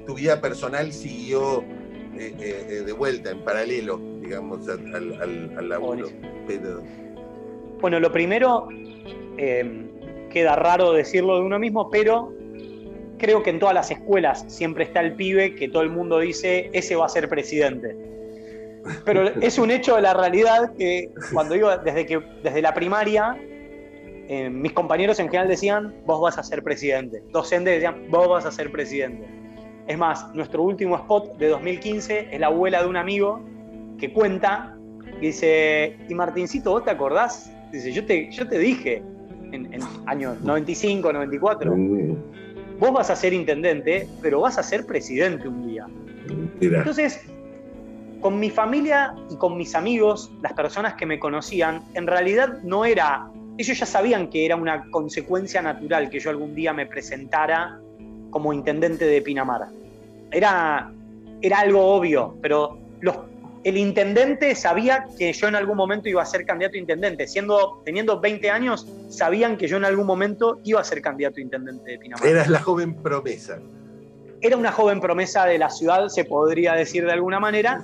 tu 0.05 0.15
vida 0.15 0.39
personal 0.39 0.93
siguió 0.93 1.63
eh, 2.17 2.35
eh, 2.39 2.83
de 2.85 2.91
vuelta, 2.91 3.31
en 3.31 3.39
paralelo, 3.43 3.99
digamos, 4.21 4.67
al, 4.67 5.53
al, 5.57 5.69
laburo. 5.69 6.09
Bueno, 7.79 7.99
lo 7.99 8.11
primero, 8.11 8.67
eh, 9.37 9.89
queda 10.29 10.55
raro 10.55 10.93
decirlo 10.93 11.35
de 11.35 11.41
uno 11.41 11.59
mismo, 11.59 11.89
pero 11.89 12.33
creo 13.17 13.43
que 13.43 13.49
en 13.49 13.59
todas 13.59 13.75
las 13.75 13.91
escuelas 13.91 14.45
siempre 14.47 14.85
está 14.85 15.01
el 15.01 15.13
pibe 15.13 15.55
que 15.55 15.67
todo 15.69 15.83
el 15.83 15.89
mundo 15.89 16.19
dice, 16.19 16.69
ese 16.73 16.95
va 16.95 17.05
a 17.05 17.09
ser 17.09 17.29
presidente. 17.29 17.95
Pero 19.05 19.27
es 19.41 19.59
un 19.59 19.69
hecho 19.69 19.95
de 19.95 20.01
la 20.01 20.13
realidad 20.13 20.73
que 20.75 21.11
cuando 21.33 21.55
iba 21.55 21.77
desde, 21.77 22.05
que, 22.05 22.19
desde 22.43 22.61
la 22.61 22.73
primaria, 22.73 23.37
mis 24.51 24.73
compañeros 24.73 25.19
en 25.19 25.25
general 25.25 25.47
decían, 25.47 25.95
vos 26.05 26.21
vas 26.21 26.37
a 26.37 26.43
ser 26.43 26.61
presidente. 26.63 27.23
Docentes 27.31 27.73
decían, 27.73 28.09
vos 28.09 28.29
vas 28.29 28.45
a 28.45 28.51
ser 28.51 28.71
presidente. 28.71 29.27
Es 29.87 29.97
más, 29.97 30.33
nuestro 30.35 30.61
último 30.61 30.95
spot 30.95 31.35
de 31.37 31.47
2015 31.47 32.29
es 32.31 32.39
la 32.39 32.47
abuela 32.47 32.83
de 32.83 32.87
un 32.87 32.95
amigo 32.95 33.41
que 33.97 34.13
cuenta, 34.13 34.77
dice, 35.19 35.97
y 36.07 36.13
Martincito, 36.13 36.71
¿vos 36.71 36.85
te 36.85 36.91
acordás? 36.91 37.51
Dice, 37.71 37.91
yo 37.91 38.05
te, 38.05 38.29
yo 38.31 38.47
te 38.47 38.59
dije 38.59 39.01
en, 39.51 39.79
años 40.05 40.41
95, 40.41 41.13
94, 41.13 41.75
vos 42.79 42.93
vas 42.93 43.09
a 43.09 43.15
ser 43.15 43.33
intendente, 43.33 44.07
pero 44.21 44.41
vas 44.41 44.57
a 44.57 44.63
ser 44.63 44.85
presidente 44.85 45.47
un 45.47 45.67
día. 45.67 45.87
Entonces, 46.61 47.21
con 48.21 48.39
mi 48.39 48.49
familia 48.49 49.15
y 49.29 49.35
con 49.35 49.57
mis 49.57 49.75
amigos, 49.75 50.31
las 50.41 50.53
personas 50.53 50.95
que 50.95 51.05
me 51.05 51.19
conocían, 51.19 51.83
en 51.93 52.07
realidad 52.07 52.59
no 52.63 52.85
era, 52.85 53.29
ellos 53.57 53.79
ya 53.79 53.85
sabían 53.85 54.29
que 54.29 54.45
era 54.45 54.55
una 54.55 54.89
consecuencia 54.91 55.61
natural 55.61 56.09
que 56.09 56.19
yo 56.19 56.29
algún 56.29 56.55
día 56.55 56.73
me 56.73 56.85
presentara 56.85 57.79
como 58.29 58.53
intendente 58.53 59.05
de 59.05 59.21
Pinamar. 59.21 59.67
Era, 60.31 60.91
era 61.41 61.59
algo 61.59 61.83
obvio, 61.85 62.37
pero 62.41 62.77
los 63.01 63.17
el 63.63 63.77
intendente 63.77 64.55
sabía 64.55 65.05
que 65.17 65.33
yo 65.33 65.47
en 65.47 65.55
algún 65.55 65.75
momento 65.75 66.07
iba 66.07 66.21
a 66.21 66.25
ser 66.25 66.45
candidato 66.45 66.75
a 66.75 66.79
intendente. 66.79 67.27
Siendo, 67.27 67.81
teniendo 67.83 68.19
20 68.19 68.49
años, 68.49 68.87
sabían 69.09 69.57
que 69.57 69.67
yo 69.67 69.77
en 69.77 69.85
algún 69.85 70.05
momento 70.05 70.59
iba 70.63 70.79
a 70.79 70.83
ser 70.83 71.01
candidato 71.01 71.37
a 71.37 71.41
intendente 71.41 71.91
de 71.91 71.97
Pinamar. 71.97 72.25
Eras 72.25 72.47
la 72.47 72.61
joven 72.61 72.95
promesa. 72.95 73.59
Era 74.41 74.55
una 74.55 74.71
joven 74.71 75.01
promesa 75.01 75.45
de 75.45 75.57
la 75.57 75.69
ciudad, 75.69 76.07
se 76.07 76.23
podría 76.23 76.73
decir 76.73 77.05
de 77.05 77.11
alguna 77.11 77.39
manera. 77.39 77.83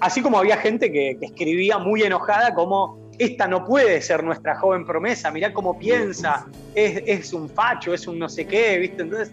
Así 0.00 0.22
como 0.22 0.38
había 0.38 0.56
gente 0.56 0.90
que, 0.90 1.18
escribía 1.20 1.76
muy 1.78 2.02
enojada 2.02 2.54
como 2.54 2.98
esta 3.18 3.46
no 3.46 3.66
puede 3.66 4.00
ser 4.00 4.24
nuestra 4.24 4.58
joven 4.58 4.86
promesa, 4.86 5.30
mirá 5.30 5.52
cómo 5.52 5.78
piensa, 5.78 6.46
es, 6.74 7.34
un 7.34 7.50
facho, 7.50 7.92
es 7.92 8.06
un 8.06 8.18
no 8.18 8.30
sé 8.30 8.46
qué, 8.46 8.78
¿viste? 8.78 9.02
Entonces, 9.02 9.30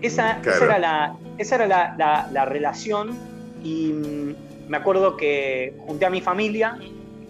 esa, 0.00 0.40
era, 0.40 0.78
la, 0.78 1.16
esa 1.36 1.56
era 1.56 1.66
la, 1.66 2.28
la 2.30 2.44
relación 2.44 3.18
y 3.64 4.36
me 4.68 4.76
acuerdo 4.76 5.16
que 5.16 5.74
junté 5.86 6.06
a 6.06 6.10
mi 6.10 6.20
familia, 6.20 6.78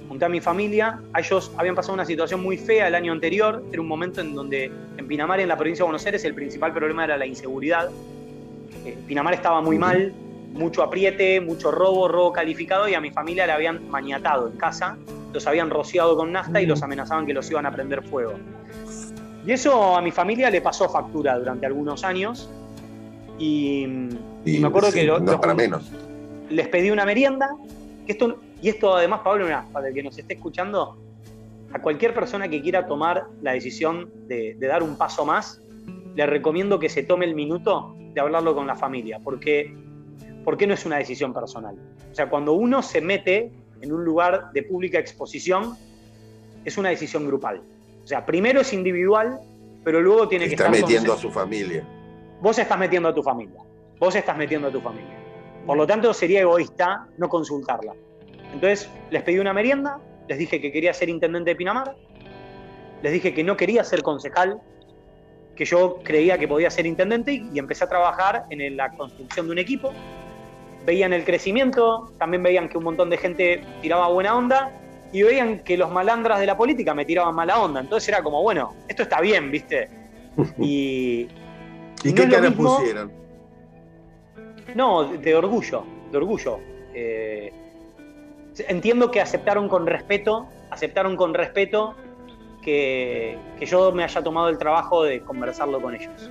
junté 0.09 0.25
a 0.25 0.29
mi 0.29 0.41
familia, 0.41 1.01
a 1.13 1.21
ellos 1.21 1.53
habían 1.57 1.75
pasado 1.75 1.95
una 1.95 2.05
situación 2.05 2.43
muy 2.43 2.57
fea 2.57 2.89
el 2.89 2.95
año 2.95 3.13
anterior, 3.13 3.63
era 3.73 3.81
un 3.81 3.89
momento 3.89 4.21
en 4.21 4.35
donde 4.35 4.73
en 4.97 5.07
Pinamar, 5.07 5.41
en 5.41 5.49
la 5.49 5.57
provincia 5.57 5.85
de 5.85 5.87
Buenos 5.87 6.05
Aires, 6.05 6.25
el 6.25 6.35
principal 6.35 6.73
problema 6.73 7.05
era 7.05 7.17
la 7.17 7.27
inseguridad. 7.27 7.91
Eh, 8.85 8.99
Pinamar 9.07 9.35
estaba 9.35 9.61
muy 9.61 9.79
mal, 9.79 10.13
mucho 10.53 10.83
apriete, 10.83 11.41
mucho 11.41 11.71
robo, 11.71 12.09
robo 12.09 12.33
calificado 12.33 12.89
y 12.89 12.95
a 12.95 13.01
mi 13.01 13.11
familia 13.11 13.47
la 13.47 13.55
habían 13.55 13.89
maniatado 13.89 14.49
en 14.49 14.57
casa, 14.57 14.97
los 15.33 15.47
habían 15.47 15.71
rociado 15.71 16.17
con 16.17 16.33
nafta 16.33 16.61
y 16.61 16.67
los 16.67 16.83
amenazaban 16.83 17.25
que 17.27 17.35
los 17.35 17.49
iban 17.51 17.67
a 17.67 17.73
prender 17.73 18.03
fuego. 18.03 18.35
Y 19.47 19.53
eso 19.53 19.97
a 19.97 20.03
mi 20.03 20.11
familia 20.11 20.51
le 20.51 20.61
pasó 20.61 20.89
factura 20.89 21.39
durante 21.39 21.67
algunos 21.67 22.03
años. 22.03 22.51
Y, 23.39 23.87
me 24.45 24.67
acuerdo 24.67 24.91
que... 24.91 25.05
Lo, 25.05 25.21
no 25.21 25.41
para 25.41 25.55
menos 25.55 25.89
les 26.51 26.69
pedí 26.69 26.91
una 26.91 27.05
merienda, 27.05 27.49
que 28.07 28.13
esto, 28.13 28.41
y 28.63 28.69
esto 28.69 28.97
además, 28.97 29.21
Pablo, 29.23 29.47
para 29.73 29.89
el 29.89 29.95
que 29.95 30.03
nos 30.03 30.19
esté 30.19 30.35
escuchando, 30.35 30.99
a 31.73 31.81
cualquier 31.81 32.15
persona 32.15 32.49
que 32.49 32.63
quiera 32.63 32.87
tomar 32.87 33.27
la 33.43 33.53
decisión 33.53 34.11
de, 34.27 34.57
dar 34.59 34.83
un 34.83 34.97
paso 34.97 35.25
más, 35.25 35.63
le 36.15 36.27
recomiendo 36.27 36.79
que 36.79 36.89
se 36.89 37.03
tome 37.03 37.27
el 37.27 37.35
minuto 37.35 37.95
de 38.15 38.21
hablarlo 38.21 38.55
con 38.55 38.67
la 38.67 38.75
familia, 38.75 39.21
porque, 39.23 39.75
porque 40.45 40.67
no 40.67 40.75
es 40.75 40.87
una 40.87 40.97
decisión 40.97 41.35
personal. 41.35 41.77
O 42.11 42.15
sea, 42.15 42.29
cuando 42.29 42.55
uno 42.55 42.83
se 42.83 43.01
mete 43.01 43.53
en 43.81 43.93
un 43.93 44.05
lugar 44.05 44.51
de 44.53 44.63
pública 44.63 44.99
exposición, 44.99 45.77
es 46.65 46.79
una 46.79 46.89
decisión 46.89 47.27
grupal. 47.27 47.63
O 48.03 48.07
sea, 48.07 48.25
primero 48.25 48.63
es 48.63 48.73
individual, 48.73 49.39
pero 49.85 50.01
luego 50.01 50.27
tiene 50.27 50.47
que 50.47 50.55
estar... 50.55 50.75
Está 50.75 50.87
metiendo 50.87 51.13
a 51.13 51.19
su 51.19 51.31
familia. 51.31 51.85
Vos 52.41 52.59
estás 52.59 52.79
metiendo 52.79 53.09
a 53.09 53.15
tu 53.15 53.23
familia. 53.23 53.61
Vos 53.99 54.15
estás 54.15 54.37
metiendo 54.37 54.69
a 54.69 54.73
tu 54.73 54.81
familia. 54.81 55.28
Por 55.69 55.77
lo 55.77 55.87
tanto, 55.87 56.15
sería 56.15 56.41
egoísta 56.41 57.09
no 57.19 57.29
consultarla. 57.29 57.93
Entonces, 58.55 58.89
les 59.11 59.23
pedí 59.23 59.39
una 59.39 59.53
merienda, 59.53 60.01
les 60.27 60.39
dije 60.39 60.63
que 60.63 60.73
quería 60.73 60.95
ser 60.95 61.11
intendente 61.11 61.51
de 61.51 61.57
Pinamar, 61.57 61.95
les 63.03 63.13
dije 63.13 63.35
que 63.35 63.45
no 63.45 63.55
quería 63.55 63.85
ser 63.85 64.03
concejal, 64.03 64.63
que 65.55 65.67
yo 65.67 65.99
creía 66.03 66.39
que 66.39 66.49
podía 66.49 66.71
ser 66.71 66.87
intendente 66.87 67.35
y 67.53 67.59
empecé 67.59 67.85
a 67.85 67.89
trabajar 67.91 68.47
en 68.49 68.79
la 68.79 68.93
construcción 68.93 69.45
de 69.45 69.53
un 69.53 69.59
equipo. 69.59 69.93
Veían 70.87 71.13
el 71.13 71.27
crecimiento, 71.27 72.15
también 72.19 72.43
veían 72.43 72.71
que 72.71 72.79
un 72.79 72.85
montón 72.85 73.11
de 73.11 73.19
gente 73.19 73.63
tiraba 73.83 74.09
buena 74.09 74.35
onda 74.39 74.73
y 75.13 75.23
veían 75.23 75.59
que 75.59 75.77
los 75.77 75.91
malandras 75.91 76.41
de 76.41 76.47
la 76.47 76.57
política 76.57 76.95
me 76.95 77.05
tiraban 77.05 77.35
mala 77.35 77.61
onda. 77.61 77.81
Entonces 77.81 78.09
era 78.09 78.23
como, 78.23 78.43
bueno, 78.43 78.75
esto 78.89 79.03
está 79.03 79.21
bien, 79.21 79.51
¿viste? 79.51 79.91
Y, 80.59 81.29
¿Y 82.05 82.15
qué 82.15 82.27
cara 82.27 82.51
pusieron? 82.53 83.28
No, 84.75 85.05
de 85.05 85.35
orgullo, 85.35 85.85
de 86.11 86.19
orgullo. 86.19 86.61
Eh, 86.95 87.53
entiendo 88.69 89.11
que 89.11 89.21
aceptaron 89.21 89.69
con 89.69 89.87
respeto, 89.87 90.49
aceptaron 90.71 91.17
con 91.17 91.35
respeto 91.35 91.95
que, 92.63 93.39
yo 93.61 93.93
me 93.93 94.05
haya 94.05 94.23
tomado 94.23 94.49
el 94.49 94.59
trabajo 94.59 95.05
de 95.05 95.21
conversarlo 95.21 95.81
con 95.81 95.95
ellos. 95.95 96.31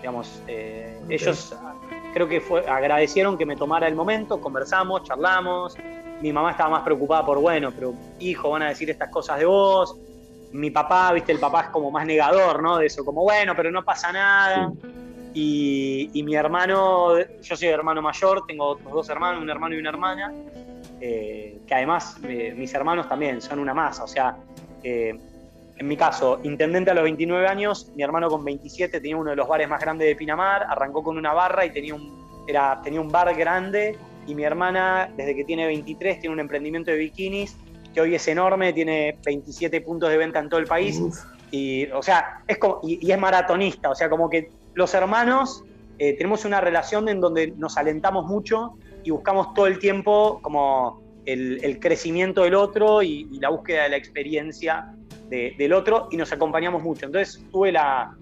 Digamos, 0.00 0.42
eh, 0.48 1.00
ellos 1.08 1.54
creo 2.12 2.28
que 2.28 2.40
fue, 2.40 2.66
agradecieron 2.68 3.38
que 3.38 3.46
me 3.46 3.56
tomara 3.56 3.88
el 3.88 3.94
momento, 3.94 4.40
conversamos, 4.40 5.04
charlamos. 5.04 5.76
Mi 6.20 6.32
mamá 6.32 6.52
estaba 6.52 6.70
más 6.70 6.82
preocupada 6.82 7.24
por, 7.24 7.38
bueno, 7.40 7.70
pero 7.74 7.94
hijo, 8.18 8.50
van 8.50 8.62
a 8.62 8.68
decir 8.68 8.90
estas 8.90 9.10
cosas 9.10 9.38
de 9.38 9.46
vos. 9.46 9.96
Mi 10.52 10.70
papá, 10.70 11.12
viste, 11.12 11.32
el 11.32 11.40
papá 11.40 11.62
es 11.62 11.68
como 11.68 11.90
más 11.90 12.06
negador, 12.06 12.62
¿no? 12.62 12.78
De 12.78 12.86
eso, 12.86 13.04
como, 13.04 13.22
bueno, 13.22 13.54
pero 13.56 13.70
no 13.70 13.84
pasa 13.84 14.12
nada. 14.12 14.72
Y, 15.34 16.22
mi 16.24 16.36
hermano, 16.36 17.18
yo 17.18 17.56
soy 17.56 17.68
hermano 17.68 18.00
mayor, 18.00 18.46
tengo 18.46 18.66
otros 18.66 18.92
dos 18.92 19.08
hermanos, 19.08 19.42
un 19.42 19.50
hermano 19.50 19.74
y 19.74 19.78
una 19.78 19.90
hermana, 19.90 20.32
eh, 21.00 21.58
que 21.66 21.74
además 21.74 22.18
eh, 22.22 22.54
mis 22.56 22.72
hermanos 22.72 23.08
también 23.08 23.42
son 23.42 23.58
una 23.58 23.74
masa, 23.74 24.04
o 24.04 24.06
sea, 24.06 24.36
eh, 24.84 25.18
en 25.76 25.88
mi 25.88 25.96
caso, 25.96 26.38
intendente 26.44 26.92
a 26.92 26.94
los 26.94 27.02
29 27.02 27.48
años, 27.48 27.90
mi 27.96 28.04
hermano 28.04 28.28
con 28.28 28.44
27 28.44 29.00
tenía 29.00 29.16
uno 29.16 29.30
de 29.30 29.36
los 29.36 29.48
bares 29.48 29.68
más 29.68 29.80
grandes 29.80 30.06
de 30.06 30.14
Pinamar, 30.14 30.66
arrancó 30.68 31.02
con 31.02 31.18
una 31.18 31.32
barra 31.32 31.66
y 31.66 31.70
tenía 31.70 31.96
un, 31.96 32.44
era, 32.46 32.80
tenía 32.80 33.00
un 33.00 33.10
bar 33.10 33.34
grande, 33.34 33.98
y 34.26 34.36
mi 34.36 34.44
hermana, 34.44 35.10
desde 35.16 35.34
que 35.34 35.44
tiene 35.44 35.66
23, 35.66 36.20
tiene 36.20 36.32
un 36.32 36.40
emprendimiento 36.40 36.92
de 36.92 36.96
bikinis 36.96 37.56
que 37.92 38.00
hoy 38.00 38.14
es 38.14 38.26
enorme, 38.28 38.72
tiene 38.72 39.18
27 39.24 39.80
puntos 39.80 40.10
de 40.10 40.16
venta 40.16 40.38
en 40.38 40.48
todo 40.48 40.60
el 40.60 40.66
país. 40.66 41.00
Y, 41.50 41.86
o 41.92 42.02
sea, 42.02 42.42
es 42.46 42.58
como, 42.58 42.80
y, 42.82 43.10
es 43.10 43.18
maratonista, 43.18 43.90
o 43.90 43.94
sea, 43.94 44.10
como 44.10 44.28
que 44.28 44.50
los 44.74 44.94
hermanos 44.94 45.64
eh, 45.98 46.14
tenemos 46.16 46.44
una 46.44 46.60
relación 46.60 47.08
en 47.08 47.20
donde 47.20 47.52
nos 47.56 47.76
alentamos 47.76 48.26
mucho 48.26 48.74
y 49.04 49.10
buscamos 49.10 49.54
todo 49.54 49.66
el 49.66 49.78
tiempo 49.78 50.40
como 50.42 51.02
el, 51.24 51.78
crecimiento 51.80 52.42
del 52.42 52.54
otro 52.54 53.02
y, 53.02 53.24
la 53.40 53.50
búsqueda 53.50 53.84
de 53.84 53.90
la 53.90 53.96
experiencia 53.96 54.94
del 55.30 55.72
otro 55.72 56.08
y 56.10 56.16
nos 56.16 56.32
acompañamos 56.32 56.82
mucho. 56.82 57.06
Entonces 57.06 57.44
tuve 57.50 57.72
la, 57.72 58.16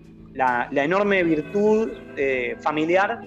enorme 0.73 1.23
virtud 1.25 1.91
eh, 2.17 2.57
familiar 2.61 3.23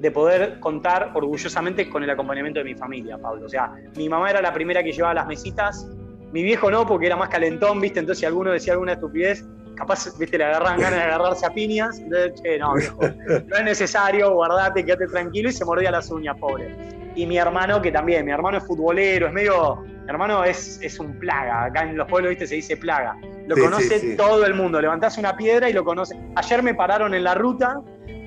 de 0.00 0.10
poder 0.10 0.60
contar 0.60 1.12
orgullosamente 1.14 1.88
con 1.88 2.02
el 2.04 2.10
acompañamiento 2.10 2.60
de 2.60 2.64
mi 2.64 2.74
familia, 2.74 3.18
Pablo. 3.18 3.46
O 3.46 3.48
sea, 3.48 3.72
mi 3.96 4.08
mamá 4.08 4.30
era 4.30 4.40
la 4.40 4.52
primera 4.52 4.82
que 4.82 4.92
llevaba 4.92 5.14
las 5.14 5.26
mesitas, 5.26 5.88
mi 6.32 6.42
viejo 6.42 6.70
no, 6.70 6.86
porque 6.86 7.06
era 7.06 7.16
más 7.16 7.28
calentón, 7.28 7.80
¿viste? 7.80 8.00
Entonces 8.00 8.20
si 8.20 8.26
alguno 8.26 8.52
decía 8.52 8.74
alguna 8.74 8.92
estupidez, 8.92 9.44
capaz, 9.78 10.18
viste, 10.18 10.36
le 10.36 10.44
agarraban 10.44 10.80
ganas 10.80 10.98
de 10.98 11.04
agarrarse 11.04 11.46
a 11.46 11.50
piñas, 11.50 11.98
entonces, 11.98 12.40
che, 12.42 12.58
no, 12.58 12.74
viejo, 12.74 13.00
no 13.00 13.56
es 13.56 13.64
necesario, 13.64 14.32
guardate, 14.34 14.84
quédate 14.84 15.06
tranquilo, 15.06 15.48
y 15.48 15.52
se 15.52 15.64
mordía 15.64 15.90
las 15.90 16.10
uñas, 16.10 16.36
pobre. 16.38 16.74
Y 17.14 17.26
mi 17.26 17.38
hermano, 17.38 17.80
que 17.80 17.90
también, 17.90 18.24
mi 18.24 18.32
hermano 18.32 18.58
es 18.58 18.64
futbolero, 18.64 19.28
es 19.28 19.32
medio, 19.32 19.76
mi 19.76 20.08
hermano 20.08 20.44
es, 20.44 20.80
es 20.82 20.98
un 20.98 21.18
plaga, 21.18 21.64
acá 21.64 21.82
en 21.82 21.96
los 21.96 22.08
pueblos, 22.08 22.30
viste, 22.30 22.46
se 22.46 22.56
dice 22.56 22.76
plaga. 22.76 23.16
Lo 23.46 23.56
conoce 23.56 24.14
todo 24.16 24.44
el 24.44 24.54
mundo, 24.54 24.80
levantás 24.80 25.16
una 25.16 25.36
piedra 25.36 25.70
y 25.70 25.72
lo 25.72 25.82
conoce. 25.82 26.14
Ayer 26.36 26.62
me 26.62 26.74
pararon 26.74 27.14
en 27.14 27.24
la 27.24 27.34
ruta 27.34 27.80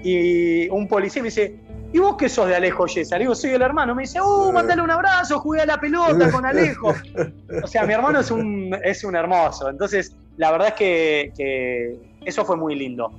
y 0.03 0.67
un 0.69 0.87
policía 0.87 1.21
me 1.21 1.27
dice, 1.27 1.59
¿y 1.93 1.99
vos 1.99 2.15
qué 2.17 2.29
sos 2.29 2.47
de 2.47 2.55
Alejo 2.55 2.87
Yesa? 2.87 3.17
Le 3.17 3.25
digo, 3.25 3.35
soy 3.35 3.51
el 3.51 3.61
hermano. 3.61 3.93
Me 3.93 4.03
dice, 4.03 4.19
¡uh, 4.21 4.51
mandale 4.51 4.81
un 4.81 4.91
abrazo! 4.91 5.39
Jugué 5.39 5.61
a 5.61 5.65
la 5.65 5.79
pelota 5.79 6.31
con 6.31 6.45
Alejo. 6.47 6.93
O 7.63 7.67
sea, 7.67 7.85
mi 7.85 7.93
hermano 7.93 8.21
es 8.21 8.31
un, 8.31 8.75
es 8.83 9.03
un 9.03 9.15
hermoso. 9.15 9.69
Entonces, 9.69 10.15
la 10.41 10.51
verdad 10.51 10.69
es 10.69 10.73
que, 11.35 11.99
eso 12.25 12.43
fue 12.45 12.57
muy 12.57 12.73
lindo. 12.73 13.11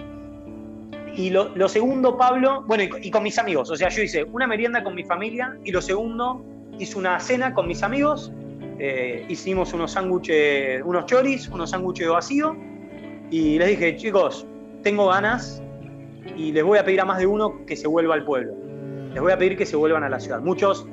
Y 1.15 1.31
lo, 1.31 1.69
segundo, 1.69 2.17
Pablo, 2.17 2.65
bueno, 2.67 2.83
y, 3.01 3.11
con 3.13 3.23
mis 3.23 3.39
amigos. 3.39 3.71
O 3.71 3.77
sea, 3.77 3.91
yo 3.91 4.03
hice 4.03 4.25
una 4.25 4.49
merienda 4.49 4.83
con 4.83 4.97
mi 4.97 5.05
familia 5.05 5.57
y 5.63 5.71
lo 5.71 5.81
segundo, 5.81 6.45
hice 6.81 6.99
una 6.99 7.21
cena 7.21 7.55
con 7.55 7.69
mis 7.69 7.85
amigos. 7.85 8.33
Eh, 8.81 9.25
hicimos 9.29 9.73
unos 9.73 9.93
sándwiches, 9.93 10.83
unos 10.85 11.07
choris, 11.07 11.47
unos 11.49 11.71
sándwiches 11.71 12.09
vacío. 12.09 12.57
Y 13.31 13.57
les 13.57 13.69
dije, 13.69 13.97
chicos, 13.97 14.45
tengo 14.83 15.07
ganas 15.07 15.63
y 16.37 16.51
les 16.51 16.65
voy 16.65 16.79
a 16.79 16.85
pedir 16.85 17.03
a 17.03 17.05
más 17.05 17.19
de 17.19 17.27
uno 17.29 17.65
que 17.67 17.77
se 17.77 17.87
vuelva 17.87 18.15
al 18.15 18.25
pueblo. 18.25 18.53
Les 19.13 19.23
voy 19.23 19.31
a 19.31 19.39
pedir 19.39 19.57
que 19.57 19.67
se 19.67 19.77
vuelvan 19.77 20.03
a 20.03 20.09
la 20.09 20.19
ciudad. 20.19 20.41
Muchos 20.41 20.89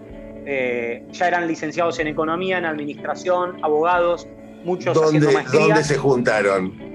eh, 0.46 1.04
ya 1.12 1.28
eran 1.28 1.48
licenciados 1.48 1.98
en 1.98 2.06
economía, 2.06 2.60
en 2.60 2.66
administración, 2.66 3.58
abogados, 3.64 4.28
muchos 4.64 4.98
haciendo 4.98 5.32
maestría. 5.32 5.62
¿Dónde 5.62 5.84
se 5.84 5.98
juntaron? 5.98 6.90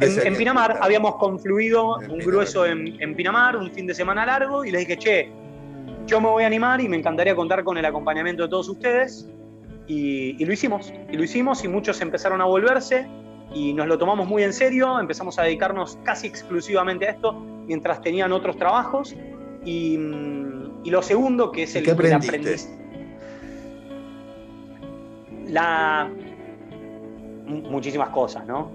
en, 0.00 0.36
Pinamar 0.36 0.78
habíamos 0.80 1.16
confluido 1.16 1.96
un 2.08 2.18
grueso 2.18 2.66
en, 2.66 3.14
Pinamar, 3.14 3.56
un 3.56 3.70
fin 3.70 3.86
de 3.86 3.94
semana 3.94 4.26
largo, 4.26 4.64
y 4.64 4.70
les 4.70 4.86
dije, 4.86 4.98
che, 4.98 5.32
yo 6.06 6.20
me 6.20 6.28
voy 6.28 6.44
a 6.44 6.46
animar 6.46 6.80
y 6.80 6.88
me 6.88 6.96
encantaría 6.96 7.34
contar 7.34 7.64
con 7.64 7.78
el 7.78 7.84
acompañamiento 7.84 8.42
de 8.44 8.48
todos 8.48 8.68
ustedes. 8.68 9.28
Y, 9.86 10.44
lo 10.44 10.52
hicimos, 10.52 10.92
y 11.10 11.16
lo 11.16 11.24
hicimos, 11.24 11.64
y 11.64 11.68
muchos 11.68 12.00
empezaron 12.00 12.40
a 12.40 12.44
volverse, 12.44 13.08
y 13.52 13.72
nos 13.72 13.88
lo 13.88 13.98
tomamos 13.98 14.28
muy 14.28 14.44
en 14.44 14.52
serio, 14.52 15.00
empezamos 15.00 15.38
a 15.38 15.42
dedicarnos 15.42 15.98
casi 16.04 16.28
exclusivamente 16.28 17.08
a 17.08 17.10
esto, 17.10 17.32
mientras 17.66 18.00
tenían 18.00 18.32
otros 18.32 18.56
trabajos. 18.56 19.16
Y, 19.64 19.98
lo 20.84 21.02
segundo, 21.02 21.50
que 21.50 21.64
es 21.64 21.74
el, 21.76 21.84
¿Qué 21.84 21.90
aprendiste? 21.90 22.56
La, 25.48 26.08
muchísimas 27.50 28.10
cosas, 28.10 28.46
¿no? 28.46 28.70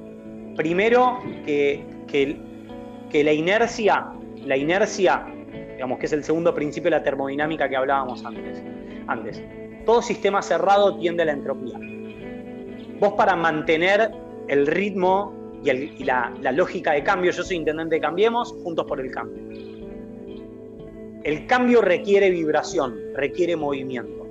Primero, 0.56 1.20
que, 1.46 1.84
que, 2.08 3.24
la 3.24 3.34
inercia, 3.34 4.08
la 4.46 4.58
inercia, 4.58 5.26
digamos 5.74 6.00
que 6.00 6.06
es 6.06 6.14
el 6.14 6.24
segundo 6.24 6.54
principio 6.54 6.90
de 6.90 6.98
la 6.98 7.04
termodinámica 7.04 7.68
que 7.70 7.76
hablábamos 7.76 8.24
antes. 8.26 8.62
antes. 9.08 9.42
Todo 9.86 10.02
sistema 10.02 10.42
cerrado 10.42 10.98
tiende 10.98 11.24
a 11.24 11.28
la 11.28 11.32
entropía. 11.34 11.80
Vos 13.00 13.14
para 13.14 13.36
mantener 13.36 14.12
el 14.48 14.68
ritmo 14.68 15.34
y, 15.64 16.04
la, 16.04 16.34
la, 16.42 16.52
lógica 16.52 16.94
de 16.94 17.04
cambio, 17.04 17.32
yo 17.32 17.44
soy 17.44 17.58
intendente 17.58 17.96
de 17.96 18.02
Cambiemos, 18.02 18.54
juntos 18.64 18.86
por 18.86 19.00
el 19.00 19.12
cambio. 19.12 19.44
El 21.24 21.48
cambio 21.48 21.82
requiere 21.82 22.30
vibración, 22.30 22.96
requiere 23.16 23.56
movimiento. 23.56 24.28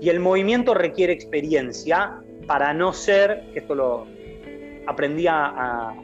Y 0.00 0.08
el 0.08 0.20
movimiento 0.20 0.74
requiere 0.74 1.12
experiencia 1.12 2.22
para 2.50 2.74
no 2.74 2.92
ser, 2.92 3.44
que 3.52 3.60
esto 3.60 3.76
lo 3.76 4.08
aprendí 4.88 5.28
a, 5.28 5.94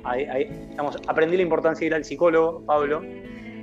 aprendí 1.09 1.37
la 1.37 1.43
importancia 1.43 1.81
de 1.81 1.87
ir 1.87 1.95
al 1.95 2.05
psicólogo, 2.05 2.63
Pablo, 2.65 3.03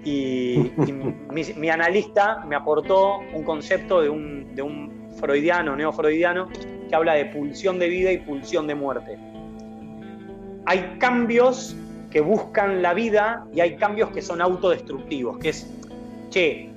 y, 0.03 0.73
mi, 1.55 1.69
analista 1.69 2.43
me 2.45 2.57
aportó 2.57 3.19
un 3.19 3.45
concepto 3.45 4.01
de 4.01 4.09
un, 4.09 4.53
de 4.53 4.63
un 4.63 5.09
freudiano, 5.17 5.77
neofreudiano, 5.77 6.49
que 6.89 6.93
habla 6.93 7.13
de 7.13 7.27
pulsión 7.27 7.79
de 7.79 7.87
vida 7.87 8.11
y 8.11 8.17
pulsión 8.17 8.67
de 8.67 8.75
muerte. 8.75 9.17
Hay 10.65 10.97
cambios 10.99 11.77
que 12.11 12.19
buscan 12.19 12.81
la 12.81 12.93
vida 12.93 13.45
y 13.53 13.61
hay 13.61 13.77
cambios 13.77 14.09
que 14.09 14.21
son 14.21 14.41
autodestructivos, 14.41 15.37
que 15.37 15.49
es, 15.49 15.73
che, 16.31 16.69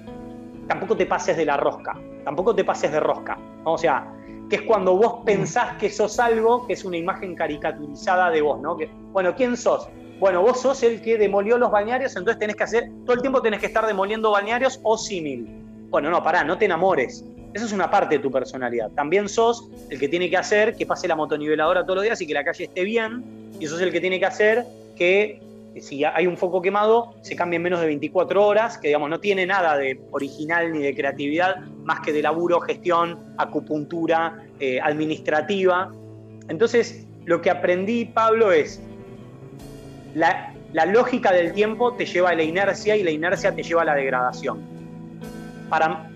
tampoco 0.69 0.97
te 0.97 1.07
pases 1.07 1.37
de 1.37 1.45
la 1.45 1.57
rosca, 1.57 1.99
tampoco 2.23 2.55
te 2.55 2.63
pases 2.63 2.93
de 2.93 3.01
rosca. 3.01 3.37
O 3.65 3.77
sea, 3.77 4.16
que 4.49 4.57
es 4.57 4.63
cuando 4.63 4.97
vos 4.97 5.25
pensás 5.25 5.77
que 5.77 5.91
sos 5.91 6.19
algo, 6.21 6.67
que 6.67 6.75
es 6.75 6.85
una 6.85 6.97
imagen 6.97 7.35
caricaturizada 7.35 8.31
de 8.31 8.41
vos, 8.41 8.61
¿no? 8.61 8.77
Que, 8.77 8.89
bueno, 9.13 9.35
¿quién 9.35 9.57
sos? 9.57 9.89
Bueno, 10.19 10.43
vos 10.43 10.61
sos 10.61 10.83
el 10.83 11.03
que 11.03 11.19
demolió 11.19 11.59
los 11.59 11.71
balnearios, 11.71 12.17
entonces 12.17 12.39
tenés 12.39 12.57
que 12.57 12.65
hacer, 12.65 12.91
todo 13.05 13.15
el 13.15 13.21
tiempo 13.21 13.43
tenés 13.43 13.61
que 13.61 13.67
estar 13.67 13.87
demoliendo 13.87 14.31
balnearios 14.31 14.81
o 14.83 14.97
símil. 14.97 15.47
Bueno, 15.91 16.11
no, 16.11 16.23
pará, 16.23 16.45
no 16.45 16.57
te 16.57 16.65
enamores. 16.65 17.25
Eso 17.53 17.65
es 17.65 17.73
una 17.73 17.91
parte 17.91 18.17
de 18.17 18.23
tu 18.23 18.31
personalidad. 18.31 18.91
También 18.91 19.29
sos 19.29 19.69
el 19.89 19.99
que 19.99 20.09
tiene 20.09 20.29
que 20.29 20.37
hacer 20.37 20.77
que 20.77 20.85
pase 20.85 21.09
la 21.09 21.17
motoniveladora 21.17 21.83
todos 21.85 21.97
los 21.97 22.05
días 22.05 22.21
y 22.21 22.27
que 22.27 22.35
la 22.35 22.45
calle 22.45 22.65
esté 22.65 22.85
bien. 22.85 23.25
Y 23.59 23.67
sos 23.67 23.81
el 23.81 23.93
que 23.93 24.01
tiene 24.01 24.19
que 24.19 24.27
hacer 24.27 24.67
que 24.95 25.41
si 25.81 26.05
hay 26.05 26.27
un 26.27 26.37
foco 26.37 26.63
quemado, 26.63 27.15
se 27.23 27.37
cambie 27.37 27.57
en 27.57 27.63
menos 27.63 27.81
de 27.81 27.87
24 27.87 28.45
horas, 28.45 28.79
que 28.79 28.89
digamos 28.89 29.11
no 29.11 29.21
tiene 29.21 29.47
nada 29.47 29.77
de 29.77 30.01
original 30.11 30.73
ni 30.73 30.81
de 30.81 30.95
creatividad, 30.95 31.57
más 31.85 32.01
que 32.01 32.13
de 32.13 32.23
laburo, 32.23 32.61
gestión, 32.61 33.35
acupuntura, 33.37 34.47
eh, 34.61 34.81
administrativa. 34.81 35.93
Entonces, 36.49 37.07
lo 37.25 37.41
que 37.43 37.51
aprendí, 37.51 38.05
Pablo, 38.05 38.53
es 38.53 38.81
la, 40.15 40.55
lógica 40.87 41.33
del 41.33 41.53
tiempo 41.53 41.93
te 41.95 42.07
lleva 42.07 42.31
a 42.31 42.35
la 42.35 42.43
inercia 42.43 42.97
y 42.97 43.03
la 43.03 43.11
inercia 43.11 43.55
te 43.55 43.63
lleva 43.63 43.83
a 43.83 43.85
la 43.85 43.95
degradación. 43.95 44.61
Para, 45.69 46.11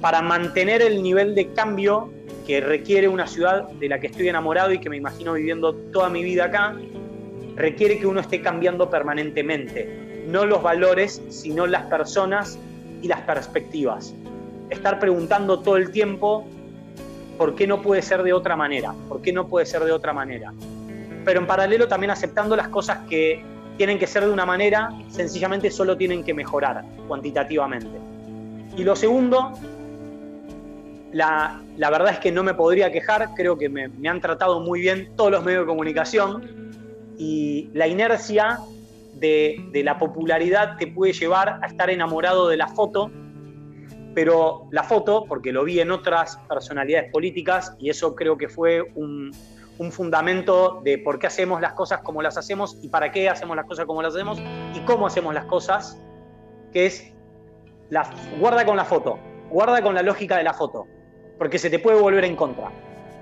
para 0.00 0.22
mantener 0.22 0.82
el 0.82 1.02
nivel 1.02 1.34
de 1.34 1.52
cambio 1.52 2.12
que 2.46 2.60
requiere 2.60 3.08
una 3.08 3.26
ciudad 3.26 3.68
de 3.68 3.88
la 3.88 4.00
que 4.00 4.08
estoy 4.08 4.28
enamorado 4.28 4.72
y 4.72 4.78
que 4.78 4.90
me 4.90 4.96
imagino 4.96 5.34
viviendo 5.34 5.74
toda 5.74 6.08
mi 6.08 6.22
vida 6.24 6.46
acá, 6.46 6.74
requiere 7.58 7.98
que 7.98 8.06
uno 8.06 8.20
esté 8.20 8.40
cambiando 8.40 8.88
permanentemente, 8.88 10.24
no 10.28 10.46
los 10.46 10.62
valores, 10.62 11.20
sino 11.28 11.66
las 11.66 11.82
personas 11.86 12.56
y 13.02 13.08
las 13.08 13.20
perspectivas. 13.22 14.14
Estar 14.70 15.00
preguntando 15.00 15.58
todo 15.58 15.76
el 15.76 15.90
tiempo 15.90 16.46
por 17.36 17.56
qué 17.56 17.66
no 17.66 17.82
puede 17.82 18.02
ser 18.02 18.22
de 18.22 18.32
otra 18.32 18.56
manera, 18.56 18.94
por 19.08 19.20
qué 19.22 19.32
no 19.32 19.48
puede 19.48 19.66
ser 19.66 19.84
de 19.84 19.90
otra 19.90 20.12
manera. 20.12 20.52
Pero 21.24 21.40
en 21.40 21.46
paralelo 21.46 21.88
también 21.88 22.12
aceptando 22.12 22.54
las 22.54 22.68
cosas 22.68 22.98
que 23.08 23.42
tienen 23.76 23.98
que 23.98 24.06
ser 24.06 24.24
de 24.24 24.30
una 24.30 24.46
manera, 24.46 24.90
sencillamente 25.08 25.70
solo 25.70 25.96
tienen 25.96 26.22
que 26.22 26.34
mejorar 26.34 26.84
cuantitativamente. 27.08 27.98
Y 28.76 28.84
lo 28.84 28.94
segundo, 28.94 29.52
la, 31.10 31.60
verdad 31.76 32.10
es 32.10 32.18
que 32.20 32.30
no 32.30 32.44
me 32.44 32.54
podría 32.54 32.92
quejar, 32.92 33.30
creo 33.34 33.58
que 33.58 33.68
me, 33.68 33.88
me 33.88 34.08
han 34.08 34.20
tratado 34.20 34.60
muy 34.60 34.80
bien 34.80 35.10
todos 35.16 35.32
los 35.32 35.44
medios 35.44 35.62
de 35.62 35.66
comunicación, 35.66 36.67
y 37.18 37.68
la 37.74 37.88
inercia 37.88 38.60
de, 39.14 39.82
la 39.84 39.98
popularidad 39.98 40.76
te 40.76 40.86
puede 40.86 41.12
llevar 41.12 41.58
a 41.62 41.66
estar 41.66 41.90
enamorado 41.90 42.48
de 42.48 42.56
la 42.56 42.68
foto, 42.68 43.10
pero 44.14 44.68
la 44.70 44.84
foto, 44.84 45.24
porque 45.28 45.52
lo 45.52 45.64
vi 45.64 45.80
en 45.80 45.90
otras 45.90 46.38
personalidades 46.48 47.10
políticas, 47.12 47.74
y 47.78 47.90
eso 47.90 48.14
creo 48.14 48.38
que 48.38 48.48
fue 48.48 48.82
un, 48.94 49.32
fundamento 49.92 50.80
de 50.82 50.98
por 50.98 51.20
qué 51.20 51.28
hacemos 51.28 51.60
las 51.60 51.72
cosas 51.74 52.00
como 52.00 52.20
las 52.20 52.36
hacemos 52.36 52.76
y 52.82 52.88
para 52.88 53.12
qué 53.12 53.28
hacemos 53.28 53.54
las 53.54 53.64
cosas 53.64 53.86
como 53.86 54.02
las 54.02 54.12
hacemos 54.12 54.40
y 54.74 54.80
cómo 54.80 55.06
hacemos 55.06 55.32
las 55.32 55.44
cosas, 55.44 55.96
que 56.72 56.86
es 56.86 57.12
la, 57.88 58.10
guarda 58.40 58.66
con 58.66 58.76
la 58.76 58.84
foto, 58.84 59.20
guarda 59.50 59.80
con 59.80 59.94
la 59.94 60.02
lógica 60.02 60.36
de 60.36 60.42
la 60.42 60.52
foto, 60.52 60.86
porque 61.38 61.58
se 61.58 61.70
te 61.70 61.78
puede 61.78 62.00
volver 62.00 62.24
en 62.24 62.34
contra. 62.34 62.72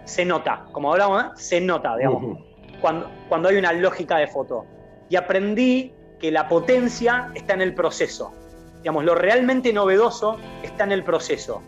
Se 0.04 0.24
nota, 0.24 0.64
como 0.72 0.92
hablamos, 0.92 1.24
¿eh? 1.24 1.28
se 1.34 1.60
nota, 1.60 1.94
digamos 1.94 2.38
cuando, 2.80 3.10
cuando 3.28 3.48
hay 3.48 3.56
una 3.56 3.72
lógica 3.72 4.18
de 4.18 4.26
foto. 4.26 4.66
Y 5.08 5.16
aprendí 5.16 5.92
que 6.18 6.30
la 6.30 6.48
potencia 6.48 7.30
está 7.34 7.54
en 7.54 7.62
el 7.62 7.74
proceso. 7.74 8.32
Digamos, 8.78 9.04
lo 9.04 9.14
realmente 9.14 9.72
novedoso 9.72 10.38
está 10.62 10.84
en 10.84 10.92
el 10.92 11.02
proceso. 11.02 11.62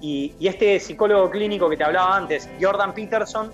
Y, 0.00 0.34
este 0.40 0.80
psicólogo 0.80 1.30
clínico 1.30 1.70
que 1.70 1.76
te 1.76 1.84
hablaba 1.84 2.16
antes, 2.16 2.48
Jordan 2.60 2.92
Peterson, 2.92 3.52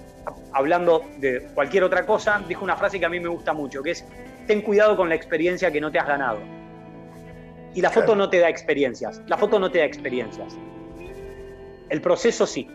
hablando 0.52 1.02
de 1.18 1.46
cualquier 1.54 1.84
otra 1.84 2.06
cosa, 2.06 2.42
dijo 2.48 2.64
una 2.64 2.76
frase 2.76 2.98
que 2.98 3.06
a 3.06 3.08
mí 3.10 3.20
me 3.20 3.28
gusta 3.28 3.52
mucho, 3.52 3.82
que 3.82 3.90
es, 3.90 4.04
ten 4.46 4.62
cuidado 4.62 4.96
con 4.96 5.08
la 5.10 5.14
experiencia 5.14 5.70
que 5.70 5.80
no 5.80 5.92
te 5.92 5.98
has 5.98 6.06
ganado. 6.06 6.38
Y 7.74 7.82
la 7.82 7.90
foto 7.90 8.16
no 8.16 8.30
te 8.30 8.38
da 8.38 8.48
experiencias. 8.48 9.20
La 9.26 9.36
foto 9.36 9.58
no 9.58 9.70
te 9.70 9.78
da 9.78 9.84
experiencias. 9.84 10.56
El 11.90 12.00
proceso 12.00 12.46
sí. 12.46 12.68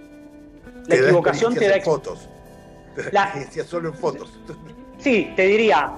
La 0.87 0.95
equivocación 0.95 1.55
te 1.55 1.67
da 1.67 1.81
fotos. 1.81 2.29
La... 3.11 3.23
experiencias 3.25 3.67
solo 3.67 3.89
en 3.89 3.95
fotos. 3.95 4.39
Sí, 4.97 5.31
te 5.35 5.43
diría 5.43 5.91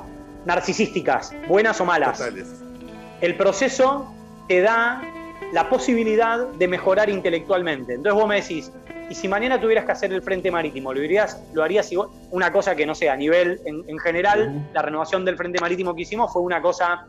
narcisísticas, 0.46 1.34
buenas 1.48 1.80
o 1.82 1.86
malas. 1.86 2.24
El 3.22 3.36
proceso 3.36 4.12
te 4.48 4.62
da 4.62 5.02
la 5.52 5.70
posibilidad 5.70 6.48
de 6.48 6.68
mejorar 6.68 7.10
intelectualmente. 7.10 7.94
Entonces 7.94 8.20
vos 8.20 8.28
me 8.28 8.36
decís, 8.36 8.72
y 9.10 9.16
si 9.16 9.28
mañana 9.28 9.60
tuvieras 9.60 9.86
que 9.86 9.92
hacer 9.92 10.14
el 10.14 10.22
frente 10.22 10.50
marítimo, 10.50 10.94
¿lo, 10.94 11.02
harías, 11.02 11.42
lo 11.54 11.64
harías 11.64 11.92
una 12.32 12.52
cosa 12.52 12.76
que 12.76 12.86
no 12.86 12.96
sé, 12.96 13.10
a 13.10 13.16
nivel, 13.16 13.62
en, 13.66 14.00
general, 14.00 14.68
la 14.74 14.82
renovación 14.82 15.26
del 15.26 15.38
frente 15.38 15.60
marítimo 15.60 15.94
que 15.96 16.02
hicimos 16.02 16.34
fue 16.34 16.42
una 16.42 16.62
cosa 16.62 17.08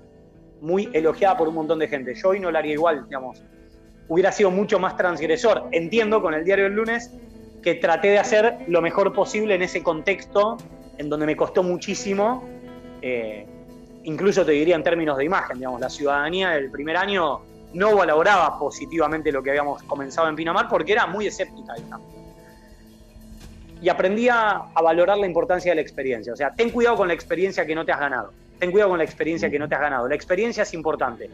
muy 0.61 0.89
elogiada 0.93 1.37
por 1.37 1.49
un 1.49 1.55
montón 1.55 1.79
de 1.79 1.89
gente. 1.89 2.15
Yo 2.15 2.31
hoy 2.31 2.41
no 2.41 2.51
lo 2.51 2.59
haría 2.59 2.73
igual, 2.73 3.05
digamos. 3.05 3.43
Hubiera 4.09 4.31
sido 4.33 4.51
mucho 4.51 4.79
más 4.79 4.97
transgresor. 4.97 5.69
Entiendo 5.73 6.23
con 6.23 6.35
el 6.35 6.45
diario 6.45 6.65
del 6.65 6.75
lunes 6.75 7.11
que 7.67 7.75
traté 7.75 8.11
de 8.11 8.19
hacer 8.21 8.59
lo 8.69 8.81
mejor 8.81 9.13
posible 9.13 9.57
en 9.57 9.63
ese 9.63 9.83
contexto 9.83 10.57
en 10.99 11.09
donde 11.09 11.27
me 11.27 11.35
costó 11.35 11.65
muchísimo, 11.65 12.45
eh, 13.03 13.45
incluso 14.05 14.47
te 14.47 14.53
diría 14.53 14.77
en 14.77 14.85
términos 14.85 15.19
de 15.19 15.25
imagen, 15.25 15.59
digamos, 15.59 15.81
la 15.81 15.91
ciudadanía 15.91 16.51
del 16.51 16.71
primer 16.71 16.97
año 16.97 17.41
no 17.75 17.97
valoraba 17.97 18.57
positivamente 18.57 19.33
lo 19.33 19.43
que 19.43 19.51
habíamos 19.51 19.83
comenzado 19.83 20.29
en 20.29 20.37
Pinamar 20.37 20.69
porque 20.69 20.93
era 20.93 21.09
muy 21.09 21.27
escéptica. 21.27 21.75
Y 23.83 23.89
aprendí 23.89 24.29
a, 24.29 24.67
valorar 24.81 25.19
la 25.19 25.27
importancia 25.27 25.73
de 25.73 25.75
la 25.75 25.83
experiencia. 25.83 26.35
O 26.35 26.37
sea, 26.37 26.53
ten 26.53 26.71
cuidado 26.71 26.95
con 26.95 27.09
la 27.09 27.15
experiencia 27.15 27.67
que 27.67 27.75
no 27.75 27.85
te 27.85 27.91
has 27.91 27.99
ganado. 27.99 28.33
Ten 28.61 28.71
cuidado 28.71 28.91
con 28.91 28.99
la 28.99 29.05
experiencia 29.05 29.51
que 29.51 29.59
no 29.59 29.69
te 29.69 29.75
has 29.75 29.81
ganado. 29.81 30.07
La 30.07 30.15
experiencia 30.15 30.63
es 30.63 30.73
importante. 30.73 31.29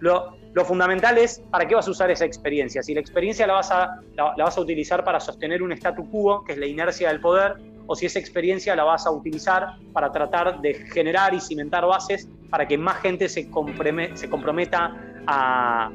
Lo, 0.00 0.36
fundamental 0.64 1.18
es 1.18 1.42
para 1.50 1.68
qué 1.68 1.74
vas 1.74 1.86
a 1.86 1.90
usar 1.90 2.10
esa 2.10 2.24
experiencia. 2.24 2.82
Si 2.82 2.94
la 2.94 3.00
experiencia 3.00 3.46
la 3.46 3.54
vas, 3.54 3.70
a, 3.70 4.00
la 4.16 4.44
vas 4.44 4.56
a 4.56 4.60
utilizar 4.60 5.04
para 5.04 5.20
sostener 5.20 5.62
un 5.62 5.72
statu 5.72 6.10
quo, 6.10 6.44
que 6.44 6.52
es 6.52 6.58
la 6.58 6.66
inercia 6.66 7.08
del 7.08 7.20
poder, 7.20 7.56
o 7.86 7.94
si 7.94 8.06
esa 8.06 8.18
experiencia 8.18 8.74
la 8.74 8.84
vas 8.84 9.06
a 9.06 9.10
utilizar 9.10 9.76
para 9.92 10.10
tratar 10.10 10.60
de 10.60 10.74
generar 10.74 11.34
y 11.34 11.40
cimentar 11.40 11.86
bases 11.86 12.28
para 12.50 12.66
que 12.66 12.78
más 12.78 12.98
gente 12.98 13.28
se, 13.28 13.48
se 14.14 14.30
comprometa 14.30 14.96
a, 15.26 15.90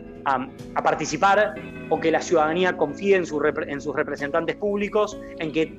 participar 0.84 1.56
o 1.90 2.00
que 2.00 2.12
la 2.12 2.22
ciudadanía 2.22 2.78
confíe 2.78 3.16
en, 3.16 3.26
en, 3.68 3.82
sus 3.82 3.96
representantes 3.96 4.56
públicos, 4.56 5.18
en 5.40 5.52
que 5.52 5.76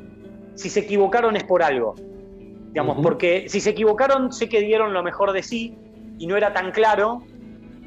si 0.54 0.68
se 0.68 0.80
equivocaron 0.80 1.36
es 1.36 1.44
por 1.44 1.62
algo. 1.62 1.94
Digamos, 2.72 2.98
porque 3.02 3.48
si 3.48 3.60
se 3.60 3.70
equivocaron, 3.70 4.32
sé 4.32 4.48
que 4.48 4.60
dieron 4.60 4.92
lo 4.92 5.02
mejor 5.02 5.32
de 5.32 5.42
sí 5.42 5.76
y 6.18 6.26
no 6.26 6.36
era 6.36 6.52
tan 6.52 6.72
claro. 6.72 7.22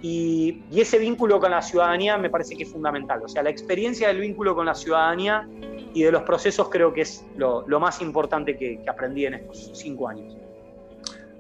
Y, 0.08 0.62
ese 0.72 1.00
vínculo 1.00 1.40
con 1.40 1.50
la 1.50 1.64
ciudadanía 1.64 2.16
me 2.20 2.30
parece 2.30 2.56
que 2.56 2.62
es 2.62 2.72
fundamental. 2.72 3.24
O 3.24 3.28
sea, 3.28 3.42
la 3.42 3.50
experiencia 3.50 4.10
del 4.10 4.20
vínculo 4.20 4.54
con 4.54 4.68
la 4.68 4.76
ciudadanía 4.76 5.50
y 5.96 6.04
de 6.04 6.12
los 6.12 6.22
procesos 6.22 6.70
creo 6.70 6.94
que 6.94 7.02
es 7.02 7.26
lo, 7.38 7.66
más 7.80 8.04
importante 8.04 8.56
que, 8.56 8.84
aprendí 8.88 9.26
en 9.26 9.34
estos 9.34 9.72
cinco 9.74 10.08
años. 10.08 10.38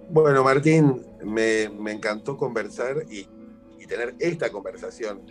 Bueno, 0.09 0.43
Martín, 0.43 0.99
me, 1.23 1.65
encantó 1.91 2.35
conversar 2.37 3.05
y, 3.07 3.27
tener 3.85 4.15
esta 4.17 4.51
conversación 4.51 5.21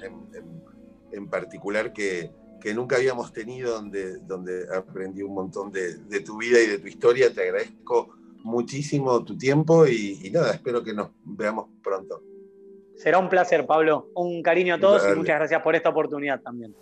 en, 1.10 1.26
particular 1.28 1.92
que, 1.92 2.30
nunca 2.72 2.94
habíamos 2.94 3.32
tenido, 3.32 3.72
donde, 3.74 4.18
donde 4.18 4.64
aprendí 4.72 5.22
un 5.22 5.34
montón 5.34 5.72
de, 5.72 6.20
tu 6.20 6.38
vida 6.38 6.60
y 6.60 6.68
de 6.68 6.78
tu 6.78 6.86
historia. 6.86 7.34
Te 7.34 7.42
agradezco 7.42 8.14
muchísimo 8.44 9.24
tu 9.24 9.36
tiempo 9.36 9.88
y 9.88 10.30
nada, 10.32 10.52
espero 10.52 10.84
que 10.84 10.94
nos 10.94 11.08
veamos 11.24 11.66
pronto. 11.82 12.22
Será 12.96 13.18
un 13.18 13.28
placer, 13.28 13.66
Pablo. 13.66 14.10
Un 14.14 14.42
cariño 14.42 14.74
a 14.74 14.80
todos 14.80 15.02
y 15.10 15.16
muchas 15.16 15.36
gracias 15.36 15.62
por 15.62 15.74
esta 15.74 15.90
oportunidad 15.90 16.40
también. 16.40 16.74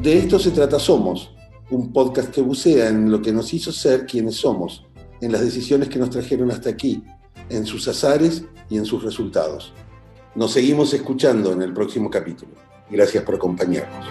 De 0.00 0.18
esto 0.18 0.38
se 0.38 0.50
trata 0.50 0.78
Somos, 0.78 1.34
un 1.70 1.92
podcast 1.92 2.30
que 2.30 2.40
bucea 2.40 2.88
en 2.88 3.10
lo 3.10 3.20
que 3.20 3.32
nos 3.32 3.52
hizo 3.52 3.72
ser 3.72 4.06
quienes 4.06 4.36
somos, 4.36 4.86
en 5.20 5.32
las 5.32 5.40
decisiones 5.40 5.88
que 5.88 5.98
nos 5.98 6.10
trajeron 6.10 6.50
hasta 6.50 6.70
aquí, 6.70 7.02
en 7.48 7.64
sus 7.66 7.88
azares 7.88 8.44
y 8.68 8.76
en 8.76 8.84
sus 8.84 9.02
resultados. 9.02 9.72
Nos 10.34 10.52
seguimos 10.52 10.92
escuchando 10.92 11.52
en 11.52 11.62
el 11.62 11.72
próximo 11.72 12.10
capítulo. 12.10 12.52
Gracias 12.90 13.24
por 13.24 13.36
acompañarnos. 13.36 14.06